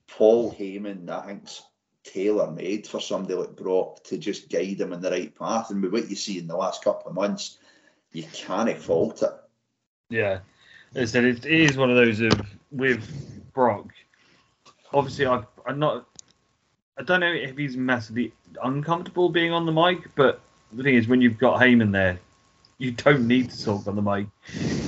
Paul 0.06 0.52
Heyman, 0.52 1.08
I 1.08 1.26
think's 1.26 1.62
tailor 2.04 2.50
made 2.50 2.86
for 2.86 3.00
somebody 3.00 3.34
like 3.34 3.56
Brock 3.56 4.02
to 4.04 4.18
just 4.18 4.48
guide 4.48 4.80
him 4.80 4.92
in 4.92 5.00
the 5.00 5.10
right 5.10 5.34
path. 5.34 5.70
And 5.70 5.82
with 5.82 5.92
what 5.92 6.10
you 6.10 6.16
see 6.16 6.38
in 6.38 6.46
the 6.46 6.56
last 6.56 6.82
couple 6.82 7.08
of 7.08 7.14
months, 7.14 7.58
you 8.12 8.24
can't 8.32 8.76
fault 8.78 9.22
it. 9.22 9.32
Yeah, 10.08 10.40
as 10.94 11.10
I 11.10 11.12
said, 11.12 11.24
it 11.24 11.46
is 11.46 11.76
one 11.76 11.90
of 11.90 11.96
those 11.96 12.20
of 12.20 12.32
with 12.72 13.52
Brock. 13.52 13.88
Obviously, 14.92 15.26
I've, 15.26 15.46
I'm 15.66 15.78
not. 15.78 16.06
I 16.98 17.02
don't 17.02 17.20
know 17.20 17.32
if 17.32 17.56
he's 17.56 17.76
massively 17.76 18.32
uncomfortable 18.62 19.28
being 19.28 19.52
on 19.52 19.64
the 19.64 19.72
mic, 19.72 20.14
but 20.16 20.40
the 20.72 20.82
thing 20.82 20.96
is, 20.96 21.06
when 21.06 21.20
you've 21.20 21.38
got 21.38 21.60
Heyman 21.60 21.92
there, 21.92 22.18
you 22.78 22.90
don't 22.90 23.26
need 23.26 23.50
to 23.50 23.64
talk 23.64 23.86
on 23.86 23.94
the 23.94 24.02
mic. 24.02 24.26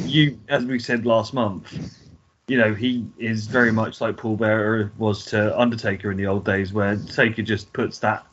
You, 0.04 0.38
as 0.48 0.64
we 0.64 0.78
said 0.78 1.06
last 1.06 1.32
month, 1.32 2.01
you 2.48 2.58
know, 2.58 2.74
he 2.74 3.06
is 3.18 3.46
very 3.46 3.72
much 3.72 4.00
like 4.00 4.16
Paul 4.16 4.36
Bearer 4.36 4.90
was 4.98 5.24
to 5.26 5.58
Undertaker 5.58 6.10
in 6.10 6.16
the 6.16 6.26
old 6.26 6.44
days, 6.44 6.72
where 6.72 6.96
Taker 6.96 7.42
just 7.42 7.72
puts 7.72 7.98
that 8.00 8.26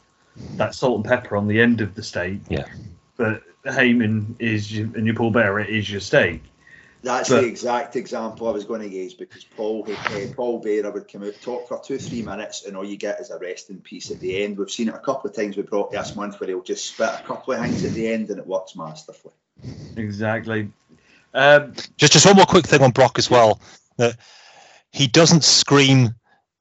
that 0.55 0.73
salt 0.73 0.97
and 0.97 1.05
pepper 1.05 1.35
on 1.35 1.47
the 1.47 1.59
end 1.59 1.81
of 1.81 1.95
the 1.95 2.03
steak. 2.03 2.39
Yeah. 2.49 2.65
But 3.17 3.43
Heyman 3.65 4.35
is 4.39 4.71
your, 4.75 4.87
and 4.95 5.05
your 5.05 5.15
Paul 5.15 5.31
Bearer 5.31 5.61
is 5.61 5.89
your 5.89 5.99
steak. 6.01 6.43
That's 7.01 7.29
But- 7.29 7.41
the 7.41 7.47
exact 7.47 7.95
example 7.95 8.47
I 8.47 8.51
was 8.51 8.65
going 8.65 8.81
to 8.81 8.89
use 8.89 9.13
because 9.13 9.43
Paul 9.43 9.87
uh, 9.89 10.25
Paul 10.35 10.59
Bearer 10.59 10.91
would 10.91 11.07
come 11.07 11.23
out, 11.23 11.33
talk 11.41 11.67
for 11.67 11.79
two, 11.81 11.97
three 11.97 12.21
minutes, 12.21 12.65
and 12.65 12.75
all 12.75 12.85
you 12.85 12.97
get 12.97 13.21
is 13.21 13.29
a 13.29 13.37
resting 13.39 13.77
piece 13.79 14.11
at 14.11 14.19
the 14.19 14.43
end. 14.43 14.57
We've 14.57 14.69
seen 14.71 14.89
it 14.89 14.95
a 14.95 14.99
couple 14.99 15.29
of 15.29 15.35
times 15.35 15.55
with 15.55 15.69
Brock 15.69 15.91
this 15.91 16.15
month 16.15 16.39
where 16.39 16.49
he'll 16.49 16.61
just 16.61 16.85
spit 16.85 17.09
a 17.09 17.23
couple 17.23 17.53
of 17.53 17.61
things 17.61 17.85
at 17.85 17.93
the 17.93 18.07
end 18.11 18.29
and 18.31 18.39
it 18.39 18.47
works 18.47 18.75
masterfully. 18.75 19.33
Exactly. 19.95 20.71
Um, 21.33 21.73
Just 21.97 22.13
just 22.13 22.25
one 22.25 22.35
more 22.35 22.45
quick 22.45 22.65
thing 22.65 22.81
on 22.81 22.91
Brock 22.91 23.17
as 23.19 23.29
well. 23.29 23.61
That 23.99 24.17
he 24.91 25.07
doesn't 25.07 25.43
scream 25.43 26.15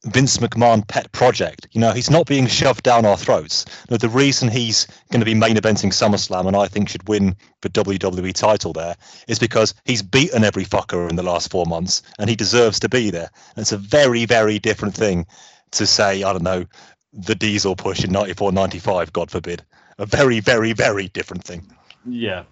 Vince 0.04 0.36
McMahon 0.38 0.86
pet 0.86 1.10
project. 1.12 1.66
You 1.72 1.80
know, 1.80 1.92
he's 1.92 2.10
not 2.10 2.26
being 2.26 2.46
shoved 2.46 2.84
down 2.84 3.04
our 3.04 3.16
throats. 3.16 3.64
Know, 3.90 3.96
the 3.96 4.08
reason 4.08 4.48
he's 4.48 4.86
going 5.10 5.20
to 5.20 5.26
be 5.26 5.34
main 5.34 5.56
eventing 5.56 5.92
SummerSlam 5.92 6.46
and 6.46 6.56
I 6.56 6.66
think 6.66 6.88
should 6.88 7.08
win 7.08 7.34
the 7.62 7.70
WWE 7.70 8.32
title 8.32 8.72
there 8.72 8.96
is 9.26 9.38
because 9.38 9.74
he's 9.84 10.02
beaten 10.02 10.44
every 10.44 10.64
fucker 10.64 11.10
in 11.10 11.16
the 11.16 11.22
last 11.22 11.50
four 11.50 11.66
months 11.66 12.02
and 12.18 12.30
he 12.30 12.36
deserves 12.36 12.78
to 12.80 12.88
be 12.88 13.10
there. 13.10 13.30
And 13.56 13.62
it's 13.62 13.72
a 13.72 13.78
very, 13.78 14.24
very 14.24 14.58
different 14.58 14.94
thing 14.94 15.26
to 15.72 15.86
say, 15.86 16.22
I 16.22 16.32
don't 16.32 16.44
know, 16.44 16.64
the 17.12 17.34
diesel 17.34 17.74
push 17.74 18.04
in 18.04 18.12
94 18.12 18.52
95, 18.52 19.12
God 19.12 19.30
forbid. 19.30 19.64
A 19.98 20.06
very, 20.06 20.38
very, 20.38 20.72
very 20.74 21.08
different 21.08 21.42
thing. 21.42 21.66
Yeah. 22.06 22.44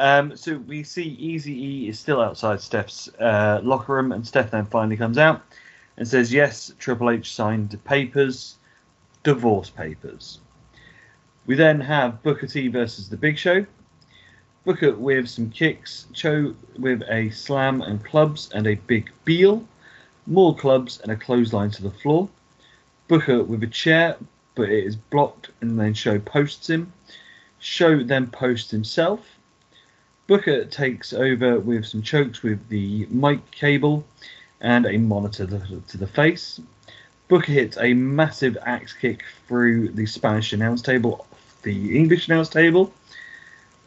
Um, 0.00 0.34
so 0.34 0.56
we 0.56 0.82
see 0.82 1.02
Easy 1.02 1.52
E 1.52 1.88
is 1.90 1.98
still 1.98 2.22
outside 2.22 2.62
Steph's 2.62 3.10
uh, 3.20 3.60
locker 3.62 3.92
room, 3.92 4.12
and 4.12 4.26
Steph 4.26 4.50
then 4.50 4.64
finally 4.64 4.96
comes 4.96 5.18
out 5.18 5.42
and 5.98 6.08
says, 6.08 6.32
"Yes, 6.32 6.72
Triple 6.78 7.10
H 7.10 7.34
signed 7.34 7.78
papers, 7.84 8.56
divorce 9.24 9.68
papers." 9.68 10.40
We 11.44 11.54
then 11.54 11.80
have 11.80 12.22
Booker 12.22 12.46
T 12.46 12.68
versus 12.68 13.10
The 13.10 13.18
Big 13.18 13.36
Show. 13.36 13.66
Booker 14.64 14.94
with 14.94 15.28
some 15.28 15.50
kicks, 15.50 16.06
Show 16.14 16.54
with 16.78 17.02
a 17.10 17.28
slam 17.28 17.82
and 17.82 18.02
clubs 18.02 18.50
and 18.54 18.66
a 18.66 18.76
big 18.76 19.10
beel, 19.26 19.68
more 20.26 20.56
clubs 20.56 20.98
and 21.02 21.12
a 21.12 21.16
clothesline 21.16 21.72
to 21.72 21.82
the 21.82 21.90
floor. 21.90 22.30
Booker 23.06 23.44
with 23.44 23.62
a 23.64 23.66
chair, 23.66 24.16
but 24.54 24.70
it 24.70 24.82
is 24.82 24.96
blocked, 24.96 25.50
and 25.60 25.78
then 25.78 25.92
Show 25.92 26.18
posts 26.18 26.70
him. 26.70 26.90
Show 27.58 28.02
then 28.02 28.28
posts 28.28 28.70
himself. 28.70 29.36
Booker 30.30 30.64
takes 30.64 31.12
over 31.12 31.58
with 31.58 31.84
some 31.86 32.02
chokes 32.02 32.44
with 32.44 32.68
the 32.68 33.04
mic 33.10 33.50
cable 33.50 34.06
and 34.60 34.86
a 34.86 34.96
monitor 34.96 35.44
to, 35.44 35.82
to 35.88 35.98
the 35.98 36.06
face. 36.06 36.60
Booker 37.26 37.50
hits 37.50 37.76
a 37.78 37.94
massive 37.94 38.56
axe 38.62 38.92
kick 38.92 39.24
through 39.48 39.88
the 39.88 40.06
Spanish 40.06 40.52
announce 40.52 40.82
table, 40.82 41.26
the 41.62 41.98
English 41.98 42.28
announce 42.28 42.48
table. 42.48 42.94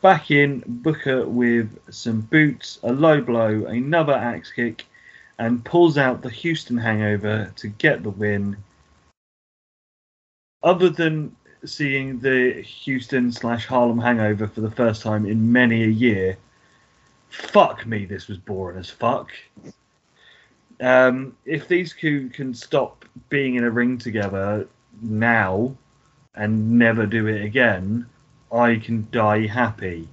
Back 0.01 0.31
in, 0.31 0.65
Booker 0.67 1.25
with 1.25 1.79
some 1.89 2.19
boots, 2.19 2.77
a 2.83 2.91
low 2.91 3.21
blow, 3.21 3.63
another 3.63 4.11
axe 4.11 4.51
kick, 4.51 4.85
and 5.39 5.63
pulls 5.63 5.97
out 5.97 6.23
the 6.23 6.29
Houston 6.29 6.77
hangover 6.77 7.53
to 7.55 7.69
get 7.69 8.03
the 8.03 8.09
win. 8.09 8.57
Other 10.61 10.89
than 10.89 11.37
seeing 11.65 12.19
the 12.19 12.61
Houston 12.61 13.31
slash 13.31 13.65
Harlem 13.65 13.99
hangover 13.99 14.47
for 14.47 14.61
the 14.61 14.71
first 14.71 15.01
time 15.01 15.25
in 15.25 15.51
many 15.51 15.83
a 15.83 15.87
year, 15.87 16.37
fuck 17.29 17.85
me, 17.85 18.05
this 18.05 18.27
was 18.27 18.37
boring 18.37 18.77
as 18.77 18.89
fuck. 18.89 19.31
Um, 20.79 21.37
if 21.45 21.67
these 21.67 21.95
two 21.95 22.29
can 22.29 22.53
stop 22.53 23.05
being 23.29 23.55
in 23.55 23.63
a 23.63 23.69
ring 23.69 23.97
together 23.97 24.67
now 25.01 25.75
and 26.35 26.77
never 26.77 27.05
do 27.05 27.27
it 27.27 27.43
again, 27.43 28.07
I 28.51 28.75
can 28.77 29.07
die 29.11 29.47
happy. 29.47 30.07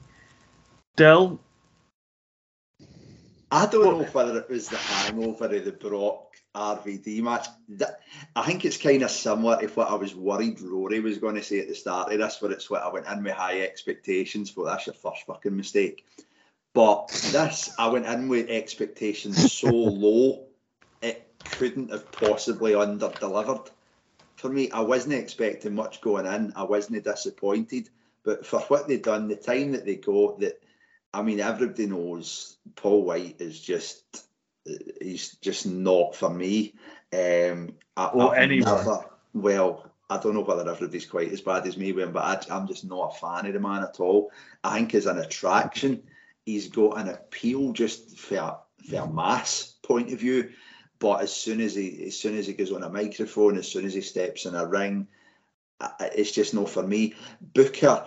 Dell, 0.96 1.40
I 3.50 3.66
don't 3.66 3.98
know 3.98 4.04
whether 4.12 4.38
it 4.38 4.48
was 4.48 4.68
the 4.68 4.76
hangover 4.76 5.46
of 5.46 5.64
the 5.64 5.72
Brock 5.72 6.29
RVD 6.54 7.22
match. 7.22 7.46
I 8.34 8.42
think 8.42 8.64
it's 8.64 8.76
kind 8.76 9.02
of 9.02 9.10
similar 9.10 9.60
to 9.60 9.66
what 9.68 9.90
I 9.90 9.94
was 9.94 10.14
worried 10.14 10.60
Rory 10.60 11.00
was 11.00 11.18
going 11.18 11.36
to 11.36 11.42
say 11.42 11.60
at 11.60 11.68
the 11.68 11.74
start 11.74 12.12
of 12.12 12.18
this, 12.18 12.42
where 12.42 12.50
it's 12.50 12.68
what 12.68 12.82
I 12.82 12.92
went 12.92 13.06
in 13.06 13.22
with 13.22 13.34
high 13.34 13.60
expectations 13.60 14.50
for. 14.50 14.64
That's 14.64 14.86
your 14.86 14.94
first 14.94 15.26
fucking 15.26 15.56
mistake. 15.56 16.04
But 16.72 17.08
this, 17.32 17.70
I 17.78 17.88
went 17.88 18.06
in 18.06 18.28
with 18.28 18.48
expectations 18.48 19.52
so 19.52 19.68
low, 19.70 20.46
it 21.02 21.30
couldn't 21.44 21.90
have 21.90 22.10
possibly 22.12 22.74
under 22.74 23.10
delivered. 23.20 23.70
For 24.36 24.48
me, 24.48 24.70
I 24.70 24.80
wasn't 24.80 25.14
expecting 25.14 25.74
much 25.74 26.00
going 26.00 26.26
in. 26.26 26.52
I 26.56 26.64
wasn't 26.64 27.04
disappointed. 27.04 27.90
But 28.24 28.46
for 28.46 28.60
what 28.60 28.88
they've 28.88 29.02
done, 29.02 29.28
the 29.28 29.36
time 29.36 29.72
that 29.72 29.84
they 29.84 29.96
got, 29.96 30.40
that 30.40 30.62
I 31.12 31.22
mean, 31.22 31.40
everybody 31.40 31.86
knows 31.86 32.56
Paul 32.76 33.04
White 33.04 33.40
is 33.40 33.60
just 33.60 34.26
he's 35.00 35.36
just 35.36 35.66
not 35.66 36.14
for 36.14 36.30
me. 36.30 36.74
Um, 37.12 37.74
I, 37.96 38.10
I've 38.30 38.38
never- 38.64 39.04
well, 39.34 39.90
I 40.08 40.18
don't 40.18 40.34
know 40.34 40.40
whether 40.42 40.68
everybody's 40.68 41.06
quite 41.06 41.32
as 41.32 41.40
bad 41.40 41.66
as 41.66 41.76
me, 41.76 41.92
Wayne, 41.92 42.12
but 42.12 42.50
I, 42.50 42.54
I'm 42.56 42.66
just 42.66 42.84
not 42.84 43.14
a 43.14 43.18
fan 43.18 43.46
of 43.46 43.52
the 43.52 43.60
man 43.60 43.82
at 43.82 44.00
all. 44.00 44.30
I 44.64 44.76
think 44.78 44.94
as 44.94 45.06
an 45.06 45.18
attraction, 45.18 46.02
he's 46.44 46.68
got 46.68 46.98
an 46.98 47.08
appeal 47.08 47.72
just 47.72 48.18
for 48.18 48.36
a, 48.36 48.58
for 48.88 48.96
a 48.96 49.06
mass 49.06 49.76
point 49.82 50.12
of 50.12 50.18
view. 50.18 50.50
But 50.98 51.22
as 51.22 51.34
soon 51.34 51.60
as 51.60 51.74
he 51.74 52.04
as 52.08 52.18
soon 52.18 52.36
as 52.36 52.46
he 52.46 52.52
goes 52.52 52.72
on 52.72 52.82
a 52.82 52.88
microphone, 52.90 53.56
as 53.56 53.66
soon 53.68 53.86
as 53.86 53.94
he 53.94 54.02
steps 54.02 54.44
in 54.44 54.54
a 54.54 54.66
ring, 54.66 55.06
it's 56.00 56.32
just 56.32 56.52
not 56.52 56.68
for 56.68 56.82
me. 56.82 57.14
Booker, 57.40 58.06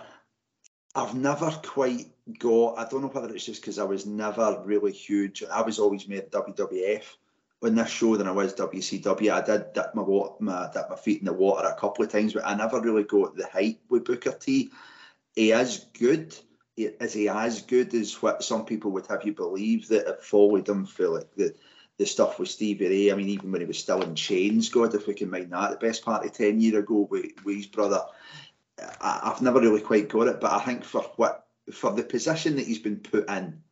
I've 0.94 1.14
never 1.14 1.50
quite 1.50 2.13
got. 2.38 2.78
I 2.78 2.88
don't 2.88 3.02
know 3.02 3.08
whether 3.08 3.34
it's 3.34 3.46
just 3.46 3.60
because 3.60 3.78
I 3.78 3.84
was 3.84 4.06
never 4.06 4.62
really 4.64 4.92
huge. 4.92 5.42
I 5.44 5.62
was 5.62 5.78
always 5.78 6.08
made 6.08 6.30
WWF 6.30 7.04
on 7.62 7.74
this 7.74 7.90
show 7.90 8.16
than 8.16 8.26
I 8.28 8.32
was 8.32 8.54
WCW. 8.54 9.32
I 9.32 9.40
did 9.40 9.72
dip 9.72 9.94
my, 9.94 10.02
wa- 10.02 10.34
my 10.40 10.70
dip 10.72 10.90
my 10.90 10.96
feet 10.96 11.20
in 11.20 11.26
the 11.26 11.32
water 11.32 11.66
a 11.68 11.74
couple 11.78 12.04
of 12.04 12.10
times, 12.10 12.32
but 12.32 12.46
I 12.46 12.54
never 12.54 12.80
really 12.80 13.04
got 13.04 13.36
the 13.36 13.46
hype 13.46 13.80
with 13.88 14.04
Booker 14.04 14.32
T. 14.32 14.70
He 15.34 15.52
is 15.52 15.86
good. 15.98 16.36
He- 16.76 16.84
Is 16.84 17.12
he 17.12 17.28
as 17.28 17.62
good 17.62 17.94
as 17.94 18.20
what 18.22 18.42
some 18.42 18.64
people 18.64 18.90
would 18.92 19.06
have 19.06 19.24
you 19.24 19.32
believe 19.32 19.88
that 19.88 20.06
have 20.06 20.22
followed 20.22 20.68
him 20.68 20.86
for 20.86 21.08
like 21.08 21.34
the 21.34 21.54
the 21.96 22.06
stuff 22.06 22.40
with 22.40 22.48
Stevie 22.48 22.88
Ray? 22.88 23.12
I 23.12 23.14
mean, 23.14 23.28
even 23.28 23.52
when 23.52 23.60
he 23.60 23.66
was 23.66 23.78
still 23.78 24.02
in 24.02 24.16
chains, 24.16 24.68
God, 24.68 24.94
if 24.94 25.06
we 25.06 25.14
can 25.14 25.30
mind 25.30 25.52
that, 25.52 25.70
the 25.70 25.86
best 25.86 26.04
part 26.04 26.24
of 26.24 26.32
ten 26.32 26.60
year 26.60 26.80
ago 26.80 27.06
with, 27.10 27.26
with 27.44 27.56
his 27.56 27.66
brother. 27.66 28.00
I've 29.00 29.40
never 29.40 29.60
really 29.60 29.80
quite 29.80 30.08
got 30.08 30.26
it, 30.26 30.40
but 30.40 30.52
I 30.52 30.58
think 30.64 30.82
for 30.84 31.02
what 31.14 31.43
for 31.72 31.92
the 31.92 32.02
position 32.02 32.56
that 32.56 32.66
he's 32.66 32.78
been 32.78 32.98
put 32.98 33.28
in, 33.28 33.62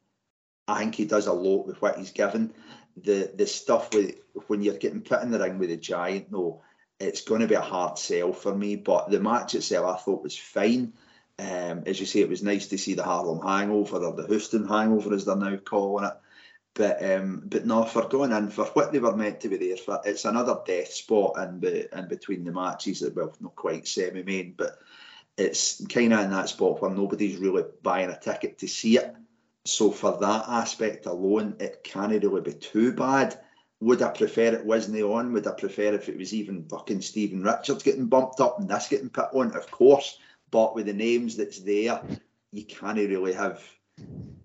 I 0.69 0.81
think 0.81 0.95
he 0.95 1.05
does 1.05 1.27
a 1.27 1.33
lot 1.33 1.67
with 1.67 1.81
what 1.83 1.99
he's 1.99 2.13
given. 2.13 2.53
The 2.97 3.31
the 3.35 3.47
stuff 3.47 3.93
with 3.95 4.17
when 4.47 4.63
you're 4.63 4.75
getting 4.75 5.03
put 5.03 5.23
in 5.23 5.31
the 5.31 5.39
ring 5.39 5.59
with 5.59 5.71
a 5.71 5.77
giant, 5.77 6.31
no, 6.31 6.63
it's 7.01 7.23
going 7.23 7.41
to 7.41 7.47
be 7.47 7.55
a 7.55 7.61
hard 7.61 7.99
sell 7.99 8.33
for 8.33 8.55
me. 8.55 8.77
But 8.77 9.11
the 9.11 9.21
match 9.21 9.55
itself, 9.55 9.87
I 9.87 9.99
thought 9.99 10.23
was 10.23 10.37
fine. 10.37 10.93
Um, 11.39 11.85
as 11.87 11.99
you 11.99 12.07
say, 12.07 12.21
it 12.21 12.29
was 12.29 12.43
nice 12.43 12.69
to 12.69 12.79
see 12.79 12.95
the 12.95 13.03
Harlem 13.03 13.41
Hangover 13.45 13.97
or 13.97 14.13
the 14.13 14.27
Houston 14.27 14.69
Hangover, 14.69 15.15
as 15.15 15.25
they're 15.25 15.37
now 15.37 15.57
calling 15.57 16.05
it. 16.05 16.13
But 16.75 17.05
um, 17.05 17.43
but 17.47 17.67
no, 17.67 17.85
for 17.85 18.09
going 18.09 18.33
in 18.33 18.49
for 18.49 18.65
what 18.67 18.93
they 18.93 18.99
were 18.99 19.17
meant 19.17 19.41
to 19.41 19.49
be 19.49 19.57
there 19.57 19.77
for, 19.77 20.01
it's 20.05 20.25
another 20.25 20.59
death 20.67 20.93
spot 20.93 21.37
in 21.39 21.59
be, 21.59 21.87
in 21.93 22.09
between 22.09 22.45
the 22.45 22.53
matches. 22.53 23.01
That 23.01 23.15
well, 23.15 23.35
not 23.41 23.57
quite 23.57 23.87
semi 23.87 24.23
main, 24.23 24.55
but 24.57 24.79
it's 25.37 25.85
kind 25.87 26.13
of 26.13 26.21
in 26.21 26.31
that 26.31 26.49
spot 26.49 26.81
where 26.81 26.91
nobody's 26.91 27.39
really 27.39 27.65
buying 27.83 28.11
a 28.11 28.19
ticket 28.19 28.59
to 28.59 28.69
see 28.69 28.99
it. 28.99 29.15
So 29.65 29.91
for 29.91 30.19
that 30.19 30.45
aspect 30.49 31.07
alone, 31.07 31.57
it 31.61 31.85
can't 31.85 32.13
really 32.13 32.41
be 32.41 32.53
too 32.53 32.93
bad. 32.93 33.39
would 33.81 34.03
I 34.03 34.11
prefer 34.11 34.55
it 34.55 34.65
wasn't 34.65 35.03
on? 35.03 35.33
Would 35.33 35.47
I 35.47 35.53
prefer 35.53 35.95
if 35.95 36.09
it 36.09 36.19
was 36.19 36.35
even 36.35 36.65
fucking 36.69 37.01
Stephen 37.01 37.43
Richards 37.43 37.83
getting 37.83 38.07
bumped 38.07 38.41
up 38.41 38.59
and 38.59 38.69
this 38.69 38.89
getting 38.89 39.09
put 39.09 39.33
on? 39.33 39.57
Of 39.57 39.71
course, 39.71 40.19
but 40.51 40.75
with 40.75 40.87
the 40.87 40.93
names 40.93 41.37
that's 41.37 41.61
there, 41.61 42.03
you 42.53 42.65
can't 42.65 42.99
really 42.99 43.33
have 43.33 43.63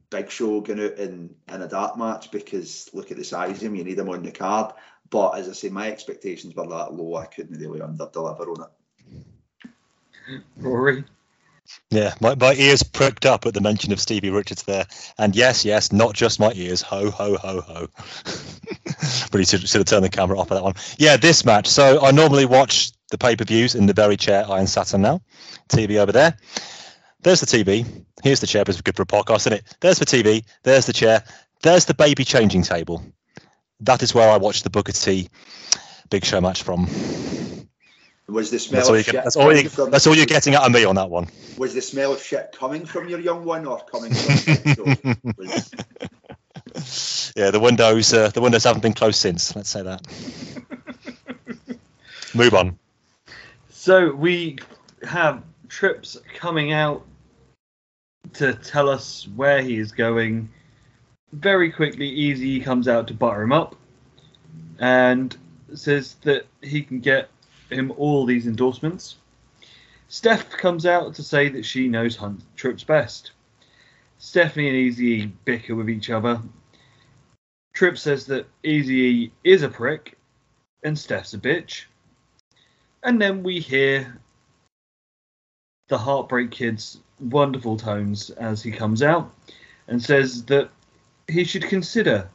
Big 0.09 0.31
Show 0.31 0.61
going 0.61 0.79
out 0.79 0.97
in, 0.97 1.35
in 1.49 1.61
a 1.61 1.67
dark 1.67 1.97
match 1.97 2.31
because 2.31 2.89
look 2.93 3.11
at 3.11 3.17
the 3.17 3.23
size 3.23 3.57
of 3.57 3.63
him, 3.63 3.75
you 3.75 3.83
need 3.83 3.99
him 3.99 4.09
on 4.09 4.23
the 4.23 4.31
card. 4.31 4.73
But 5.09 5.31
as 5.31 5.49
I 5.49 5.53
say, 5.53 5.69
my 5.69 5.91
expectations 5.91 6.55
were 6.55 6.67
that 6.67 6.93
low, 6.93 7.15
I 7.15 7.25
couldn't 7.25 7.59
really 7.59 7.81
under 7.81 8.09
deliver 8.11 8.51
on 8.51 8.61
it. 8.63 8.69
Rory. 10.57 11.03
Yeah, 11.89 12.13
my, 12.21 12.35
my 12.35 12.53
ears 12.53 12.83
pricked 12.83 13.25
up 13.25 13.45
at 13.45 13.53
the 13.53 13.61
mention 13.61 13.91
of 13.91 13.99
Stevie 13.99 14.29
Richards 14.29 14.63
there. 14.63 14.85
And 15.17 15.35
yes, 15.35 15.65
yes, 15.65 15.91
not 15.91 16.13
just 16.13 16.39
my 16.39 16.51
ears. 16.53 16.81
Ho, 16.81 17.11
ho, 17.11 17.37
ho, 17.37 17.61
ho. 17.61 17.87
but 19.31 19.47
should, 19.47 19.67
should 19.67 19.79
have 19.79 19.85
turned 19.85 20.03
the 20.03 20.09
camera 20.09 20.39
off 20.39 20.47
for 20.47 20.53
that 20.53 20.63
one. 20.63 20.75
Yeah, 20.97 21.17
this 21.17 21.45
match. 21.45 21.67
So 21.67 22.03
I 22.03 22.11
normally 22.11 22.45
watch 22.45 22.91
the 23.11 23.17
pay 23.17 23.35
per 23.35 23.45
views 23.45 23.75
in 23.75 23.85
the 23.85 23.93
very 23.93 24.17
chair 24.17 24.45
I 24.49 24.59
am 24.59 24.67
sat 24.67 24.93
on 24.93 25.01
now. 25.01 25.21
TV 25.69 25.97
over 25.97 26.11
there. 26.11 26.37
There's 27.21 27.41
the 27.41 27.45
TV. 27.45 27.85
Here's 28.23 28.39
the 28.39 28.47
chair, 28.47 28.63
but 28.63 28.73
it's 28.73 28.81
good 28.81 28.95
for 28.95 29.03
a 29.03 29.05
podcast, 29.05 29.41
isn't 29.41 29.53
it? 29.53 29.75
There's 29.81 29.99
the 29.99 30.05
TV. 30.05 30.43
There's 30.63 30.85
the 30.85 30.93
chair. 30.93 31.23
There's 31.63 31.85
the 31.85 31.93
baby 31.93 32.23
changing 32.23 32.63
table. 32.63 33.03
That 33.81 34.01
is 34.03 34.13
where 34.13 34.29
I 34.29 34.37
watched 34.37 34.63
the 34.63 34.69
Booker 34.69 34.91
T 34.91 35.29
Big 36.09 36.25
Show 36.25 36.41
match 36.41 36.63
from. 36.63 36.87
Was 38.29 38.51
the 38.51 38.59
smell 38.59 38.79
That's 38.79 38.89
all, 38.89 38.95
of 38.95 38.99
you 38.99 39.03
shit 39.03 39.13
get, 39.13 39.23
that's, 39.23 39.35
all 39.37 39.51
you, 39.51 39.57
coming 39.57 39.69
from- 39.69 39.91
that's 39.91 40.05
all 40.05 40.15
you're 40.15 40.25
getting 40.25 40.53
out 40.53 40.65
of 40.65 40.71
me 40.73 40.83
on 40.83 40.95
that 40.95 41.09
one. 41.09 41.27
Was 41.57 41.73
the 41.73 41.81
smell 41.81 42.11
of 42.11 42.21
shit 42.21 42.53
coming 42.57 42.85
from 42.85 43.07
your 43.07 43.19
young 43.19 43.45
one 43.45 43.65
or 43.65 43.79
coming 43.85 44.13
from 44.13 44.35
so 44.75 44.95
was, 45.37 45.71
Yeah, 47.37 47.51
the 47.51 47.59
windows 47.59 48.13
uh, 48.13 48.29
the 48.29 48.41
windows 48.41 48.65
haven't 48.65 48.81
been 48.81 48.93
closed 48.93 49.19
since. 49.19 49.55
Let's 49.55 49.69
say 49.69 49.81
that. 49.83 50.05
Move 52.33 52.53
on. 52.53 52.77
So 53.69 54.11
we 54.13 54.57
have 55.03 55.41
Trips 55.69 56.17
coming 56.35 56.73
out 56.73 57.05
to 58.33 58.53
tell 58.53 58.89
us 58.89 59.27
where 59.35 59.61
he 59.61 59.77
is 59.77 59.91
going. 59.93 60.49
Very 61.31 61.71
quickly, 61.71 62.09
Easy 62.09 62.59
comes 62.59 62.87
out 62.87 63.07
to 63.07 63.13
butter 63.13 63.41
him 63.41 63.53
up 63.53 63.75
and 64.79 65.35
says 65.73 66.15
that 66.23 66.45
he 66.61 66.81
can 66.81 66.99
get 66.99 67.29
him 67.69 67.91
all 67.97 68.25
these 68.25 68.47
endorsements. 68.47 69.17
Steph 70.09 70.49
comes 70.49 70.85
out 70.85 71.15
to 71.15 71.23
say 71.23 71.49
that 71.49 71.65
she 71.65 71.87
knows 71.87 72.15
Hunt 72.15 72.41
Trips 72.55 72.83
best. 72.83 73.31
Stephanie 74.19 74.69
and 74.69 74.77
Easy 74.77 75.25
bicker 75.45 75.75
with 75.75 75.89
each 75.89 76.09
other. 76.09 76.41
Tripp 77.73 77.97
says 77.97 78.25
that 78.27 78.47
Easy 78.63 79.31
is 79.43 79.61
a 79.61 79.69
prick 79.69 80.17
and 80.83 80.97
Steph's 80.97 81.33
a 81.33 81.37
bitch. 81.37 81.83
And 83.03 83.21
then 83.21 83.43
we 83.43 83.59
hear 83.59 84.19
the 85.87 85.97
Heartbreak 85.97 86.51
Kid's 86.51 86.99
wonderful 87.19 87.77
tones 87.77 88.29
as 88.31 88.63
he 88.63 88.71
comes 88.71 89.03
out 89.03 89.31
and 89.87 90.01
says 90.01 90.43
that 90.45 90.69
he 91.27 91.43
should 91.43 91.63
consider 91.63 92.29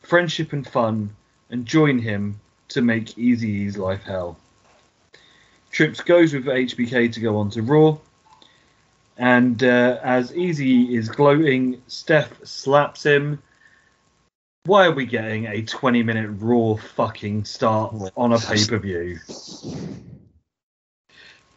friendship 0.00 0.52
and 0.52 0.66
fun 0.66 1.14
and 1.50 1.66
join 1.66 1.98
him 1.98 2.40
to 2.68 2.82
make 2.82 3.16
Easy 3.18 3.48
E's 3.48 3.76
life 3.76 4.02
hell. 4.02 4.36
Trips 5.72 6.02
goes 6.02 6.34
with 6.34 6.44
HBK 6.44 7.12
to 7.14 7.20
go 7.20 7.38
on 7.38 7.50
to 7.50 7.62
Raw. 7.62 7.96
And 9.16 9.62
uh, 9.64 9.98
as 10.02 10.34
Easy 10.36 10.94
is 10.94 11.08
gloating, 11.08 11.82
Steph 11.86 12.44
slaps 12.44 13.04
him. 13.04 13.42
Why 14.64 14.86
are 14.86 14.92
we 14.92 15.06
getting 15.06 15.46
a 15.46 15.62
20 15.62 16.02
minute 16.02 16.28
Raw 16.38 16.76
fucking 16.76 17.46
start 17.46 17.94
on 18.16 18.32
a 18.32 18.38
pay 18.38 18.64
per 18.66 18.78
view? 18.78 19.18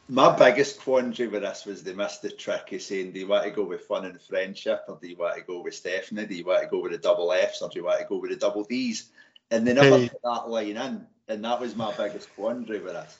my 0.08 0.36
biggest 0.38 0.80
quandary 0.82 1.28
with 1.28 1.42
this 1.42 1.66
was 1.66 1.84
they 1.84 1.94
missed 1.94 2.22
the 2.22 2.30
trick 2.30 2.72
of 2.72 2.82
saying, 2.82 3.12
do 3.12 3.20
you 3.20 3.28
want 3.28 3.44
to 3.44 3.50
go 3.50 3.64
with 3.64 3.82
fun 3.82 4.06
and 4.06 4.22
friendship 4.22 4.84
or 4.88 4.98
do 5.02 5.08
you 5.08 5.18
want 5.18 5.36
to 5.36 5.42
go 5.42 5.62
with 5.62 5.74
Stephanie? 5.74 6.26
Do 6.26 6.36
you 6.36 6.46
want 6.46 6.62
to 6.62 6.70
go 6.70 6.80
with 6.80 6.92
the 6.92 7.00
double 7.00 7.32
Fs 7.32 7.62
or 7.62 7.70
do 7.70 7.80
you 7.80 7.86
want 7.86 8.00
to 8.00 8.06
go 8.06 8.18
with 8.18 8.30
the 8.30 8.38
double 8.38 8.64
Ds? 8.64 9.10
And 9.52 9.66
they 9.66 9.74
never 9.74 9.98
Hey. 9.98 10.10
put 10.10 10.22
that 10.24 10.50
line 10.50 10.78
in. 10.78 11.08
And 11.28 11.44
that 11.44 11.60
was 11.60 11.76
my 11.76 11.92
biggest 11.98 12.34
quandary 12.36 12.80
with 12.80 12.94
this. 12.94 13.18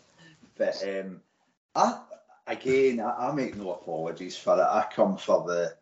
But 0.58 0.82
um, 0.88 1.22
I, 1.74 2.00
again, 2.48 3.00
I, 3.00 3.30
I 3.30 3.32
make 3.34 3.56
no 3.56 3.74
apologies 3.74 4.38
for 4.38 4.58
it. 4.58 4.62
I 4.62 4.86
come 4.94 5.18
for 5.18 5.46
the, 5.48 5.76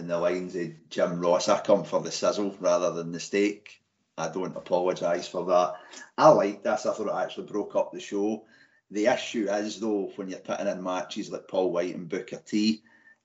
in 0.00 0.06
the 0.06 0.18
lines 0.18 0.54
of 0.56 0.88
Jim 0.90 1.20
Ross, 1.20 1.48
I 1.48 1.60
come 1.60 1.84
for 1.84 2.00
the 2.00 2.12
sizzle 2.12 2.56
rather 2.60 2.92
than 2.92 3.12
the 3.12 3.20
steak. 3.20 3.80
I 4.16 4.28
don't 4.28 4.56
apologise 4.56 5.26
for 5.26 5.44
that. 5.46 5.74
I 6.16 6.28
like 6.28 6.62
this. 6.62 6.86
I 6.86 6.92
thought 6.92 7.08
it 7.08 7.24
actually 7.24 7.46
broke 7.46 7.74
up 7.74 7.92
the 7.92 8.00
show. 8.00 8.44
The 8.90 9.06
issue 9.06 9.48
is 9.50 9.80
though 9.80 10.12
when 10.14 10.28
you're 10.28 10.38
putting 10.38 10.68
in 10.68 10.82
matches 10.82 11.30
like 11.30 11.48
Paul 11.48 11.72
White 11.72 11.94
and 11.94 12.08
Booker 12.08 12.40
T, 12.44 12.82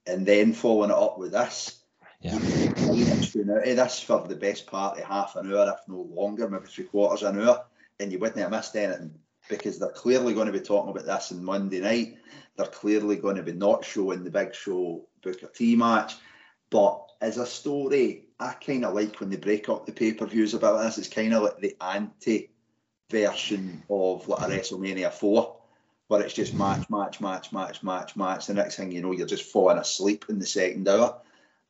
and 0.07 0.26
then 0.26 0.53
following 0.53 0.90
it 0.90 0.95
up 0.95 1.20
with 1.20 1.32
this, 1.34 1.84
Yeah. 2.22 2.40
you 2.91 3.06
can 3.06 3.52
out 3.52 3.68
of 3.68 3.76
this 3.76 3.99
for 3.99 4.28
the 4.28 4.36
best 4.36 4.66
part 4.66 4.98
of 4.98 5.03
half 5.03 5.36
an 5.36 5.53
hour, 5.53 5.76
if 5.78 5.88
no 5.88 6.02
longer, 6.02 6.49
maybe 6.49 6.66
three 6.66 6.86
quarters 6.86 7.22
of 7.22 7.36
an 7.36 7.48
hour, 7.48 7.66
and 7.99 8.11
you 8.11 8.18
wouldn't 8.18 8.40
have 8.40 8.49
missed 8.49 8.76
anything 8.76 9.14
because 9.49 9.77
they're 9.77 9.89
clearly 9.89 10.34
going 10.34 10.47
to 10.47 10.53
be 10.53 10.59
talking 10.61 10.91
about 10.91 11.05
this 11.05 11.34
on 11.34 11.43
Monday 11.43 11.81
night. 11.81 12.17
They're 12.55 12.67
clearly 12.67 13.17
going 13.17 13.35
to 13.35 13.43
be 13.43 13.51
not 13.51 13.84
showing 13.84 14.23
the 14.23 14.31
big 14.31 14.55
show 14.55 15.05
Booker 15.21 15.47
T 15.53 15.76
match, 15.76 16.15
but 16.69 17.09
as 17.21 17.38
a 17.38 17.45
story, 17.45 18.27
I 18.39 18.53
kind 18.53 18.85
of 18.85 18.93
like 18.93 19.19
when 19.19 19.30
they 19.30 19.38
break 19.38 19.67
up 19.67 19.85
the 19.85 19.91
pay 19.91 20.13
per 20.13 20.26
views 20.26 20.53
about 20.53 20.81
this. 20.81 20.97
It's 20.97 21.09
kind 21.09 21.34
of 21.34 21.43
like 21.43 21.59
the 21.59 21.76
anti 21.81 22.51
version 23.09 23.84
of 23.89 24.27
like 24.27 24.47
a 24.47 24.51
WrestleMania 24.51 25.11
4, 25.11 25.57
where 26.07 26.21
it's 26.21 26.34
just 26.34 26.53
match, 26.53 26.89
match, 26.89 27.19
match, 27.19 27.51
match, 27.51 27.84
match, 27.84 28.15
match. 28.15 28.47
The 28.47 28.53
next 28.53 28.77
thing 28.77 28.91
you 28.91 29.01
know, 29.01 29.11
you're 29.11 29.27
just 29.27 29.51
falling 29.51 29.77
asleep 29.77 30.26
in 30.30 30.39
the 30.39 30.45
second 30.45 30.88
hour. 30.88 31.19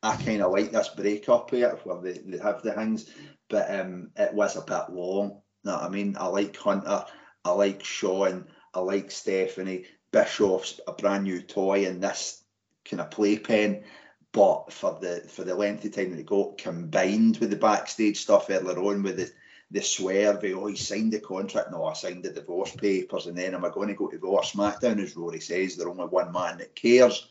I 0.02 0.16
kind 0.16 0.42
of 0.42 0.52
like 0.52 0.70
this 0.70 0.88
break 0.88 1.28
up 1.28 1.50
here 1.50 1.78
where 1.84 2.00
they, 2.00 2.18
they 2.18 2.38
have 2.38 2.62
the 2.62 2.72
things, 2.72 3.10
but 3.48 3.70
um, 3.74 4.10
it 4.16 4.32
was 4.32 4.56
a 4.56 4.62
bit 4.62 4.90
long. 4.90 5.40
Know 5.64 5.74
what 5.74 5.82
I 5.82 5.88
mean? 5.88 6.16
I 6.18 6.26
like 6.26 6.56
Hunter, 6.56 7.04
I 7.44 7.52
like 7.52 7.84
Shawn, 7.84 8.46
I 8.74 8.80
like 8.80 9.10
Stephanie. 9.10 9.86
Bischoff's 10.12 10.80
a 10.86 10.92
brand 10.92 11.24
new 11.24 11.40
toy 11.40 11.86
in 11.86 12.00
this 12.00 12.42
kind 12.84 13.00
of 13.00 13.10
playpen. 13.10 13.84
But 14.32 14.72
for 14.72 14.98
the 15.00 15.22
for 15.28 15.42
the 15.42 15.54
length 15.54 15.84
of 15.84 15.92
time 15.92 16.10
that 16.10 16.20
it 16.20 16.26
got 16.26 16.58
combined 16.58 17.38
with 17.38 17.50
the 17.50 17.56
backstage 17.56 18.18
stuff 18.18 18.48
earlier 18.48 18.78
on 18.78 19.02
with 19.02 19.16
the 19.16 19.32
the 19.72 19.82
swerve, 19.82 20.44
oh, 20.44 20.66
he 20.66 20.76
signed 20.76 21.12
the 21.12 21.20
contract. 21.20 21.70
No, 21.70 21.84
I 21.84 21.92
signed 21.94 22.24
the 22.24 22.30
divorce 22.30 22.74
papers, 22.74 23.26
and 23.26 23.36
then 23.36 23.54
am 23.54 23.64
I 23.64 23.70
going 23.70 23.88
to 23.88 23.94
go 23.94 24.08
to 24.08 24.18
Raw 24.18 24.40
SmackDown? 24.40 25.00
As 25.00 25.16
Rory 25.16 25.40
says, 25.40 25.76
there's 25.76 25.88
only 25.88 26.04
one 26.04 26.32
man 26.32 26.58
that 26.58 26.74
cares. 26.74 27.28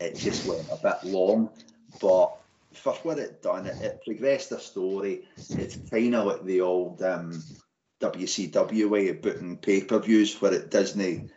It 0.00 0.16
just 0.16 0.46
went 0.46 0.66
a 0.70 0.76
bit 0.76 1.10
long, 1.10 1.50
but 2.00 2.36
for 2.72 2.92
what 2.94 3.18
it 3.18 3.42
done, 3.42 3.66
it, 3.66 3.80
it 3.80 4.00
progressed 4.04 4.50
the 4.50 4.58
story. 4.58 5.28
It's 5.36 5.78
kind 5.90 6.14
of 6.14 6.26
like 6.26 6.44
the 6.44 6.60
old 6.60 7.02
um, 7.02 7.42
WCW 8.00 8.88
way 8.88 9.08
of 9.08 9.22
booking 9.22 9.56
pay 9.56 9.82
per 9.82 9.98
views, 9.98 10.40
where 10.40 10.54
it 10.54 10.70
doesn't 10.70 11.30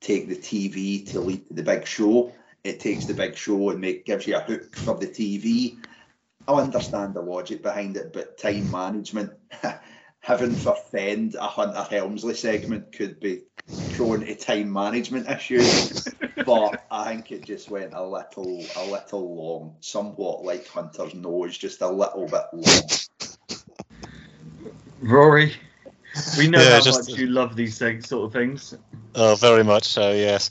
take 0.00 0.28
the 0.28 0.36
TV 0.36 1.10
to 1.10 1.20
lead 1.20 1.48
to 1.48 1.54
the 1.54 1.62
big 1.62 1.86
show. 1.86 2.32
It 2.62 2.80
takes 2.80 3.06
the 3.06 3.14
big 3.14 3.36
show 3.36 3.70
and 3.70 3.80
make 3.80 4.04
gives 4.04 4.26
you 4.26 4.36
a 4.36 4.40
hook 4.40 4.76
for 4.76 4.96
the 4.96 5.06
TV. 5.06 5.78
I 6.46 6.54
understand 6.54 7.14
the 7.14 7.22
logic 7.22 7.62
behind 7.62 7.96
it, 7.96 8.12
but 8.12 8.38
time 8.38 8.70
management, 8.70 9.32
having 10.20 10.54
for 10.54 10.74
Fend 10.74 11.34
a 11.36 11.46
Hunter 11.46 11.82
Helmsley 11.82 12.34
segment 12.34 12.92
could 12.92 13.20
be 13.20 13.42
thrown 13.66 14.20
to 14.20 14.34
time 14.34 14.72
management 14.72 15.28
issues. 15.28 16.06
but 16.44 16.86
I 16.90 17.14
think 17.14 17.32
it 17.32 17.44
just 17.44 17.70
went 17.70 17.94
a 17.94 18.04
little, 18.04 18.62
a 18.76 18.84
little 18.84 19.34
long, 19.34 19.76
somewhat 19.80 20.44
like 20.44 20.66
Hunter's 20.66 21.14
nose, 21.14 21.56
just 21.56 21.80
a 21.80 21.88
little 21.88 22.26
bit 22.26 22.44
long. 22.52 22.88
Rory, 25.00 25.54
we 26.38 26.48
know 26.48 26.60
Yeah, 26.62 26.70
how 26.70 26.80
just- 26.80 27.10
much 27.10 27.18
you 27.18 27.26
love 27.28 27.56
these 27.56 27.76
sort 27.76 28.12
of 28.12 28.32
things. 28.32 28.74
Oh, 29.14 29.34
very 29.36 29.64
much 29.64 29.84
so, 29.84 30.12
yes. 30.12 30.50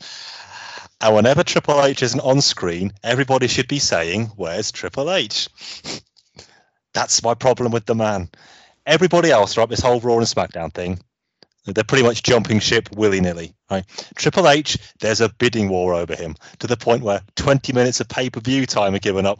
And 1.02 1.16
whenever 1.16 1.44
Triple 1.44 1.82
H 1.84 2.04
isn't 2.04 2.20
on 2.20 2.42
screen, 2.42 2.92
everybody 3.04 3.48
should 3.48 3.68
be 3.70 3.80
saying, 3.80 4.26
Where's 4.36 4.72
Triple 4.72 5.12
H? 5.12 5.48
That's 6.94 7.24
my 7.24 7.34
problem 7.36 7.72
with 7.72 7.86
the 7.86 7.96
man. 7.96 8.30
Everybody 8.86 9.32
else, 9.32 9.56
right, 9.58 9.70
this 9.70 9.80
whole 9.80 10.00
Raw 10.02 10.18
and 10.18 10.26
SmackDown 10.26 10.74
thing, 10.74 11.00
they're 11.66 11.84
pretty 11.84 12.04
much 12.04 12.24
jumping 12.24 12.60
ship 12.60 12.90
willy 12.96 13.22
nilly. 13.22 13.54
Right? 13.70 13.86
Triple 14.16 14.50
H, 14.50 14.78
there's 15.00 15.22
a 15.22 15.30
bidding 15.30 15.70
war 15.70 15.94
over 15.94 16.16
him 16.16 16.36
to 16.60 16.68
the 16.68 16.76
point 16.76 17.04
where 17.04 17.22
20 17.36 17.72
minutes 17.74 18.00
of 18.02 18.10
pay 18.10 18.30
per 18.30 18.40
view 18.40 18.66
time 18.66 18.96
are 18.96 19.00
given 19.00 19.26
up. 19.26 19.40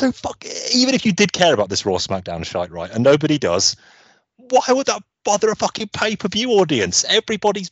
So 0.00 0.10
fuck, 0.12 0.44
even 0.74 0.94
if 0.94 1.04
you 1.04 1.12
did 1.12 1.32
care 1.32 1.52
about 1.54 1.68
this 1.68 1.84
Raw 1.84 1.96
SmackDown 1.96 2.44
shite, 2.44 2.70
right, 2.70 2.90
and 2.90 3.04
nobody 3.04 3.38
does, 3.38 3.76
why 4.36 4.64
would 4.70 4.86
that 4.86 5.02
bother 5.24 5.50
a 5.50 5.56
fucking 5.56 5.88
pay 5.88 6.16
per 6.16 6.28
view 6.28 6.50
audience? 6.52 7.04
Everybody's 7.08 7.70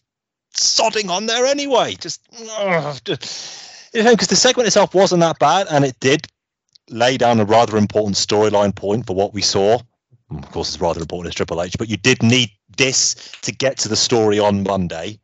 sodding 0.55 1.11
on 1.11 1.27
there 1.27 1.47
anyway. 1.47 1.95
Just, 1.95 2.21
just 3.05 3.95
you 3.95 4.03
know, 4.03 4.13
because 4.13 4.29
the 4.29 4.37
segment 4.37 4.67
itself 4.67 4.95
wasn't 4.95 5.21
that 5.21 5.39
bad, 5.39 5.67
and 5.71 5.85
it 5.85 5.99
did 6.01 6.27
lay 6.89 7.17
down 7.17 7.41
a 7.41 7.45
rather 7.45 7.77
important 7.77 8.17
storyline 8.17 8.75
point 8.75 9.07
for 9.07 9.15
what 9.15 9.33
we 9.33 9.43
saw 9.43 9.79
hmm, 10.29 10.39
of 10.39 10.51
course, 10.51 10.75
it's 10.75 10.81
rather 10.81 11.01
important 11.01 11.29
as 11.29 11.35
Triple 11.35 11.63
H, 11.63 11.77
but 11.79 11.89
you 11.89 11.97
did 11.97 12.23
need 12.23 12.51
this 12.77 13.15
to 13.43 13.53
get 13.53 13.79
to 13.79 13.89
the 13.89 13.97
story 13.97 14.39
on 14.39 14.63
Monday. 14.63 15.19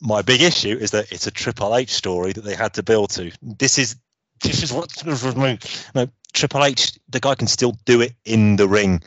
My 0.00 0.22
big 0.22 0.42
issue 0.42 0.76
is 0.80 0.92
that 0.92 1.10
it's 1.10 1.26
a 1.26 1.30
Triple 1.30 1.74
H 1.74 1.90
story 1.90 2.32
that 2.32 2.44
they 2.44 2.54
had 2.54 2.74
to 2.74 2.82
build 2.82 3.10
to. 3.10 3.32
This 3.42 3.78
is 3.78 3.96
this 4.42 4.62
is 4.62 4.72
what 4.72 5.04
no, 5.94 6.08
Triple 6.32 6.64
H. 6.64 6.98
The 7.08 7.20
guy 7.20 7.34
can 7.34 7.48
still 7.48 7.76
do 7.84 8.00
it 8.00 8.12
in 8.24 8.56
the 8.56 8.68
ring. 8.68 9.02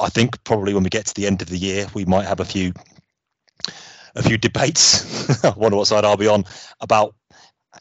I 0.00 0.08
think 0.08 0.42
probably 0.44 0.74
when 0.74 0.82
we 0.82 0.90
get 0.90 1.06
to 1.06 1.14
the 1.14 1.26
end 1.26 1.42
of 1.42 1.48
the 1.48 1.58
year, 1.58 1.86
we 1.94 2.04
might 2.04 2.26
have 2.26 2.40
a 2.40 2.44
few 2.44 2.72
a 4.16 4.22
few 4.22 4.38
debates. 4.38 5.44
I 5.44 5.50
wonder 5.56 5.76
what 5.76 5.86
side 5.86 6.04
I'll 6.04 6.16
be 6.16 6.28
on 6.28 6.44
about 6.80 7.14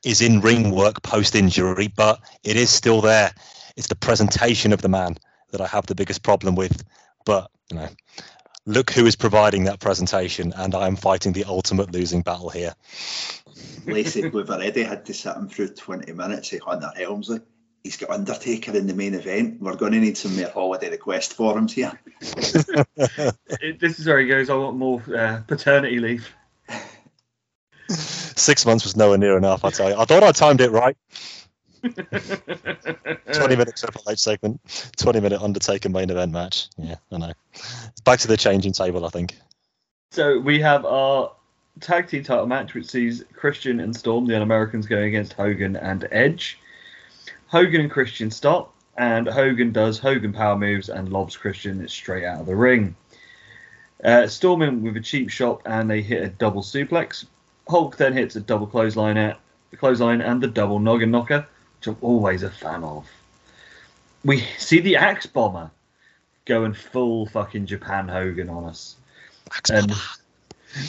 is 0.03 0.21
in 0.21 0.41
ring 0.41 0.71
work 0.71 1.01
post 1.03 1.35
injury, 1.35 1.88
but 1.88 2.19
it 2.43 2.55
is 2.55 2.69
still 2.69 3.01
there. 3.01 3.34
It's 3.77 3.88
the 3.88 3.95
presentation 3.95 4.73
of 4.73 4.81
the 4.81 4.89
man 4.89 5.17
that 5.51 5.61
I 5.61 5.67
have 5.67 5.85
the 5.85 5.95
biggest 5.95 6.23
problem 6.23 6.55
with. 6.55 6.84
But 7.25 7.49
you 7.71 7.77
know, 7.77 7.89
look 8.65 8.91
who 8.91 9.05
is 9.05 9.15
providing 9.15 9.65
that 9.65 9.80
presentation, 9.80 10.53
and 10.55 10.75
I 10.75 10.88
am 10.88 10.95
fighting 10.95 11.34
the 11.34 11.45
ultimate 11.45 11.91
losing 11.91 12.21
battle 12.21 12.49
here. 12.49 12.73
Lacey, 13.85 14.30
we've 14.30 14.49
already 14.49 14.84
had 14.84 15.05
to 15.05 15.13
sit 15.13 15.35
him 15.35 15.47
through 15.47 15.69
20 15.69 16.11
minutes 16.13 16.53
of 16.53 16.61
Hunter 16.61 16.91
Helmsley. 16.95 17.41
He's 17.84 17.97
got 17.97 18.11
Undertaker 18.11 18.76
in 18.76 18.88
the 18.88 18.93
main 18.93 19.14
event. 19.14 19.61
We're 19.61 19.76
going 19.76 19.91
to 19.91 19.99
need 19.99 20.18
some 20.18 20.35
more 20.38 20.49
holiday 20.49 20.89
request 20.89 21.34
forums 21.34 21.73
here. 21.73 21.91
It- 23.61 23.80
this 23.80 23.99
is 23.99 24.07
where 24.07 24.19
he 24.19 24.27
goes. 24.27 24.49
I 24.49 24.55
want 24.55 24.77
more 24.77 25.01
uh, 25.15 25.41
paternity 25.47 25.99
leave. 25.99 26.34
Six 27.89 28.65
months 28.65 28.85
was 28.85 28.95
nowhere 28.95 29.18
near 29.18 29.38
enough. 29.38 29.65
I 29.65 29.69
tell 29.69 29.89
you, 29.89 29.97
I 29.97 30.05
thought 30.05 30.23
I 30.23 30.31
timed 30.31 30.61
it 30.61 30.72
right. 30.72 30.95
Twenty 31.84 33.55
minute 33.57 33.76
Triple 33.76 34.03
H 34.10 34.19
segment, 34.19 34.61
twenty 34.97 35.19
minute 35.19 35.41
Undertaker 35.41 35.89
main 35.89 36.10
event 36.10 36.31
match. 36.31 36.69
Yeah, 36.77 36.95
I 37.11 37.18
know. 37.18 37.34
Back 38.05 38.19
to 38.19 38.27
the 38.30 38.38
changing 38.38 38.72
table, 38.72 39.05
I 39.05 39.10
think. 39.10 39.35
So 40.11 40.39
we 40.39 40.61
have 40.61 40.85
our 40.85 41.34
tag 41.81 42.07
team 42.07 42.23
title 42.23 42.45
match, 42.47 42.73
which 42.73 42.85
sees 42.88 43.26
Christian 43.34 43.81
and 43.81 43.93
Storm, 43.93 44.26
the 44.26 44.35
Un-Americans, 44.38 44.85
going 44.88 45.10
against 45.10 45.34
Hogan 45.34 45.76
and 45.76 46.07
Edge. 46.11 46.57
Hogan 47.53 47.81
and 47.81 47.91
Christian 47.91 48.31
stop, 48.31 48.73
and 48.97 49.27
Hogan 49.27 49.71
does 49.71 49.99
Hogan 49.99 50.34
power 50.34 50.57
moves 50.57 50.89
and 50.89 51.09
lobs 51.09 51.38
Christian 51.38 51.88
straight 51.88 52.23
out 52.23 52.39
of 52.39 52.47
the 52.47 52.55
ring. 52.55 52.95
Uh, 54.03 54.25
Storm 54.25 54.63
in 54.63 54.81
with 54.81 54.97
a 54.97 54.99
cheap 54.99 55.30
shot, 55.30 55.61
and 55.67 55.88
they 55.88 56.01
hit 56.01 56.23
a 56.23 56.30
double 56.30 56.63
suplex. 56.63 57.25
Hulk 57.69 57.95
then 57.95 58.13
hits 58.13 58.35
a 58.35 58.41
double 58.41 58.65
clothesline 58.65 59.17
at 59.17 59.39
the 59.69 59.77
clothesline 59.77 60.19
and 60.19 60.41
the 60.41 60.47
double 60.47 60.80
noggin 60.80 61.11
knocker, 61.11 61.45
which 61.77 61.85
I'm 61.85 61.97
always 62.01 62.41
a 62.41 62.49
fan 62.49 62.84
of. 62.84 63.07
We 64.25 64.39
see 64.57 64.80
the 64.80 64.95
Axe 64.95 65.27
Bomber 65.27 65.69
going 66.45 66.73
full 66.73 67.27
fucking 67.27 67.67
Japan 67.67 68.07
Hogan 68.07 68.49
on 68.49 68.63
us 68.63 68.95
and 69.71 69.93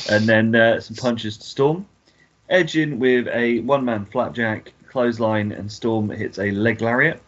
and 0.08 0.26
then 0.26 0.54
uh, 0.54 0.80
some 0.80 0.96
punches 0.96 1.36
to 1.36 1.44
Storm. 1.44 1.86
Edge 2.48 2.78
in 2.78 2.98
with 2.98 3.28
a 3.28 3.60
one 3.60 3.84
man 3.84 4.06
flapjack, 4.06 4.72
clothesline, 4.94 5.50
and 5.50 5.72
Storm 5.72 6.08
hits 6.08 6.38
a 6.38 6.52
leg 6.52 6.80
lariat. 6.80 7.20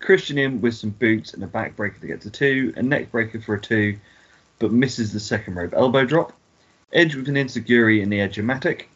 Christian 0.00 0.36
in 0.36 0.60
with 0.60 0.74
some 0.74 0.90
boots 0.90 1.32
and 1.32 1.44
a 1.44 1.46
backbreaker 1.46 2.00
to 2.00 2.08
get 2.08 2.20
to 2.22 2.30
two, 2.30 2.74
a 2.76 2.82
neck 2.82 3.12
breaker 3.12 3.40
for 3.40 3.54
a 3.54 3.60
two, 3.60 3.96
but 4.58 4.72
misses 4.72 5.12
the 5.12 5.20
second 5.20 5.54
rope 5.54 5.74
elbow 5.74 6.04
drop. 6.04 6.32
Edge 6.92 7.14
with 7.14 7.28
an 7.28 7.36
insecurity 7.36 8.02
in 8.02 8.10
the 8.10 8.20
Edge-o-matic. 8.20 8.86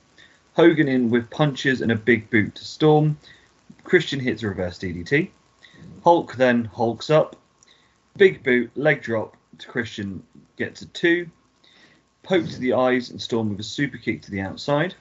Hogan 0.57 0.89
in 0.89 1.11
with 1.11 1.31
punches 1.31 1.81
and 1.81 1.93
a 1.93 1.97
big 1.97 2.29
boot 2.29 2.57
to 2.57 2.65
Storm. 2.65 3.17
Christian 3.85 4.19
hits 4.19 4.43
a 4.43 4.49
reverse 4.49 4.81
DDT. 4.81 5.31
Hulk 6.03 6.35
then 6.35 6.65
hulks 6.65 7.09
up. 7.09 7.37
Big 8.17 8.43
boot, 8.43 8.77
leg 8.77 9.01
drop 9.01 9.37
to 9.59 9.69
Christian, 9.69 10.25
gets 10.57 10.83
a 10.83 10.87
two 10.87 11.31
poke 12.25 12.49
to 12.49 12.59
the 12.59 12.73
eyes 12.73 13.11
and 13.11 13.23
Storm 13.23 13.51
with 13.51 13.61
a 13.61 13.65
super 13.65 13.99
kick 13.99 14.23
to 14.23 14.31
the 14.33 14.41
outside. 14.41 14.97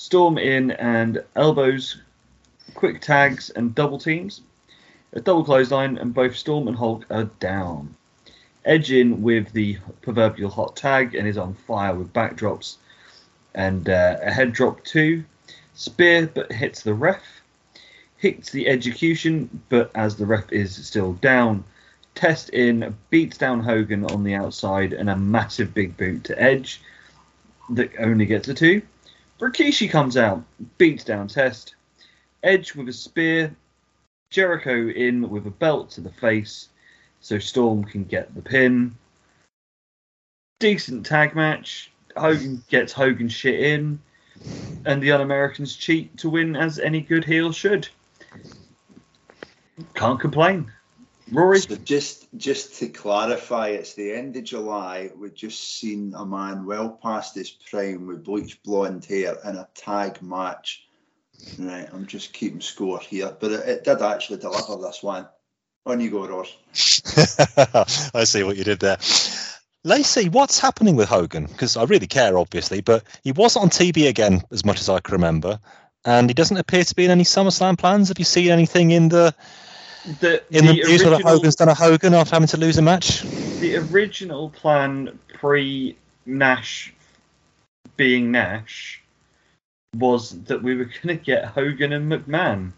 Storm 0.00 0.38
in 0.38 0.70
and 0.70 1.22
elbows, 1.36 1.98
quick 2.72 3.02
tags 3.02 3.50
and 3.50 3.74
double 3.74 3.98
teams. 3.98 4.40
A 5.12 5.20
double 5.20 5.44
clothesline 5.44 5.98
and 5.98 6.14
both 6.14 6.36
Storm 6.36 6.68
and 6.68 6.76
Hulk 6.78 7.04
are 7.10 7.24
down. 7.38 7.94
Edge 8.64 8.92
in 8.92 9.20
with 9.20 9.52
the 9.52 9.76
proverbial 10.00 10.48
hot 10.48 10.74
tag 10.74 11.14
and 11.14 11.28
is 11.28 11.36
on 11.36 11.52
fire 11.52 11.94
with 11.94 12.14
backdrops 12.14 12.78
and 13.54 13.90
uh, 13.90 14.16
a 14.22 14.30
head 14.30 14.54
drop 14.54 14.82
too. 14.84 15.22
Spear 15.74 16.28
but 16.32 16.50
hits 16.50 16.82
the 16.82 16.94
ref. 16.94 17.42
Hits 18.16 18.50
the 18.50 18.64
Edgecution 18.64 19.50
but 19.68 19.90
as 19.94 20.16
the 20.16 20.24
ref 20.24 20.50
is 20.50 20.74
still 20.74 21.12
down, 21.12 21.62
Test 22.14 22.48
in 22.48 22.96
beats 23.10 23.36
down 23.36 23.60
Hogan 23.60 24.06
on 24.06 24.24
the 24.24 24.34
outside 24.34 24.94
and 24.94 25.10
a 25.10 25.16
massive 25.16 25.74
big 25.74 25.98
boot 25.98 26.24
to 26.24 26.42
Edge 26.42 26.80
that 27.68 27.90
only 27.98 28.24
gets 28.24 28.48
a 28.48 28.54
two. 28.54 28.80
Rikishi 29.40 29.90
comes 29.90 30.18
out, 30.18 30.44
beats 30.76 31.02
down 31.02 31.26
Test. 31.26 31.74
Edge 32.42 32.74
with 32.74 32.88
a 32.88 32.92
spear. 32.92 33.56
Jericho 34.30 34.88
in 34.88 35.28
with 35.28 35.46
a 35.46 35.50
belt 35.50 35.90
to 35.90 36.00
the 36.00 36.12
face 36.12 36.68
so 37.20 37.38
Storm 37.38 37.82
can 37.84 38.04
get 38.04 38.34
the 38.34 38.42
pin. 38.42 38.94
Decent 40.60 41.06
tag 41.06 41.34
match. 41.34 41.90
Hogan 42.16 42.62
gets 42.68 42.92
Hogan 42.92 43.28
shit 43.28 43.60
in. 43.60 44.00
And 44.84 45.02
the 45.02 45.12
Un 45.12 45.22
Americans 45.22 45.74
cheat 45.74 46.16
to 46.18 46.30
win 46.30 46.54
as 46.54 46.78
any 46.78 47.00
good 47.00 47.24
heel 47.24 47.50
should. 47.50 47.88
Can't 49.94 50.20
complain. 50.20 50.70
Rory? 51.30 51.60
So 51.60 51.76
just 51.76 52.26
just 52.36 52.78
to 52.80 52.88
clarify, 52.88 53.68
it's 53.68 53.94
the 53.94 54.12
end 54.12 54.36
of 54.36 54.44
July. 54.44 55.10
We've 55.16 55.34
just 55.34 55.78
seen 55.78 56.14
a 56.16 56.26
man 56.26 56.64
well 56.64 56.90
past 57.02 57.34
his 57.34 57.50
prime 57.50 58.06
with 58.06 58.24
bleached 58.24 58.62
blonde 58.62 59.04
hair 59.04 59.36
in 59.44 59.56
a 59.56 59.68
tag 59.74 60.20
match. 60.22 60.86
Right, 61.58 61.88
I'm 61.92 62.06
just 62.06 62.32
keeping 62.32 62.60
score 62.60 63.00
here, 63.00 63.34
but 63.38 63.50
it, 63.50 63.68
it 63.68 63.84
did 63.84 64.02
actually 64.02 64.38
deliver 64.38 64.76
this 64.76 65.02
one. 65.02 65.26
On 65.86 65.98
you 65.98 66.10
go, 66.10 66.26
Ross. 66.26 66.54
I 68.14 68.24
see 68.24 68.42
what 68.42 68.58
you 68.58 68.64
did 68.64 68.80
there. 68.80 68.98
Lacey, 69.82 70.28
what's 70.28 70.58
happening 70.58 70.94
with 70.94 71.08
Hogan? 71.08 71.46
Because 71.46 71.78
I 71.78 71.84
really 71.84 72.06
care, 72.06 72.36
obviously, 72.36 72.82
but 72.82 73.04
he 73.24 73.32
wasn't 73.32 73.64
on 73.64 73.70
TV 73.70 74.08
again 74.08 74.42
as 74.50 74.62
much 74.62 74.78
as 74.80 74.90
I 74.90 75.00
can 75.00 75.12
remember, 75.12 75.58
and 76.04 76.28
he 76.28 76.34
doesn't 76.34 76.58
appear 76.58 76.84
to 76.84 76.94
be 76.94 77.06
in 77.06 77.10
any 77.10 77.24
SummerSlam 77.24 77.78
plans. 77.78 78.08
Have 78.08 78.18
you 78.18 78.26
seen 78.26 78.50
anything 78.50 78.90
in 78.90 79.08
the 79.08 79.34
The, 80.20 80.42
in 80.50 80.66
the, 80.66 80.72
the 80.72 80.78
news 80.88 81.02
that 81.02 81.12
original- 81.12 81.30
Hogan's 81.30 81.56
done 81.56 81.68
a 81.68 81.74
Hogan 81.74 82.14
after 82.14 82.34
having 82.34 82.48
to 82.48 82.56
lose 82.56 82.78
a 82.78 82.82
match? 82.82 83.22
the 83.60 83.76
original 83.76 84.50
plan 84.50 85.18
pre 85.34 85.96
Nash 86.26 86.92
being 87.96 88.32
Nash 88.32 89.02
was 89.94 90.42
that 90.44 90.62
we 90.62 90.76
were 90.76 90.84
going 91.02 91.18
to 91.18 91.24
get 91.24 91.44
Hogan 91.44 91.92
and 91.92 92.10
McMahon 92.10 92.72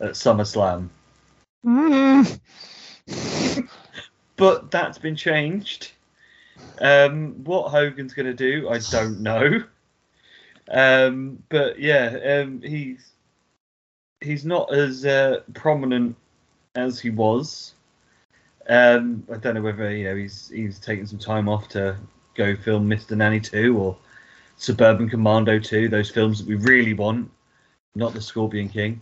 at 0.00 0.10
SummerSlam. 0.10 0.88
but 4.36 4.70
that's 4.70 4.98
been 4.98 5.16
changed. 5.16 5.92
Um, 6.80 7.44
what 7.44 7.70
Hogan's 7.70 8.14
going 8.14 8.26
to 8.26 8.34
do, 8.34 8.68
I 8.68 8.78
don't 8.90 9.20
know. 9.20 9.62
Um, 10.70 11.42
but 11.48 11.78
yeah, 11.80 12.42
um, 12.42 12.60
he's 12.60 13.12
he's 14.20 14.44
not 14.44 14.72
as 14.72 15.06
uh, 15.06 15.40
prominent 15.54 16.16
as 16.74 17.00
he 17.00 17.10
was. 17.10 17.74
Um, 18.68 19.24
I 19.32 19.36
don't 19.38 19.54
know 19.54 19.62
whether 19.62 19.94
you 19.94 20.04
know 20.04 20.16
he's 20.16 20.50
he's 20.50 20.78
taking 20.78 21.06
some 21.06 21.18
time 21.18 21.48
off 21.48 21.68
to 21.68 21.96
go 22.34 22.54
film 22.56 22.88
Mr. 22.88 23.16
Nanny 23.16 23.40
2 23.40 23.76
or 23.78 23.96
Suburban 24.56 25.08
Commando 25.08 25.58
2, 25.58 25.88
those 25.88 26.10
films 26.10 26.38
that 26.38 26.48
we 26.48 26.54
really 26.56 26.92
want, 26.94 27.30
not 27.94 28.12
the 28.12 28.20
Scorpion 28.20 28.68
King. 28.68 29.00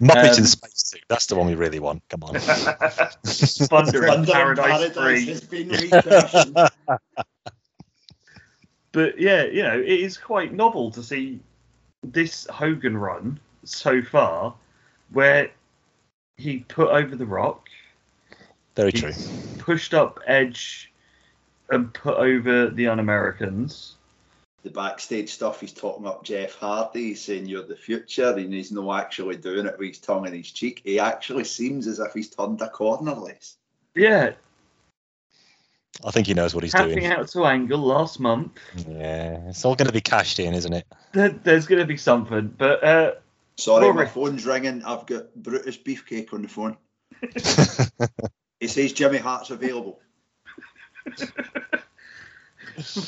Muppets 0.00 0.34
Um, 0.34 0.38
in 0.38 0.46
Space 0.46 0.90
too. 0.92 1.00
That's 1.08 1.26
the 1.26 1.34
one 1.34 1.48
we 1.48 1.56
really 1.56 1.80
want. 1.80 2.02
Come 2.08 2.22
on. 2.22 2.34
Thunder 3.24 4.06
in 4.06 4.24
Paradise, 4.24 4.92
Paradise 4.92 5.40
3. 5.40 5.70
has 5.70 6.44
been. 6.44 6.54
But 8.92 9.20
yeah, 9.20 9.44
you 9.44 9.62
know, 9.62 9.78
it 9.78 9.86
is 9.86 10.16
quite 10.16 10.52
novel 10.54 10.90
to 10.92 11.02
see 11.02 11.40
this 12.02 12.46
Hogan 12.46 12.96
run 12.96 13.38
so 13.64 14.00
far 14.02 14.54
where 15.12 15.50
he 16.38 16.60
put 16.60 16.88
over 16.88 17.14
The 17.16 17.26
Rock, 17.26 17.68
Very 18.76 18.92
he 18.92 19.00
true. 19.00 19.12
pushed 19.58 19.92
up 19.92 20.20
Edge, 20.26 20.90
and 21.70 21.92
put 21.92 22.16
over 22.16 22.68
the 22.70 22.86
Un 22.88 22.98
Americans. 23.00 23.96
the 24.62 24.70
backstage 24.70 25.30
stuff, 25.30 25.60
he's 25.60 25.72
talking 25.72 26.06
up 26.06 26.24
Jeff 26.24 26.54
Hardy, 26.54 27.08
he's 27.08 27.20
saying 27.22 27.46
you're 27.46 27.62
the 27.62 27.76
future, 27.76 28.30
and 28.36 28.52
he's 28.52 28.72
not 28.72 29.00
actually 29.02 29.36
doing 29.36 29.66
it 29.66 29.78
with 29.78 29.88
his 29.88 29.98
tongue 29.98 30.26
in 30.26 30.32
his 30.32 30.50
cheek. 30.50 30.80
He 30.84 30.98
actually 30.98 31.44
seems 31.44 31.86
as 31.86 31.98
if 31.98 32.12
he's 32.14 32.30
turned 32.30 32.60
a 32.62 32.68
corner, 32.70 33.12
Les. 33.14 33.56
Yeah, 33.94 34.32
I 36.04 36.10
think 36.12 36.26
he 36.28 36.34
knows 36.34 36.54
what 36.54 36.62
he's 36.64 36.72
tapping 36.72 37.00
doing. 37.00 37.06
out 37.06 37.28
to 37.28 37.44
Angle 37.44 37.80
last 37.80 38.20
month. 38.20 38.52
Yeah, 38.88 39.48
it's 39.48 39.64
all 39.64 39.74
going 39.74 39.88
to 39.88 39.92
be 39.92 40.00
cashed 40.00 40.38
in, 40.38 40.54
isn't 40.54 40.72
it? 40.72 40.86
There, 41.12 41.30
there's 41.30 41.66
going 41.66 41.80
to 41.80 41.86
be 41.86 41.96
something, 41.96 42.54
but 42.56 42.84
uh, 42.84 43.12
Sorry, 43.58 43.86
Rory. 43.86 44.04
my 44.04 44.06
phone's 44.06 44.46
ringing. 44.46 44.84
I've 44.84 45.04
got 45.06 45.34
Brutus 45.34 45.76
Beefcake 45.76 46.32
on 46.32 46.42
the 46.42 46.48
phone. 46.48 46.76
He 48.60 48.66
says 48.66 48.92
Jimmy 48.92 49.18
Hart's 49.18 49.50
available. 49.50 50.00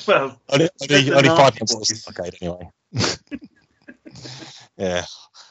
well, 0.06 0.40
Only, 0.48 0.68
only, 0.80 1.12
only 1.12 1.28
five 1.28 1.58
Nasty 1.60 1.74
months. 1.74 2.04
Boys. 2.04 2.06
Okay, 2.08 2.30
anyway. 2.40 2.70
yeah. 4.76 5.04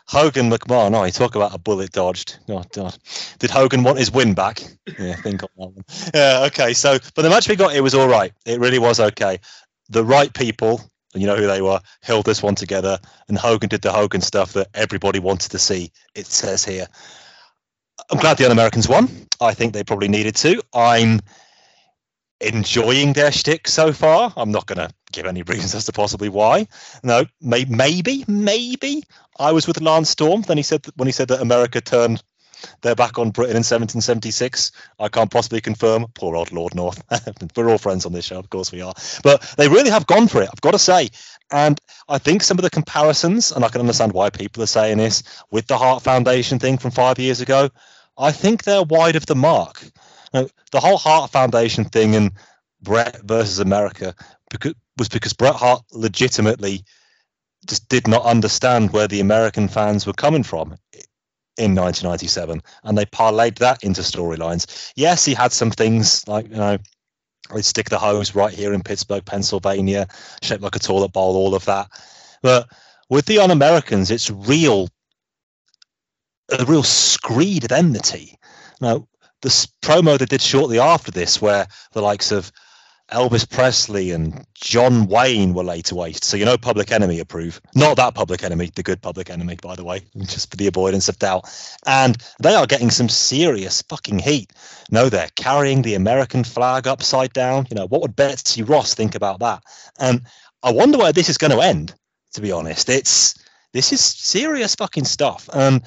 Hogan 0.08 0.50
McMahon. 0.50 0.96
Oh, 0.96 1.04
you 1.04 1.12
talk 1.12 1.36
about 1.36 1.54
a 1.54 1.58
bullet 1.58 1.92
dodged. 1.92 2.40
Oh, 2.48 2.64
God. 2.72 2.98
Did 3.40 3.52
Hogan 3.52 3.84
want 3.84 4.00
his 4.00 4.12
win 4.12 4.34
back? 4.34 4.62
Yeah, 4.98 5.16
think 5.16 5.44
on 5.44 5.50
that 5.58 5.70
one. 5.74 5.84
Yeah, 6.14 6.44
okay. 6.48 6.74
So, 6.74 6.98
but 7.14 7.22
the 7.22 7.30
match 7.30 7.50
we 7.50 7.56
got, 7.56 7.76
it 7.76 7.82
was 7.82 7.94
all 7.94 8.08
right. 8.08 8.34
It 8.46 8.60
really 8.60 8.80
was 8.80 9.00
okay. 9.00 9.40
The 9.90 10.04
right 10.04 10.34
people, 10.34 10.82
and 11.14 11.22
you 11.22 11.27
know 11.27 11.36
who 11.36 11.48
they 11.48 11.61
were, 11.61 11.80
held 12.02 12.26
this 12.26 12.44
one 12.44 12.56
together, 12.56 12.99
and 13.27 13.38
Hogan 13.38 13.69
did 13.69 13.81
the 13.81 13.91
Hogan 13.91 14.22
stuff 14.22 14.53
that 14.53 14.69
everybody 14.73 15.19
wanted 15.19 15.52
to 15.52 15.60
see. 15.60 15.91
It 16.15 16.27
says 16.27 16.64
here. 16.64 16.88
I'm 18.11 18.19
glad 18.19 18.38
the 18.38 18.45
Un-Americans 18.45 18.88
won. 18.88 19.10
I 19.41 19.53
think 19.53 19.73
they 19.73 19.84
probably 19.84 20.07
needed 20.07 20.36
to. 20.38 20.61
I'm 20.73 21.19
enjoying 22.41 23.14
their 23.14 23.31
shtick 23.31 23.68
so 23.68 23.91
far. 23.91 24.34
I'm 24.38 24.52
not 24.52 24.65
going 24.65 24.88
to 24.88 24.94
give 25.11 25.26
any 25.26 25.41
reasons 25.48 25.76
as 25.76 25.86
to 25.86 25.91
possibly 25.91 26.30
why. 26.30 26.68
No, 27.03 27.26
may, 27.41 27.65
maybe, 27.65 28.23
maybe 28.27 29.03
I 29.38 29.52
was 29.52 29.68
with 29.68 29.81
Lance 29.81 30.10
Storm. 30.10 30.41
Then 30.41 30.57
he 30.57 30.64
said 30.64 30.84
that 30.84 30.98
when 30.98 31.07
he 31.07 31.11
said 31.11 31.27
that 31.30 31.41
America 31.41 31.81
turned 31.81 32.23
their 32.81 32.95
back 32.95 33.18
on 33.18 33.31
Britain 33.31 33.56
in 33.56 33.64
1776. 33.64 34.72
I 34.99 35.10
can't 35.10 35.31
possibly 35.31 35.61
confirm. 35.61 36.06
Poor 36.14 36.36
old 36.36 36.52
Lord 36.52 36.76
North. 36.76 37.02
We're 37.56 37.69
all 37.69 37.77
friends 37.77 38.06
on 38.06 38.14
this 38.14 38.26
show, 38.26 38.40
of 38.40 38.49
course 38.49 38.72
we 38.72 38.81
are. 38.81 38.94
But 39.23 39.41
they 39.57 39.68
really 39.68 39.90
have 39.90 40.07
gone 40.07 40.27
for 40.27 40.41
it. 40.41 40.49
I've 40.52 40.61
got 40.61 40.72
to 40.72 40.80
say. 40.80 41.10
And 41.52 41.80
I 42.07 42.18
think 42.18 42.44
some 42.44 42.57
of 42.57 42.64
the 42.64 42.69
comparisons, 42.69 43.52
and 43.52 43.65
I 43.65 43.69
can 43.69 43.81
understand 43.81 44.14
why 44.14 44.30
people 44.30 44.61
are 44.64 44.68
saying 44.68 44.98
this, 44.98 45.23
with 45.52 45.68
the 45.68 45.77
Hart 45.77 46.03
Foundation 46.03 46.60
thing 46.60 46.77
from 46.77 46.91
five 46.91 47.18
years 47.19 47.41
ago, 47.41 47.69
I 48.18 48.31
think 48.31 48.64
they're 48.64 48.84
wide 48.84 49.15
of 49.15 49.26
the 49.26 49.36
mark. 49.36 49.84
Now, 50.34 50.48
the 50.72 50.80
whole 50.80 50.98
Hart 50.98 51.31
Foundation 51.31 51.86
thing 51.86 52.15
and 52.15 52.31
Bret 52.81 53.22
versus 53.23 53.60
America 53.60 54.14
was 54.98 55.10
because 55.10 55.34
Bret 55.34 55.56
Hart 55.56 55.84
legitimately 55.91 56.84
just 57.68 57.88
did 57.90 58.07
not 58.07 58.26
understand 58.26 58.91
where 58.91 59.07
the 59.07 59.19
American 59.19 59.68
fans 59.68 60.06
were 60.06 60.14
coming 60.14 60.44
from 60.44 60.76
in 61.60 61.76
1997, 61.76 62.61
and 62.84 62.98
they 62.98 63.06
parlayed 63.06 63.57
that 63.60 63.84
into 63.84 64.02
storylines. 64.02 64.91
Yes, 64.95 65.26
he 65.26 65.34
had 65.34 65.52
some 65.52 65.72
things 65.72 66.27
like 66.27 66.49
you 66.49 66.56
know. 66.56 66.77
They 67.53 67.64
stick 67.64 67.90
the 67.90 67.98
hose 67.98 68.36
right 68.36 68.53
here 68.53 68.73
in 68.73 68.84
Pittsburgh, 68.84 69.26
Pennsylvania, 69.26 70.07
shaped 70.44 70.61
like 70.61 70.76
a 70.76 70.80
toilet 70.80 71.14
bowl, 71.14 71.36
all 71.36 71.56
of 71.56 71.65
that. 71.65 71.90
But 72.44 72.69
with 73.10 73.26
the 73.26 73.40
Un 73.40 73.49
Americans, 73.49 74.11
it's 74.11 74.30
real, 74.30 74.88
a 76.52 76.64
real 76.65 76.84
screed 76.84 77.64
of 77.65 77.72
enmity. 77.72 78.38
Now, 78.81 79.07
the 79.41 79.49
promo 79.81 80.19
they 80.19 80.26
did 80.26 80.41
shortly 80.41 80.80
after 80.80 81.10
this, 81.10 81.41
where 81.41 81.65
the 81.94 82.03
likes 82.03 82.31
of 82.31 82.52
Elvis 83.11 83.49
Presley 83.49 84.11
and 84.11 84.45
John 84.53 85.07
Wayne 85.07 85.53
were 85.53 85.64
laid 85.64 85.86
to 85.86 85.95
waste. 85.95 86.23
So 86.23 86.38
you 86.38 86.45
know, 86.45 86.57
Public 86.57 86.91
Enemy 86.91 87.19
approve. 87.19 87.60
Not 87.76 87.98
that 87.98 88.14
Public 88.14 88.44
Enemy, 88.44 88.72
the 88.76 88.84
good 88.84 89.02
Public 89.02 89.30
Enemy, 89.30 89.57
by 89.61 89.76
the 89.76 89.84
way, 89.84 90.02
just 90.19 90.52
for 90.52 90.57
the 90.57 90.68
avoidance 90.68 91.10
of 91.10 91.18
doubt. 91.19 91.45
And 91.86 92.18
they 92.41 92.53
are 92.53 92.68
getting 92.68 92.91
some 92.91 93.10
serious 93.10 93.81
fucking 93.84 94.19
heat. 94.19 94.53
No, 94.91 95.10
they're 95.10 95.30
carrying 95.36 95.81
the 95.81 95.95
American 95.95 96.44
flag 96.44 96.88
upside 96.88 97.34
down. 97.34 97.68
You 97.69 97.76
know, 97.76 97.88
what 97.88 98.02
would 98.02 98.15
Betsy 98.15 98.64
Ross 98.64 98.94
think 98.94 99.15
about 99.15 99.40
that? 99.40 99.64
And 99.99 100.22
I 100.64 100.72
wonder 100.72 100.98
where 100.98 101.14
this 101.14 101.30
is 101.30 101.38
going 101.38 101.52
to 101.52 101.61
end. 101.61 101.94
To 102.34 102.41
be 102.41 102.52
honest, 102.52 102.90
it's 102.90 103.44
this 103.73 103.91
is 103.91 104.02
serious 104.02 104.76
fucking 104.76 105.06
stuff. 105.06 105.49
Um, 105.52 105.81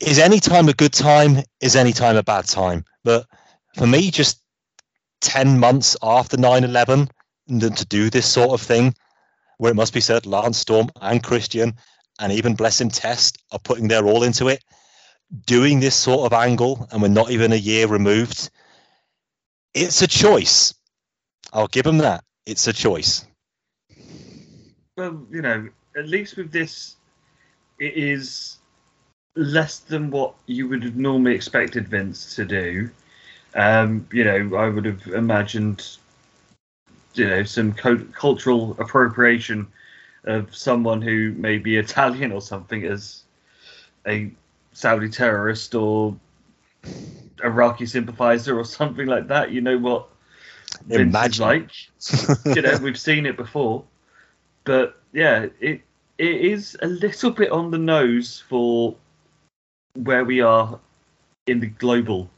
is 0.00 0.18
any 0.18 0.38
time 0.38 0.68
a 0.68 0.74
good 0.74 0.92
time? 0.92 1.38
Is 1.62 1.76
any 1.76 1.92
time 1.92 2.16
a 2.16 2.22
bad 2.22 2.46
time? 2.46 2.84
But 3.04 3.26
for 3.74 3.86
me, 3.86 4.10
just 4.10 4.42
10 5.20 5.58
months 5.58 5.96
after 6.02 6.36
9 6.36 6.64
11 6.64 7.08
to 7.60 7.86
do 7.86 8.10
this 8.10 8.30
sort 8.30 8.50
of 8.50 8.60
thing, 8.60 8.94
where 9.56 9.72
it 9.72 9.76
must 9.76 9.94
be 9.94 10.00
said, 10.00 10.26
Lance 10.26 10.58
Storm 10.58 10.88
and 11.00 11.22
Christian 11.22 11.74
and 12.20 12.32
even 12.32 12.54
Blessing 12.54 12.90
Test 12.90 13.38
are 13.52 13.58
putting 13.58 13.88
their 13.88 14.04
all 14.04 14.22
into 14.22 14.48
it, 14.48 14.62
doing 15.46 15.80
this 15.80 15.94
sort 15.94 16.26
of 16.26 16.32
angle, 16.38 16.86
and 16.90 17.00
we're 17.00 17.08
not 17.08 17.30
even 17.30 17.52
a 17.52 17.56
year 17.56 17.86
removed. 17.86 18.50
It's 19.74 20.02
a 20.02 20.06
choice. 20.06 20.74
I'll 21.52 21.68
give 21.68 21.84
them 21.84 21.98
that. 21.98 22.24
It's 22.46 22.66
a 22.66 22.72
choice. 22.72 23.24
Well, 24.96 25.24
you 25.30 25.42
know, 25.42 25.68
at 25.96 26.08
least 26.08 26.36
with 26.36 26.50
this, 26.50 26.96
it 27.78 27.94
is 27.96 28.58
less 29.36 29.78
than 29.78 30.10
what 30.10 30.34
you 30.46 30.68
would 30.68 30.82
have 30.82 30.96
normally 30.96 31.34
expected 31.34 31.88
Vince 31.88 32.34
to 32.34 32.44
do. 32.44 32.90
Um, 33.54 34.06
you 34.12 34.24
know, 34.24 34.56
I 34.56 34.68
would 34.68 34.84
have 34.84 35.06
imagined, 35.08 35.96
you 37.14 37.26
know, 37.26 37.42
some 37.42 37.72
co- 37.72 38.06
cultural 38.12 38.76
appropriation 38.78 39.66
of 40.24 40.54
someone 40.54 41.00
who 41.00 41.32
may 41.32 41.58
be 41.58 41.76
Italian 41.76 42.32
or 42.32 42.40
something 42.40 42.84
as 42.84 43.22
a 44.06 44.30
Saudi 44.72 45.08
terrorist 45.08 45.74
or 45.74 46.16
Iraqi 47.42 47.86
sympathizer 47.86 48.58
or 48.58 48.64
something 48.64 49.06
like 49.06 49.28
that. 49.28 49.50
You 49.50 49.60
know 49.60 49.78
what 49.78 50.08
Vince 50.86 51.10
Imagine. 51.10 51.44
like. 51.44 51.70
you 52.54 52.62
know, 52.62 52.76
we've 52.78 52.98
seen 52.98 53.26
it 53.26 53.36
before. 53.36 53.84
But 54.64 55.00
yeah, 55.12 55.46
it 55.60 55.82
it 56.18 56.36
is 56.36 56.76
a 56.82 56.86
little 56.86 57.30
bit 57.30 57.50
on 57.50 57.70
the 57.70 57.78
nose 57.78 58.42
for 58.48 58.96
where 59.94 60.24
we 60.24 60.40
are 60.40 60.78
in 61.46 61.60
the 61.60 61.66
global 61.66 62.28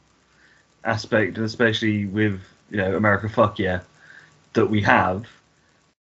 aspect, 0.83 1.37
especially 1.37 2.05
with 2.05 2.41
you 2.69 2.77
know 2.77 2.95
America 2.95 3.29
Fuck 3.29 3.59
Yeah 3.59 3.81
that 4.53 4.65
we 4.65 4.81
have. 4.81 5.27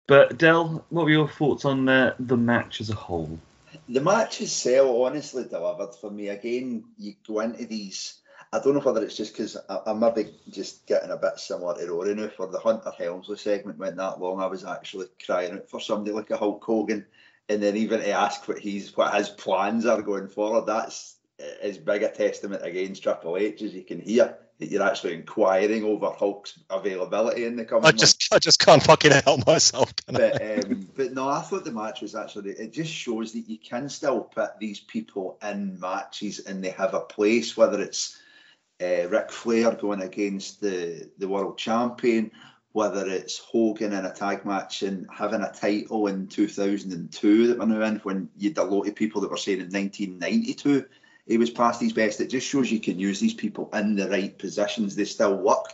But 0.08 0.38
Dell, 0.38 0.86
what 0.90 1.06
were 1.06 1.12
your 1.12 1.28
thoughts 1.28 1.66
on 1.66 1.86
the 1.86 2.16
the 2.20 2.38
match 2.38 2.82
as 2.82 2.90
a 2.90 2.96
whole? 2.96 3.40
The 3.90 4.02
match 4.02 4.42
itself 4.42 4.90
honestly 4.90 5.44
delivered 5.44 5.96
for 5.96 6.10
me. 6.10 6.30
Again, 6.30 6.84
you 6.98 7.16
go 7.28 7.40
into 7.42 7.66
these. 7.66 8.20
I 8.54 8.60
don't 8.60 8.74
know 8.74 8.80
whether 8.80 9.04
it's 9.04 9.18
just 9.18 9.34
because 9.34 9.58
I'm 9.68 10.00
maybe 10.00 10.34
just 10.50 10.86
getting 10.86 11.12
a 11.12 11.18
bit 11.18 11.40
similar 11.40 11.76
to 11.78 11.92
Rory 11.92 12.16
now. 12.16 12.30
For 12.30 12.48
the 12.48 12.60
Hunter 12.60 12.92
Helmsley 12.98 13.38
segment 13.38 13.80
went 13.80 13.98
that 13.98 14.22
long, 14.22 14.40
I 14.40 14.46
was 14.46 14.64
actually 14.64 15.08
crying 15.26 15.54
out 15.54 15.70
for 15.70 15.82
somebody 15.82 16.12
like 16.12 16.30
a 16.30 16.38
Hulk 16.38 16.64
Hogan, 16.64 17.06
and 17.50 17.62
then 17.62 17.76
even 17.76 18.00
to 18.00 18.12
ask 18.12 18.48
what 18.48 18.60
he's 18.60 18.96
what 18.96 19.14
his 19.16 19.30
plans 19.30 19.86
are 19.86 20.02
going 20.02 20.30
forward. 20.30 20.68
That's 20.68 21.18
as 21.62 21.78
big 21.78 22.04
a 22.04 22.10
testament 22.10 22.64
against 22.64 23.04
Triple 23.04 23.38
H 23.38 23.62
as 23.62 23.74
you 23.74 23.84
can 23.84 24.00
hear. 24.00 24.38
You're 24.58 24.84
actually 24.84 25.16
inquiring 25.16 25.84
over 25.84 26.12
Hulk's 26.12 26.60
availability 26.70 27.46
in 27.46 27.58
the 27.58 27.66
coming. 27.66 27.84
I 27.84 27.88
months. 27.88 28.02
just, 28.02 28.34
I 28.34 28.40
just 28.40 28.60
can't 28.60 28.82
fucking 28.82 29.12
help 29.12 29.46
myself. 29.46 29.94
but 30.08 30.42
um, 30.42 30.88
but 30.96 31.14
no, 31.14 31.28
I 31.28 31.42
thought 31.42 31.66
the 31.66 31.72
match 31.72 32.02
was 32.02 32.16
actually 32.16 32.52
it 32.52 32.72
just 32.72 32.92
shows 32.92 33.34
that 33.34 33.50
you 33.50 33.58
can 33.58 33.90
still 33.90 34.22
put 34.22 34.58
these 34.60 34.80
people 34.80 35.38
in 35.44 35.78
matches 35.80 36.40
and 36.40 36.64
they 36.64 36.70
have 36.70 36.94
a 36.94 37.02
place, 37.02 37.58
whether 37.58 37.82
it's 37.82 38.18
uh, 38.82 39.08
Ric 39.10 39.30
Flair 39.30 39.74
going 39.74 40.02
against 40.02 40.62
the 40.62 41.10
the 41.18 41.28
world 41.28 41.58
champion, 41.58 42.32
whether 42.72 43.08
it's 43.10 43.40
Hogan 43.40 43.92
in 43.92 44.06
a 44.06 44.14
tag 44.14 44.46
match 44.46 44.84
and 44.84 45.06
having 45.14 45.42
a 45.42 45.52
title 45.52 46.08
in 46.08 46.28
2002 46.28 47.48
that 47.48 47.60
we're 47.60 47.66
now 47.66 47.86
in, 47.86 47.98
when 47.98 48.30
you 48.38 48.50
had 48.50 48.58
a 48.58 48.64
lot 48.64 48.88
of 48.88 48.96
people 48.96 49.20
that 49.22 49.32
were 49.32 49.38
saying 49.38 49.60
in 49.60 49.70
1992 49.70 50.86
he 51.26 51.38
was 51.38 51.50
past 51.50 51.82
his 51.82 51.94
best. 51.94 52.22
It 52.22 52.30
just 52.30 52.48
shows 52.48 52.72
you 52.72 52.80
can 52.80 53.00
use 53.00 53.20
these 53.20 53.34
people 53.34 53.70
in 53.74 53.96
the 53.96 54.10
right 54.10 54.38
positions. 54.38 54.96
They 54.96 55.06
still 55.06 55.36
work. 55.38 55.74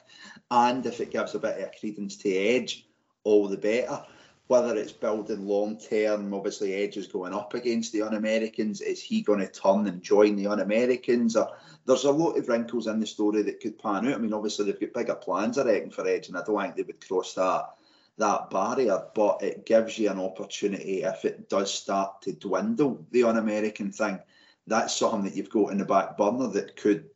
And 0.49 0.86
if 0.86 0.99
it 0.99 1.11
gives 1.11 1.36
a 1.36 1.40
bit 1.40 1.60
of 1.61 1.80
credence 1.80 2.18
to 2.18 2.34
Edge, 2.34 2.88
all 3.23 3.48
the 3.48 3.57
better. 3.57 4.03
Whether 4.48 4.76
it's 4.76 4.91
building 4.91 5.45
long 5.48 5.78
term, 5.78 6.34
obviously 6.34 6.73
Edge 6.73 6.98
is 6.98 7.07
going 7.07 7.34
up 7.34 7.53
against 7.53 7.94
the 7.94 8.02
Un 8.02 8.15
Americans. 8.15 8.82
Is 8.82 9.02
he 9.02 9.22
going 9.22 9.40
to 9.40 9.48
turn 9.48 9.88
and 9.88 10.02
join 10.02 10.36
the 10.36 10.48
Un 10.48 10.60
Americans? 10.60 11.38
Uh, 11.38 11.48
there's 11.86 12.03
a 12.03 12.11
lot 12.11 12.38
of 12.38 12.49
wrinkles 12.49 12.88
in 12.88 12.99
the 12.99 13.06
story 13.06 13.44
that 13.44 13.61
could 13.61 13.80
pan 13.80 14.07
out. 14.07 14.15
I 14.15 14.18
mean, 14.18 14.34
obviously 14.34 14.65
they've 14.65 14.80
got 14.80 14.94
bigger 14.94 15.15
plans, 15.15 15.57
I 15.57 15.64
reckon, 15.64 15.90
for 15.90 16.06
Edge, 16.06 16.28
and 16.28 16.38
I 16.38 16.44
don't 16.44 16.61
think 16.61 16.76
they 16.76 16.84
would 16.84 17.07
cross 17.07 17.34
that 17.36 17.76
that 18.18 18.49
barrier. 18.49 19.02
But 19.15 19.41
it 19.41 19.65
gives 19.65 19.98
you 19.98 20.10
an 20.10 20.19
opportunity 20.19 21.03
if 21.03 21.23
it 21.23 21.49
does 21.49 21.73
start 21.73 22.22
to 22.23 22.34
dwindle 22.34 23.06
the 23.11 23.23
Un 23.23 23.38
American 23.38 23.91
thing. 23.91 24.19
That's 24.67 24.95
something 24.95 25.23
that 25.23 25.35
you've 25.35 25.49
got 25.49 25.71
in 25.71 25.77
the 25.77 25.85
back 25.85 26.17
burner 26.17 26.47
that 26.47 26.75
could 26.75 27.09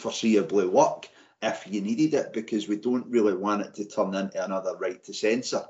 foreseeably 0.00 0.70
work 0.70 1.08
if 1.42 1.64
you 1.68 1.80
needed 1.80 2.14
it, 2.14 2.32
because 2.32 2.66
we 2.66 2.76
don't 2.76 3.06
really 3.06 3.34
want 3.34 3.62
it 3.62 3.74
to 3.74 3.84
turn 3.84 4.14
into 4.14 4.44
another 4.44 4.76
right 4.76 5.02
to 5.04 5.14
censor 5.14 5.64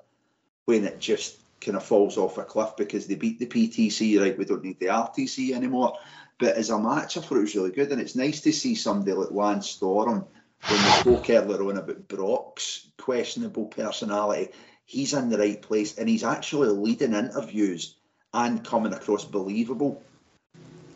when 0.65 0.85
it 0.85 0.99
just 0.99 1.39
kind 1.61 1.77
of 1.77 1.85
falls 1.85 2.17
off 2.17 2.39
a 2.39 2.45
cliff 2.45 2.77
because 2.77 3.07
they 3.07 3.17
beat 3.17 3.39
the 3.39 3.47
PTC, 3.47 4.21
right? 4.21 4.39
We 4.39 4.45
don't 4.45 4.65
need 4.65 4.79
the 4.79 4.87
RTC 4.87 5.53
anymore. 5.53 5.99
But 6.39 6.57
as 6.57 6.71
a 6.71 6.79
match, 6.79 7.17
I 7.17 7.21
thought 7.21 7.39
it 7.39 7.41
was 7.41 7.57
really 7.57 7.73
good, 7.73 7.91
and 7.91 8.01
it's 8.01 8.15
nice 8.15 8.41
to 8.43 8.53
see 8.53 8.75
somebody 8.75 9.13
like 9.13 9.31
Lance 9.31 9.71
Storm 9.71 10.25
when 10.69 10.85
we 10.85 10.91
spoke 10.91 11.31
earlier 11.31 11.63
on 11.65 11.79
about 11.79 12.09
Brock's 12.09 12.89
questionable 12.97 13.67
personality. 13.67 14.53
He's 14.85 15.15
in 15.15 15.31
the 15.31 15.39
right 15.39 15.61
place, 15.61 15.99
and 15.99 16.09
he's 16.09 16.25
actually 16.25 16.69
leading 16.69 17.13
interviews 17.13 17.97
and 18.33 18.65
coming 18.65 18.93
across 18.93 19.25
believable, 19.25 20.03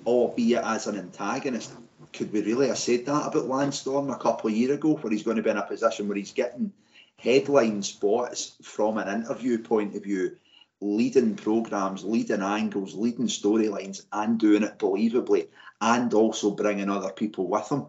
albeit 0.07 0.65
as 0.65 0.87
an 0.87 0.97
antagonist. 0.97 1.73
could 2.13 2.33
we 2.33 2.43
really 2.43 2.69
have 2.69 2.79
said 2.79 3.07
that 3.07 3.27
about 3.27 3.49
Lance 3.49 3.81
Storm 3.81 4.11
a 4.11 4.19
couple 4.19 4.51
of 4.51 4.57
years 4.57 4.73
ago, 4.73 4.95
where 4.97 5.11
he's 5.11 5.23
going 5.23 5.37
to 5.37 5.43
be 5.43 5.51
in 5.51 5.57
a 5.57 5.63
position 5.63 6.09
where 6.09 6.17
he's 6.17 6.33
getting 6.33 6.73
headline 7.17 7.83
spots 7.83 8.55
from 8.63 8.99
an 8.99 9.09
interview 9.09 9.59
point 9.59 9.95
of 9.95 10.03
view, 10.03 10.37
leading 10.81 11.37
programs, 11.37 12.05
leading 12.05 12.43
angles, 12.43 12.95
leading 12.95 13.29
storylines, 13.29 14.05
and 14.13 14.39
doing 14.39 14.63
it 14.63 14.79
believably, 14.79 15.49
and 15.81 16.13
also 16.13 16.51
bringing 16.51 16.91
other 16.91 17.13
people 17.13 17.47
with 17.47 17.71
him. 17.71 17.87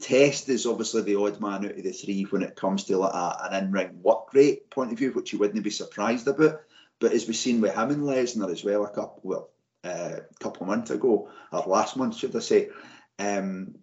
Test 0.00 0.48
is 0.48 0.64
obviously 0.64 1.02
the 1.02 1.16
odd 1.16 1.40
man 1.40 1.64
out 1.64 1.76
of 1.76 1.82
the 1.82 1.90
three 1.90 2.22
when 2.24 2.42
it 2.42 2.54
comes 2.54 2.84
to 2.84 2.96
like 2.98 3.12
a, 3.12 3.48
an 3.50 3.64
in-ring 3.64 4.00
work 4.02 4.32
rate 4.32 4.70
point 4.70 4.92
of 4.92 4.98
view, 4.98 5.10
which 5.10 5.32
you 5.32 5.38
wouldn't 5.40 5.64
be 5.64 5.70
surprised 5.70 6.28
about. 6.28 6.60
But 7.00 7.12
as 7.12 7.26
we've 7.26 7.36
seen 7.36 7.60
with 7.60 7.74
him 7.74 7.90
and 7.90 8.04
Lesnar 8.04 8.50
as 8.50 8.62
well, 8.62 8.84
a 8.84 8.90
couple 8.90 9.20
well, 9.24 9.50
uh, 9.84 10.20
couple 10.40 10.62
of 10.62 10.68
months 10.68 10.90
ago 10.90 11.30
or 11.52 11.62
last 11.66 11.96
month, 11.96 12.16
should 12.16 12.34
I 12.34 12.40
say, 12.40 12.70
um, 13.18 13.74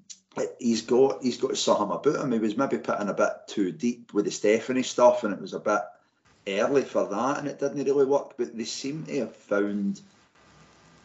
he's 0.60 0.82
got 0.82 1.24
he's 1.24 1.38
got 1.38 1.58
something 1.58 1.96
about 1.96 2.24
him. 2.24 2.32
He 2.32 2.40
was 2.40 2.58
maybe 2.58 2.78
putting 2.78 3.10
a 3.10 3.14
bit 3.14 3.32
too 3.48 3.72
deep 3.72 4.14
with 4.14 4.26
the 4.26 4.32
Stephanie 4.32 4.84
stuff, 4.84 5.24
and 5.24 5.34
it 5.34 5.42
was 5.42 5.54
a 5.54 5.60
bit 5.60 5.82
early 6.48 6.84
for 6.84 7.08
that, 7.08 7.40
and 7.40 7.48
it 7.48 7.60
didn't 7.60 7.84
really 7.84 8.06
work. 8.06 8.36
But 8.38 8.56
they 8.56 8.66
seem 8.66 9.06
to 9.06 9.20
have 9.20 9.36
found 9.36 10.02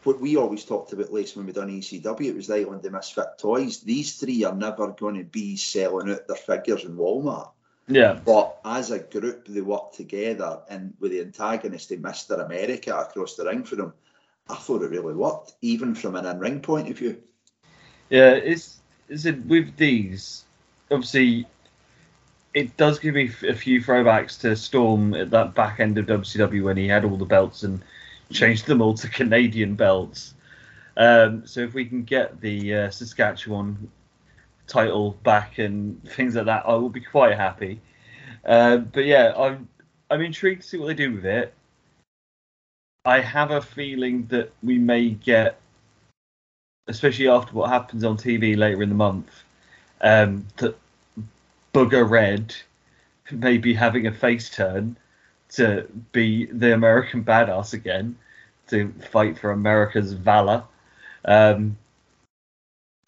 what 0.03 0.19
we 0.19 0.35
always 0.35 0.65
talked 0.65 0.93
about, 0.93 1.13
last 1.13 1.35
when 1.35 1.45
we 1.45 1.53
done 1.53 1.69
ECW. 1.69 2.25
It 2.25 2.35
was 2.35 2.47
the 2.47 2.55
Island 2.55 2.85
of 2.85 2.91
Misfit 2.91 3.37
Toys. 3.37 3.81
These 3.81 4.15
three 4.15 4.43
are 4.43 4.55
never 4.55 4.87
going 4.87 5.15
to 5.15 5.23
be 5.23 5.55
selling 5.57 6.11
out 6.11 6.27
their 6.27 6.35
figures 6.35 6.83
in 6.83 6.95
Walmart. 6.95 7.51
Yeah. 7.87 8.19
But 8.25 8.59
as 8.63 8.91
a 8.91 8.99
group, 8.99 9.47
they 9.47 9.61
work 9.61 9.93
together, 9.93 10.61
and 10.69 10.93
with 10.99 11.11
the 11.11 11.21
antagonist, 11.21 11.89
they 11.89 11.97
Mr. 11.97 12.43
America 12.43 12.95
across 12.95 13.35
the 13.35 13.45
ring 13.45 13.63
for 13.63 13.75
them. 13.75 13.93
I 14.51 14.55
thought 14.55 14.81
it 14.81 14.91
really 14.91 15.13
worked, 15.13 15.53
even 15.61 15.95
from 15.95 16.15
an 16.15 16.25
in-ring 16.25 16.61
point 16.61 16.89
of 16.89 16.97
view. 16.97 17.21
Yeah, 18.09 18.31
it's, 18.31 18.79
it's 19.07 19.25
with 19.25 19.77
these, 19.77 20.43
obviously, 20.91 21.47
it 22.53 22.75
does 22.77 22.99
give 22.99 23.15
me 23.15 23.31
a 23.47 23.55
few 23.55 23.81
throwbacks 23.81 24.39
to 24.41 24.55
Storm 24.55 25.13
at 25.13 25.29
that 25.31 25.53
back 25.55 25.79
end 25.79 25.97
of 25.97 26.05
WCW 26.05 26.63
when 26.63 26.77
he 26.77 26.87
had 26.87 27.05
all 27.05 27.17
the 27.17 27.25
belts 27.25 27.63
and 27.63 27.81
changed 28.31 28.65
them 28.65 28.81
all 28.81 28.93
to 28.95 29.07
Canadian 29.07 29.75
belts. 29.75 30.33
Um, 30.97 31.47
so 31.47 31.61
if 31.61 31.73
we 31.73 31.85
can 31.85 32.03
get 32.03 32.41
the 32.41 32.75
uh, 32.75 32.89
Saskatchewan 32.89 33.89
title 34.67 35.11
back 35.23 35.57
and 35.57 36.01
things 36.09 36.35
like 36.35 36.45
that, 36.45 36.65
I 36.65 36.73
will 36.73 36.89
be 36.89 37.01
quite 37.01 37.35
happy. 37.37 37.79
Uh, 38.45 38.77
but 38.77 39.05
yeah, 39.05 39.33
I'm 39.37 39.67
I'm 40.09 40.21
intrigued 40.21 40.63
to 40.63 40.67
see 40.67 40.77
what 40.77 40.87
they 40.87 40.93
do 40.93 41.13
with 41.13 41.25
it. 41.25 41.53
I 43.05 43.21
have 43.21 43.51
a 43.51 43.61
feeling 43.61 44.27
that 44.27 44.51
we 44.61 44.77
may 44.77 45.09
get, 45.09 45.59
especially 46.87 47.27
after 47.27 47.53
what 47.53 47.69
happens 47.69 48.03
on 48.03 48.17
TV 48.17 48.55
later 48.55 48.83
in 48.83 48.89
the 48.89 48.95
month, 48.95 49.43
um, 50.01 50.45
that 50.57 50.75
Booger 51.73 52.07
Red 52.07 52.55
may 53.31 53.57
be 53.57 53.73
having 53.73 54.05
a 54.05 54.11
face 54.11 54.49
turn 54.49 54.97
to 55.49 55.87
be 56.11 56.45
the 56.45 56.73
American 56.73 57.23
badass 57.23 57.73
again, 57.73 58.17
to 58.67 58.93
fight 59.11 59.37
for 59.37 59.51
America's 59.51 60.13
valor. 60.13 60.63
Um, 61.25 61.77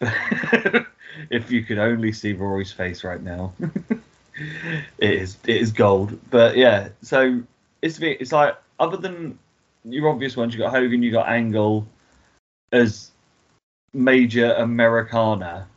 if 0.00 1.50
you 1.50 1.62
could 1.62 1.78
only 1.78 2.12
see 2.12 2.32
Rory's 2.32 2.72
face 2.72 3.04
right 3.04 3.22
now, 3.22 3.52
it 4.98 5.10
is 5.10 5.36
it 5.46 5.56
is 5.56 5.72
gold. 5.72 6.18
But 6.30 6.56
yeah, 6.56 6.88
so 7.02 7.42
it's 7.80 8.00
it's 8.00 8.32
like 8.32 8.56
other 8.78 8.96
than 8.96 9.38
your 9.84 10.08
obvious 10.08 10.36
ones, 10.36 10.54
you 10.54 10.60
got 10.60 10.72
Hogan, 10.72 11.02
you 11.02 11.12
got 11.12 11.28
Angle 11.28 11.86
as 12.72 13.10
major 13.92 14.52
Americana. 14.54 15.68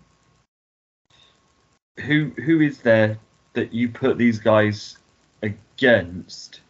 Who 2.06 2.32
who 2.38 2.62
is 2.62 2.80
there 2.80 3.18
that 3.54 3.74
you 3.74 3.90
put 3.90 4.18
these 4.18 4.40
guys 4.40 4.98
against 5.42 6.62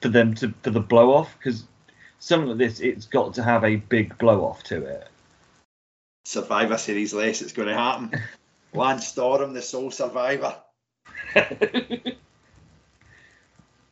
for 0.00 0.08
them 0.08 0.34
to 0.36 0.52
for 0.62 0.70
the 0.70 0.80
blow 0.80 1.12
off? 1.14 1.36
Because 1.38 1.64
something 2.18 2.48
like 2.48 2.58
this, 2.58 2.80
it's 2.80 3.06
got 3.06 3.34
to 3.34 3.42
have 3.42 3.64
a 3.64 3.76
big 3.76 4.16
blow 4.18 4.44
off 4.44 4.62
to 4.64 4.84
it. 4.84 5.08
Survivor 6.24 6.78
Series 6.78 7.14
less, 7.14 7.42
it's 7.42 7.52
going 7.52 7.68
to 7.68 7.74
happen. 7.74 8.12
Lance 8.74 9.08
Storm, 9.08 9.54
the 9.54 9.62
sole 9.62 9.90
survivor. 9.90 10.56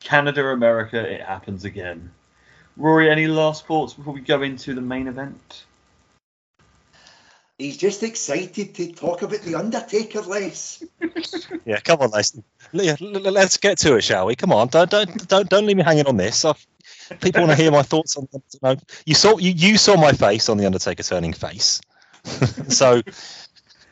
Canada, 0.06 0.46
America, 0.50 1.00
it 1.00 1.20
happens 1.20 1.64
again. 1.64 2.12
Rory, 2.76 3.10
any 3.10 3.26
last 3.26 3.66
thoughts 3.66 3.92
before 3.92 4.14
we 4.14 4.20
go 4.20 4.40
into 4.42 4.72
the 4.72 4.80
main 4.80 5.08
event? 5.08 5.64
He's 7.58 7.76
just 7.76 8.04
excited 8.04 8.76
to 8.76 8.92
talk 8.92 9.22
about 9.22 9.40
the 9.40 9.56
Undertaker 9.56 10.20
less. 10.20 10.84
Yeah, 11.64 11.80
come 11.80 12.00
on, 12.00 12.10
Les. 12.10 12.38
Yeah, 12.72 12.94
l- 13.00 13.26
l- 13.26 13.32
Let's 13.32 13.56
get 13.56 13.78
to 13.78 13.96
it, 13.96 14.02
shall 14.02 14.26
we? 14.26 14.36
Come 14.36 14.52
on, 14.52 14.68
don't 14.68 14.88
don't 14.88 15.28
don't 15.28 15.48
don't 15.48 15.66
leave 15.66 15.76
me 15.76 15.82
hanging 15.82 16.06
on 16.06 16.16
this. 16.16 16.44
I've, 16.44 16.64
people 17.20 17.40
want 17.40 17.50
to 17.50 17.56
hear 17.56 17.72
my 17.72 17.82
thoughts 17.82 18.16
on. 18.16 18.28
You, 18.32 18.40
know, 18.62 18.76
you 19.04 19.14
saw 19.16 19.36
you, 19.38 19.50
you 19.50 19.76
saw 19.76 19.96
my 19.96 20.12
face 20.12 20.48
on 20.48 20.58
the 20.58 20.66
Undertaker 20.66 21.02
turning 21.02 21.32
face, 21.32 21.80
so 22.68 23.02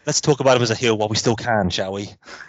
let's 0.07 0.21
talk 0.21 0.41
about 0.41 0.57
him 0.57 0.63
as 0.63 0.71
a 0.71 0.75
heel 0.75 0.97
while 0.97 1.09
we 1.09 1.17
still 1.17 1.37
can, 1.37 1.71
shall 1.71 1.93
we? 1.93 2.11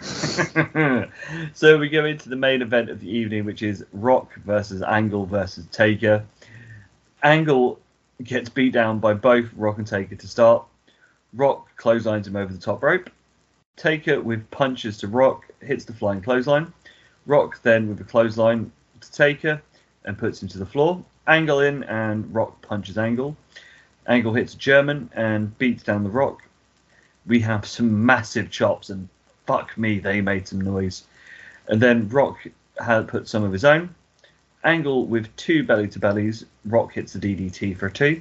so 1.54 1.78
we 1.78 1.88
go 1.88 2.04
into 2.04 2.28
the 2.28 2.36
main 2.36 2.62
event 2.62 2.90
of 2.90 3.00
the 3.00 3.08
evening, 3.08 3.44
which 3.44 3.62
is 3.62 3.84
Rock 3.92 4.34
versus 4.44 4.82
Angle 4.82 5.26
versus 5.26 5.66
Taker. 5.72 6.24
Angle 7.22 7.78
gets 8.22 8.48
beat 8.48 8.72
down 8.72 8.98
by 8.98 9.14
both 9.14 9.50
Rock 9.56 9.78
and 9.78 9.86
Taker 9.86 10.16
to 10.16 10.28
start. 10.28 10.64
Rock 11.32 11.68
clotheslines 11.76 12.26
him 12.26 12.36
over 12.36 12.52
the 12.52 12.58
top 12.58 12.82
rope. 12.82 13.10
Taker 13.76 14.20
with 14.20 14.50
punches 14.50 14.98
to 14.98 15.08
Rock 15.08 15.44
hits 15.60 15.84
the 15.84 15.92
flying 15.92 16.22
clothesline. 16.22 16.72
Rock 17.26 17.60
then 17.62 17.88
with 17.88 18.00
a 18.00 18.04
clothesline 18.04 18.72
to 19.00 19.12
Taker 19.12 19.60
and 20.04 20.16
puts 20.16 20.42
him 20.42 20.48
to 20.48 20.58
the 20.58 20.66
floor. 20.66 21.04
Angle 21.26 21.60
in 21.60 21.82
and 21.84 22.32
Rock 22.34 22.62
punches 22.62 22.96
Angle. 22.96 23.36
Angle 24.06 24.34
hits 24.34 24.54
German 24.54 25.10
and 25.14 25.56
beats 25.58 25.82
down 25.82 26.04
the 26.04 26.10
Rock. 26.10 26.42
We 27.26 27.40
have 27.40 27.66
some 27.66 28.06
massive 28.06 28.50
chops 28.50 28.90
and 28.90 29.08
fuck 29.46 29.76
me, 29.76 29.98
they 29.98 30.20
made 30.20 30.46
some 30.48 30.60
noise. 30.60 31.04
And 31.68 31.80
then 31.80 32.08
Rock 32.08 32.38
had 32.78 33.08
put 33.08 33.28
some 33.28 33.42
of 33.44 33.52
his 33.52 33.64
own. 33.64 33.94
Angle 34.64 35.06
with 35.06 35.34
two 35.36 35.62
belly 35.62 35.88
to 35.88 35.98
bellies. 35.98 36.44
Rock 36.64 36.92
hits 36.92 37.12
the 37.12 37.18
DDT 37.18 37.76
for 37.76 37.86
a 37.86 37.90
two. 37.90 38.20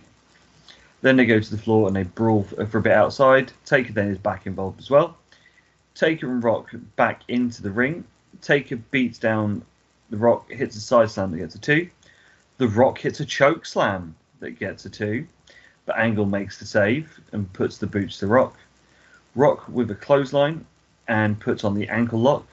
Then 1.01 1.17
they 1.17 1.25
go 1.25 1.39
to 1.39 1.51
the 1.51 1.57
floor 1.57 1.87
and 1.87 1.95
they 1.95 2.03
brawl 2.03 2.43
for 2.43 2.77
a 2.77 2.81
bit 2.81 2.91
outside. 2.93 3.51
Taker 3.65 3.93
then 3.93 4.07
is 4.07 4.17
back 4.17 4.47
involved 4.47 4.79
as 4.79 4.89
well. 4.89 5.17
Taker 5.93 6.29
and 6.31 6.43
Rock 6.43 6.71
back 6.95 7.21
into 7.27 7.61
the 7.61 7.71
ring. 7.71 8.03
Taker 8.41 8.75
beats 8.75 9.17
down 9.17 9.63
the 10.09 10.17
Rock, 10.17 10.51
hits 10.51 10.75
a 10.75 10.81
side 10.81 11.09
slam 11.09 11.31
that 11.31 11.37
gets 11.37 11.55
a 11.55 11.59
two. 11.59 11.89
The 12.57 12.67
Rock 12.67 12.99
hits 12.99 13.19
a 13.19 13.25
choke 13.25 13.65
slam 13.65 14.15
that 14.39 14.59
gets 14.59 14.85
a 14.85 14.89
two. 14.89 15.27
But 15.85 15.97
Angle 15.97 16.25
makes 16.25 16.57
the 16.57 16.65
save 16.65 17.19
and 17.31 17.51
puts 17.53 17.77
the 17.77 17.87
boots 17.87 18.19
to 18.19 18.27
Rock. 18.27 18.57
Rock 19.35 19.67
with 19.67 19.91
a 19.91 19.95
clothesline 19.95 20.65
and 21.07 21.39
puts 21.39 21.63
on 21.63 21.75
the 21.75 21.89
ankle 21.89 22.19
lock. 22.19 22.47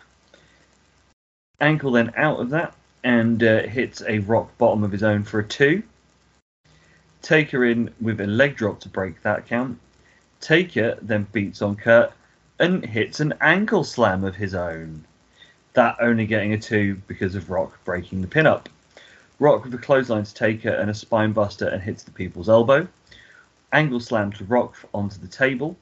Angle 1.61 1.93
then 1.93 2.13
out 2.17 2.41
of 2.41 2.51
that 2.51 2.75
and 3.05 3.43
uh, 3.43 3.63
hits 3.63 4.03
a 4.07 4.19
rock 4.21 4.57
bottom 4.59 4.83
of 4.83 4.93
his 4.93 5.03
own 5.03 5.23
for 5.23 5.39
a 5.39 5.45
two. 5.45 5.83
Taker 7.23 7.65
in 7.65 7.95
with 8.01 8.21
a 8.21 8.27
leg 8.27 8.57
drop 8.57 8.81
to 8.81 8.89
break 8.89 9.23
that 9.23 9.47
count. 9.47 9.79
Taker 10.41 10.99
then 11.01 11.27
beats 11.33 11.63
on 11.63 11.77
Kurt 11.77 12.13
and 12.59 12.85
hits 12.85 13.21
an 13.21 13.35
ankle 13.41 13.85
slam 13.85 14.25
of 14.25 14.35
his 14.35 14.55
own. 14.55 15.05
That 15.75 15.97
only 16.01 16.27
getting 16.27 16.53
a 16.53 16.59
two 16.59 17.01
because 17.07 17.37
of 17.37 17.49
Rock 17.49 17.79
breaking 17.85 18.21
the 18.21 18.29
pin 18.29 18.47
up. 18.47 18.69
Rock 19.39 19.65
with 19.65 19.75
a 19.75 19.79
clothesline 19.79 20.25
to 20.25 20.35
Taker 20.35 20.71
and 20.71 20.91
a 20.91 20.95
spine 20.95 21.33
buster 21.33 21.69
and 21.69 21.81
hits 21.81 22.03
the 22.03 22.11
people's 22.11 22.49
elbow. 22.49 22.87
Angle 23.73 24.01
slam 24.01 24.33
to 24.33 24.45
Rock 24.45 24.77
onto 24.93 25.19
the 25.19 25.29
table. 25.29 25.77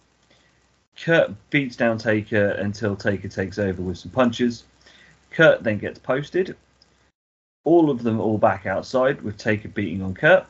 Kurt 1.02 1.30
beats 1.48 1.76
down 1.76 1.96
Taker 1.96 2.50
until 2.50 2.94
Taker 2.94 3.28
takes 3.28 3.58
over 3.58 3.80
with 3.80 3.96
some 3.98 4.10
punches. 4.10 4.64
Kurt 5.30 5.64
then 5.64 5.78
gets 5.78 5.98
posted. 5.98 6.56
All 7.64 7.90
of 7.90 8.02
them 8.02 8.20
all 8.20 8.36
back 8.36 8.66
outside 8.66 9.22
with 9.22 9.38
Taker 9.38 9.68
beating 9.68 10.02
on 10.02 10.14
Kurt. 10.14 10.44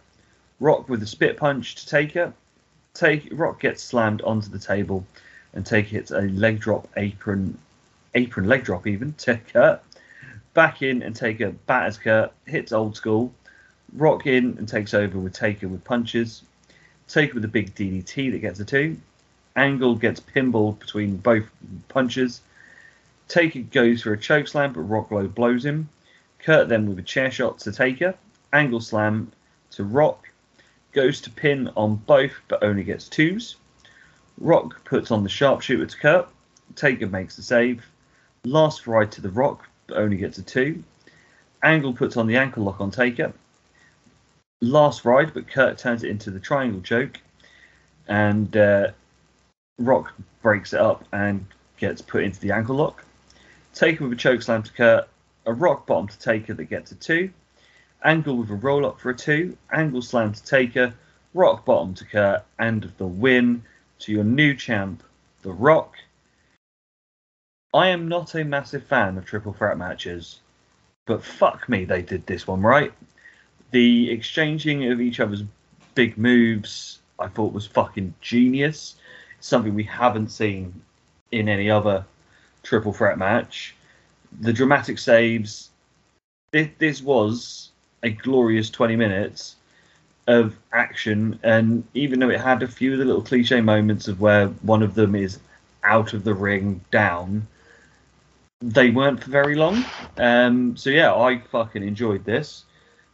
Rock 0.58 0.88
with 0.88 1.02
a 1.02 1.06
spit 1.06 1.36
punch 1.36 1.76
to 1.76 1.86
Taker. 1.86 2.32
Take 2.94 3.28
Rock 3.30 3.60
gets 3.60 3.82
slammed 3.82 4.22
onto 4.22 4.50
the 4.50 4.58
table, 4.58 5.06
and 5.54 5.64
Taker 5.64 5.90
hits 5.90 6.10
a 6.10 6.22
leg 6.22 6.58
drop 6.58 6.88
apron, 6.96 7.56
apron 8.16 8.48
leg 8.48 8.64
drop 8.64 8.88
even 8.88 9.12
to 9.18 9.36
Kurt. 9.36 9.80
Back 10.54 10.82
in 10.82 11.02
and 11.02 11.14
Taker 11.14 11.52
batters 11.66 11.96
Kurt, 11.96 12.32
hits 12.46 12.72
old 12.72 12.96
school. 12.96 13.32
Rock 13.92 14.26
in 14.26 14.56
and 14.58 14.68
takes 14.68 14.94
over 14.94 15.18
with 15.18 15.32
Taker 15.32 15.68
with 15.68 15.84
punches. 15.84 16.42
Taker 17.06 17.34
with 17.34 17.44
a 17.44 17.48
big 17.48 17.72
DDT 17.76 18.32
that 18.32 18.38
gets 18.38 18.58
a 18.58 18.64
two. 18.64 18.96
Angle 19.56 19.96
gets 19.96 20.20
pinballed 20.20 20.78
between 20.78 21.16
both 21.16 21.44
punches. 21.88 22.40
Taker 23.28 23.60
goes 23.60 24.02
for 24.02 24.12
a 24.12 24.18
choke 24.18 24.48
slam, 24.48 24.72
but 24.72 24.80
Rock 24.80 25.10
low 25.10 25.26
blows 25.26 25.64
him. 25.64 25.88
Kurt 26.38 26.68
then 26.68 26.88
with 26.88 26.98
a 26.98 27.02
chair 27.02 27.30
shot 27.30 27.58
to 27.60 27.72
Taker. 27.72 28.14
Angle 28.52 28.80
slam 28.80 29.32
to 29.72 29.84
Rock. 29.84 30.28
Goes 30.92 31.20
to 31.22 31.30
pin 31.30 31.70
on 31.76 31.96
both, 31.96 32.32
but 32.48 32.62
only 32.64 32.82
gets 32.82 33.08
twos. 33.08 33.56
Rock 34.38 34.84
puts 34.84 35.10
on 35.10 35.22
the 35.22 35.28
sharpshooter 35.28 35.86
to 35.86 35.98
Kurt. 35.98 36.28
Taker 36.74 37.06
makes 37.06 37.36
the 37.36 37.42
save. 37.42 37.86
Last 38.44 38.86
ride 38.86 39.12
to 39.12 39.20
the 39.20 39.30
Rock, 39.30 39.68
but 39.86 39.98
only 39.98 40.16
gets 40.16 40.38
a 40.38 40.42
two. 40.42 40.82
Angle 41.62 41.92
puts 41.92 42.16
on 42.16 42.26
the 42.26 42.36
ankle 42.36 42.64
lock 42.64 42.80
on 42.80 42.90
Taker. 42.90 43.32
Last 44.60 45.04
ride, 45.04 45.34
but 45.34 45.46
Kurt 45.46 45.78
turns 45.78 46.02
it 46.02 46.10
into 46.10 46.30
the 46.30 46.40
triangle 46.40 46.80
choke. 46.80 47.18
And 48.08 48.56
uh, 48.56 48.92
Rock 49.80 50.12
breaks 50.42 50.74
it 50.74 50.80
up 50.80 51.04
and 51.12 51.46
gets 51.78 52.02
put 52.02 52.22
into 52.22 52.38
the 52.38 52.52
ankle 52.52 52.76
lock. 52.76 53.02
Taker 53.74 54.04
with 54.04 54.12
a 54.12 54.16
choke 54.16 54.42
slam 54.42 54.62
to 54.62 54.72
Kurt. 54.72 55.08
A 55.46 55.52
rock 55.52 55.86
bottom 55.86 56.06
to 56.06 56.18
Taker 56.18 56.52
that 56.54 56.64
gets 56.66 56.92
a 56.92 56.94
two. 56.94 57.30
Angle 58.04 58.36
with 58.36 58.50
a 58.50 58.54
roll 58.54 58.84
up 58.84 59.00
for 59.00 59.10
a 59.10 59.16
two. 59.16 59.56
Angle 59.72 60.02
slam 60.02 60.34
to 60.34 60.44
Taker. 60.44 60.92
Rock 61.32 61.64
bottom 61.64 61.94
to 61.94 62.04
Kurt. 62.04 62.44
And 62.58 62.92
the 62.98 63.06
win 63.06 63.62
to 64.00 64.12
your 64.12 64.24
new 64.24 64.54
champ, 64.54 65.02
The 65.42 65.52
Rock. 65.52 65.94
I 67.72 67.88
am 67.88 68.08
not 68.08 68.34
a 68.34 68.44
massive 68.44 68.84
fan 68.84 69.16
of 69.16 69.24
triple 69.24 69.52
threat 69.52 69.78
matches, 69.78 70.40
but 71.06 71.24
fuck 71.24 71.68
me, 71.68 71.84
they 71.84 72.02
did 72.02 72.26
this 72.26 72.46
one 72.46 72.62
right. 72.62 72.92
The 73.70 74.10
exchanging 74.10 74.90
of 74.90 75.00
each 75.00 75.20
other's 75.20 75.44
big 75.94 76.18
moves, 76.18 76.98
I 77.18 77.28
thought 77.28 77.52
was 77.52 77.66
fucking 77.66 78.14
genius. 78.20 78.96
Something 79.40 79.74
we 79.74 79.84
haven't 79.84 80.28
seen 80.28 80.82
in 81.32 81.48
any 81.48 81.70
other 81.70 82.04
triple 82.62 82.92
threat 82.92 83.18
match. 83.18 83.74
The 84.40 84.52
dramatic 84.52 84.98
saves. 84.98 85.70
This, 86.52 87.00
was 87.00 87.70
a 88.02 88.10
glorious 88.10 88.70
20 88.70 88.96
minutes 88.96 89.56
of 90.26 90.56
action, 90.72 91.38
and 91.42 91.84
even 91.94 92.18
though 92.18 92.30
it 92.30 92.40
had 92.40 92.62
a 92.62 92.68
few 92.68 92.92
of 92.92 92.98
the 92.98 93.04
little 93.04 93.22
cliche 93.22 93.60
moments 93.60 94.08
of 94.08 94.20
where 94.20 94.48
one 94.62 94.82
of 94.82 94.94
them 94.94 95.14
is 95.14 95.38
out 95.84 96.12
of 96.12 96.24
the 96.24 96.34
ring 96.34 96.80
down, 96.90 97.46
they 98.60 98.90
weren't 98.90 99.22
for 99.22 99.30
very 99.30 99.54
long. 99.54 99.84
Um, 100.18 100.76
so 100.76 100.90
yeah, 100.90 101.14
I 101.14 101.38
fucking 101.38 101.82
enjoyed 101.82 102.24
this. 102.24 102.64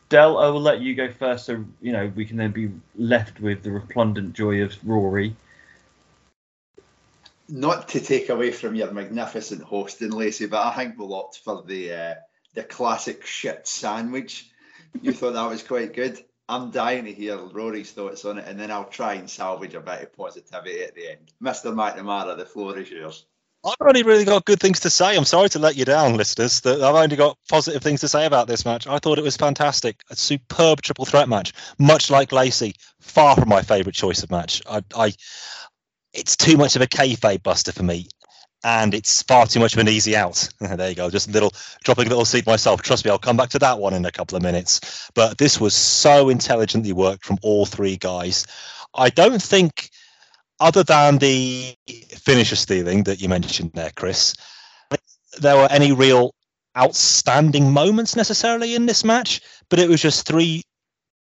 Dell, 0.09 0.39
I 0.39 0.49
will 0.49 0.61
let 0.61 0.81
you 0.81 0.95
go 0.95 1.11
first, 1.11 1.47
so 1.47 1.65
you 1.81 1.93
know 1.93 2.11
we 2.15 2.25
can 2.25 2.37
then 2.37 2.53
be 2.53 2.71
left 2.97 3.41
with 3.41 3.63
the 3.63 3.71
resplendent 3.71 4.35
joy 4.35 4.63
of 4.63 4.77
Rory. 4.85 5.35
Not 7.49 7.89
to 7.89 8.01
take 8.01 8.29
away 8.29 8.51
from 8.51 8.75
your 8.75 8.91
magnificent 8.91 9.63
hosting, 9.63 10.11
Lacey, 10.11 10.47
but 10.47 10.67
I 10.67 10.75
think 10.75 10.99
we'll 10.99 11.15
opt 11.15 11.39
for 11.39 11.63
the 11.63 11.93
uh, 11.93 12.15
the 12.55 12.65
classic 12.65 13.25
shit 13.25 13.69
sandwich. 13.69 14.51
You 15.01 15.13
thought 15.13 15.35
that 15.35 15.49
was 15.49 15.63
quite 15.63 15.95
good. 15.95 16.19
I'm 16.49 16.71
dying 16.71 17.05
to 17.05 17.13
hear 17.13 17.37
Rory's 17.37 17.91
thoughts 17.91 18.25
on 18.25 18.39
it, 18.39 18.47
and 18.47 18.59
then 18.59 18.71
I'll 18.71 18.85
try 18.85 19.15
and 19.15 19.29
salvage 19.29 19.75
a 19.75 19.81
bit 19.81 20.03
of 20.03 20.17
positivity 20.17 20.83
at 20.83 20.95
the 20.95 21.11
end. 21.11 21.33
Mr. 21.43 21.75
McNamara, 21.75 22.37
the 22.37 22.47
floor 22.47 22.79
is 22.79 22.91
yours. 22.91 23.27
I've 23.65 23.75
only 23.81 24.05
really 24.05 24.25
got 24.25 24.45
good 24.45 24.61
things 24.61 24.81
to 24.81 24.91
say. 24.91 25.17
I'm 25.17 25.25
sorry 25.25 25.49
to 25.51 25.59
let 25.59 25.77
you 25.77 25.85
down, 25.85 26.17
listeners. 26.17 26.61
That 26.61 26.83
I've 26.83 26.95
only 26.95 27.17
got 27.17 27.37
positive 27.49 27.83
things 27.83 28.01
to 28.03 28.09
say 28.09 28.25
about 28.25 28.47
this 28.47 28.65
match. 28.65 28.87
I 28.87 28.99
thought 28.99 29.19
it 29.19 29.25
was 29.25 29.37
fantastic, 29.37 30.03
a 30.09 30.15
superb 30.15 30.83
triple 30.83 31.05
threat 31.05 31.29
match. 31.29 31.53
Much 31.79 32.09
like 32.09 32.31
Lacey, 32.31 32.77
far 33.01 33.35
from 33.35 33.49
my 33.49 33.63
favourite 33.63 33.97
choice 33.97 34.23
of 34.23 34.31
match. 34.31 34.63
I, 34.71 34.83
I, 34.95 35.13
it's 36.17 36.37
too 36.37 36.57
much 36.57 36.77
of 36.77 36.83
a 36.83 36.87
kayfabe 36.87 37.43
buster 37.43 37.73
for 37.73 37.83
me, 37.83 38.09
and 38.65 38.95
it's 38.95 39.23
far 39.23 39.47
too 39.47 39.61
much 39.61 39.75
of 39.75 39.79
an 39.81 39.89
easy 39.89 40.17
out. 40.17 40.49
there 40.61 40.89
you 40.89 40.95
go, 40.95 41.11
just 41.11 41.29
a 41.29 41.33
little 41.33 41.53
dropping 41.85 42.07
a 42.07 42.09
little 42.09 42.25
seed 42.25 42.47
myself. 42.47 42.83
Trust 42.83 43.05
me, 43.05 43.11
I'll 43.11 43.19
come 43.19 43.37
back 43.37 43.51
to 43.51 43.59
that 43.61 43.79
one 43.79 43.95
in 43.95 44.05
a 44.05 44.11
couple 44.13 44.37
of 44.37 44.43
minutes. 44.43 45.11
But 45.15 45.39
this 45.39 45.61
was 45.61 45.75
so 45.75 46.29
intelligently 46.29 46.93
worked 46.93 47.25
from 47.25 47.39
all 47.43 47.67
three 47.67 47.97
guys. 47.97 48.47
I 48.95 49.11
don't 49.11 49.43
think 49.43 49.91
other 50.59 50.83
than 50.83 51.19
the 51.19 51.75
finisher 52.19 52.57
stealing 52.57 53.05
that 53.05 53.21
you 53.21 53.29
mentioned 53.29 53.73
there, 53.75 53.93
Chris, 53.95 54.35
there 55.39 55.57
were 55.57 55.69
any 55.71 55.93
real 55.93 56.35
outstanding 56.77 57.71
moments 57.71 58.17
necessarily 58.17 58.75
in 58.75 58.87
this 58.87 59.05
match, 59.05 59.41
but 59.69 59.79
it 59.79 59.89
was 59.89 60.01
just 60.01 60.27
three 60.27 60.63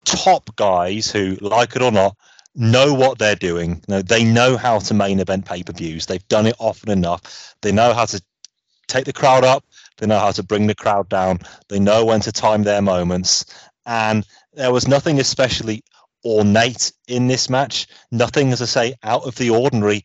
top 0.06 0.56
guys 0.56 1.12
who, 1.12 1.38
like 1.42 1.76
it 1.76 1.82
or 1.82 1.92
not, 1.92 2.16
know 2.56 2.94
what 2.94 3.20
they're 3.20 3.36
doing. 3.36 3.82
You 3.88 3.96
know, 3.96 4.02
they 4.02 4.24
know 4.24 4.58
how 4.58 4.80
to 4.80 4.94
main 4.94 5.20
event 5.20 5.46
pay 5.46 5.64
per 5.64 5.74
views. 5.74 6.06
They've 6.06 6.28
done 6.28 6.48
it 6.48 6.56
often 6.60 6.90
enough. 6.90 7.56
They 7.62 7.72
know 7.72 7.94
how 7.94 8.06
to 8.06 8.22
take 8.88 9.06
the 9.06 9.14
crowd 9.14 9.44
up. 9.44 9.64
They 9.98 10.08
know 10.08 10.20
how 10.20 10.32
to 10.32 10.44
bring 10.44 10.68
the 10.68 10.76
crowd 10.76 11.10
down. 11.10 11.40
They 11.70 11.80
know 11.80 12.06
when 12.06 12.22
to 12.22 12.32
time 12.32 12.64
their 12.64 12.82
moments. 12.82 13.46
And 13.86 14.26
there 14.54 14.72
was 14.72 14.88
nothing 14.88 15.20
especially 15.20 15.84
ornate 16.24 16.92
in 17.08 17.28
this 17.28 17.50
match. 17.50 17.88
Nothing, 18.12 18.52
as 18.52 18.62
I 18.62 18.66
say, 18.66 18.96
out 19.04 19.26
of 19.26 19.36
the 19.36 19.50
ordinary. 19.50 20.04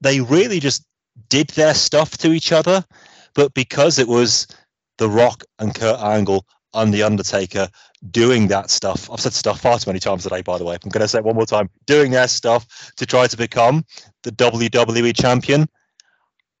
They 0.00 0.20
really 0.20 0.60
just 0.60 0.84
did 1.28 1.48
their 1.50 1.74
stuff 1.74 2.16
to 2.18 2.32
each 2.32 2.52
other, 2.52 2.84
but 3.34 3.54
because 3.54 3.98
it 3.98 4.08
was 4.08 4.46
The 4.98 5.08
Rock 5.08 5.44
and 5.58 5.74
Kurt 5.74 6.00
Angle 6.00 6.44
and 6.74 6.92
The 6.92 7.04
Undertaker 7.04 7.68
doing 8.10 8.48
that 8.48 8.70
stuff, 8.70 9.10
I've 9.10 9.20
said 9.20 9.32
stuff 9.32 9.60
far 9.60 9.78
too 9.78 9.90
many 9.90 10.00
times 10.00 10.24
today, 10.24 10.42
by 10.42 10.58
the 10.58 10.64
way. 10.64 10.74
I'm 10.82 10.90
going 10.90 11.02
to 11.02 11.08
say 11.08 11.18
it 11.18 11.24
one 11.24 11.36
more 11.36 11.46
time 11.46 11.70
doing 11.86 12.10
their 12.10 12.28
stuff 12.28 12.92
to 12.96 13.06
try 13.06 13.26
to 13.26 13.36
become 13.36 13.84
the 14.22 14.32
WWE 14.32 15.16
champion. 15.16 15.68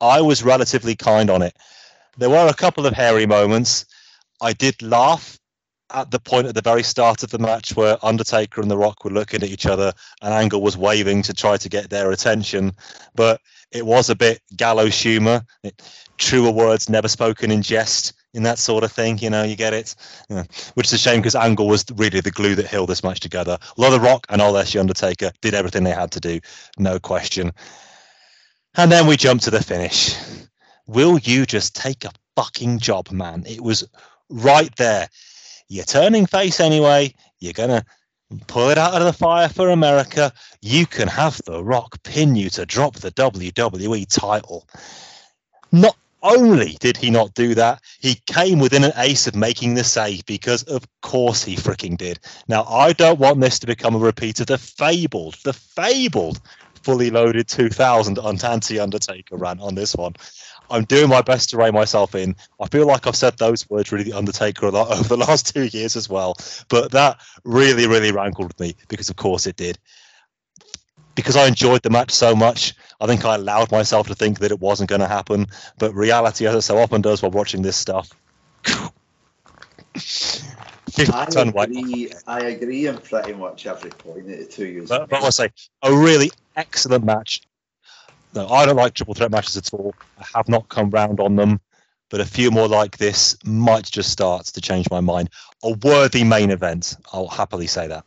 I 0.00 0.20
was 0.20 0.42
relatively 0.42 0.94
kind 0.94 1.30
on 1.30 1.42
it. 1.42 1.56
There 2.18 2.30
were 2.30 2.48
a 2.48 2.54
couple 2.54 2.86
of 2.86 2.94
hairy 2.94 3.26
moments. 3.26 3.84
I 4.40 4.52
did 4.52 4.80
laugh 4.82 5.38
at 5.92 6.10
the 6.10 6.18
point 6.18 6.46
at 6.46 6.54
the 6.54 6.62
very 6.62 6.82
start 6.82 7.22
of 7.22 7.30
the 7.30 7.38
match 7.38 7.76
where 7.76 8.04
Undertaker 8.04 8.60
and 8.60 8.70
The 8.70 8.78
Rock 8.78 9.04
were 9.04 9.10
looking 9.10 9.42
at 9.42 9.48
each 9.48 9.66
other 9.66 9.92
and 10.22 10.34
Angle 10.34 10.62
was 10.62 10.76
waving 10.76 11.22
to 11.22 11.34
try 11.34 11.56
to 11.56 11.68
get 11.68 11.90
their 11.90 12.10
attention. 12.10 12.72
But 13.14 13.40
it 13.70 13.86
was 13.86 14.08
a 14.10 14.16
bit 14.16 14.40
gallows 14.56 15.00
humor. 15.00 15.44
It, 15.62 15.82
truer 16.16 16.50
words 16.50 16.88
never 16.88 17.08
spoken 17.08 17.50
in 17.50 17.62
jest 17.62 18.12
in 18.34 18.42
that 18.42 18.58
sort 18.58 18.84
of 18.84 18.92
thing. 18.92 19.18
You 19.18 19.30
know, 19.30 19.42
you 19.42 19.56
get 19.56 19.72
it. 19.72 19.94
Which 20.74 20.86
is 20.88 20.92
a 20.92 20.98
shame 20.98 21.20
because 21.20 21.34
Angle 21.34 21.66
was 21.66 21.84
really 21.94 22.20
the 22.20 22.30
glue 22.30 22.54
that 22.56 22.66
held 22.66 22.90
this 22.90 23.02
match 23.02 23.20
together. 23.20 23.58
A 23.76 23.80
lot 23.80 23.94
of 23.94 24.02
Rock 24.02 24.26
and 24.28 24.42
all 24.42 24.52
the 24.52 24.78
Undertaker 24.78 25.32
did 25.40 25.54
everything 25.54 25.84
they 25.84 25.92
had 25.92 26.10
to 26.12 26.20
do, 26.20 26.40
no 26.78 26.98
question. 26.98 27.52
And 28.76 28.90
then 28.90 29.06
we 29.06 29.16
jump 29.16 29.40
to 29.42 29.50
the 29.50 29.62
finish. 29.62 30.16
Will 30.86 31.18
you 31.18 31.46
just 31.46 31.74
take 31.74 32.04
a 32.04 32.12
fucking 32.36 32.80
job, 32.80 33.10
man? 33.10 33.44
It 33.46 33.60
was 33.62 33.88
right 34.28 34.74
there. 34.76 35.08
You're 35.68 35.84
turning 35.84 36.26
face 36.26 36.60
anyway. 36.60 37.14
You're 37.38 37.52
gonna 37.52 37.84
pull 38.46 38.70
it 38.70 38.78
out 38.78 38.94
of 38.94 39.04
the 39.04 39.12
fire 39.12 39.48
for 39.48 39.70
America. 39.70 40.32
You 40.60 40.86
can 40.86 41.08
have 41.08 41.40
The 41.46 41.62
Rock 41.62 42.02
pin 42.02 42.34
you 42.34 42.50
to 42.50 42.66
drop 42.66 42.96
the 42.96 43.12
WWE 43.12 44.06
title. 44.08 44.68
Not 45.70 45.96
only 46.24 46.76
did 46.80 46.96
he 46.96 47.10
not 47.10 47.34
do 47.34 47.54
that, 47.54 47.82
he 48.00 48.16
came 48.26 48.58
within 48.58 48.82
an 48.82 48.92
ace 48.96 49.26
of 49.26 49.36
making 49.36 49.74
the 49.74 49.84
save 49.84 50.26
because, 50.26 50.64
of 50.64 50.84
course, 51.02 51.44
he 51.44 51.54
freaking 51.54 51.96
did. 51.96 52.18
Now, 52.48 52.64
I 52.64 52.92
don't 52.92 53.20
want 53.20 53.40
this 53.40 53.58
to 53.60 53.66
become 53.66 53.94
a 53.94 53.98
repeat 53.98 54.40
of 54.40 54.46
the 54.46 54.58
fabled, 54.58 55.36
the 55.44 55.52
fabled 55.52 56.40
fully 56.82 57.10
loaded 57.10 57.48
2000 57.48 58.16
Untanti 58.16 58.82
Undertaker 58.82 59.36
rant 59.36 59.60
on 59.60 59.74
this 59.74 59.94
one. 59.94 60.14
I'm 60.70 60.84
doing 60.84 61.08
my 61.08 61.22
best 61.22 61.50
to 61.50 61.56
rein 61.58 61.74
myself 61.74 62.14
in. 62.14 62.36
I 62.60 62.68
feel 62.68 62.86
like 62.86 63.06
I've 63.06 63.16
said 63.16 63.36
those 63.36 63.68
words 63.68 63.92
really 63.92 64.04
the 64.04 64.16
Undertaker 64.16 64.66
a 64.66 64.70
lot 64.70 64.90
over 64.90 65.08
the 65.08 65.16
last 65.16 65.54
two 65.54 65.64
years 65.64 65.96
as 65.96 66.08
well. 66.08 66.36
But 66.68 66.92
that 66.92 67.20
really, 67.44 67.86
really 67.86 68.12
rankled 68.12 68.58
me 68.58 68.74
because, 68.88 69.10
of 69.10 69.16
course, 69.16 69.46
it 69.46 69.56
did. 69.56 69.78
Because 71.14 71.36
I 71.36 71.46
enjoyed 71.46 71.82
the 71.82 71.90
match 71.90 72.10
so 72.10 72.34
much, 72.34 72.74
I 73.00 73.06
think 73.06 73.24
I 73.24 73.36
allowed 73.36 73.70
myself 73.70 74.08
to 74.08 74.14
think 74.14 74.40
that 74.40 74.50
it 74.50 74.60
wasn't 74.60 74.88
going 74.88 75.00
to 75.00 75.06
happen. 75.06 75.46
But 75.78 75.94
reality, 75.94 76.46
as 76.46 76.54
it 76.54 76.62
so 76.62 76.78
often 76.78 77.00
does 77.00 77.22
while 77.22 77.30
watching 77.30 77.62
this 77.62 77.76
stuff, 77.76 78.10
I 81.12 81.26
agree, 81.36 82.12
I 82.26 82.40
agree 82.40 82.88
on 82.88 82.98
pretty 82.98 83.32
much 83.32 83.66
every 83.66 83.90
point 83.90 84.28
at 84.28 84.38
the 84.38 84.44
two 84.44 84.66
years. 84.66 84.88
But, 84.88 85.08
but 85.08 85.22
I 85.22 85.30
say 85.30 85.50
a 85.82 85.94
really 85.94 86.30
excellent 86.56 87.04
match. 87.04 87.42
No, 88.34 88.48
I 88.48 88.66
don't 88.66 88.76
like 88.76 88.94
triple 88.94 89.14
threat 89.14 89.30
matches 89.30 89.56
at 89.56 89.72
all. 89.72 89.94
I 90.18 90.24
have 90.34 90.48
not 90.48 90.68
come 90.68 90.90
round 90.90 91.20
on 91.20 91.36
them, 91.36 91.60
but 92.10 92.20
a 92.20 92.24
few 92.24 92.50
more 92.50 92.68
like 92.68 92.96
this 92.96 93.36
might 93.44 93.84
just 93.84 94.10
start 94.10 94.46
to 94.46 94.60
change 94.60 94.90
my 94.90 95.00
mind. 95.00 95.30
A 95.62 95.72
worthy 95.84 96.24
main 96.24 96.50
event. 96.50 96.96
I'll 97.12 97.28
happily 97.28 97.68
say 97.68 97.86
that. 97.86 98.04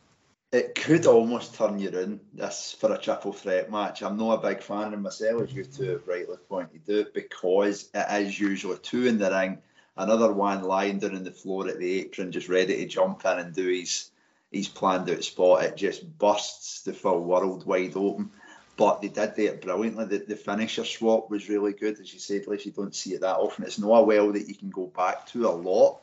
It 0.52 0.76
could 0.76 1.06
almost 1.06 1.56
turn 1.56 1.78
you 1.78 1.90
in 1.90 2.22
this 2.34 2.76
for 2.80 2.94
a 2.94 2.98
triple 2.98 3.34
threat 3.34 3.70
match. 3.70 4.02
I'm 4.02 4.18
not 4.18 4.40
a 4.40 4.48
big 4.50 4.62
fan 4.62 4.94
of 4.94 5.02
myself, 5.02 5.44
as 5.44 5.54
you 5.54 5.66
two 5.66 5.90
have 5.90 6.08
rightly 6.08 6.38
pointed 6.48 7.00
out, 7.00 7.14
because 7.14 7.90
it 7.94 8.22
is 8.22 8.40
usually 8.40 8.78
two 8.78 9.08
in 9.08 9.18
the 9.18 9.30
ring 9.30 9.58
another 9.98 10.32
one 10.32 10.64
lying 10.64 11.00
down 11.00 11.16
on 11.16 11.24
the 11.24 11.32
floor 11.32 11.68
at 11.68 11.80
the 11.80 12.02
apron, 12.02 12.32
just 12.32 12.50
ready 12.50 12.78
to 12.78 12.86
jump 12.86 13.26
in 13.26 13.40
and 13.40 13.54
do 13.54 13.68
his 13.68 14.12
his 14.52 14.70
planned 14.70 15.10
out 15.10 15.24
spot. 15.24 15.64
It 15.64 15.76
just 15.76 16.18
bursts 16.18 16.84
the 16.84 16.94
full 16.94 17.20
world 17.20 17.66
wide 17.66 17.98
open. 17.98 18.32
But 18.78 19.02
they 19.02 19.10
did 19.10 19.38
it 19.40 19.62
brilliantly. 19.62 20.06
The, 20.06 20.20
the 20.20 20.36
finisher 20.36 20.86
swap 20.86 21.30
was 21.30 21.50
really 21.50 21.74
good, 21.74 22.00
as 22.00 22.14
you 22.14 22.20
said, 22.20 22.48
Liz. 22.48 22.66
You 22.66 22.72
don't 22.72 22.96
see 22.96 23.16
it 23.16 23.22
that 23.22 23.38
often. 23.38 23.66
It's 23.66 23.80
not 23.80 23.96
a 23.96 24.04
well 24.04 24.32
that 24.32 24.48
you 24.48 24.56
can 24.56 24.70
go 24.70 24.86
back 24.86 25.26
to 25.28 25.48
a 25.48 25.50
lot 25.50 26.00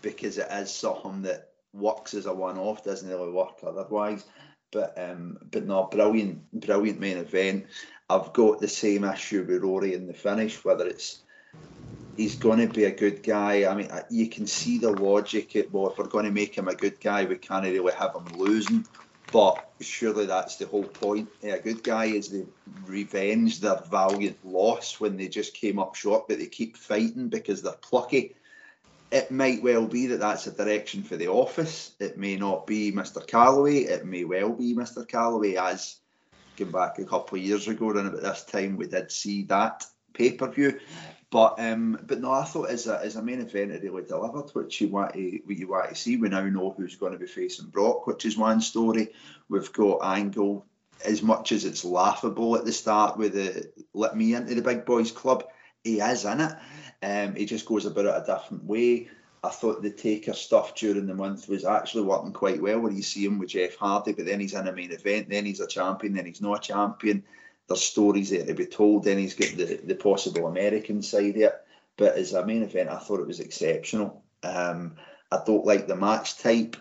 because 0.00 0.38
it 0.38 0.46
is 0.50 0.70
something 0.70 1.22
that 1.22 1.51
works 1.72 2.14
as 2.14 2.26
a 2.26 2.34
one 2.34 2.58
off, 2.58 2.84
doesn't 2.84 3.08
really 3.08 3.30
work 3.30 3.58
otherwise. 3.66 4.24
But 4.70 4.94
um, 4.96 5.38
but 5.50 5.66
no, 5.66 5.84
brilliant, 5.84 6.50
brilliant 6.52 6.98
main 6.98 7.18
event. 7.18 7.66
I've 8.08 8.32
got 8.32 8.60
the 8.60 8.68
same 8.68 9.04
issue 9.04 9.44
with 9.44 9.62
Rory 9.62 9.94
in 9.94 10.06
the 10.06 10.14
finish, 10.14 10.64
whether 10.64 10.86
it's 10.86 11.22
he's 12.16 12.36
going 12.36 12.58
to 12.58 12.72
be 12.72 12.84
a 12.84 12.90
good 12.90 13.22
guy. 13.22 13.70
I 13.70 13.74
mean, 13.74 13.90
you 14.10 14.28
can 14.28 14.46
see 14.46 14.78
the 14.78 14.90
logic. 14.90 15.56
It, 15.56 15.72
well, 15.72 15.90
if 15.90 15.98
we're 15.98 16.06
going 16.06 16.26
to 16.26 16.30
make 16.30 16.54
him 16.54 16.68
a 16.68 16.74
good 16.74 17.00
guy, 17.00 17.24
we 17.24 17.36
can't 17.36 17.64
really 17.64 17.92
have 17.92 18.14
him 18.14 18.38
losing. 18.38 18.86
But 19.30 19.70
surely 19.80 20.26
that's 20.26 20.56
the 20.56 20.66
whole 20.66 20.84
point. 20.84 21.28
A 21.42 21.58
good 21.58 21.82
guy 21.82 22.06
is 22.06 22.28
they 22.28 22.44
revenge 22.86 23.60
their 23.60 23.80
valiant 23.90 24.44
loss 24.44 25.00
when 25.00 25.16
they 25.16 25.28
just 25.28 25.54
came 25.54 25.78
up 25.78 25.94
short, 25.94 26.28
but 26.28 26.38
they 26.38 26.46
keep 26.46 26.76
fighting 26.76 27.28
because 27.28 27.62
they're 27.62 27.72
plucky. 27.72 28.34
It 29.12 29.30
might 29.30 29.62
well 29.62 29.86
be 29.86 30.06
that 30.06 30.20
that's 30.20 30.46
a 30.46 30.52
direction 30.52 31.02
for 31.02 31.16
the 31.16 31.28
office. 31.28 31.92
It 32.00 32.16
may 32.16 32.36
not 32.36 32.66
be 32.66 32.90
Mr. 32.90 33.24
Calaway. 33.24 33.86
It 33.86 34.06
may 34.06 34.24
well 34.24 34.52
be 34.54 34.74
Mr. 34.74 35.06
Calaway, 35.06 35.56
as 35.56 35.96
going 36.56 36.70
back 36.70 36.98
a 36.98 37.04
couple 37.04 37.36
of 37.36 37.44
years 37.44 37.68
ago, 37.68 37.90
and 37.90 38.08
about 38.08 38.22
this 38.22 38.44
time 38.44 38.76
we 38.76 38.86
did 38.86 39.12
see 39.12 39.42
that 39.44 39.84
pay 40.14 40.32
per 40.32 40.48
view. 40.48 40.80
But 41.30 41.58
um, 41.58 41.98
but 42.06 42.20
no, 42.20 42.32
I 42.32 42.44
thought 42.44 42.70
as 42.70 42.86
a 42.86 43.00
as 43.02 43.16
a 43.16 43.22
main 43.22 43.40
event 43.40 43.72
it 43.72 43.82
really 43.82 44.04
delivered, 44.04 44.50
which 44.50 44.80
you 44.80 44.88
want 44.88 45.14
to 45.14 45.40
what 45.44 45.56
you 45.56 45.68
want 45.68 45.88
to 45.90 45.94
see. 45.94 46.16
We 46.16 46.28
now 46.28 46.44
know 46.44 46.74
who's 46.76 46.96
going 46.96 47.12
to 47.12 47.18
be 47.18 47.26
facing 47.26 47.66
Brock, 47.66 48.06
which 48.06 48.26
is 48.26 48.36
one 48.36 48.60
story. 48.60 49.08
We've 49.48 49.72
got 49.72 49.98
Angle. 50.04 50.66
As 51.04 51.20
much 51.20 51.50
as 51.50 51.64
it's 51.64 51.84
laughable 51.84 52.54
at 52.54 52.64
the 52.64 52.72
start 52.72 53.18
with 53.18 53.32
the 53.32 53.72
let 53.92 54.16
me 54.16 54.34
into 54.34 54.54
the 54.54 54.62
big 54.62 54.84
boys 54.84 55.10
club, 55.10 55.44
he 55.82 56.00
is 56.00 56.24
in 56.24 56.40
it. 56.40 56.52
Um, 57.02 57.34
he 57.34 57.46
just 57.46 57.66
goes 57.66 57.84
about 57.84 58.06
it 58.06 58.22
a 58.22 58.24
different 58.26 58.64
way. 58.64 59.08
I 59.44 59.48
thought 59.48 59.82
the 59.82 59.90
Taker 59.90 60.34
stuff 60.34 60.76
during 60.76 61.06
the 61.06 61.14
month 61.14 61.48
was 61.48 61.64
actually 61.64 62.04
working 62.04 62.32
quite 62.32 62.62
well, 62.62 62.78
where 62.78 62.92
you 62.92 63.02
see 63.02 63.24
him 63.24 63.40
with 63.40 63.50
Jeff 63.50 63.76
Hardy, 63.76 64.12
but 64.12 64.24
then 64.24 64.38
he's 64.38 64.54
in 64.54 64.68
a 64.68 64.72
main 64.72 64.92
event, 64.92 65.28
then 65.28 65.44
he's 65.44 65.58
a 65.58 65.66
champion, 65.66 66.14
then 66.14 66.26
he's 66.26 66.40
not 66.40 66.58
a 66.58 66.68
champion. 66.68 67.24
There's 67.66 67.82
stories 67.82 68.30
there 68.30 68.46
to 68.46 68.54
be 68.54 68.66
told, 68.66 69.02
then 69.02 69.18
he's 69.18 69.34
got 69.34 69.56
the, 69.56 69.80
the 69.84 69.96
possible 69.96 70.46
American 70.46 71.02
side 71.02 71.36
it. 71.36 71.54
But 71.96 72.16
as 72.16 72.32
a 72.34 72.46
main 72.46 72.62
event, 72.62 72.88
I 72.88 72.98
thought 72.98 73.20
it 73.20 73.26
was 73.26 73.40
exceptional. 73.40 74.22
Um, 74.44 74.96
I 75.30 75.40
don't 75.44 75.66
like 75.66 75.88
the 75.88 75.96
match 75.96 76.38
type. 76.38 76.76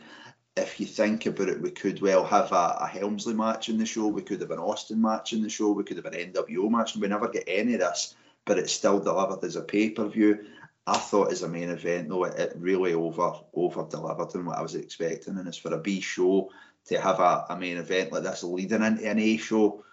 If 0.55 0.79
you 0.79 0.85
think 0.85 1.25
about 1.25 1.49
it, 1.49 1.61
we 1.61 1.71
could 1.71 2.01
well 2.01 2.25
have 2.25 2.51
a, 2.51 2.77
a 2.81 2.87
Helmsley 2.87 3.33
match 3.33 3.69
in 3.69 3.77
the 3.77 3.85
show. 3.85 4.07
We 4.07 4.21
could 4.21 4.41
have 4.41 4.51
an 4.51 4.59
Austin 4.59 5.01
match 5.01 5.33
in 5.33 5.41
the 5.41 5.49
show. 5.49 5.71
We 5.71 5.83
could 5.83 5.97
have 5.97 6.05
an 6.05 6.33
NWO 6.33 6.69
match. 6.69 6.93
And 6.93 7.01
we 7.01 7.07
never 7.07 7.29
get 7.29 7.45
any 7.47 7.73
of 7.75 7.79
this, 7.79 8.15
but 8.45 8.57
it's 8.57 8.71
still 8.73 8.99
delivered 8.99 9.43
as 9.43 9.55
a 9.55 9.61
pay 9.61 9.89
per 9.89 10.07
view. 10.07 10.45
I 10.87 10.97
thought 10.97 11.31
as 11.31 11.43
a 11.43 11.47
main 11.47 11.69
event, 11.69 12.09
though, 12.09 12.23
it, 12.25 12.39
it 12.39 12.53
really 12.57 12.93
over 12.93 13.33
over 13.53 13.85
delivered 13.89 14.31
than 14.31 14.45
what 14.45 14.57
I 14.57 14.61
was 14.61 14.75
expecting. 14.75 15.37
And 15.37 15.47
it's 15.47 15.57
for 15.57 15.73
a 15.73 15.77
B 15.77 16.01
show 16.01 16.49
to 16.85 16.99
have 16.99 17.19
a, 17.19 17.45
a 17.49 17.57
main 17.57 17.77
event 17.77 18.11
like 18.11 18.23
this 18.23 18.43
leading 18.43 18.81
into 18.81 19.07
an 19.07 19.19
A 19.19 19.37
show, 19.37 19.83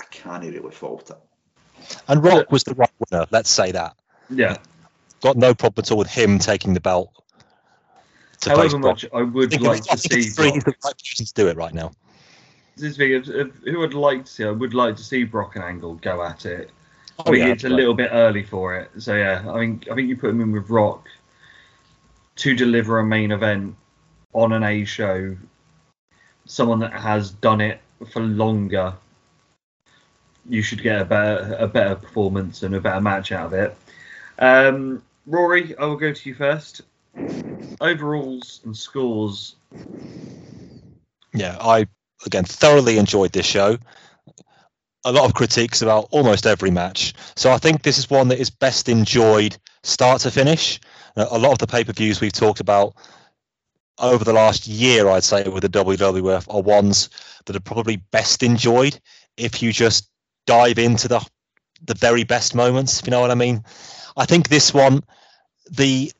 I 0.00 0.04
can't 0.10 0.44
really 0.44 0.70
fault 0.70 1.10
it. 1.10 1.16
And 2.08 2.22
Rock 2.22 2.52
was 2.52 2.64
the 2.64 2.74
right 2.74 2.90
winner. 3.10 3.26
Let's 3.30 3.50
say 3.50 3.72
that. 3.72 3.96
Yeah. 4.30 4.58
Got 5.22 5.36
no 5.36 5.54
problem 5.54 5.82
at 5.84 5.90
all 5.90 5.98
with 5.98 6.10
him 6.10 6.38
taking 6.38 6.74
the 6.74 6.80
belt. 6.80 7.10
To 8.42 8.50
However 8.50 8.78
Brock. 8.78 8.82
much 9.02 9.06
I 9.14 9.22
would 9.22 9.50
think 9.50 9.62
like 9.62 9.82
to 9.84 9.96
see 9.96 10.22
three- 10.22 10.50
Brock, 10.52 10.64
the 10.64 10.74
right 10.84 10.94
person 10.98 11.26
to 11.26 11.32
do 11.34 11.48
it 11.48 11.56
right 11.56 11.72
now. 11.72 11.92
this 12.76 12.90
is 12.90 12.96
the 12.98 13.20
thing, 13.20 13.34
if, 13.34 13.48
if, 13.48 13.54
who 13.74 13.82
I'd 13.82 13.94
like 13.94 14.26
to 14.26 14.30
see, 14.30 14.44
I 14.44 14.50
would 14.50 14.74
like 14.74 14.96
to 14.96 15.02
see 15.02 15.24
Brock 15.24 15.56
and 15.56 15.64
Angle 15.64 15.94
go 15.94 16.22
at 16.22 16.44
it. 16.44 16.70
I 17.18 17.22
Oh, 17.26 17.32
yeah, 17.32 17.48
it's 17.48 17.64
a 17.64 17.68
little 17.68 17.94
bit 17.94 18.10
early 18.12 18.42
for 18.42 18.76
it. 18.76 18.90
So 18.98 19.14
yeah, 19.14 19.44
I 19.48 19.58
think 19.58 19.88
I 19.90 19.94
think 19.94 20.08
you 20.08 20.16
put 20.16 20.30
him 20.30 20.40
in 20.40 20.52
with 20.52 20.68
Rock 20.68 21.08
to 22.36 22.54
deliver 22.54 22.98
a 22.98 23.04
main 23.04 23.30
event 23.30 23.76
on 24.32 24.52
an 24.52 24.64
A 24.64 24.84
show. 24.84 25.36
Someone 26.46 26.80
that 26.80 26.92
has 26.92 27.30
done 27.30 27.60
it 27.60 27.80
for 28.10 28.20
longer. 28.20 28.94
You 30.48 30.60
should 30.60 30.82
get 30.82 31.00
a 31.00 31.04
better 31.04 31.56
a 31.58 31.68
better 31.68 31.94
performance 31.94 32.62
and 32.62 32.74
a 32.74 32.80
better 32.80 33.00
match 33.00 33.32
out 33.32 33.46
of 33.46 33.52
it. 33.54 33.76
Um, 34.38 35.02
Rory, 35.26 35.76
I 35.76 35.86
will 35.86 35.96
go 35.96 36.12
to 36.12 36.28
you 36.28 36.34
first. 36.34 36.82
Overalls 37.80 38.60
and 38.64 38.76
scores. 38.76 39.54
Yeah, 41.32 41.56
I 41.60 41.86
again 42.26 42.44
thoroughly 42.44 42.98
enjoyed 42.98 43.32
this 43.32 43.46
show. 43.46 43.78
A 45.04 45.12
lot 45.12 45.26
of 45.26 45.34
critiques 45.34 45.82
about 45.82 46.08
almost 46.10 46.46
every 46.46 46.70
match. 46.70 47.12
So 47.36 47.52
I 47.52 47.58
think 47.58 47.82
this 47.82 47.98
is 47.98 48.08
one 48.08 48.28
that 48.28 48.40
is 48.40 48.50
best 48.50 48.88
enjoyed 48.88 49.56
start 49.82 50.22
to 50.22 50.30
finish. 50.30 50.80
Uh, 51.16 51.26
A 51.30 51.38
lot 51.38 51.52
of 51.52 51.58
the 51.58 51.66
pay 51.66 51.84
per 51.84 51.92
views 51.92 52.20
we've 52.20 52.32
talked 52.32 52.60
about 52.60 52.94
over 53.98 54.24
the 54.24 54.32
last 54.32 54.66
year, 54.66 55.08
I'd 55.08 55.24
say, 55.24 55.46
with 55.48 55.62
the 55.62 55.68
WWF 55.68 56.52
are 56.52 56.62
ones 56.62 57.10
that 57.44 57.54
are 57.54 57.60
probably 57.60 57.96
best 57.96 58.42
enjoyed 58.42 58.98
if 59.36 59.62
you 59.62 59.72
just 59.72 60.08
dive 60.46 60.78
into 60.78 61.08
the 61.08 61.24
the 61.86 61.94
very 61.94 62.24
best 62.24 62.54
moments, 62.54 63.00
if 63.00 63.06
you 63.06 63.10
know 63.10 63.20
what 63.20 63.30
I 63.30 63.34
mean. 63.34 63.62
I 64.16 64.24
think 64.24 64.48
this 64.48 64.72
one, 64.72 65.02
the 65.70 66.10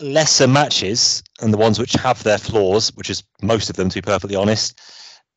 lesser 0.00 0.46
matches 0.46 1.22
and 1.40 1.54
the 1.54 1.58
ones 1.58 1.78
which 1.78 1.92
have 1.94 2.22
their 2.22 2.38
flaws, 2.38 2.90
which 2.96 3.08
is 3.08 3.22
most 3.40 3.70
of 3.70 3.76
them, 3.76 3.88
to 3.88 3.94
be 3.94 4.02
perfectly 4.02 4.36
honest, 4.36 4.78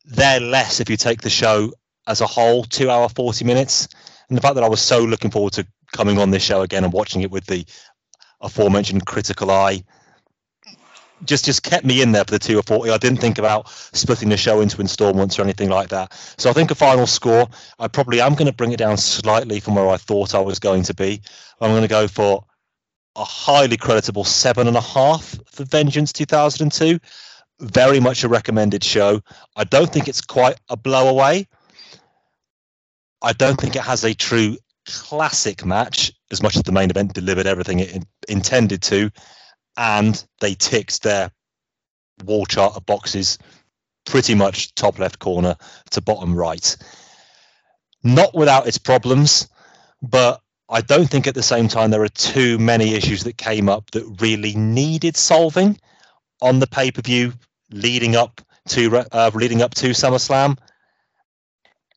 they're 0.04 0.40
less 0.40 0.80
if 0.80 0.90
you 0.90 0.98
take 0.98 1.22
the 1.22 1.30
show 1.30 1.72
as 2.06 2.20
a 2.20 2.26
whole, 2.26 2.64
two 2.64 2.90
hour, 2.90 3.08
40 3.08 3.44
minutes. 3.44 3.88
And 4.28 4.36
the 4.36 4.42
fact 4.42 4.54
that 4.54 4.64
I 4.64 4.68
was 4.68 4.80
so 4.80 5.04
looking 5.04 5.30
forward 5.30 5.52
to 5.54 5.66
coming 5.92 6.18
on 6.18 6.30
this 6.30 6.42
show 6.42 6.62
again 6.62 6.84
and 6.84 6.92
watching 6.92 7.22
it 7.22 7.30
with 7.30 7.46
the 7.46 7.64
aforementioned 8.40 9.06
critical 9.06 9.50
eye 9.50 9.84
just 11.24 11.44
just 11.44 11.62
kept 11.62 11.84
me 11.84 12.02
in 12.02 12.12
there 12.12 12.24
for 12.24 12.32
the 12.32 12.38
two 12.38 12.58
or 12.58 12.62
40. 12.62 12.90
I 12.90 12.98
didn't 12.98 13.20
think 13.20 13.38
about 13.38 13.68
splitting 13.68 14.28
the 14.28 14.36
show 14.36 14.60
into 14.60 14.80
installments 14.80 15.38
or 15.38 15.42
anything 15.42 15.70
like 15.70 15.88
that. 15.88 16.12
So 16.36 16.50
I 16.50 16.52
think 16.52 16.70
a 16.70 16.74
final 16.74 17.06
score, 17.06 17.48
I 17.78 17.88
probably 17.88 18.20
am 18.20 18.34
going 18.34 18.46
to 18.46 18.52
bring 18.52 18.72
it 18.72 18.78
down 18.78 18.96
slightly 18.96 19.60
from 19.60 19.74
where 19.74 19.88
I 19.88 19.96
thought 19.96 20.34
I 20.34 20.40
was 20.40 20.58
going 20.58 20.82
to 20.84 20.94
be. 20.94 21.20
I'm 21.60 21.70
going 21.70 21.82
to 21.82 21.88
go 21.88 22.08
for 22.08 22.44
a 23.16 23.24
highly 23.24 23.76
creditable 23.76 24.24
seven 24.24 24.66
and 24.66 24.76
a 24.76 24.80
half 24.80 25.38
for 25.46 25.64
Vengeance 25.64 26.12
2002. 26.12 26.98
Very 27.60 28.00
much 28.00 28.24
a 28.24 28.28
recommended 28.28 28.82
show. 28.82 29.20
I 29.56 29.64
don't 29.64 29.92
think 29.92 30.08
it's 30.08 30.20
quite 30.20 30.56
a 30.68 30.76
blowaway. 30.76 31.46
I 33.24 33.32
don't 33.32 33.58
think 33.58 33.74
it 33.74 33.82
has 33.82 34.04
a 34.04 34.14
true 34.14 34.58
classic 34.86 35.64
match 35.64 36.12
as 36.30 36.42
much 36.42 36.56
as 36.56 36.62
the 36.62 36.72
main 36.72 36.90
event 36.90 37.14
delivered 37.14 37.46
everything 37.46 37.80
it 37.80 37.90
in- 37.90 38.06
intended 38.28 38.82
to, 38.82 39.10
and 39.78 40.24
they 40.40 40.54
ticked 40.54 41.02
their 41.02 41.30
wall 42.24 42.44
chart 42.44 42.76
of 42.76 42.84
boxes 42.84 43.38
pretty 44.04 44.34
much 44.34 44.74
top 44.74 44.98
left 44.98 45.18
corner 45.18 45.56
to 45.90 46.02
bottom 46.02 46.34
right. 46.34 46.76
Not 48.02 48.34
without 48.34 48.68
its 48.68 48.76
problems, 48.76 49.48
but 50.02 50.42
I 50.68 50.82
don't 50.82 51.08
think 51.08 51.26
at 51.26 51.34
the 51.34 51.42
same 51.42 51.68
time 51.68 51.90
there 51.90 52.02
are 52.02 52.08
too 52.08 52.58
many 52.58 52.94
issues 52.94 53.24
that 53.24 53.38
came 53.38 53.70
up 53.70 53.90
that 53.92 54.20
really 54.20 54.54
needed 54.54 55.16
solving 55.16 55.78
on 56.42 56.58
the 56.58 56.66
pay 56.66 56.90
per 56.90 57.00
view 57.00 57.32
leading 57.70 58.16
up 58.16 58.42
to 58.68 58.98
uh, 59.12 59.30
leading 59.34 59.62
up 59.62 59.74
to 59.74 59.90
SummerSlam, 59.90 60.58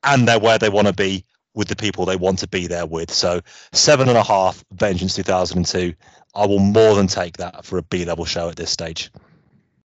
and 0.03 0.27
they're 0.27 0.39
where 0.39 0.57
they 0.57 0.69
want 0.69 0.87
to 0.87 0.93
be 0.93 1.25
with 1.53 1.67
the 1.67 1.75
people 1.75 2.05
they 2.05 2.15
want 2.15 2.39
to 2.39 2.47
be 2.47 2.67
there 2.67 2.85
with. 2.85 3.11
So 3.11 3.41
seven 3.73 4.07
and 4.09 4.17
a 4.17 4.23
half 4.23 4.63
Vengeance 4.71 5.15
2002. 5.15 5.93
I 6.35 6.45
will 6.45 6.59
more 6.59 6.95
than 6.95 7.07
take 7.07 7.37
that 7.37 7.65
for 7.65 7.79
a 7.79 7.81
B 7.81 8.05
level 8.05 8.25
show 8.25 8.49
at 8.49 8.55
this 8.55 8.69
stage. 8.69 9.11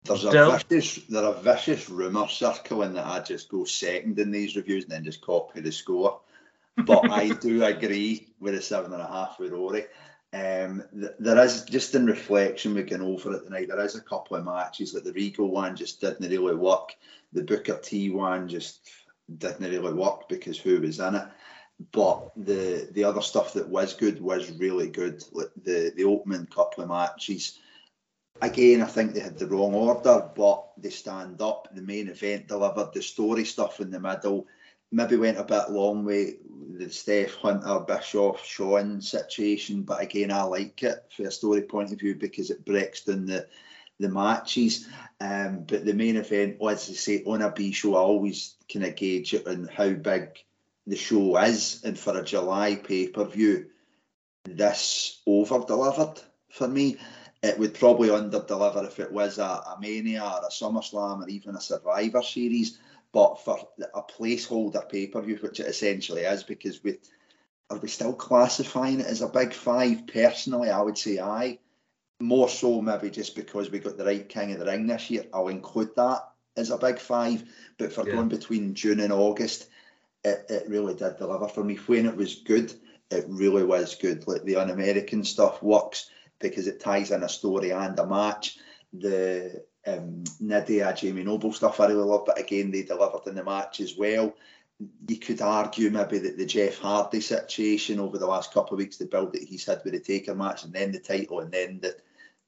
There's 0.04 0.24
a 0.24 0.30
Del? 0.30 0.58
vicious, 0.58 1.02
there 1.06 1.24
are 1.24 1.32
vicious 1.32 1.88
rumour 1.88 2.28
circling 2.28 2.92
that 2.92 3.06
I 3.06 3.20
just 3.20 3.48
go 3.48 3.64
second 3.64 4.18
in 4.18 4.30
these 4.30 4.54
reviews 4.54 4.84
and 4.84 4.92
then 4.92 5.04
just 5.04 5.22
copy 5.22 5.60
the 5.60 5.72
score. 5.72 6.20
But 6.76 7.10
I 7.10 7.30
do 7.30 7.64
agree 7.64 8.28
with 8.38 8.54
a 8.54 8.60
seven 8.60 8.92
and 8.92 9.00
a 9.00 9.06
half 9.06 9.38
with 9.38 9.52
Rory. 9.52 9.86
Um, 10.34 10.82
th- 10.92 11.12
there 11.18 11.42
is 11.42 11.62
just 11.62 11.94
in 11.94 12.04
reflection, 12.04 12.74
we 12.74 12.82
can 12.82 13.00
over 13.00 13.34
it 13.34 13.44
tonight. 13.44 13.68
There 13.68 13.80
is 13.80 13.94
a 13.94 14.02
couple 14.02 14.36
of 14.36 14.44
matches 14.44 14.92
like 14.92 15.04
the 15.04 15.12
Regal 15.12 15.48
one 15.48 15.76
just 15.76 16.02
didn't 16.02 16.28
really 16.28 16.56
work. 16.56 16.94
The 17.32 17.42
Booker 17.42 17.78
T 17.82 18.10
one 18.10 18.48
just 18.48 18.80
didn't 19.38 19.70
really 19.70 19.92
work 19.92 20.28
because 20.28 20.58
who 20.58 20.80
was 20.80 21.00
in 21.00 21.14
it. 21.14 21.26
But 21.92 22.30
the 22.36 22.88
the 22.92 23.04
other 23.04 23.22
stuff 23.22 23.52
that 23.54 23.68
was 23.68 23.94
good 23.94 24.20
was 24.20 24.50
really 24.52 24.88
good. 24.88 25.22
The 25.64 25.92
the 25.96 26.04
opening 26.04 26.46
couple 26.46 26.84
of 26.84 26.90
matches 26.90 27.58
again, 28.42 28.82
I 28.82 28.86
think 28.86 29.12
they 29.12 29.20
had 29.20 29.38
the 29.38 29.46
wrong 29.46 29.74
order, 29.74 30.28
but 30.34 30.70
they 30.76 30.90
stand 30.90 31.40
up. 31.40 31.68
The 31.74 31.82
main 31.82 32.08
event 32.08 32.48
delivered 32.48 32.92
the 32.92 33.02
story 33.02 33.44
stuff 33.44 33.80
in 33.80 33.90
the 33.90 34.00
middle. 34.00 34.46
Maybe 34.92 35.16
went 35.16 35.38
a 35.38 35.44
bit 35.44 35.70
long 35.70 36.04
with 36.04 36.34
the 36.78 36.88
Steph 36.90 37.34
Hunter, 37.34 37.80
Bischoff, 37.80 38.44
Shawn 38.44 39.00
situation, 39.00 39.82
but 39.82 40.02
again, 40.02 40.30
I 40.30 40.42
like 40.42 40.82
it 40.82 41.04
for 41.16 41.24
a 41.24 41.30
story 41.30 41.62
point 41.62 41.92
of 41.92 41.98
view 41.98 42.14
because 42.14 42.50
it 42.50 42.64
breaks 42.64 43.04
down 43.04 43.26
the 43.26 43.48
the 44.00 44.08
matches. 44.08 44.88
Um, 45.24 45.64
but 45.66 45.86
the 45.86 45.94
main 45.94 46.16
event, 46.16 46.58
as 46.60 46.90
I 46.90 46.92
say, 46.92 47.22
on 47.24 47.40
a 47.40 47.50
B 47.50 47.72
show, 47.72 47.96
I 47.96 48.00
always 48.00 48.56
kind 48.70 48.84
of 48.84 48.94
gauge 48.94 49.32
it 49.32 49.46
on 49.46 49.70
how 49.74 49.88
big 49.90 50.28
the 50.86 50.96
show 50.96 51.38
is, 51.38 51.82
and 51.82 51.98
for 51.98 52.18
a 52.18 52.22
July 52.22 52.76
pay 52.76 53.08
per 53.08 53.24
view, 53.24 53.70
this 54.44 55.22
over 55.26 55.64
delivered 55.66 56.20
for 56.50 56.68
me. 56.68 56.98
it 57.42 57.58
would 57.58 57.72
probably 57.72 58.10
under 58.10 58.42
deliver 58.42 58.84
if 58.84 59.00
it 59.00 59.12
was 59.12 59.38
a, 59.38 59.42
a 59.42 59.78
Mania 59.80 60.22
or 60.22 60.46
a 60.46 60.50
SummerSlam 60.50 61.24
or 61.24 61.28
even 61.28 61.56
a 61.56 61.60
Survivor 61.60 62.22
Series. 62.22 62.78
But 63.10 63.42
for 63.42 63.66
a 63.94 64.02
placeholder 64.02 64.86
pay 64.90 65.06
per 65.06 65.22
view, 65.22 65.36
which 65.36 65.60
it 65.60 65.68
essentially 65.68 66.22
is, 66.22 66.42
because 66.42 66.84
we 66.84 66.98
are 67.70 67.78
we 67.78 67.88
still 67.88 68.12
classifying 68.12 69.00
it 69.00 69.06
as 69.06 69.22
a 69.22 69.28
big 69.28 69.54
five? 69.54 70.06
Personally, 70.06 70.68
I 70.68 70.82
would 70.82 70.98
say 70.98 71.18
aye. 71.18 71.60
More 72.20 72.48
so, 72.48 72.80
maybe 72.80 73.10
just 73.10 73.34
because 73.34 73.70
we 73.70 73.80
got 73.80 73.96
the 73.96 74.04
right 74.04 74.28
King 74.28 74.52
of 74.52 74.60
the 74.60 74.66
Ring 74.66 74.86
this 74.86 75.10
year, 75.10 75.26
I'll 75.34 75.48
include 75.48 75.94
that 75.96 76.28
as 76.56 76.70
a 76.70 76.78
big 76.78 76.98
five. 76.98 77.44
But 77.76 77.92
for 77.92 78.06
Yeah. 78.06 78.12
going 78.12 78.28
between 78.28 78.74
June 78.74 79.00
and 79.00 79.12
August, 79.12 79.68
it, 80.24 80.46
it 80.48 80.68
really 80.68 80.94
did 80.94 81.16
deliver 81.16 81.48
for 81.48 81.64
me. 81.64 81.74
When 81.74 82.06
it 82.06 82.16
was 82.16 82.36
good, 82.36 82.72
it 83.10 83.24
really 83.28 83.64
was 83.64 83.96
good. 83.96 84.26
Like 84.26 84.44
the 84.44 84.56
un-American 84.56 85.24
stuff 85.24 85.62
works 85.62 86.08
because 86.38 86.66
it 86.66 86.80
ties 86.80 87.10
in 87.10 87.22
a 87.22 87.28
story 87.28 87.72
and 87.72 87.98
a 87.98 88.06
match. 88.06 88.58
The 88.92 89.64
um, 89.86 90.24
Nidia, 90.42 90.96
Jamie 90.96 91.24
Noble 91.24 91.52
stuff 91.52 91.80
I 91.80 91.88
really 91.88 92.04
love, 92.04 92.24
but 92.26 92.40
again 92.40 92.70
they 92.70 92.82
delivered 92.82 93.26
in 93.26 93.34
the 93.34 93.44
match 93.44 93.80
as 93.80 93.96
well. 93.96 94.34
You 95.08 95.18
could 95.18 95.42
argue 95.42 95.90
maybe 95.90 96.18
that 96.18 96.36
the 96.36 96.46
Jeff 96.46 96.78
Hardy 96.78 97.20
situation 97.20 98.00
over 98.00 98.18
the 98.18 98.26
last 98.26 98.52
couple 98.52 98.74
of 98.74 98.78
weeks, 98.78 98.96
the 98.96 99.06
build 99.06 99.32
that 99.32 99.42
he's 99.42 99.66
had 99.66 99.82
with 99.84 99.92
the 99.92 100.00
Taker 100.00 100.34
match, 100.34 100.64
and 100.64 100.72
then 100.72 100.90
the 100.90 100.98
title, 100.98 101.40
and 101.40 101.52
then 101.52 101.80
the 101.80 101.96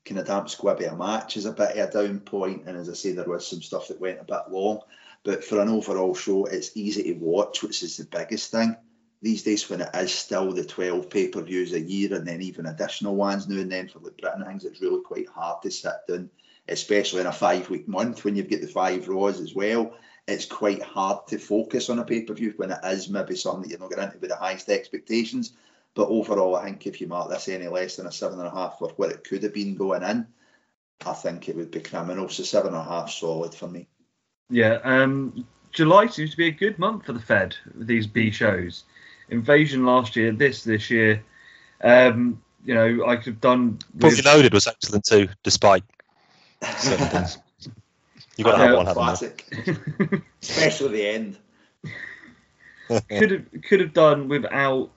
kind 0.06 0.18
of 0.20 0.26
damp 0.26 0.46
squibby 0.46 0.90
a 0.90 0.96
match 0.96 1.36
is 1.36 1.46
a 1.46 1.52
bit 1.52 1.76
of 1.76 1.88
a 1.88 1.92
down 1.92 2.20
point. 2.20 2.64
And 2.66 2.76
as 2.76 2.88
I 2.88 2.94
say, 2.94 3.12
there 3.12 3.24
was 3.24 3.46
some 3.46 3.60
stuff 3.60 3.88
that 3.88 4.00
went 4.00 4.20
a 4.20 4.24
bit 4.24 4.50
long. 4.50 4.80
But 5.24 5.44
for 5.44 5.60
an 5.60 5.68
overall 5.68 6.14
show, 6.14 6.46
it's 6.46 6.76
easy 6.76 7.02
to 7.02 7.12
watch, 7.14 7.62
which 7.62 7.82
is 7.82 7.96
the 7.96 8.04
biggest 8.04 8.50
thing 8.50 8.76
these 9.22 9.42
days 9.42 9.68
when 9.68 9.80
it 9.80 9.90
is 9.94 10.12
still 10.12 10.52
the 10.52 10.64
12 10.64 11.08
pay 11.08 11.28
per 11.28 11.42
views 11.42 11.72
a 11.72 11.80
year 11.80 12.14
and 12.14 12.26
then 12.26 12.42
even 12.42 12.66
additional 12.66 13.16
ones 13.16 13.48
now 13.48 13.58
and 13.60 13.72
then 13.72 13.88
for 13.88 13.98
like 14.00 14.16
Britain 14.18 14.44
things, 14.44 14.64
it's 14.64 14.80
really 14.80 15.02
quite 15.02 15.28
hard 15.28 15.62
to 15.62 15.70
sit 15.70 15.94
down, 16.08 16.30
especially 16.68 17.22
in 17.22 17.26
a 17.26 17.32
five 17.32 17.68
week 17.70 17.88
month 17.88 18.24
when 18.24 18.36
you've 18.36 18.50
got 18.50 18.60
the 18.60 18.66
five 18.66 19.08
Raws 19.08 19.40
as 19.40 19.54
well. 19.54 19.94
It's 20.28 20.44
quite 20.44 20.82
hard 20.82 21.26
to 21.28 21.38
focus 21.38 21.88
on 21.88 21.98
a 21.98 22.04
pay 22.04 22.22
per 22.22 22.34
view 22.34 22.52
when 22.56 22.70
it 22.70 22.78
is 22.84 23.08
maybe 23.08 23.36
something 23.36 23.62
that 23.62 23.70
you're 23.70 23.78
not 23.78 23.90
going 23.90 24.06
into 24.06 24.18
with 24.18 24.30
the 24.30 24.36
highest 24.36 24.68
expectations. 24.68 25.52
But 25.96 26.10
overall, 26.10 26.54
I 26.56 26.64
think 26.64 26.86
if 26.86 27.00
you 27.00 27.06
mark 27.06 27.30
this 27.30 27.48
any 27.48 27.68
less 27.68 27.96
than 27.96 28.06
a 28.06 28.12
seven 28.12 28.38
and 28.38 28.46
a 28.46 28.50
half 28.50 28.78
for 28.78 28.90
what 28.96 29.10
it 29.10 29.24
could 29.24 29.42
have 29.42 29.54
been 29.54 29.76
going 29.76 30.02
in, 30.02 30.26
I 31.06 31.14
think 31.14 31.48
it 31.48 31.56
would 31.56 31.70
be 31.70 31.80
criminal. 31.80 32.28
So 32.28 32.42
seven 32.42 32.74
and 32.74 32.76
a 32.76 32.84
half 32.84 33.10
solid 33.10 33.54
for 33.54 33.66
me. 33.66 33.88
Yeah, 34.50 34.78
um, 34.84 35.46
July 35.72 36.06
seems 36.08 36.32
to 36.32 36.36
be 36.36 36.48
a 36.48 36.52
good 36.52 36.78
month 36.78 37.06
for 37.06 37.14
the 37.14 37.18
Fed 37.18 37.56
with 37.74 37.86
these 37.86 38.06
B 38.06 38.30
shows. 38.30 38.84
Invasion 39.30 39.86
last 39.86 40.16
year, 40.16 40.32
this 40.32 40.64
this 40.64 40.90
year. 40.90 41.24
Um, 41.82 42.42
you 42.62 42.74
know, 42.74 43.06
I 43.06 43.16
could 43.16 43.26
have 43.26 43.40
done. 43.40 43.78
Fully 43.98 44.16
With, 44.16 44.26
loaded 44.26 44.52
was 44.52 44.66
excellent 44.66 45.06
too, 45.06 45.30
despite 45.42 45.82
certain 46.76 47.08
things. 47.08 47.38
You 48.36 48.44
got 48.44 48.58
to 48.58 48.58
have 48.58 48.76
one, 48.76 48.86
haven't 48.86 49.02
you? 49.02 49.30
Classic. 49.30 50.12
Especially 50.42 50.88
the 50.90 51.08
end. 51.08 51.38
could 53.08 53.30
have 53.30 53.46
could 53.62 53.80
have 53.80 53.94
done 53.94 54.28
without 54.28 54.90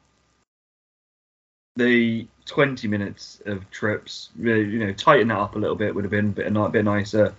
the 1.79 2.27
20 2.45 2.87
minutes 2.87 3.41
of 3.45 3.69
trips. 3.71 4.29
You 4.37 4.79
know, 4.79 4.93
tighten 4.93 5.29
that 5.29 5.39
up 5.39 5.55
a 5.55 5.59
little 5.59 5.75
bit 5.75 5.95
would 5.95 6.03
have 6.03 6.11
been 6.11 6.29
a 6.29 6.33
bit, 6.33 6.55
a 6.55 6.69
bit 6.69 6.85
nicer. 6.85 7.33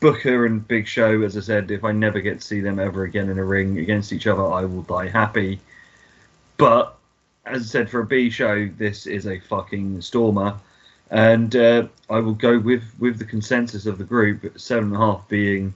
Booker 0.00 0.46
and 0.46 0.66
Big 0.66 0.86
Show, 0.86 1.22
as 1.22 1.36
I 1.36 1.40
said, 1.40 1.70
if 1.70 1.84
I 1.84 1.92
never 1.92 2.20
get 2.20 2.40
to 2.40 2.46
see 2.46 2.60
them 2.60 2.78
ever 2.78 3.04
again 3.04 3.28
in 3.28 3.38
a 3.38 3.44
ring 3.44 3.78
against 3.78 4.12
each 4.14 4.26
other, 4.26 4.44
I 4.44 4.64
will 4.64 4.82
die 4.82 5.08
happy. 5.08 5.60
But 6.56 6.96
as 7.44 7.62
I 7.62 7.64
said, 7.66 7.90
for 7.90 8.00
a 8.00 8.06
B 8.06 8.30
show, 8.30 8.68
this 8.78 9.06
is 9.06 9.26
a 9.26 9.40
fucking 9.40 10.00
stormer, 10.00 10.58
and 11.10 11.54
uh, 11.54 11.88
I 12.08 12.20
will 12.20 12.34
go 12.34 12.58
with 12.58 12.84
with 12.98 13.18
the 13.18 13.24
consensus 13.24 13.84
of 13.84 13.98
the 13.98 14.04
group, 14.04 14.58
seven 14.58 14.84
and 14.84 14.96
a 14.96 14.98
half 14.98 15.28
being 15.28 15.74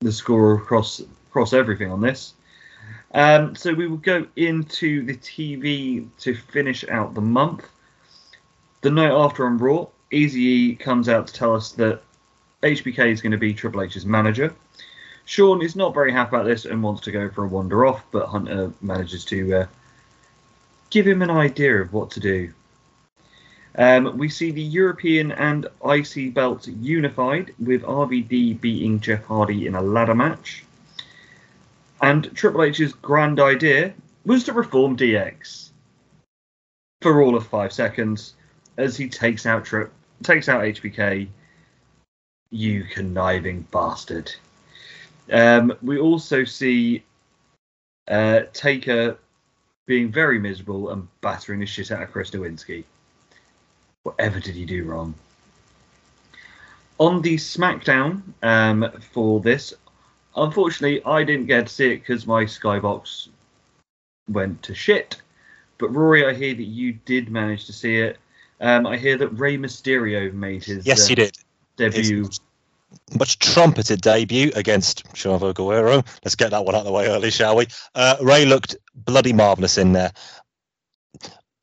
the 0.00 0.12
score 0.12 0.54
across 0.54 1.00
across 1.28 1.52
everything 1.52 1.90
on 1.90 2.00
this. 2.00 2.34
Um, 3.14 3.54
so 3.54 3.74
we 3.74 3.86
will 3.86 3.98
go 3.98 4.26
into 4.36 5.04
the 5.04 5.14
TV 5.14 6.08
to 6.20 6.34
finish 6.34 6.84
out 6.88 7.14
the 7.14 7.20
month. 7.20 7.68
The 8.80 8.90
night 8.90 9.12
after 9.12 9.46
on 9.46 9.58
Raw, 9.58 9.86
Easy 10.10 10.76
comes 10.76 11.08
out 11.08 11.26
to 11.26 11.32
tell 11.32 11.54
us 11.54 11.72
that 11.72 12.02
HBK 12.62 13.10
is 13.10 13.20
going 13.22 13.32
to 13.32 13.38
be 13.38 13.54
Triple 13.54 13.82
H's 13.82 14.04
manager. 14.04 14.54
Shawn 15.24 15.62
is 15.62 15.76
not 15.76 15.94
very 15.94 16.12
happy 16.12 16.36
about 16.36 16.44
this 16.44 16.64
and 16.64 16.82
wants 16.82 17.02
to 17.02 17.12
go 17.12 17.30
for 17.30 17.44
a 17.44 17.48
wander 17.48 17.86
off, 17.86 18.04
but 18.10 18.26
Hunter 18.26 18.72
manages 18.80 19.24
to 19.26 19.54
uh, 19.54 19.66
give 20.90 21.06
him 21.06 21.22
an 21.22 21.30
idea 21.30 21.80
of 21.80 21.92
what 21.92 22.10
to 22.12 22.20
do. 22.20 22.52
Um, 23.76 24.18
we 24.18 24.28
see 24.28 24.50
the 24.50 24.62
European 24.62 25.32
and 25.32 25.66
IC 25.82 26.34
belts 26.34 26.68
unified, 26.68 27.54
with 27.58 27.82
RVD 27.82 28.60
beating 28.60 29.00
Jeff 29.00 29.24
Hardy 29.24 29.66
in 29.66 29.74
a 29.74 29.82
ladder 29.82 30.14
match. 30.14 30.64
And 32.02 32.34
Triple 32.34 32.64
H's 32.64 32.92
grand 32.94 33.38
idea 33.38 33.94
was 34.26 34.44
to 34.44 34.52
reform 34.52 34.96
DX 34.96 35.70
for 37.00 37.22
all 37.22 37.36
of 37.36 37.46
five 37.46 37.72
seconds 37.72 38.34
as 38.76 38.96
he 38.96 39.08
takes 39.08 39.46
out 39.46 39.64
Trip, 39.64 39.92
takes 40.22 40.48
out 40.48 40.62
HBK. 40.62 41.28
You 42.50 42.84
conniving 42.84 43.62
bastard. 43.70 44.30
Um, 45.30 45.74
we 45.80 45.98
also 45.98 46.44
see 46.44 47.02
uh, 48.08 48.40
Taker 48.52 49.16
being 49.86 50.10
very 50.12 50.38
miserable 50.38 50.90
and 50.90 51.08
battering 51.20 51.60
the 51.60 51.66
shit 51.66 51.90
out 51.90 52.02
of 52.02 52.12
Chris 52.12 52.30
Nowinski. 52.30 52.84
Whatever 54.02 54.40
did 54.40 54.54
he 54.54 54.64
do 54.64 54.84
wrong? 54.84 55.14
On 56.98 57.22
the 57.22 57.36
SmackDown 57.36 58.22
um, 58.42 58.90
for 59.12 59.40
this, 59.40 59.72
unfortunately, 60.36 61.02
I 61.04 61.24
didn't 61.24 61.46
get 61.46 61.66
to 61.66 61.72
see 61.72 61.92
it 61.92 61.98
because 61.98 62.26
my 62.26 62.44
Skybox 62.44 63.28
went 64.28 64.62
to 64.62 64.74
shit. 64.74 65.20
But 65.78 65.94
Rory, 65.94 66.26
I 66.26 66.34
hear 66.34 66.54
that 66.54 66.62
you 66.62 66.92
did 66.92 67.30
manage 67.30 67.66
to 67.66 67.72
see 67.72 67.96
it. 67.96 68.18
Um, 68.60 68.86
I 68.86 68.96
hear 68.96 69.16
that 69.18 69.28
Rey 69.28 69.58
Mysterio 69.58 70.32
made 70.32 70.62
his 70.62 70.86
Yes, 70.86 71.04
uh, 71.04 71.08
he 71.08 71.14
did. 71.16 71.36
debut. 71.76 72.26
His 72.26 72.40
much 73.18 73.38
trumpeted 73.38 74.00
debut 74.00 74.50
against 74.54 75.04
Chavo 75.14 75.54
Guerrero. 75.54 76.02
Let's 76.24 76.34
get 76.34 76.50
that 76.50 76.64
one 76.64 76.74
out 76.74 76.80
of 76.80 76.84
the 76.86 76.92
way 76.92 77.08
early, 77.08 77.30
shall 77.30 77.56
we? 77.56 77.66
Uh, 77.94 78.16
Rey 78.20 78.44
looked 78.44 78.76
bloody 78.94 79.32
marvellous 79.32 79.78
in 79.78 79.92
there. 79.92 80.12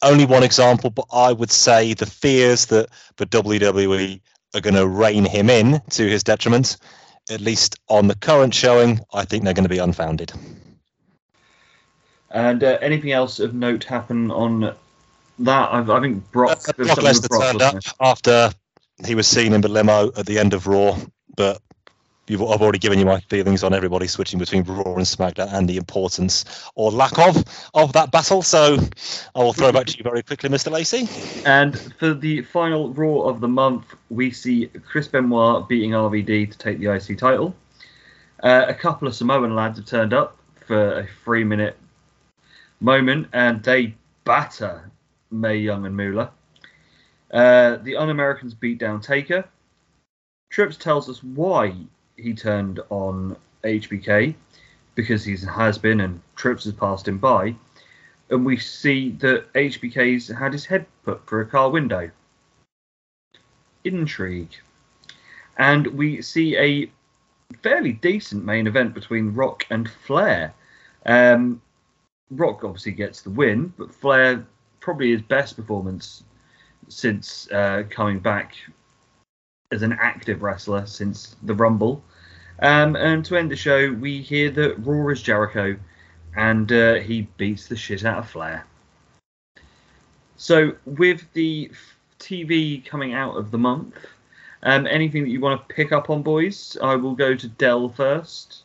Only 0.01 0.25
one 0.25 0.43
example, 0.43 0.89
but 0.89 1.05
I 1.11 1.31
would 1.33 1.51
say 1.51 1.93
the 1.93 2.05
fears 2.05 2.67
that 2.67 2.89
the 3.17 3.25
WWE 3.25 4.19
are 4.55 4.61
going 4.61 4.75
to 4.75 4.87
rein 4.87 5.25
him 5.25 5.49
in 5.49 5.81
to 5.91 6.09
his 6.09 6.23
detriment, 6.23 6.77
at 7.29 7.41
least 7.41 7.79
on 7.87 8.07
the 8.07 8.15
current 8.15 8.53
showing, 8.53 8.99
I 9.13 9.25
think 9.25 9.43
they're 9.43 9.53
going 9.53 9.65
to 9.65 9.69
be 9.69 9.77
unfounded. 9.77 10.33
And 12.31 12.63
uh, 12.63 12.77
anything 12.81 13.11
else 13.11 13.39
of 13.39 13.53
note 13.53 13.83
happen 13.83 14.31
on 14.31 14.75
that? 15.39 15.69
I, 15.71 15.79
I 15.79 15.99
think 16.01 16.31
Brock. 16.31 16.59
Uh, 16.67 16.73
Brock 16.73 16.99
Lesnar 16.99 17.39
turned 17.39 17.61
up 17.61 17.83
after 17.99 18.51
he 19.05 19.15
was 19.15 19.27
seen 19.27 19.53
in 19.53 19.61
the 19.61 19.69
limo 19.69 20.11
at 20.15 20.25
the 20.25 20.37
end 20.37 20.53
of 20.53 20.67
Raw, 20.67 20.97
but 21.35 21.61
you've, 22.29 22.41
I've 22.41 22.61
already 22.61 22.79
given 22.79 22.99
you 22.99 23.05
my 23.05 23.19
feelings 23.21 23.63
on 23.63 23.73
everybody 23.73 24.07
switching 24.07 24.39
between 24.39 24.63
Raw 24.63 24.95
and 24.95 25.05
SmackDown 25.05 25.51
and 25.51 25.67
the 25.67 25.77
importance 25.77 26.45
or 26.75 26.91
lack 26.91 27.17
of 27.19 27.43
of 27.73 27.93
that 27.93 28.11
battle. 28.11 28.41
So 28.41 28.77
I 29.35 29.39
will 29.39 29.53
throw 29.53 29.71
back 29.71 29.87
to 29.87 29.97
you 29.97 30.03
very 30.03 30.23
quickly, 30.23 30.49
Mr. 30.49 30.71
Lacey. 30.71 31.07
And 31.45 31.77
for 31.99 32.13
the 32.13 32.41
final 32.43 32.93
Raw 32.93 33.21
of 33.21 33.41
the 33.41 33.47
month, 33.47 33.95
we 34.09 34.31
see 34.31 34.67
Chris 34.85 35.07
Benoit 35.07 35.67
beating 35.67 35.91
RVD 35.91 36.51
to 36.51 36.57
take 36.57 36.79
the 36.79 36.93
IC 36.93 37.17
title. 37.17 37.55
Uh, 38.41 38.65
a 38.67 38.73
couple 38.73 39.07
of 39.07 39.15
Samoan 39.15 39.55
lads 39.55 39.79
have 39.79 39.87
turned 39.87 40.13
up 40.13 40.37
for 40.65 40.99
a 40.99 41.07
three 41.23 41.43
minute 41.43 41.77
moment 42.79 43.27
and 43.33 43.61
they 43.63 43.95
batter 44.23 44.89
Mae 45.31 45.57
Young 45.57 45.85
and 45.85 45.95
Moolah. 45.95 46.31
Uh, 47.31 47.77
the 47.77 47.95
Un 47.95 48.09
Americans 48.09 48.53
beat 48.53 48.77
down 48.79 49.01
Taker. 49.01 49.45
Trips 50.49 50.77
tells 50.77 51.09
us 51.09 51.23
why 51.23 51.75
he 52.21 52.33
turned 52.33 52.79
on 52.89 53.35
HBK 53.63 54.35
because 54.95 55.23
he's 55.23 55.43
a 55.43 55.51
has 55.51 55.77
been 55.77 56.01
and 56.01 56.21
Trips 56.35 56.65
has 56.65 56.73
passed 56.73 57.07
him 57.07 57.17
by 57.17 57.55
and 58.29 58.45
we 58.45 58.57
see 58.57 59.11
that 59.19 59.51
HBK's 59.53 60.27
had 60.27 60.53
his 60.53 60.65
head 60.65 60.85
put 61.03 61.27
through 61.27 61.41
a 61.41 61.45
car 61.45 61.69
window. 61.69 62.11
Intrigue. 63.83 64.55
And 65.57 65.87
we 65.87 66.21
see 66.21 66.55
a 66.57 66.91
fairly 67.61 67.93
decent 67.93 68.45
main 68.45 68.67
event 68.67 68.93
between 68.93 69.33
Rock 69.33 69.65
and 69.69 69.89
Flair. 69.89 70.53
Um, 71.05 71.61
Rock 72.29 72.63
obviously 72.63 72.91
gets 72.91 73.21
the 73.21 73.31
win, 73.31 73.73
but 73.77 73.93
Flair 73.93 74.45
probably 74.79 75.11
his 75.11 75.21
best 75.21 75.55
performance 75.55 76.23
since 76.87 77.49
uh, 77.51 77.83
coming 77.89 78.19
back 78.19 78.55
as 79.71 79.81
an 79.81 79.93
active 79.93 80.41
wrestler 80.41 80.85
since 80.85 81.35
the 81.43 81.53
Rumble. 81.53 82.03
Um, 82.61 82.95
and 82.95 83.23
to 83.25 83.37
end 83.37 83.51
the 83.51 83.55
show, 83.55 83.91
we 83.91 84.21
hear 84.21 84.51
that 84.51 84.85
Raw 84.85 85.09
is 85.09 85.21
Jericho 85.21 85.77
and 86.35 86.71
uh, 86.71 86.95
he 86.95 87.21
beats 87.37 87.67
the 87.67 87.75
shit 87.75 88.05
out 88.05 88.19
of 88.19 88.29
Flair. 88.29 88.65
So 90.37 90.73
with 90.85 91.31
the 91.33 91.71
TV 92.19 92.85
coming 92.85 93.13
out 93.13 93.35
of 93.35 93.51
the 93.51 93.57
month. 93.57 93.95
Um, 94.61 94.85
anything 94.87 95.23
that 95.23 95.29
you 95.29 95.39
want 95.39 95.67
to 95.67 95.73
pick 95.73 95.91
up 95.91 96.09
on, 96.09 96.21
boys? 96.21 96.77
I 96.81 96.95
will 96.95 97.15
go 97.15 97.33
to 97.33 97.47
Dell 97.47 97.89
first. 97.89 98.63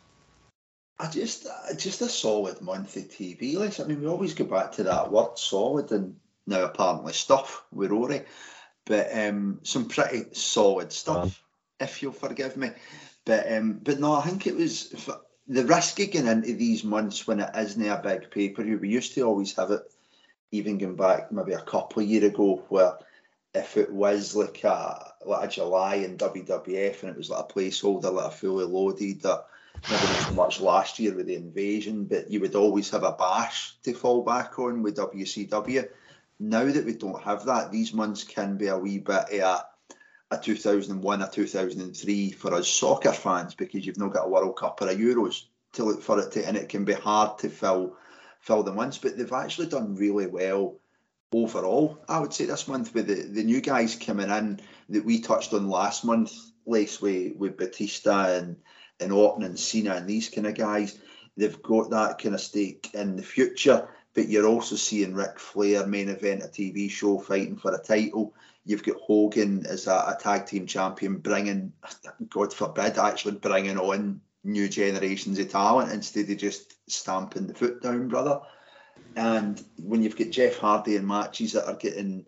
I 0.99 1.09
just, 1.09 1.47
just 1.77 2.03
a 2.03 2.09
solid 2.09 2.61
month 2.61 2.97
of 2.97 3.05
TV. 3.05 3.57
Like, 3.57 3.79
I 3.81 3.85
mean, 3.85 4.01
we 4.01 4.07
always 4.07 4.35
go 4.35 4.45
back 4.45 4.73
to 4.73 4.83
that 4.85 5.11
word 5.11 5.39
solid, 5.39 5.91
and 5.93 6.17
now 6.47 6.65
apparently 6.65 7.13
stuff 7.13 7.65
with 7.73 7.91
Rory, 7.91 8.23
but 8.87 9.17
um, 9.17 9.61
some 9.63 9.89
pretty 9.89 10.27
solid 10.33 10.93
stuff, 10.93 11.43
if 11.81 12.03
you'll 12.03 12.13
forgive 12.13 12.57
me. 12.57 12.71
But 13.25 13.51
um, 13.53 13.81
but 13.83 14.01
no, 14.01 14.13
I 14.13 14.23
think 14.23 14.47
it 14.47 14.57
was 14.57 15.09
the 15.47 15.65
risk 15.65 16.01
of 16.01 16.11
getting 16.11 16.31
into 16.31 16.55
these 16.55 16.85
months 16.85 17.27
when 17.27 17.41
it 17.41 17.51
isn't 17.57 17.87
a 17.87 18.01
big 18.03 18.31
pay 18.31 18.51
per 18.51 18.63
view. 18.63 18.79
We 18.79 18.89
used 18.89 19.15
to 19.15 19.23
always 19.23 19.55
have 19.57 19.71
it, 19.71 19.83
even 20.51 20.79
going 20.79 20.97
back 20.97 21.33
maybe 21.33 21.53
a 21.53 21.61
couple 21.61 22.03
of 22.03 22.09
years 22.09 22.25
ago, 22.25 22.65
where 22.69 22.95
if 23.55 23.77
it 23.77 23.93
was 23.93 24.35
like 24.35 24.65
a 24.65 25.13
like 25.25 25.49
a 25.49 25.51
July 25.51 25.97
in 25.97 26.19
WWF 26.19 27.03
and 27.03 27.13
it 27.13 27.17
was 27.17 27.31
like 27.31 27.45
a 27.45 27.53
placeholder, 27.53 28.13
like 28.13 28.27
a 28.27 28.31
fully 28.31 28.65
loaded, 28.65 29.23
that 29.23 29.47
maybe 29.91 30.03
not 30.03 30.29
so 30.29 30.35
much 30.35 30.61
last 30.61 30.99
year 30.99 31.15
with 31.15 31.27
the 31.27 31.37
invasion, 31.37 32.05
but 32.05 32.31
you 32.31 32.41
would 32.41 32.55
always 32.55 32.91
have 32.91 33.05
a 33.05 33.13
bash 33.13 33.77
to 33.85 33.95
fall 33.95 34.23
back 34.23 34.59
on 34.59 34.83
with 34.83 34.97
WCW. 34.97 35.89
Now 36.49 36.65
that 36.65 36.85
we 36.85 36.93
don't 36.93 37.23
have 37.23 37.47
that, 37.47 37.73
these 37.73 37.95
months 37.95 38.23
can 38.23 38.59
be 38.59 38.67
a 38.67 38.77
wee 38.77 38.99
bit 38.99 39.41
of 39.41 39.65
a, 40.31 40.35
a 40.35 40.39
2001, 40.39 41.23
a 41.23 41.31
2003 41.31 42.33
for 42.33 42.53
us 42.53 42.69
soccer 42.69 43.13
fans 43.13 43.55
because 43.55 43.87
you've 43.87 43.97
not 43.97 44.13
got 44.13 44.27
a 44.27 44.29
World 44.29 44.59
Cup 44.59 44.83
or 44.83 44.89
a 44.91 44.95
Euros 44.95 45.45
to 45.73 45.85
look 45.85 46.03
for 46.03 46.21
it 46.21 46.33
to, 46.33 46.47
and 46.47 46.55
it 46.55 46.69
can 46.69 46.85
be 46.85 46.93
hard 46.93 47.39
to 47.39 47.49
fill 47.49 47.97
fill 48.41 48.63
the 48.63 48.75
months. 48.75 48.99
But 48.99 49.17
they've 49.17 49.33
actually 49.33 49.69
done 49.69 49.97
really 49.97 50.27
well 50.27 50.77
overall. 51.33 52.05
I 52.11 52.21
would 52.21 52.35
say 52.35 52.45
this 52.45 52.69
month 52.69 52.93
with 52.93 53.07
the, 53.07 53.23
the 53.23 53.43
new 53.45 53.63
guys 53.63 53.97
coming 53.97 54.29
in 54.29 54.61
that 54.91 55.05
we 55.05 55.21
touched 55.21 55.55
on 55.55 55.71
last 55.71 56.05
month, 56.05 56.35
Lace 56.67 57.01
with, 57.01 57.37
with 57.37 57.57
Batista 57.57 58.37
and, 58.37 58.57
and 59.01 59.13
Orton 59.13 59.45
and 59.45 59.59
Cena 59.59 59.95
and 59.95 60.07
these 60.07 60.29
kind 60.29 60.47
of 60.47 60.55
guys, 60.55 60.99
they've 61.39 61.63
got 61.63 61.89
that 61.91 62.19
kind 62.19 62.35
of 62.35 62.41
stake 62.43 62.91
in 62.93 63.17
the 63.17 63.23
future. 63.23 63.89
But 64.15 64.29
you're 64.29 64.47
also 64.47 64.77
seeing 64.77 65.15
Ric 65.15 65.39
Flair 65.39 65.87
main 65.87 66.09
event 66.09 66.45
a 66.45 66.47
TV 66.47 66.89
show 66.89 67.19
fighting 67.19 67.57
for 67.57 67.75
a 67.75 67.79
title. 67.79 68.33
You've 68.65 68.85
got 68.85 69.01
Hogan 69.01 69.67
as 69.67 69.87
a, 69.87 70.17
a 70.17 70.17
tag 70.19 70.47
team 70.47 70.67
champion, 70.67 71.19
bringing, 71.19 71.73
God 72.31 72.53
forbid, 72.53 72.97
actually 72.97 73.35
bringing 73.35 73.79
on 73.79 74.21
new 74.45 74.69
generations 74.69 75.39
of 75.39 75.51
talent 75.51 75.93
instead 75.93 76.31
of 76.31 76.39
just 76.39 76.75
stamping 76.91 77.47
the 77.47 77.55
foot 77.55 77.83
down, 77.83 78.09
brother. 78.09 78.41
And 79.17 79.63
when 79.83 80.03
you've 80.03 80.17
got 80.17 80.31
Jeff 80.31 80.59
Hardy 80.59 80.97
in 80.97 81.07
matches 81.07 81.53
that 81.53 81.67
are 81.67 81.77
getting 81.77 82.27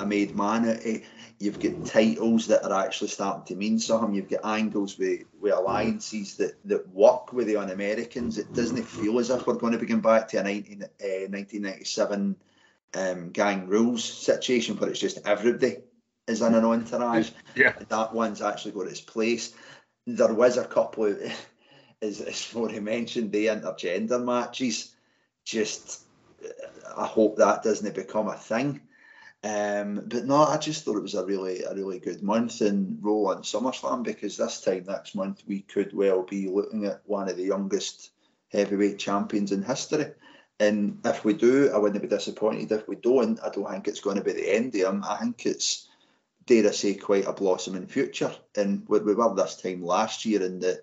a 0.00 0.06
made 0.06 0.34
man 0.34 0.68
out 0.68 0.84
of, 0.84 1.02
you've 1.38 1.60
got 1.60 1.86
titles 1.86 2.48
that 2.48 2.64
are 2.64 2.84
actually 2.84 3.08
starting 3.08 3.44
to 3.44 3.54
mean 3.54 3.78
something. 3.78 4.14
You've 4.14 4.28
got 4.28 4.44
angles 4.44 4.98
with, 4.98 5.22
with 5.40 5.52
alliances 5.52 6.36
that, 6.36 6.54
that 6.64 6.88
work 6.88 7.32
with 7.32 7.46
the 7.46 7.56
un-Americans. 7.56 8.38
It 8.38 8.52
doesn't 8.52 8.82
feel 8.84 9.18
as 9.18 9.30
if 9.30 9.46
we're 9.46 9.54
going 9.54 9.72
to 9.72 9.78
be 9.78 9.86
going 9.86 10.00
back 10.00 10.28
to 10.28 10.38
a 10.38 10.42
19, 10.42 10.82
uh, 10.82 10.86
1997 11.28 12.36
um, 12.96 13.30
gang 13.30 13.68
rules 13.68 14.04
situation 14.04 14.76
where 14.76 14.90
it's 14.90 15.00
just 15.00 15.26
everybody 15.26 15.78
is 16.26 16.42
in 16.42 16.54
an 16.54 16.64
entourage. 16.64 17.30
Yeah. 17.54 17.74
That 17.88 18.12
one's 18.12 18.42
actually 18.42 18.72
got 18.72 18.88
its 18.88 19.00
place. 19.00 19.54
There 20.06 20.34
was 20.34 20.56
a 20.56 20.64
couple 20.64 21.04
of, 21.04 21.22
as, 22.02 22.20
as 22.20 22.52
Rory 22.52 22.80
mentioned, 22.80 23.30
the 23.30 23.46
intergender 23.46 24.22
matches. 24.22 24.92
Just, 25.44 26.00
uh, 26.44 26.48
I 26.96 27.06
hope 27.06 27.36
that 27.36 27.62
doesn't 27.62 27.94
become 27.94 28.26
a 28.26 28.34
thing. 28.34 28.80
Um, 29.44 30.00
but 30.06 30.24
no, 30.24 30.36
I 30.36 30.56
just 30.56 30.84
thought 30.84 30.96
it 30.96 31.02
was 31.02 31.14
a 31.14 31.26
really, 31.26 31.64
a 31.64 31.74
really 31.74 31.98
good 31.98 32.22
month 32.22 32.62
and 32.62 32.98
roll 33.02 33.28
on 33.28 33.42
SummerSlam 33.42 34.02
because 34.02 34.38
this 34.38 34.62
time 34.62 34.84
next 34.88 35.14
month 35.14 35.42
we 35.46 35.60
could 35.60 35.92
well 35.92 36.22
be 36.22 36.48
looking 36.48 36.86
at 36.86 37.02
one 37.04 37.28
of 37.28 37.36
the 37.36 37.44
youngest 37.44 38.10
heavyweight 38.50 38.98
champions 38.98 39.52
in 39.52 39.62
history. 39.62 40.06
And 40.58 41.00
if 41.04 41.26
we 41.26 41.34
do, 41.34 41.70
I 41.74 41.76
wouldn't 41.76 42.00
be 42.00 42.08
disappointed. 42.08 42.72
If 42.72 42.88
we 42.88 42.96
don't, 42.96 43.38
I 43.44 43.50
don't 43.50 43.70
think 43.70 43.86
it's 43.86 44.00
going 44.00 44.16
to 44.16 44.24
be 44.24 44.32
the 44.32 44.54
end 44.54 44.74
of 44.76 44.80
him. 44.80 45.04
I 45.04 45.16
think 45.16 45.44
it's, 45.44 45.88
dare 46.46 46.66
I 46.66 46.70
say, 46.70 46.94
quite 46.94 47.26
a 47.26 47.32
blossoming 47.34 47.86
future. 47.86 48.34
And 48.56 48.84
we, 48.88 49.00
we 49.00 49.14
were 49.14 49.34
this 49.34 49.56
time 49.60 49.82
last 49.82 50.24
year, 50.24 50.42
and 50.42 50.62
the, 50.62 50.80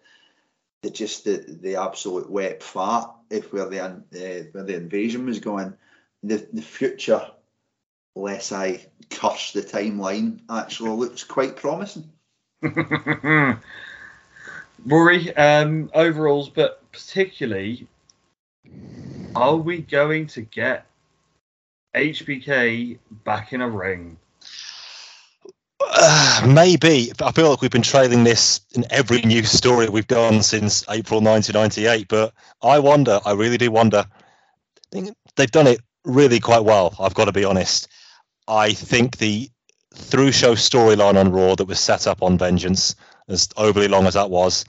the 0.84 0.92
just 0.92 1.24
the, 1.24 1.44
the 1.62 1.78
absolute 1.78 2.30
wet 2.30 2.62
fart, 2.62 3.12
if 3.32 3.52
where 3.52 3.70
the 3.70 3.80
uh, 3.80 4.44
where 4.52 4.64
the 4.64 4.76
invasion 4.76 5.26
was 5.26 5.40
going, 5.40 5.74
the 6.22 6.46
the 6.52 6.62
future, 6.62 7.26
lest 8.16 8.52
I 8.52 8.86
curse 9.10 9.52
the 9.54 9.62
timeline, 9.62 10.40
actually 10.50 10.92
looks 10.92 11.24
quite 11.24 11.56
promising. 11.56 12.10
Rory, 14.86 15.36
um, 15.36 15.90
overalls, 15.94 16.50
but 16.50 16.82
particularly, 16.92 17.88
are 19.36 19.56
we 19.56 19.82
going 19.82 20.28
to 20.28 20.42
get 20.42 20.86
HBK 21.96 22.98
back 23.24 23.54
in 23.54 23.62
a 23.62 23.70
ring? 23.70 24.18
Uh, 25.80 26.46
maybe. 26.48 27.12
I 27.22 27.32
feel 27.32 27.50
like 27.50 27.62
we've 27.62 27.72
been 27.72 27.82
trailing 27.82 28.24
this 28.24 28.62
in 28.74 28.86
every 28.90 29.22
news 29.22 29.52
story 29.52 29.90
we've 29.90 30.08
done 30.08 30.42
since 30.42 30.84
April 30.90 31.22
1998. 31.22 32.08
But 32.08 32.34
I 32.62 32.80
wonder, 32.80 33.20
I 33.26 33.34
really 33.34 33.58
do 33.58 33.72
wonder. 33.72 34.06
I 34.08 34.92
think 34.92 35.16
they've 35.36 35.52
done 35.52 35.68
it 35.68 35.80
really 36.06 36.40
quite 36.40 36.64
well. 36.64 36.96
I've 37.00 37.14
got 37.14 37.26
to 37.26 37.32
be 37.32 37.46
honest. 37.46 37.88
I 38.52 38.74
think 38.74 39.18
the 39.18 39.50
through 39.96 40.34
show 40.34 40.56
storyline 40.56 41.16
on 41.16 41.32
Raw 41.32 41.56
that 41.56 41.66
was 41.66 41.80
set 41.80 42.06
up 42.06 42.22
on 42.22 42.38
Vengeance, 42.38 42.96
as 43.30 43.48
overly 43.56 43.88
long 43.88 44.08
as 44.08 44.16
that 44.16 44.30
was, 44.30 44.66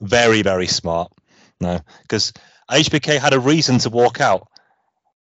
very, 0.00 0.42
very 0.42 0.68
smart. 0.68 1.12
No, 1.60 1.80
because 2.02 2.32
HBK 2.70 3.18
had 3.18 3.34
a 3.34 3.40
reason 3.40 3.78
to 3.78 3.90
walk 3.90 4.20
out. 4.20 4.46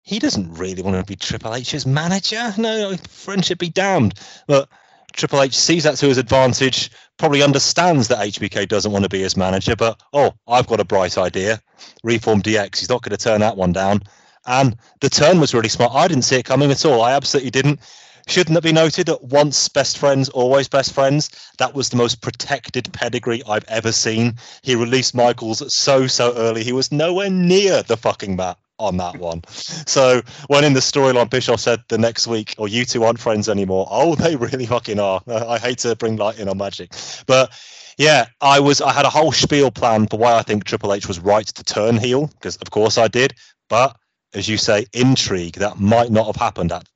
He 0.02 0.20
doesn't 0.20 0.54
really 0.54 0.82
want 0.82 0.96
to 0.96 1.04
be 1.04 1.18
Triple 1.18 1.54
H's 1.54 1.86
manager. 1.86 2.54
No, 2.58 2.96
friendship 3.10 3.60
be 3.60 3.70
damned. 3.70 4.14
But 4.48 4.70
Triple 5.12 5.42
H 5.42 5.58
sees 5.58 5.84
that 5.84 5.98
to 5.98 6.08
his 6.08 6.18
advantage, 6.18 6.92
probably 7.18 7.44
understands 7.44 8.08
that 8.08 8.26
HBK 8.26 8.70
doesn't 8.70 8.94
want 8.94 9.04
to 9.04 9.10
be 9.10 9.22
his 9.22 9.36
manager, 9.36 9.76
but 9.76 10.02
oh, 10.14 10.32
I've 10.48 10.68
got 10.68 10.80
a 10.80 10.86
bright 10.86 11.18
idea. 11.18 11.62
Reform 12.04 12.42
DX. 12.42 12.78
He's 12.80 12.90
not 12.90 13.02
going 13.02 13.18
to 13.18 13.24
turn 13.24 13.42
that 13.42 13.58
one 13.58 13.74
down. 13.74 14.04
And 14.50 14.76
the 15.00 15.10
turn 15.10 15.40
was 15.40 15.54
really 15.54 15.70
smart. 15.70 15.94
I 15.94 16.08
didn't 16.08 16.24
see 16.24 16.38
it 16.38 16.44
coming 16.44 16.72
at 16.72 16.84
all. 16.84 17.04
I 17.04 17.14
absolutely 17.14 17.52
didn't. 17.52 17.80
Shouldn't 18.28 18.58
it 18.58 18.64
be 18.64 18.72
noted 18.72 19.06
that 19.06 19.24
once 19.24 19.70
best 19.70 19.98
friends, 19.98 20.28
always 20.30 20.68
best 20.68 20.92
friends? 20.92 21.30
That 21.60 21.74
was 21.74 21.90
the 21.90 21.98
most 21.98 22.22
protected 22.22 22.92
pedigree 22.92 23.44
I've 23.48 23.66
ever 23.68 23.92
seen. 23.92 24.36
He 24.64 24.76
released 24.76 25.16
Michaels 25.16 25.74
so, 25.74 26.08
so 26.08 26.34
early. 26.36 26.64
He 26.64 26.74
was 26.74 26.92
nowhere 26.92 27.30
near 27.30 27.84
the 27.84 27.96
fucking 27.96 28.36
mat 28.36 28.58
on 28.80 28.98
that 28.98 29.18
one. 29.18 29.44
So 29.50 30.22
when 30.48 30.64
in 30.64 30.74
the 30.74 30.80
storyline, 30.80 31.30
Bischoff 31.30 31.60
said 31.60 31.84
the 31.90 31.98
next 31.98 32.26
week, 32.26 32.56
"Oh, 32.58 32.66
you 32.66 32.86
two 32.86 33.04
aren't 33.04 33.20
friends 33.20 33.50
anymore." 33.50 33.88
Oh, 33.92 34.16
they 34.24 34.36
really 34.36 34.66
fucking 34.66 35.00
are. 35.00 35.22
I 35.28 35.60
hate 35.60 35.80
to 35.80 35.96
bring 35.96 36.16
light 36.16 36.40
in 36.40 36.50
on 36.50 36.58
magic, 36.58 36.94
but 37.28 37.52
yeah, 37.98 38.28
I 38.42 38.60
was. 38.60 38.82
I 38.82 38.94
had 38.94 39.06
a 39.06 39.10
whole 39.10 39.32
spiel 39.32 39.70
plan 39.70 40.08
for 40.08 40.18
why 40.18 40.36
I 40.36 40.42
think 40.42 40.64
Triple 40.64 40.94
H 40.94 41.08
was 41.08 41.20
right 41.20 41.46
to 41.46 41.64
turn 41.64 41.98
heel, 41.98 42.28
because 42.28 42.56
of 42.58 42.72
course 42.72 42.98
I 42.98 43.08
did. 43.08 43.36
But 43.68 43.96
as 44.34 44.48
you 44.48 44.58
say, 44.58 44.86
intrigue 44.94 45.56
that 45.56 45.80
might 45.80 46.12
not 46.12 46.28
have 46.28 46.36
happened. 46.36 46.72
At 46.72 46.88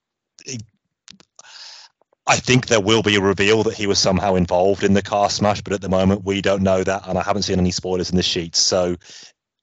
I 2.26 2.38
think 2.38 2.68
there 2.68 2.80
will 2.80 3.04
be 3.04 3.16
a 3.16 3.22
reveal 3.22 3.64
that 3.64 3.74
he 3.74 3.88
was 3.88 4.00
somehow 4.00 4.36
involved 4.36 4.84
in 4.84 4.94
the 4.94 5.02
car 5.02 5.30
smash, 5.30 5.62
but 5.62 5.74
at 5.74 5.82
the 5.82 5.90
moment 5.90 6.24
we 6.24 6.42
don't 6.42 6.64
know 6.64 6.84
that, 6.84 7.08
and 7.08 7.18
I 7.18 7.24
haven't 7.24 7.44
seen 7.44 7.60
any 7.60 7.72
spoilers 7.72 8.12
in 8.12 8.16
the 8.16 8.24
sheets. 8.24 8.60
So 8.60 8.96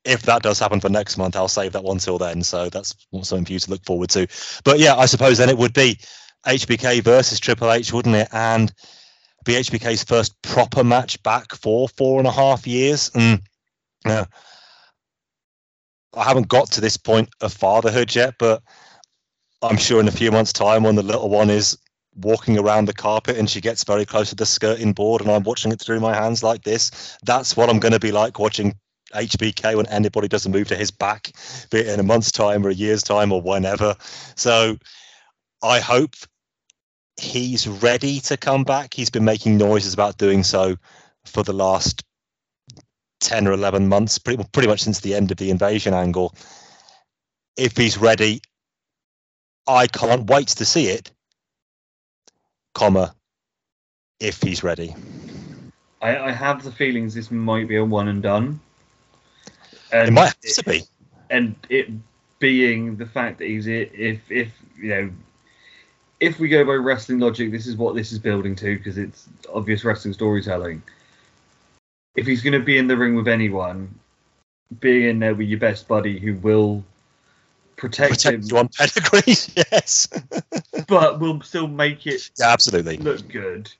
if 0.04 0.22
that 0.22 0.42
does 0.42 0.58
happen 0.58 0.80
for 0.80 0.88
next 0.88 1.16
month, 1.16 1.36
I'll 1.36 1.48
save 1.48 1.72
that 1.72 1.84
one 1.84 1.98
till 1.98 2.18
then. 2.18 2.42
So 2.42 2.68
that's 2.68 2.94
something 3.22 3.46
for 3.46 3.52
you 3.52 3.58
to 3.60 3.70
look 3.70 3.84
forward 3.84 4.10
to. 4.10 4.26
But 4.64 4.78
yeah, 4.78 4.94
I 4.96 5.06
suppose 5.06 5.38
then 5.38 5.48
it 5.48 5.56
would 5.56 5.72
be 5.72 5.98
HBK 6.46 7.02
versus 7.02 7.40
Triple 7.40 7.72
H, 7.72 7.92
wouldn't 7.92 8.16
it? 8.16 8.28
And 8.32 8.72
be 9.44 9.54
HBK's 9.54 10.04
first 10.04 10.40
proper 10.42 10.84
match 10.84 11.22
back 11.22 11.54
for 11.54 11.88
four 11.88 12.18
and 12.18 12.28
a 12.28 12.32
half 12.32 12.66
years. 12.66 13.10
And 13.14 13.40
yeah, 14.06 14.26
I 16.14 16.24
haven't 16.24 16.48
got 16.48 16.70
to 16.72 16.80
this 16.80 16.96
point 16.96 17.28
of 17.40 17.52
fatherhood 17.52 18.14
yet, 18.14 18.34
but 18.38 18.62
I'm 19.62 19.76
sure 19.76 20.00
in 20.00 20.08
a 20.08 20.12
few 20.12 20.32
months' 20.32 20.52
time, 20.52 20.82
when 20.82 20.96
the 20.96 21.02
little 21.02 21.28
one 21.28 21.50
is 21.50 21.78
walking 22.16 22.58
around 22.58 22.86
the 22.86 22.92
carpet 22.92 23.36
and 23.36 23.48
she 23.48 23.60
gets 23.60 23.84
very 23.84 24.04
close 24.04 24.30
to 24.30 24.34
the 24.34 24.46
skirting 24.46 24.92
board 24.92 25.20
and 25.20 25.30
I'm 25.30 25.44
watching 25.44 25.70
it 25.70 25.80
through 25.80 26.00
my 26.00 26.14
hands 26.14 26.42
like 26.42 26.62
this, 26.62 27.16
that's 27.24 27.56
what 27.56 27.70
I'm 27.70 27.78
going 27.78 27.92
to 27.92 28.00
be 28.00 28.12
like 28.12 28.38
watching 28.38 28.74
HBK 29.14 29.76
when 29.76 29.86
anybody 29.86 30.28
doesn't 30.28 30.52
move 30.52 30.68
to 30.68 30.76
his 30.76 30.90
back, 30.90 31.32
be 31.70 31.78
it 31.78 31.88
in 31.88 32.00
a 32.00 32.04
month's 32.04 32.32
time 32.32 32.66
or 32.66 32.70
a 32.70 32.74
year's 32.74 33.02
time 33.02 33.32
or 33.32 33.40
whenever. 33.40 33.96
So 34.34 34.76
I 35.62 35.78
hope 35.80 36.14
he's 37.20 37.68
ready 37.68 38.20
to 38.20 38.36
come 38.36 38.64
back. 38.64 38.94
He's 38.94 39.10
been 39.10 39.24
making 39.24 39.58
noises 39.58 39.94
about 39.94 40.16
doing 40.16 40.42
so 40.42 40.76
for 41.24 41.42
the 41.42 41.52
last 41.52 42.02
10 43.20 43.46
or 43.46 43.52
11 43.52 43.88
months, 43.88 44.18
pretty, 44.18 44.42
pretty 44.52 44.68
much 44.68 44.82
since 44.82 45.00
the 45.00 45.14
end 45.14 45.30
of 45.30 45.36
the 45.36 45.50
invasion 45.50 45.94
angle. 45.94 46.34
If 47.56 47.76
he's 47.76 47.98
ready, 47.98 48.40
I 49.66 49.86
can't 49.86 50.28
wait 50.28 50.48
to 50.48 50.64
see 50.64 50.88
it 50.88 51.10
comma, 52.74 53.14
if 54.20 54.42
he's 54.42 54.62
ready. 54.62 54.94
I, 56.02 56.16
I 56.18 56.30
have 56.32 56.64
the 56.64 56.72
feelings 56.72 57.14
this 57.14 57.30
might 57.30 57.68
be 57.68 57.76
a 57.76 57.84
one 57.84 58.08
and 58.08 58.22
done. 58.22 58.60
And 59.92 60.08
It 60.08 60.12
might 60.12 60.26
have 60.26 60.40
to 60.40 60.64
be. 60.64 60.82
and 61.30 61.54
it 61.68 61.88
being 62.38 62.96
the 62.96 63.06
fact 63.06 63.38
that 63.38 63.46
he's 63.46 63.66
if 63.66 64.30
if 64.30 64.50
you 64.78 64.88
know 64.88 65.10
if 66.20 66.38
we 66.38 66.48
go 66.48 66.64
by 66.64 66.72
wrestling 66.74 67.18
logic, 67.18 67.50
this 67.50 67.66
is 67.66 67.76
what 67.76 67.94
this 67.94 68.12
is 68.12 68.18
building 68.18 68.54
to 68.56 68.76
because 68.76 68.98
it's 68.98 69.28
obvious 69.52 69.84
wrestling 69.84 70.14
storytelling. 70.14 70.82
If 72.16 72.26
he's 72.26 72.42
going 72.42 72.58
to 72.58 72.64
be 72.64 72.78
in 72.78 72.86
the 72.86 72.96
ring 72.96 73.14
with 73.14 73.28
anyone, 73.28 73.94
being 74.80 75.08
in 75.08 75.18
there 75.18 75.34
with 75.34 75.48
your 75.48 75.58
best 75.58 75.88
buddy 75.88 76.18
who 76.18 76.34
will 76.34 76.84
protect, 77.76 78.24
him, 78.24 78.40
Protect 78.40 78.50
you 78.50 78.58
on 78.58 78.68
pedigree, 78.68 79.22
yes. 79.72 80.08
but 80.88 81.18
will 81.20 81.40
still 81.40 81.66
make 81.68 82.06
it 82.06 82.30
yeah, 82.38 82.50
absolutely. 82.52 82.98
look 82.98 83.26
good. 83.28 83.70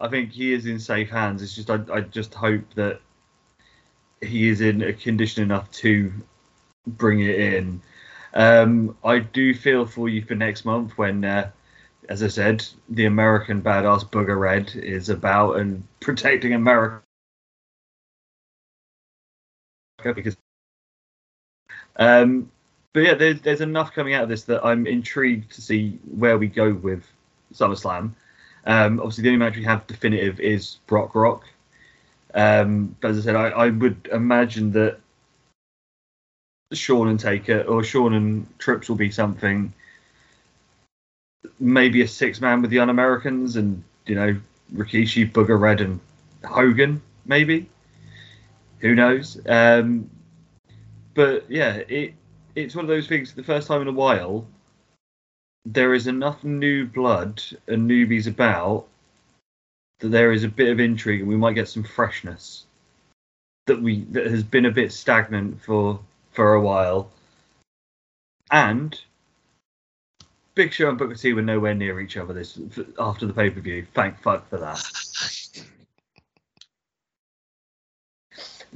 I 0.00 0.08
think 0.08 0.32
he 0.32 0.52
is 0.52 0.66
in 0.66 0.78
safe 0.78 1.08
hands. 1.08 1.42
It's 1.42 1.54
just 1.54 1.70
I, 1.70 1.80
I 1.92 2.00
just 2.00 2.34
hope 2.34 2.74
that 2.74 3.00
he 4.20 4.48
is 4.48 4.60
in 4.60 4.82
a 4.82 4.92
condition 4.92 5.42
enough 5.42 5.70
to 5.72 6.12
bring 6.86 7.20
it 7.20 7.38
in. 7.38 7.80
Um, 8.34 8.96
I 9.04 9.20
do 9.20 9.54
feel 9.54 9.86
for 9.86 10.08
you 10.08 10.22
for 10.22 10.34
next 10.34 10.64
month 10.64 10.98
when, 10.98 11.24
uh, 11.24 11.50
as 12.08 12.22
I 12.22 12.28
said, 12.28 12.66
the 12.88 13.06
American 13.06 13.62
badass 13.62 14.04
Booger 14.10 14.38
Red 14.38 14.74
is 14.74 15.08
about 15.08 15.58
and 15.58 15.84
protecting 16.00 16.52
America 16.52 17.03
because. 20.12 20.36
Um, 21.96 22.50
but 22.92 23.00
yeah, 23.00 23.14
there's 23.14 23.40
there's 23.40 23.60
enough 23.60 23.92
coming 23.92 24.14
out 24.14 24.22
of 24.22 24.28
this 24.28 24.44
that 24.44 24.64
I'm 24.64 24.86
intrigued 24.86 25.52
to 25.52 25.60
see 25.60 25.98
where 26.16 26.38
we 26.38 26.46
go 26.46 26.72
with 26.72 27.04
SummerSlam. 27.52 28.12
Um, 28.66 29.00
obviously, 29.00 29.22
the 29.22 29.28
only 29.30 29.38
match 29.38 29.56
we 29.56 29.64
have 29.64 29.86
definitive 29.86 30.40
is 30.40 30.78
Brock 30.86 31.14
Rock. 31.14 31.44
Um, 32.34 32.96
but 33.00 33.12
as 33.12 33.18
I 33.18 33.22
said, 33.22 33.36
I, 33.36 33.48
I 33.50 33.70
would 33.70 34.08
imagine 34.12 34.72
that 34.72 34.98
Shawn 36.72 37.08
and 37.08 37.20
Taker 37.20 37.62
or 37.62 37.84
Shawn 37.84 38.14
and 38.14 38.58
Trips 38.58 38.88
will 38.88 38.96
be 38.96 39.10
something. 39.10 39.72
Maybe 41.60 42.02
a 42.02 42.08
six 42.08 42.40
man 42.40 42.62
with 42.62 42.70
the 42.70 42.78
Un 42.80 42.90
Americans 42.90 43.56
and 43.56 43.82
you 44.06 44.14
know 44.14 44.36
Rikishi, 44.74 45.30
Booger 45.30 45.58
Red, 45.58 45.80
and 45.80 46.00
Hogan. 46.44 47.02
Maybe 47.26 47.68
who 48.84 48.94
knows? 48.94 49.40
Um, 49.46 50.10
but 51.14 51.50
yeah, 51.50 51.76
it 51.88 52.14
it's 52.54 52.76
one 52.76 52.84
of 52.84 52.88
those 52.88 53.08
things. 53.08 53.32
The 53.32 53.42
first 53.42 53.66
time 53.66 53.80
in 53.80 53.88
a 53.88 53.92
while, 53.92 54.46
there 55.64 55.94
is 55.94 56.06
enough 56.06 56.44
new 56.44 56.84
blood 56.84 57.42
and 57.66 57.90
newbies 57.90 58.26
about 58.26 58.86
that 60.00 60.10
there 60.10 60.32
is 60.32 60.44
a 60.44 60.48
bit 60.48 60.70
of 60.70 60.80
intrigue 60.80 61.20
and 61.20 61.28
we 61.28 61.36
might 61.36 61.54
get 61.54 61.68
some 61.68 61.82
freshness 61.82 62.66
that 63.66 63.80
we 63.80 64.04
that 64.10 64.26
has 64.26 64.42
been 64.42 64.66
a 64.66 64.70
bit 64.70 64.92
stagnant 64.92 65.62
for 65.62 65.98
for 66.32 66.52
a 66.52 66.60
while. 66.60 67.10
And 68.50 69.00
Big 70.54 70.74
Show 70.74 70.90
and 70.90 70.98
Booker 70.98 71.14
T 71.14 71.32
were 71.32 71.40
nowhere 71.40 71.74
near 71.74 72.00
each 72.00 72.18
other 72.18 72.34
this 72.34 72.58
after 72.98 73.24
the 73.24 73.32
pay 73.32 73.48
per 73.48 73.60
view. 73.60 73.86
Thank 73.94 74.20
fuck 74.20 74.46
for 74.50 74.58
that. 74.58 74.84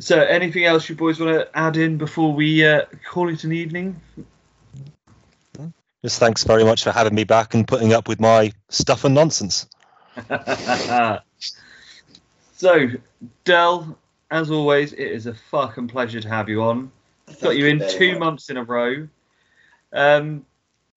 So, 0.01 0.20
anything 0.20 0.65
else 0.65 0.89
you 0.89 0.95
boys 0.95 1.19
want 1.19 1.35
to 1.35 1.59
add 1.59 1.77
in 1.77 1.99
before 1.99 2.33
we 2.33 2.65
uh, 2.65 2.85
call 3.05 3.29
it 3.29 3.43
an 3.43 3.53
evening? 3.53 4.01
Just 6.05 6.20
thanks 6.20 6.45
very 6.45 6.62
much 6.62 6.85
for 6.85 6.93
having 6.93 7.16
me 7.16 7.25
back 7.25 7.55
and 7.55 7.66
putting 7.66 7.93
up 7.93 8.07
with 8.07 8.20
my 8.20 8.53
stuff 8.69 9.05
and 9.05 9.16
nonsense. 9.16 9.66
so, 12.57 12.89
Dell, 13.43 13.99
as 14.31 14.53
always, 14.53 14.93
it 14.93 15.01
is 15.01 15.27
a 15.27 15.35
fucking 15.35 15.89
pleasure 15.89 16.20
to 16.20 16.29
have 16.29 16.49
you 16.49 16.62
on. 16.62 16.93
Got 17.43 17.57
you 17.57 17.66
in 17.66 17.81
very 17.81 17.93
two 17.93 18.11
much. 18.12 18.20
months 18.20 18.51
in 18.51 18.57
a 18.57 18.62
row. 18.62 19.09
Um, 19.93 20.47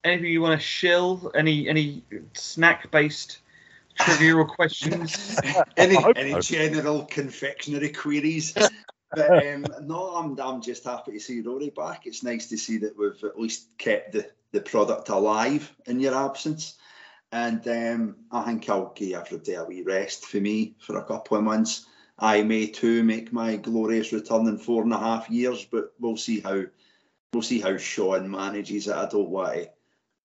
anything 0.04 0.30
you 0.30 0.40
want 0.40 0.60
to 0.60 0.64
shill? 0.64 1.32
Any 1.34 1.68
any 1.68 2.04
snack 2.34 2.90
based 2.92 3.38
trivia 3.98 4.36
or 4.36 4.44
questions? 4.56 5.40
any 5.76 5.96
any 6.14 6.40
general 6.40 7.04
confectionery 7.06 7.88
queries? 7.88 8.54
but 9.14 9.30
um, 9.46 9.66
no, 9.82 10.14
I'm 10.16 10.38
I'm 10.40 10.62
just 10.62 10.84
happy 10.84 11.12
to 11.12 11.20
see 11.20 11.40
Rory 11.40 11.70
back. 11.70 12.06
It's 12.06 12.22
nice 12.22 12.48
to 12.48 12.56
see 12.56 12.78
that 12.78 12.96
we've 12.96 13.22
at 13.24 13.38
least 13.38 13.68
kept 13.78 14.12
the, 14.12 14.30
the 14.52 14.60
product 14.60 15.08
alive 15.08 15.72
in 15.86 16.00
your 16.00 16.14
absence. 16.14 16.74
And 17.30 17.66
um, 17.66 18.16
I 18.30 18.44
think 18.44 18.68
I'll 18.68 18.92
give 18.94 19.14
everybody 19.14 19.54
a 19.54 19.64
wee 19.64 19.82
rest 19.82 20.26
for 20.26 20.36
me 20.36 20.76
for 20.78 20.98
a 20.98 21.04
couple 21.04 21.38
of 21.38 21.44
months. 21.44 21.86
I 22.18 22.42
may 22.42 22.66
too 22.66 23.02
make 23.02 23.32
my 23.32 23.56
glorious 23.56 24.12
return 24.12 24.46
in 24.46 24.58
four 24.58 24.82
and 24.82 24.92
a 24.92 24.98
half 24.98 25.30
years, 25.30 25.64
but 25.64 25.94
we'll 25.98 26.18
see 26.18 26.40
how 26.40 26.64
we'll 27.32 27.42
see 27.42 27.60
how 27.60 27.76
Shawn 27.78 28.30
manages 28.30 28.86
it. 28.86 28.94
I 28.94 29.08
don't 29.08 29.30
want 29.30 29.54
to 29.54 29.70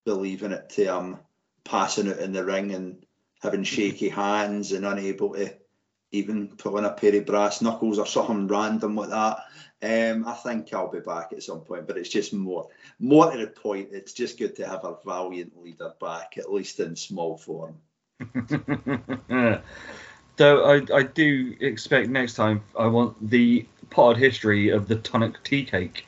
believe 0.04 0.42
in 0.42 0.52
it 0.52 0.68
to 0.70 0.86
um 0.86 1.20
passing 1.64 2.06
it 2.06 2.18
in 2.18 2.32
the 2.32 2.44
ring 2.44 2.72
and 2.72 3.04
having 3.42 3.64
shaky 3.64 4.08
hands 4.08 4.72
and 4.72 4.84
unable 4.84 5.34
to 5.34 5.54
even 6.10 6.48
pull 6.48 6.78
in 6.78 6.84
a 6.84 6.92
pair 6.92 7.14
of 7.16 7.26
brass 7.26 7.60
knuckles 7.60 7.98
or 7.98 8.06
something 8.06 8.46
random 8.46 8.96
like 8.96 9.10
that. 9.10 9.44
Um, 9.80 10.26
I 10.26 10.32
think 10.34 10.72
I'll 10.72 10.90
be 10.90 11.00
back 11.00 11.32
at 11.32 11.42
some 11.42 11.60
point, 11.60 11.86
but 11.86 11.96
it's 11.96 12.08
just 12.08 12.32
more 12.32 12.68
more 12.98 13.30
to 13.30 13.38
the 13.38 13.46
point. 13.46 13.90
It's 13.92 14.12
just 14.12 14.38
good 14.38 14.56
to 14.56 14.66
have 14.66 14.84
a 14.84 14.96
valiant 15.04 15.60
leader 15.62 15.92
back, 16.00 16.36
at 16.36 16.52
least 16.52 16.80
in 16.80 16.96
small 16.96 17.36
form. 17.36 17.76
Though 20.36 20.64
I, 20.64 20.82
I 20.94 21.02
do 21.02 21.56
expect 21.60 22.08
next 22.08 22.34
time 22.34 22.62
I 22.78 22.86
want 22.86 23.30
the 23.30 23.66
potted 23.90 24.22
history 24.22 24.70
of 24.70 24.88
the 24.88 24.96
Tunnock 24.96 25.42
tea 25.42 25.64
cake. 25.64 26.06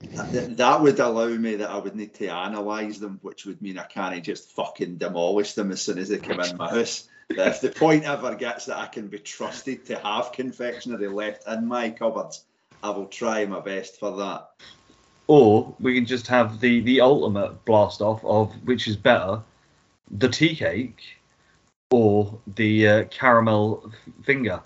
That, 0.00 0.56
that 0.56 0.80
would 0.80 0.98
allow 0.98 1.28
me 1.28 1.56
that 1.56 1.70
I 1.70 1.76
would 1.76 1.94
need 1.94 2.14
to 2.14 2.26
analyse 2.26 2.98
them, 2.98 3.18
which 3.20 3.44
would 3.44 3.60
mean 3.60 3.78
I 3.78 3.84
can't 3.84 4.24
just 4.24 4.52
fucking 4.52 4.96
demolish 4.96 5.52
them 5.52 5.70
as 5.70 5.82
soon 5.82 5.98
as 5.98 6.08
they 6.08 6.16
come 6.16 6.40
in 6.40 6.56
my 6.56 6.70
house. 6.70 7.09
If 7.30 7.60
the 7.60 7.70
point 7.70 8.04
ever 8.04 8.34
gets 8.34 8.66
that 8.66 8.78
I 8.78 8.86
can 8.86 9.06
be 9.06 9.18
trusted 9.18 9.86
to 9.86 9.98
have 9.98 10.32
confectionery 10.32 11.08
left 11.08 11.46
in 11.46 11.66
my 11.66 11.90
cupboards, 11.90 12.44
I 12.82 12.90
will 12.90 13.06
try 13.06 13.44
my 13.46 13.60
best 13.60 13.98
for 13.98 14.16
that. 14.16 14.50
Or 15.26 15.74
we 15.78 15.94
can 15.94 16.06
just 16.06 16.26
have 16.26 16.60
the, 16.60 16.80
the 16.80 17.00
ultimate 17.00 17.64
blast 17.64 18.00
off 18.00 18.24
of 18.24 18.52
which 18.64 18.88
is 18.88 18.96
better, 18.96 19.40
the 20.10 20.28
tea 20.28 20.56
cake 20.56 21.18
or 21.90 22.38
the 22.56 22.88
uh, 22.88 23.04
caramel 23.04 23.92
finger. 24.24 24.60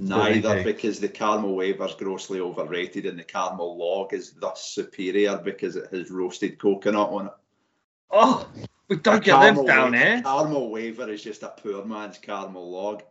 Neither, 0.00 0.62
because 0.62 1.00
the 1.00 1.08
caramel 1.08 1.56
wafer's 1.56 1.94
grossly 1.94 2.40
overrated 2.40 3.06
and 3.06 3.18
the 3.18 3.24
caramel 3.24 3.76
log 3.76 4.12
is 4.12 4.32
thus 4.32 4.64
superior 4.64 5.38
because 5.38 5.74
it 5.76 5.92
has 5.92 6.10
roasted 6.10 6.58
coconut 6.58 7.08
on 7.08 7.26
it. 7.26 7.32
Oh, 8.10 8.48
we 8.88 8.96
don't 8.96 9.16
A 9.16 9.20
get 9.20 9.40
them 9.40 9.66
down 9.66 9.92
wa- 9.92 9.98
here. 9.98 10.22
Caramel 10.22 10.64
eh? 10.64 10.68
wafer 10.68 11.08
is 11.10 11.22
just 11.22 11.42
a 11.42 11.48
poor 11.48 11.84
man's 11.84 12.18
caramel 12.18 12.70
log. 12.70 13.02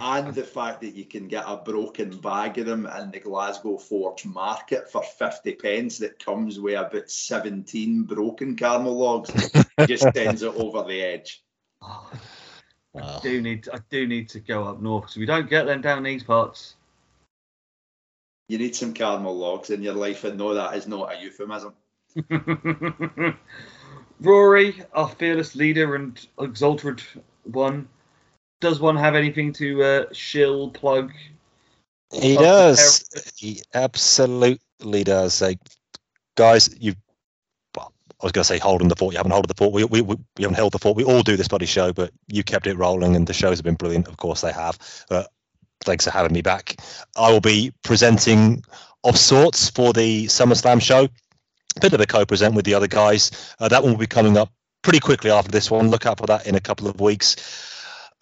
And 0.00 0.34
the 0.34 0.42
fact 0.42 0.82
that 0.82 0.94
you 0.94 1.04
can 1.04 1.28
get 1.28 1.44
a 1.46 1.56
broken 1.56 2.18
bag 2.18 2.58
of 2.58 2.66
them 2.66 2.86
in 2.86 3.10
the 3.12 3.20
Glasgow 3.20 3.78
Forge 3.78 4.26
market 4.26 4.90
for 4.90 5.02
50 5.02 5.54
pence 5.54 5.98
that 5.98 6.22
comes 6.22 6.60
with 6.60 6.78
about 6.78 7.10
17 7.10 8.02
broken 8.02 8.56
caramel 8.56 8.98
logs 8.98 9.32
just 9.86 10.02
sends 10.14 10.42
it 10.42 10.54
over 10.54 10.82
the 10.82 11.00
edge. 11.00 11.42
Oh, 11.80 12.10
I 12.94 13.00
ah. 13.00 13.20
do 13.22 13.40
need 13.40 13.68
I 13.72 13.78
do 13.90 14.06
need 14.06 14.28
to 14.30 14.40
go 14.40 14.64
up 14.64 14.80
north 14.82 15.04
because 15.04 15.16
we 15.16 15.26
don't 15.26 15.48
get 15.48 15.66
them 15.66 15.80
down 15.80 16.02
these 16.02 16.24
parts. 16.24 16.74
You 18.48 18.58
need 18.58 18.76
some 18.76 18.92
caramel 18.92 19.36
logs 19.36 19.70
in 19.70 19.82
your 19.82 19.94
life, 19.94 20.24
and 20.24 20.38
no, 20.38 20.54
that 20.54 20.76
is 20.76 20.86
not 20.86 21.12
a 21.12 21.20
euphemism. 21.20 21.74
Rory, 24.20 24.82
our 24.92 25.08
fearless 25.08 25.54
leader 25.54 25.94
and 25.94 26.26
exalted 26.40 27.02
one, 27.44 27.88
does 28.60 28.80
one 28.80 28.96
have 28.96 29.14
anything 29.14 29.52
to 29.54 29.82
uh, 29.82 30.04
shill 30.12 30.70
plug? 30.70 31.12
He 32.12 32.36
does. 32.36 33.04
He 33.36 33.60
absolutely 33.74 35.04
does. 35.04 35.42
Like, 35.42 35.58
guys, 36.36 36.74
you. 36.80 36.94
Well, 37.76 37.92
I 38.22 38.26
was 38.26 38.32
going 38.32 38.42
to 38.42 38.48
say 38.48 38.58
holding 38.58 38.88
the 38.88 38.96
fort. 38.96 39.12
You 39.12 39.18
haven't 39.18 39.32
held 39.32 39.48
the 39.48 39.54
fort. 39.54 39.72
We, 39.72 39.84
we, 39.84 40.00
we, 40.00 40.16
we 40.36 40.42
haven't 40.42 40.54
held 40.54 40.72
the 40.72 40.78
fort. 40.78 40.96
We 40.96 41.04
all 41.04 41.22
do 41.22 41.36
this 41.36 41.48
bloody 41.48 41.66
show, 41.66 41.92
but 41.92 42.10
you 42.28 42.42
kept 42.42 42.66
it 42.66 42.78
rolling, 42.78 43.16
and 43.16 43.26
the 43.26 43.34
shows 43.34 43.58
have 43.58 43.64
been 43.64 43.74
brilliant. 43.74 44.08
Of 44.08 44.16
course, 44.16 44.40
they 44.40 44.52
have. 44.52 44.78
Thanks 45.82 46.04
for 46.04 46.10
having 46.10 46.32
me 46.32 46.40
back. 46.40 46.76
I 47.16 47.30
will 47.30 47.40
be 47.40 47.72
presenting 47.82 48.62
of 49.04 49.18
sorts 49.18 49.68
for 49.68 49.92
the 49.92 50.26
SummerSlam 50.26 50.80
show. 50.80 51.08
Bit 51.80 51.92
of 51.92 52.00
a 52.00 52.06
co-present 52.06 52.54
with 52.54 52.64
the 52.64 52.74
other 52.74 52.86
guys. 52.86 53.54
Uh, 53.58 53.68
that 53.68 53.82
one 53.82 53.92
will 53.92 53.98
be 53.98 54.06
coming 54.06 54.36
up 54.36 54.52
pretty 54.82 55.00
quickly 55.00 55.30
after 55.30 55.50
this 55.50 55.70
one. 55.70 55.90
Look 55.90 56.06
out 56.06 56.18
for 56.18 56.26
that 56.26 56.46
in 56.46 56.54
a 56.54 56.60
couple 56.60 56.88
of 56.88 57.00
weeks. 57.00 57.36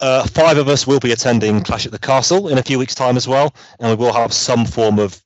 Uh, 0.01 0.25
five 0.27 0.57
of 0.57 0.67
us 0.67 0.85
will 0.85 0.99
be 0.99 1.11
attending 1.11 1.61
Clash 1.61 1.85
at 1.85 1.91
the 1.91 1.99
Castle 1.99 2.49
in 2.49 2.57
a 2.57 2.63
few 2.63 2.77
weeks' 2.77 2.95
time 2.95 3.15
as 3.15 3.27
well, 3.27 3.55
and 3.79 3.89
we 3.89 4.05
will 4.05 4.11
have 4.11 4.33
some 4.33 4.65
form 4.65 4.99
of 4.99 5.21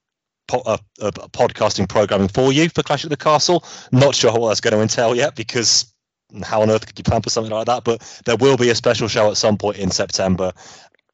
po- 0.48 0.62
uh, 0.66 0.78
uh, 1.02 1.12
podcasting 1.12 1.90
programming 1.90 2.28
for 2.28 2.52
you 2.54 2.70
for 2.70 2.84
Clash 2.84 3.04
at 3.04 3.10
the 3.10 3.18
Castle. 3.18 3.64
Not 3.92 4.14
sure 4.14 4.32
what 4.38 4.50
that's 4.50 4.62
going 4.62 4.76
to 4.76 4.82
entail 4.82 5.16
yet 5.16 5.36
because 5.36 5.92
how 6.44 6.62
on 6.62 6.70
earth 6.70 6.86
could 6.86 6.98
you 6.98 7.04
plan 7.04 7.22
for 7.22 7.30
something 7.30 7.52
like 7.52 7.66
that? 7.66 7.84
But 7.84 8.22
there 8.26 8.36
will 8.36 8.58
be 8.58 8.70
a 8.70 8.76
special 8.76 9.08
show 9.08 9.32
at 9.32 9.38
some 9.38 9.58
point 9.58 9.78
in 9.78 9.90
September. 9.90 10.52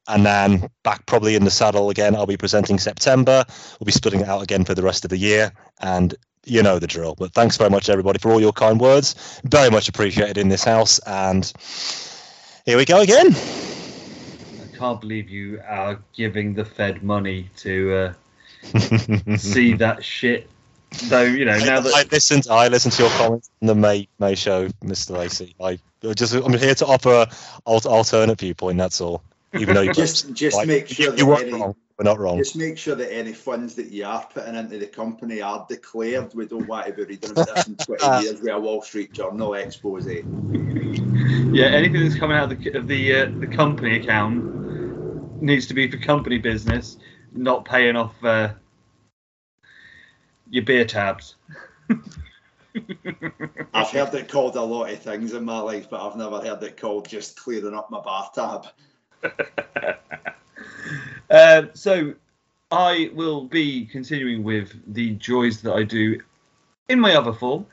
And 0.08 0.24
then 0.24 0.68
back 0.84 1.06
probably 1.06 1.34
in 1.34 1.44
the 1.44 1.50
saddle 1.50 1.90
again. 1.90 2.14
I'll 2.14 2.26
be 2.26 2.36
presenting 2.36 2.78
September. 2.78 3.44
We'll 3.80 3.86
be 3.86 3.92
splitting 3.92 4.20
it 4.20 4.28
out 4.28 4.42
again 4.42 4.64
for 4.64 4.74
the 4.74 4.82
rest 4.82 5.04
of 5.04 5.10
the 5.10 5.16
year. 5.16 5.52
And 5.80 6.14
you 6.46 6.62
know 6.62 6.78
the 6.78 6.86
drill. 6.86 7.14
But 7.16 7.32
thanks 7.32 7.56
very 7.56 7.70
much, 7.70 7.88
everybody, 7.88 8.18
for 8.18 8.32
all 8.32 8.40
your 8.40 8.52
kind 8.52 8.80
words. 8.80 9.40
Very 9.44 9.70
much 9.70 9.88
appreciated 9.88 10.38
in 10.38 10.48
this 10.48 10.64
house. 10.64 10.98
And 11.00 11.52
here 12.64 12.76
we 12.76 12.84
go 12.84 13.02
again. 13.02 13.34
I 13.34 14.76
can't 14.76 15.00
believe 15.00 15.28
you 15.28 15.60
are 15.66 15.98
giving 16.14 16.54
the 16.54 16.64
Fed 16.64 17.02
money 17.02 17.50
to 17.58 18.14
uh, 18.64 19.36
see 19.36 19.74
that 19.74 20.04
shit. 20.04 20.48
So 20.92 21.22
you 21.22 21.44
know 21.44 21.58
now 21.58 21.80
that 21.80 21.92
I 21.94 22.04
listened, 22.10 22.46
I 22.48 22.68
listened 22.68 22.94
to 22.94 23.02
your 23.02 23.12
comments 23.12 23.50
in 23.60 23.66
the 23.66 23.74
May 23.74 24.08
May 24.18 24.34
show, 24.34 24.68
Mr. 24.84 25.18
Lacey. 25.18 25.54
I 25.60 25.78
just 26.14 26.32
I'm 26.32 26.52
here 26.56 26.74
to 26.76 26.86
offer 26.86 27.26
an 27.66 27.80
alternate 27.86 28.38
viewpoint. 28.38 28.78
That's 28.78 29.00
all. 29.00 29.22
Even 29.58 29.74
though 29.74 29.82
you 29.82 29.92
Just 29.92 30.32
just 30.32 30.56
like, 30.56 30.68
make 30.68 30.88
sure 30.88 31.06
you, 31.06 31.10
that 31.10 31.18
you 31.18 31.26
weren't 31.26 31.42
any, 31.42 31.52
wrong. 31.52 31.74
We're 31.98 32.04
not 32.04 32.18
wrong. 32.18 32.36
just 32.36 32.56
make 32.56 32.76
sure 32.76 32.94
that 32.94 33.10
any 33.10 33.32
funds 33.32 33.74
that 33.76 33.86
you 33.86 34.04
are 34.04 34.26
putting 34.26 34.54
into 34.54 34.76
the 34.78 34.86
company 34.86 35.40
are 35.40 35.64
declared. 35.66 36.34
We 36.34 36.46
don't 36.46 36.66
want 36.66 36.86
to 36.86 36.92
be 36.92 37.04
reading 37.04 37.30
about 37.30 37.54
this 37.54 37.68
in 37.68 37.76
20 37.76 38.22
years 38.22 38.40
with 38.40 38.52
a 38.52 38.60
Wall 38.60 38.82
Street 38.82 39.14
Journal 39.14 39.54
expose. 39.54 40.06
yeah 40.06 41.66
anything 41.66 42.02
that's 42.02 42.18
coming 42.18 42.36
out 42.36 42.52
of 42.52 42.62
the 42.62 42.70
of 42.72 42.86
the, 42.86 43.14
uh, 43.14 43.30
the 43.40 43.46
company 43.46 43.96
account 43.96 45.40
needs 45.40 45.66
to 45.68 45.74
be 45.74 45.90
for 45.90 45.96
company 45.96 46.36
business, 46.36 46.98
not 47.32 47.64
paying 47.64 47.96
off 47.96 48.22
uh, 48.22 48.50
your 50.50 50.64
beer 50.64 50.84
tabs. 50.84 51.36
I've 53.72 53.90
heard 53.90 54.12
it 54.12 54.28
called 54.28 54.56
a 54.56 54.62
lot 54.62 54.90
of 54.90 54.98
things 54.98 55.32
in 55.32 55.46
my 55.46 55.60
life, 55.60 55.88
but 55.88 56.06
I've 56.06 56.16
never 56.16 56.40
heard 56.40 56.62
it 56.62 56.76
called 56.76 57.08
just 57.08 57.40
clearing 57.40 57.74
up 57.74 57.90
my 57.90 58.02
bar 58.02 58.30
tab. 58.34 58.66
Um, 61.30 61.70
so 61.74 62.14
I 62.70 63.10
will 63.14 63.44
be 63.44 63.86
continuing 63.86 64.42
with 64.42 64.72
the 64.92 65.10
joys 65.12 65.62
that 65.62 65.72
I 65.72 65.82
do 65.82 66.20
in 66.88 67.00
my 67.00 67.14
other 67.14 67.32
form 67.32 67.66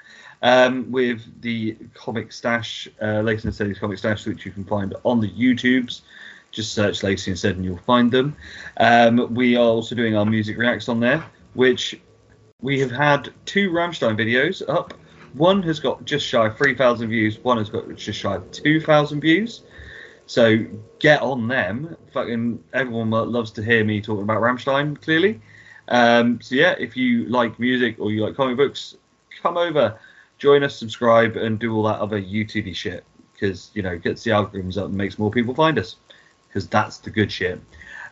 um, 0.43 0.91
with 0.91 1.41
the 1.41 1.77
comic 1.93 2.31
stash, 2.31 2.87
uh, 3.01 3.21
Lacey 3.21 3.47
and 3.47 3.55
Steady's 3.55 3.79
comic 3.79 3.97
stash, 3.97 4.25
which 4.25 4.45
you 4.45 4.51
can 4.51 4.65
find 4.65 4.93
on 5.03 5.19
the 5.19 5.29
YouTubes. 5.29 6.01
Just 6.51 6.73
search 6.73 7.01
Lacey 7.01 7.31
and 7.31 7.37
Steady 7.37 7.55
and 7.55 7.65
you'll 7.65 7.77
find 7.77 8.11
them. 8.11 8.35
Um, 8.77 9.33
we 9.33 9.55
are 9.55 9.65
also 9.65 9.95
doing 9.95 10.15
our 10.15 10.25
music 10.25 10.57
reacts 10.57 10.89
on 10.89 10.99
there, 10.99 11.25
which 11.53 11.99
we 12.61 12.79
have 12.79 12.91
had 12.91 13.33
two 13.45 13.71
Rammstein 13.71 14.15
videos 14.15 14.61
up. 14.69 14.93
One 15.33 15.63
has 15.63 15.79
got 15.79 16.05
just 16.05 16.27
shy 16.27 16.45
of 16.45 16.57
3,000 16.57 17.09
views, 17.09 17.39
one 17.39 17.57
has 17.57 17.69
got 17.69 17.95
just 17.95 18.19
shy 18.19 18.35
of 18.35 18.51
2,000 18.51 19.21
views. 19.21 19.63
So 20.25 20.65
get 20.99 21.21
on 21.21 21.47
them. 21.47 21.97
Fucking 22.13 22.63
everyone 22.73 23.09
loves 23.09 23.51
to 23.51 23.63
hear 23.63 23.83
me 23.83 24.01
talking 24.01 24.23
about 24.23 24.41
Rammstein, 24.41 25.01
clearly. 25.01 25.41
Um, 25.87 26.39
so 26.41 26.55
yeah, 26.55 26.75
if 26.79 26.95
you 26.95 27.25
like 27.25 27.59
music 27.59 27.97
or 27.99 28.11
you 28.11 28.23
like 28.23 28.35
comic 28.35 28.57
books, 28.57 28.95
come 29.41 29.57
over, 29.57 29.99
join 30.37 30.63
us, 30.63 30.75
subscribe, 30.75 31.35
and 31.35 31.59
do 31.59 31.75
all 31.75 31.83
that 31.83 31.99
other 31.99 32.21
YouTube 32.21 32.73
shit. 32.75 33.03
Because 33.33 33.71
you 33.73 33.81
know, 33.81 33.97
gets 33.97 34.23
the 34.23 34.31
algorithms 34.31 34.77
up 34.77 34.85
and 34.85 34.95
makes 34.95 35.19
more 35.19 35.31
people 35.31 35.53
find 35.53 35.77
us. 35.77 35.97
Because 36.47 36.67
that's 36.67 36.99
the 36.99 37.09
good 37.09 37.31
shit. 37.31 37.59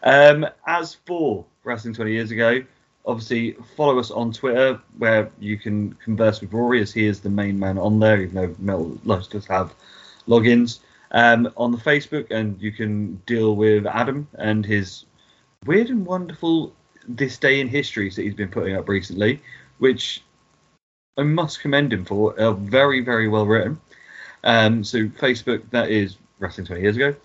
Um, 0.03 0.47
as 0.65 0.95
for 1.05 1.45
wrestling 1.63 1.93
20 1.93 2.11
years 2.11 2.31
ago, 2.31 2.63
obviously 3.05 3.53
follow 3.75 3.99
us 3.99 4.11
on 4.11 4.31
Twitter 4.31 4.81
where 4.97 5.31
you 5.39 5.57
can 5.57 5.93
converse 5.93 6.41
with 6.41 6.51
Rory 6.51 6.81
as 6.81 6.91
he 6.91 7.05
is 7.05 7.21
the 7.21 7.29
main 7.29 7.57
man 7.57 7.77
on 7.77 7.99
there. 7.99 8.19
Even 8.21 8.35
though 8.35 8.55
Mel 8.59 8.97
loves 9.05 9.27
to 9.29 9.39
have 9.41 9.73
logins 10.27 10.79
um, 11.11 11.51
on 11.57 11.71
the 11.71 11.77
Facebook, 11.77 12.31
and 12.31 12.61
you 12.61 12.71
can 12.71 13.15
deal 13.25 13.55
with 13.55 13.85
Adam 13.85 14.27
and 14.37 14.65
his 14.65 15.05
weird 15.65 15.89
and 15.89 16.05
wonderful 16.05 16.73
this 17.07 17.37
day 17.37 17.59
in 17.59 17.67
histories 17.67 18.15
that 18.15 18.23
he's 18.23 18.33
been 18.33 18.49
putting 18.49 18.75
up 18.75 18.87
recently, 18.87 19.41
which 19.79 20.23
I 21.17 21.23
must 21.23 21.61
commend 21.61 21.93
him 21.93 22.05
for. 22.05 22.39
Are 22.39 22.53
very 22.53 23.01
very 23.01 23.27
well 23.27 23.45
written. 23.45 23.79
Um, 24.43 24.83
so 24.83 25.05
Facebook 25.07 25.69
that 25.71 25.89
is 25.89 26.17
wrestling 26.39 26.67
20 26.67 26.81
years 26.81 26.95
ago, 26.95 27.15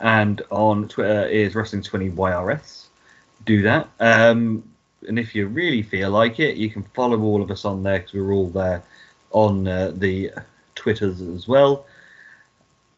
and 0.00 0.42
on 0.50 0.88
Twitter 0.88 1.26
is 1.26 1.54
wrestling 1.54 1.82
20 1.82 2.10
YRS. 2.10 2.86
Do 3.44 3.62
that. 3.62 3.88
Um, 4.00 4.64
and 5.06 5.18
if 5.18 5.34
you 5.34 5.46
really 5.46 5.82
feel 5.82 6.10
like 6.10 6.40
it, 6.40 6.56
you 6.56 6.68
can 6.68 6.82
follow 6.94 7.20
all 7.20 7.42
of 7.42 7.50
us 7.50 7.64
on 7.64 7.82
there 7.82 8.00
because 8.00 8.14
we're 8.14 8.32
all 8.32 8.48
there 8.48 8.82
on 9.30 9.68
uh, 9.68 9.92
the 9.94 10.32
Twitters 10.74 11.20
as 11.20 11.46
well. 11.46 11.86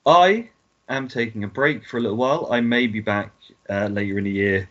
I 0.09 0.49
am 0.89 1.07
taking 1.07 1.45
a 1.45 1.49
break 1.49 1.85
for 1.85 1.99
a 1.99 2.01
little 2.01 2.17
while. 2.17 2.49
I 2.51 2.63
may 2.63 2.87
be 2.87 3.01
back 3.01 3.31
uh, 3.69 3.89
later 3.89 4.17
in 4.17 4.25
the 4.25 4.31
year 4.31 4.69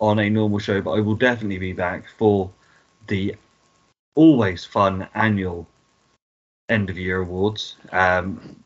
on 0.00 0.18
a 0.18 0.30
normal 0.30 0.58
show, 0.58 0.80
but 0.80 0.92
I 0.92 1.00
will 1.00 1.14
definitely 1.14 1.58
be 1.58 1.74
back 1.74 2.08
for 2.16 2.50
the 3.06 3.36
always 4.14 4.64
fun 4.64 5.06
annual 5.14 5.66
end 6.70 6.88
of 6.88 6.98
year 6.98 7.18
awards. 7.18 7.76
Um, 7.92 8.64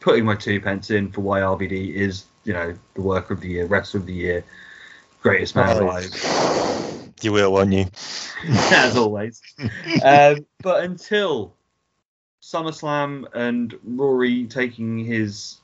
putting 0.00 0.26
my 0.26 0.34
two 0.34 0.60
pence 0.60 0.90
in 0.90 1.10
for 1.10 1.22
why 1.22 1.40
RVD 1.40 1.94
is, 1.94 2.26
you 2.44 2.52
know, 2.52 2.74
the 2.92 3.00
worker 3.00 3.32
of 3.32 3.40
the 3.40 3.48
year, 3.48 3.64
wrestler 3.64 4.00
of 4.00 4.06
the 4.06 4.12
year, 4.12 4.44
greatest 5.22 5.56
man 5.56 5.80
alive 5.82 7.14
You 7.22 7.32
will, 7.32 7.52
won't 7.52 7.72
you? 7.72 7.86
as 8.70 8.98
always. 8.98 9.40
um, 10.04 10.44
but 10.62 10.84
until 10.84 11.54
SummerSlam 12.44 13.24
and 13.32 13.74
Rory 13.82 14.44
taking 14.44 14.98
his 14.98 15.62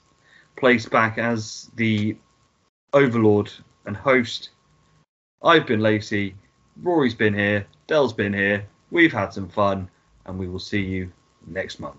place 0.57 0.87
back 0.87 1.19
as 1.19 1.71
the 1.77 2.17
overlord 2.95 3.53
and 3.85 3.95
host, 3.95 4.49
I've 5.43 5.67
been 5.67 5.81
Lacey, 5.81 6.35
Rory's 6.83 7.15
been 7.15 7.35
here, 7.35 7.67
Dell's 7.87 8.15
been 8.15 8.33
here, 8.33 8.67
we've 8.91 9.13
had 9.13 9.35
some 9.35 9.51
fun, 9.51 9.91
and 10.25 10.39
we 10.39 10.49
will 10.49 10.59
see 10.59 10.81
you 10.81 11.13
next 11.47 11.81
month. 11.81 11.99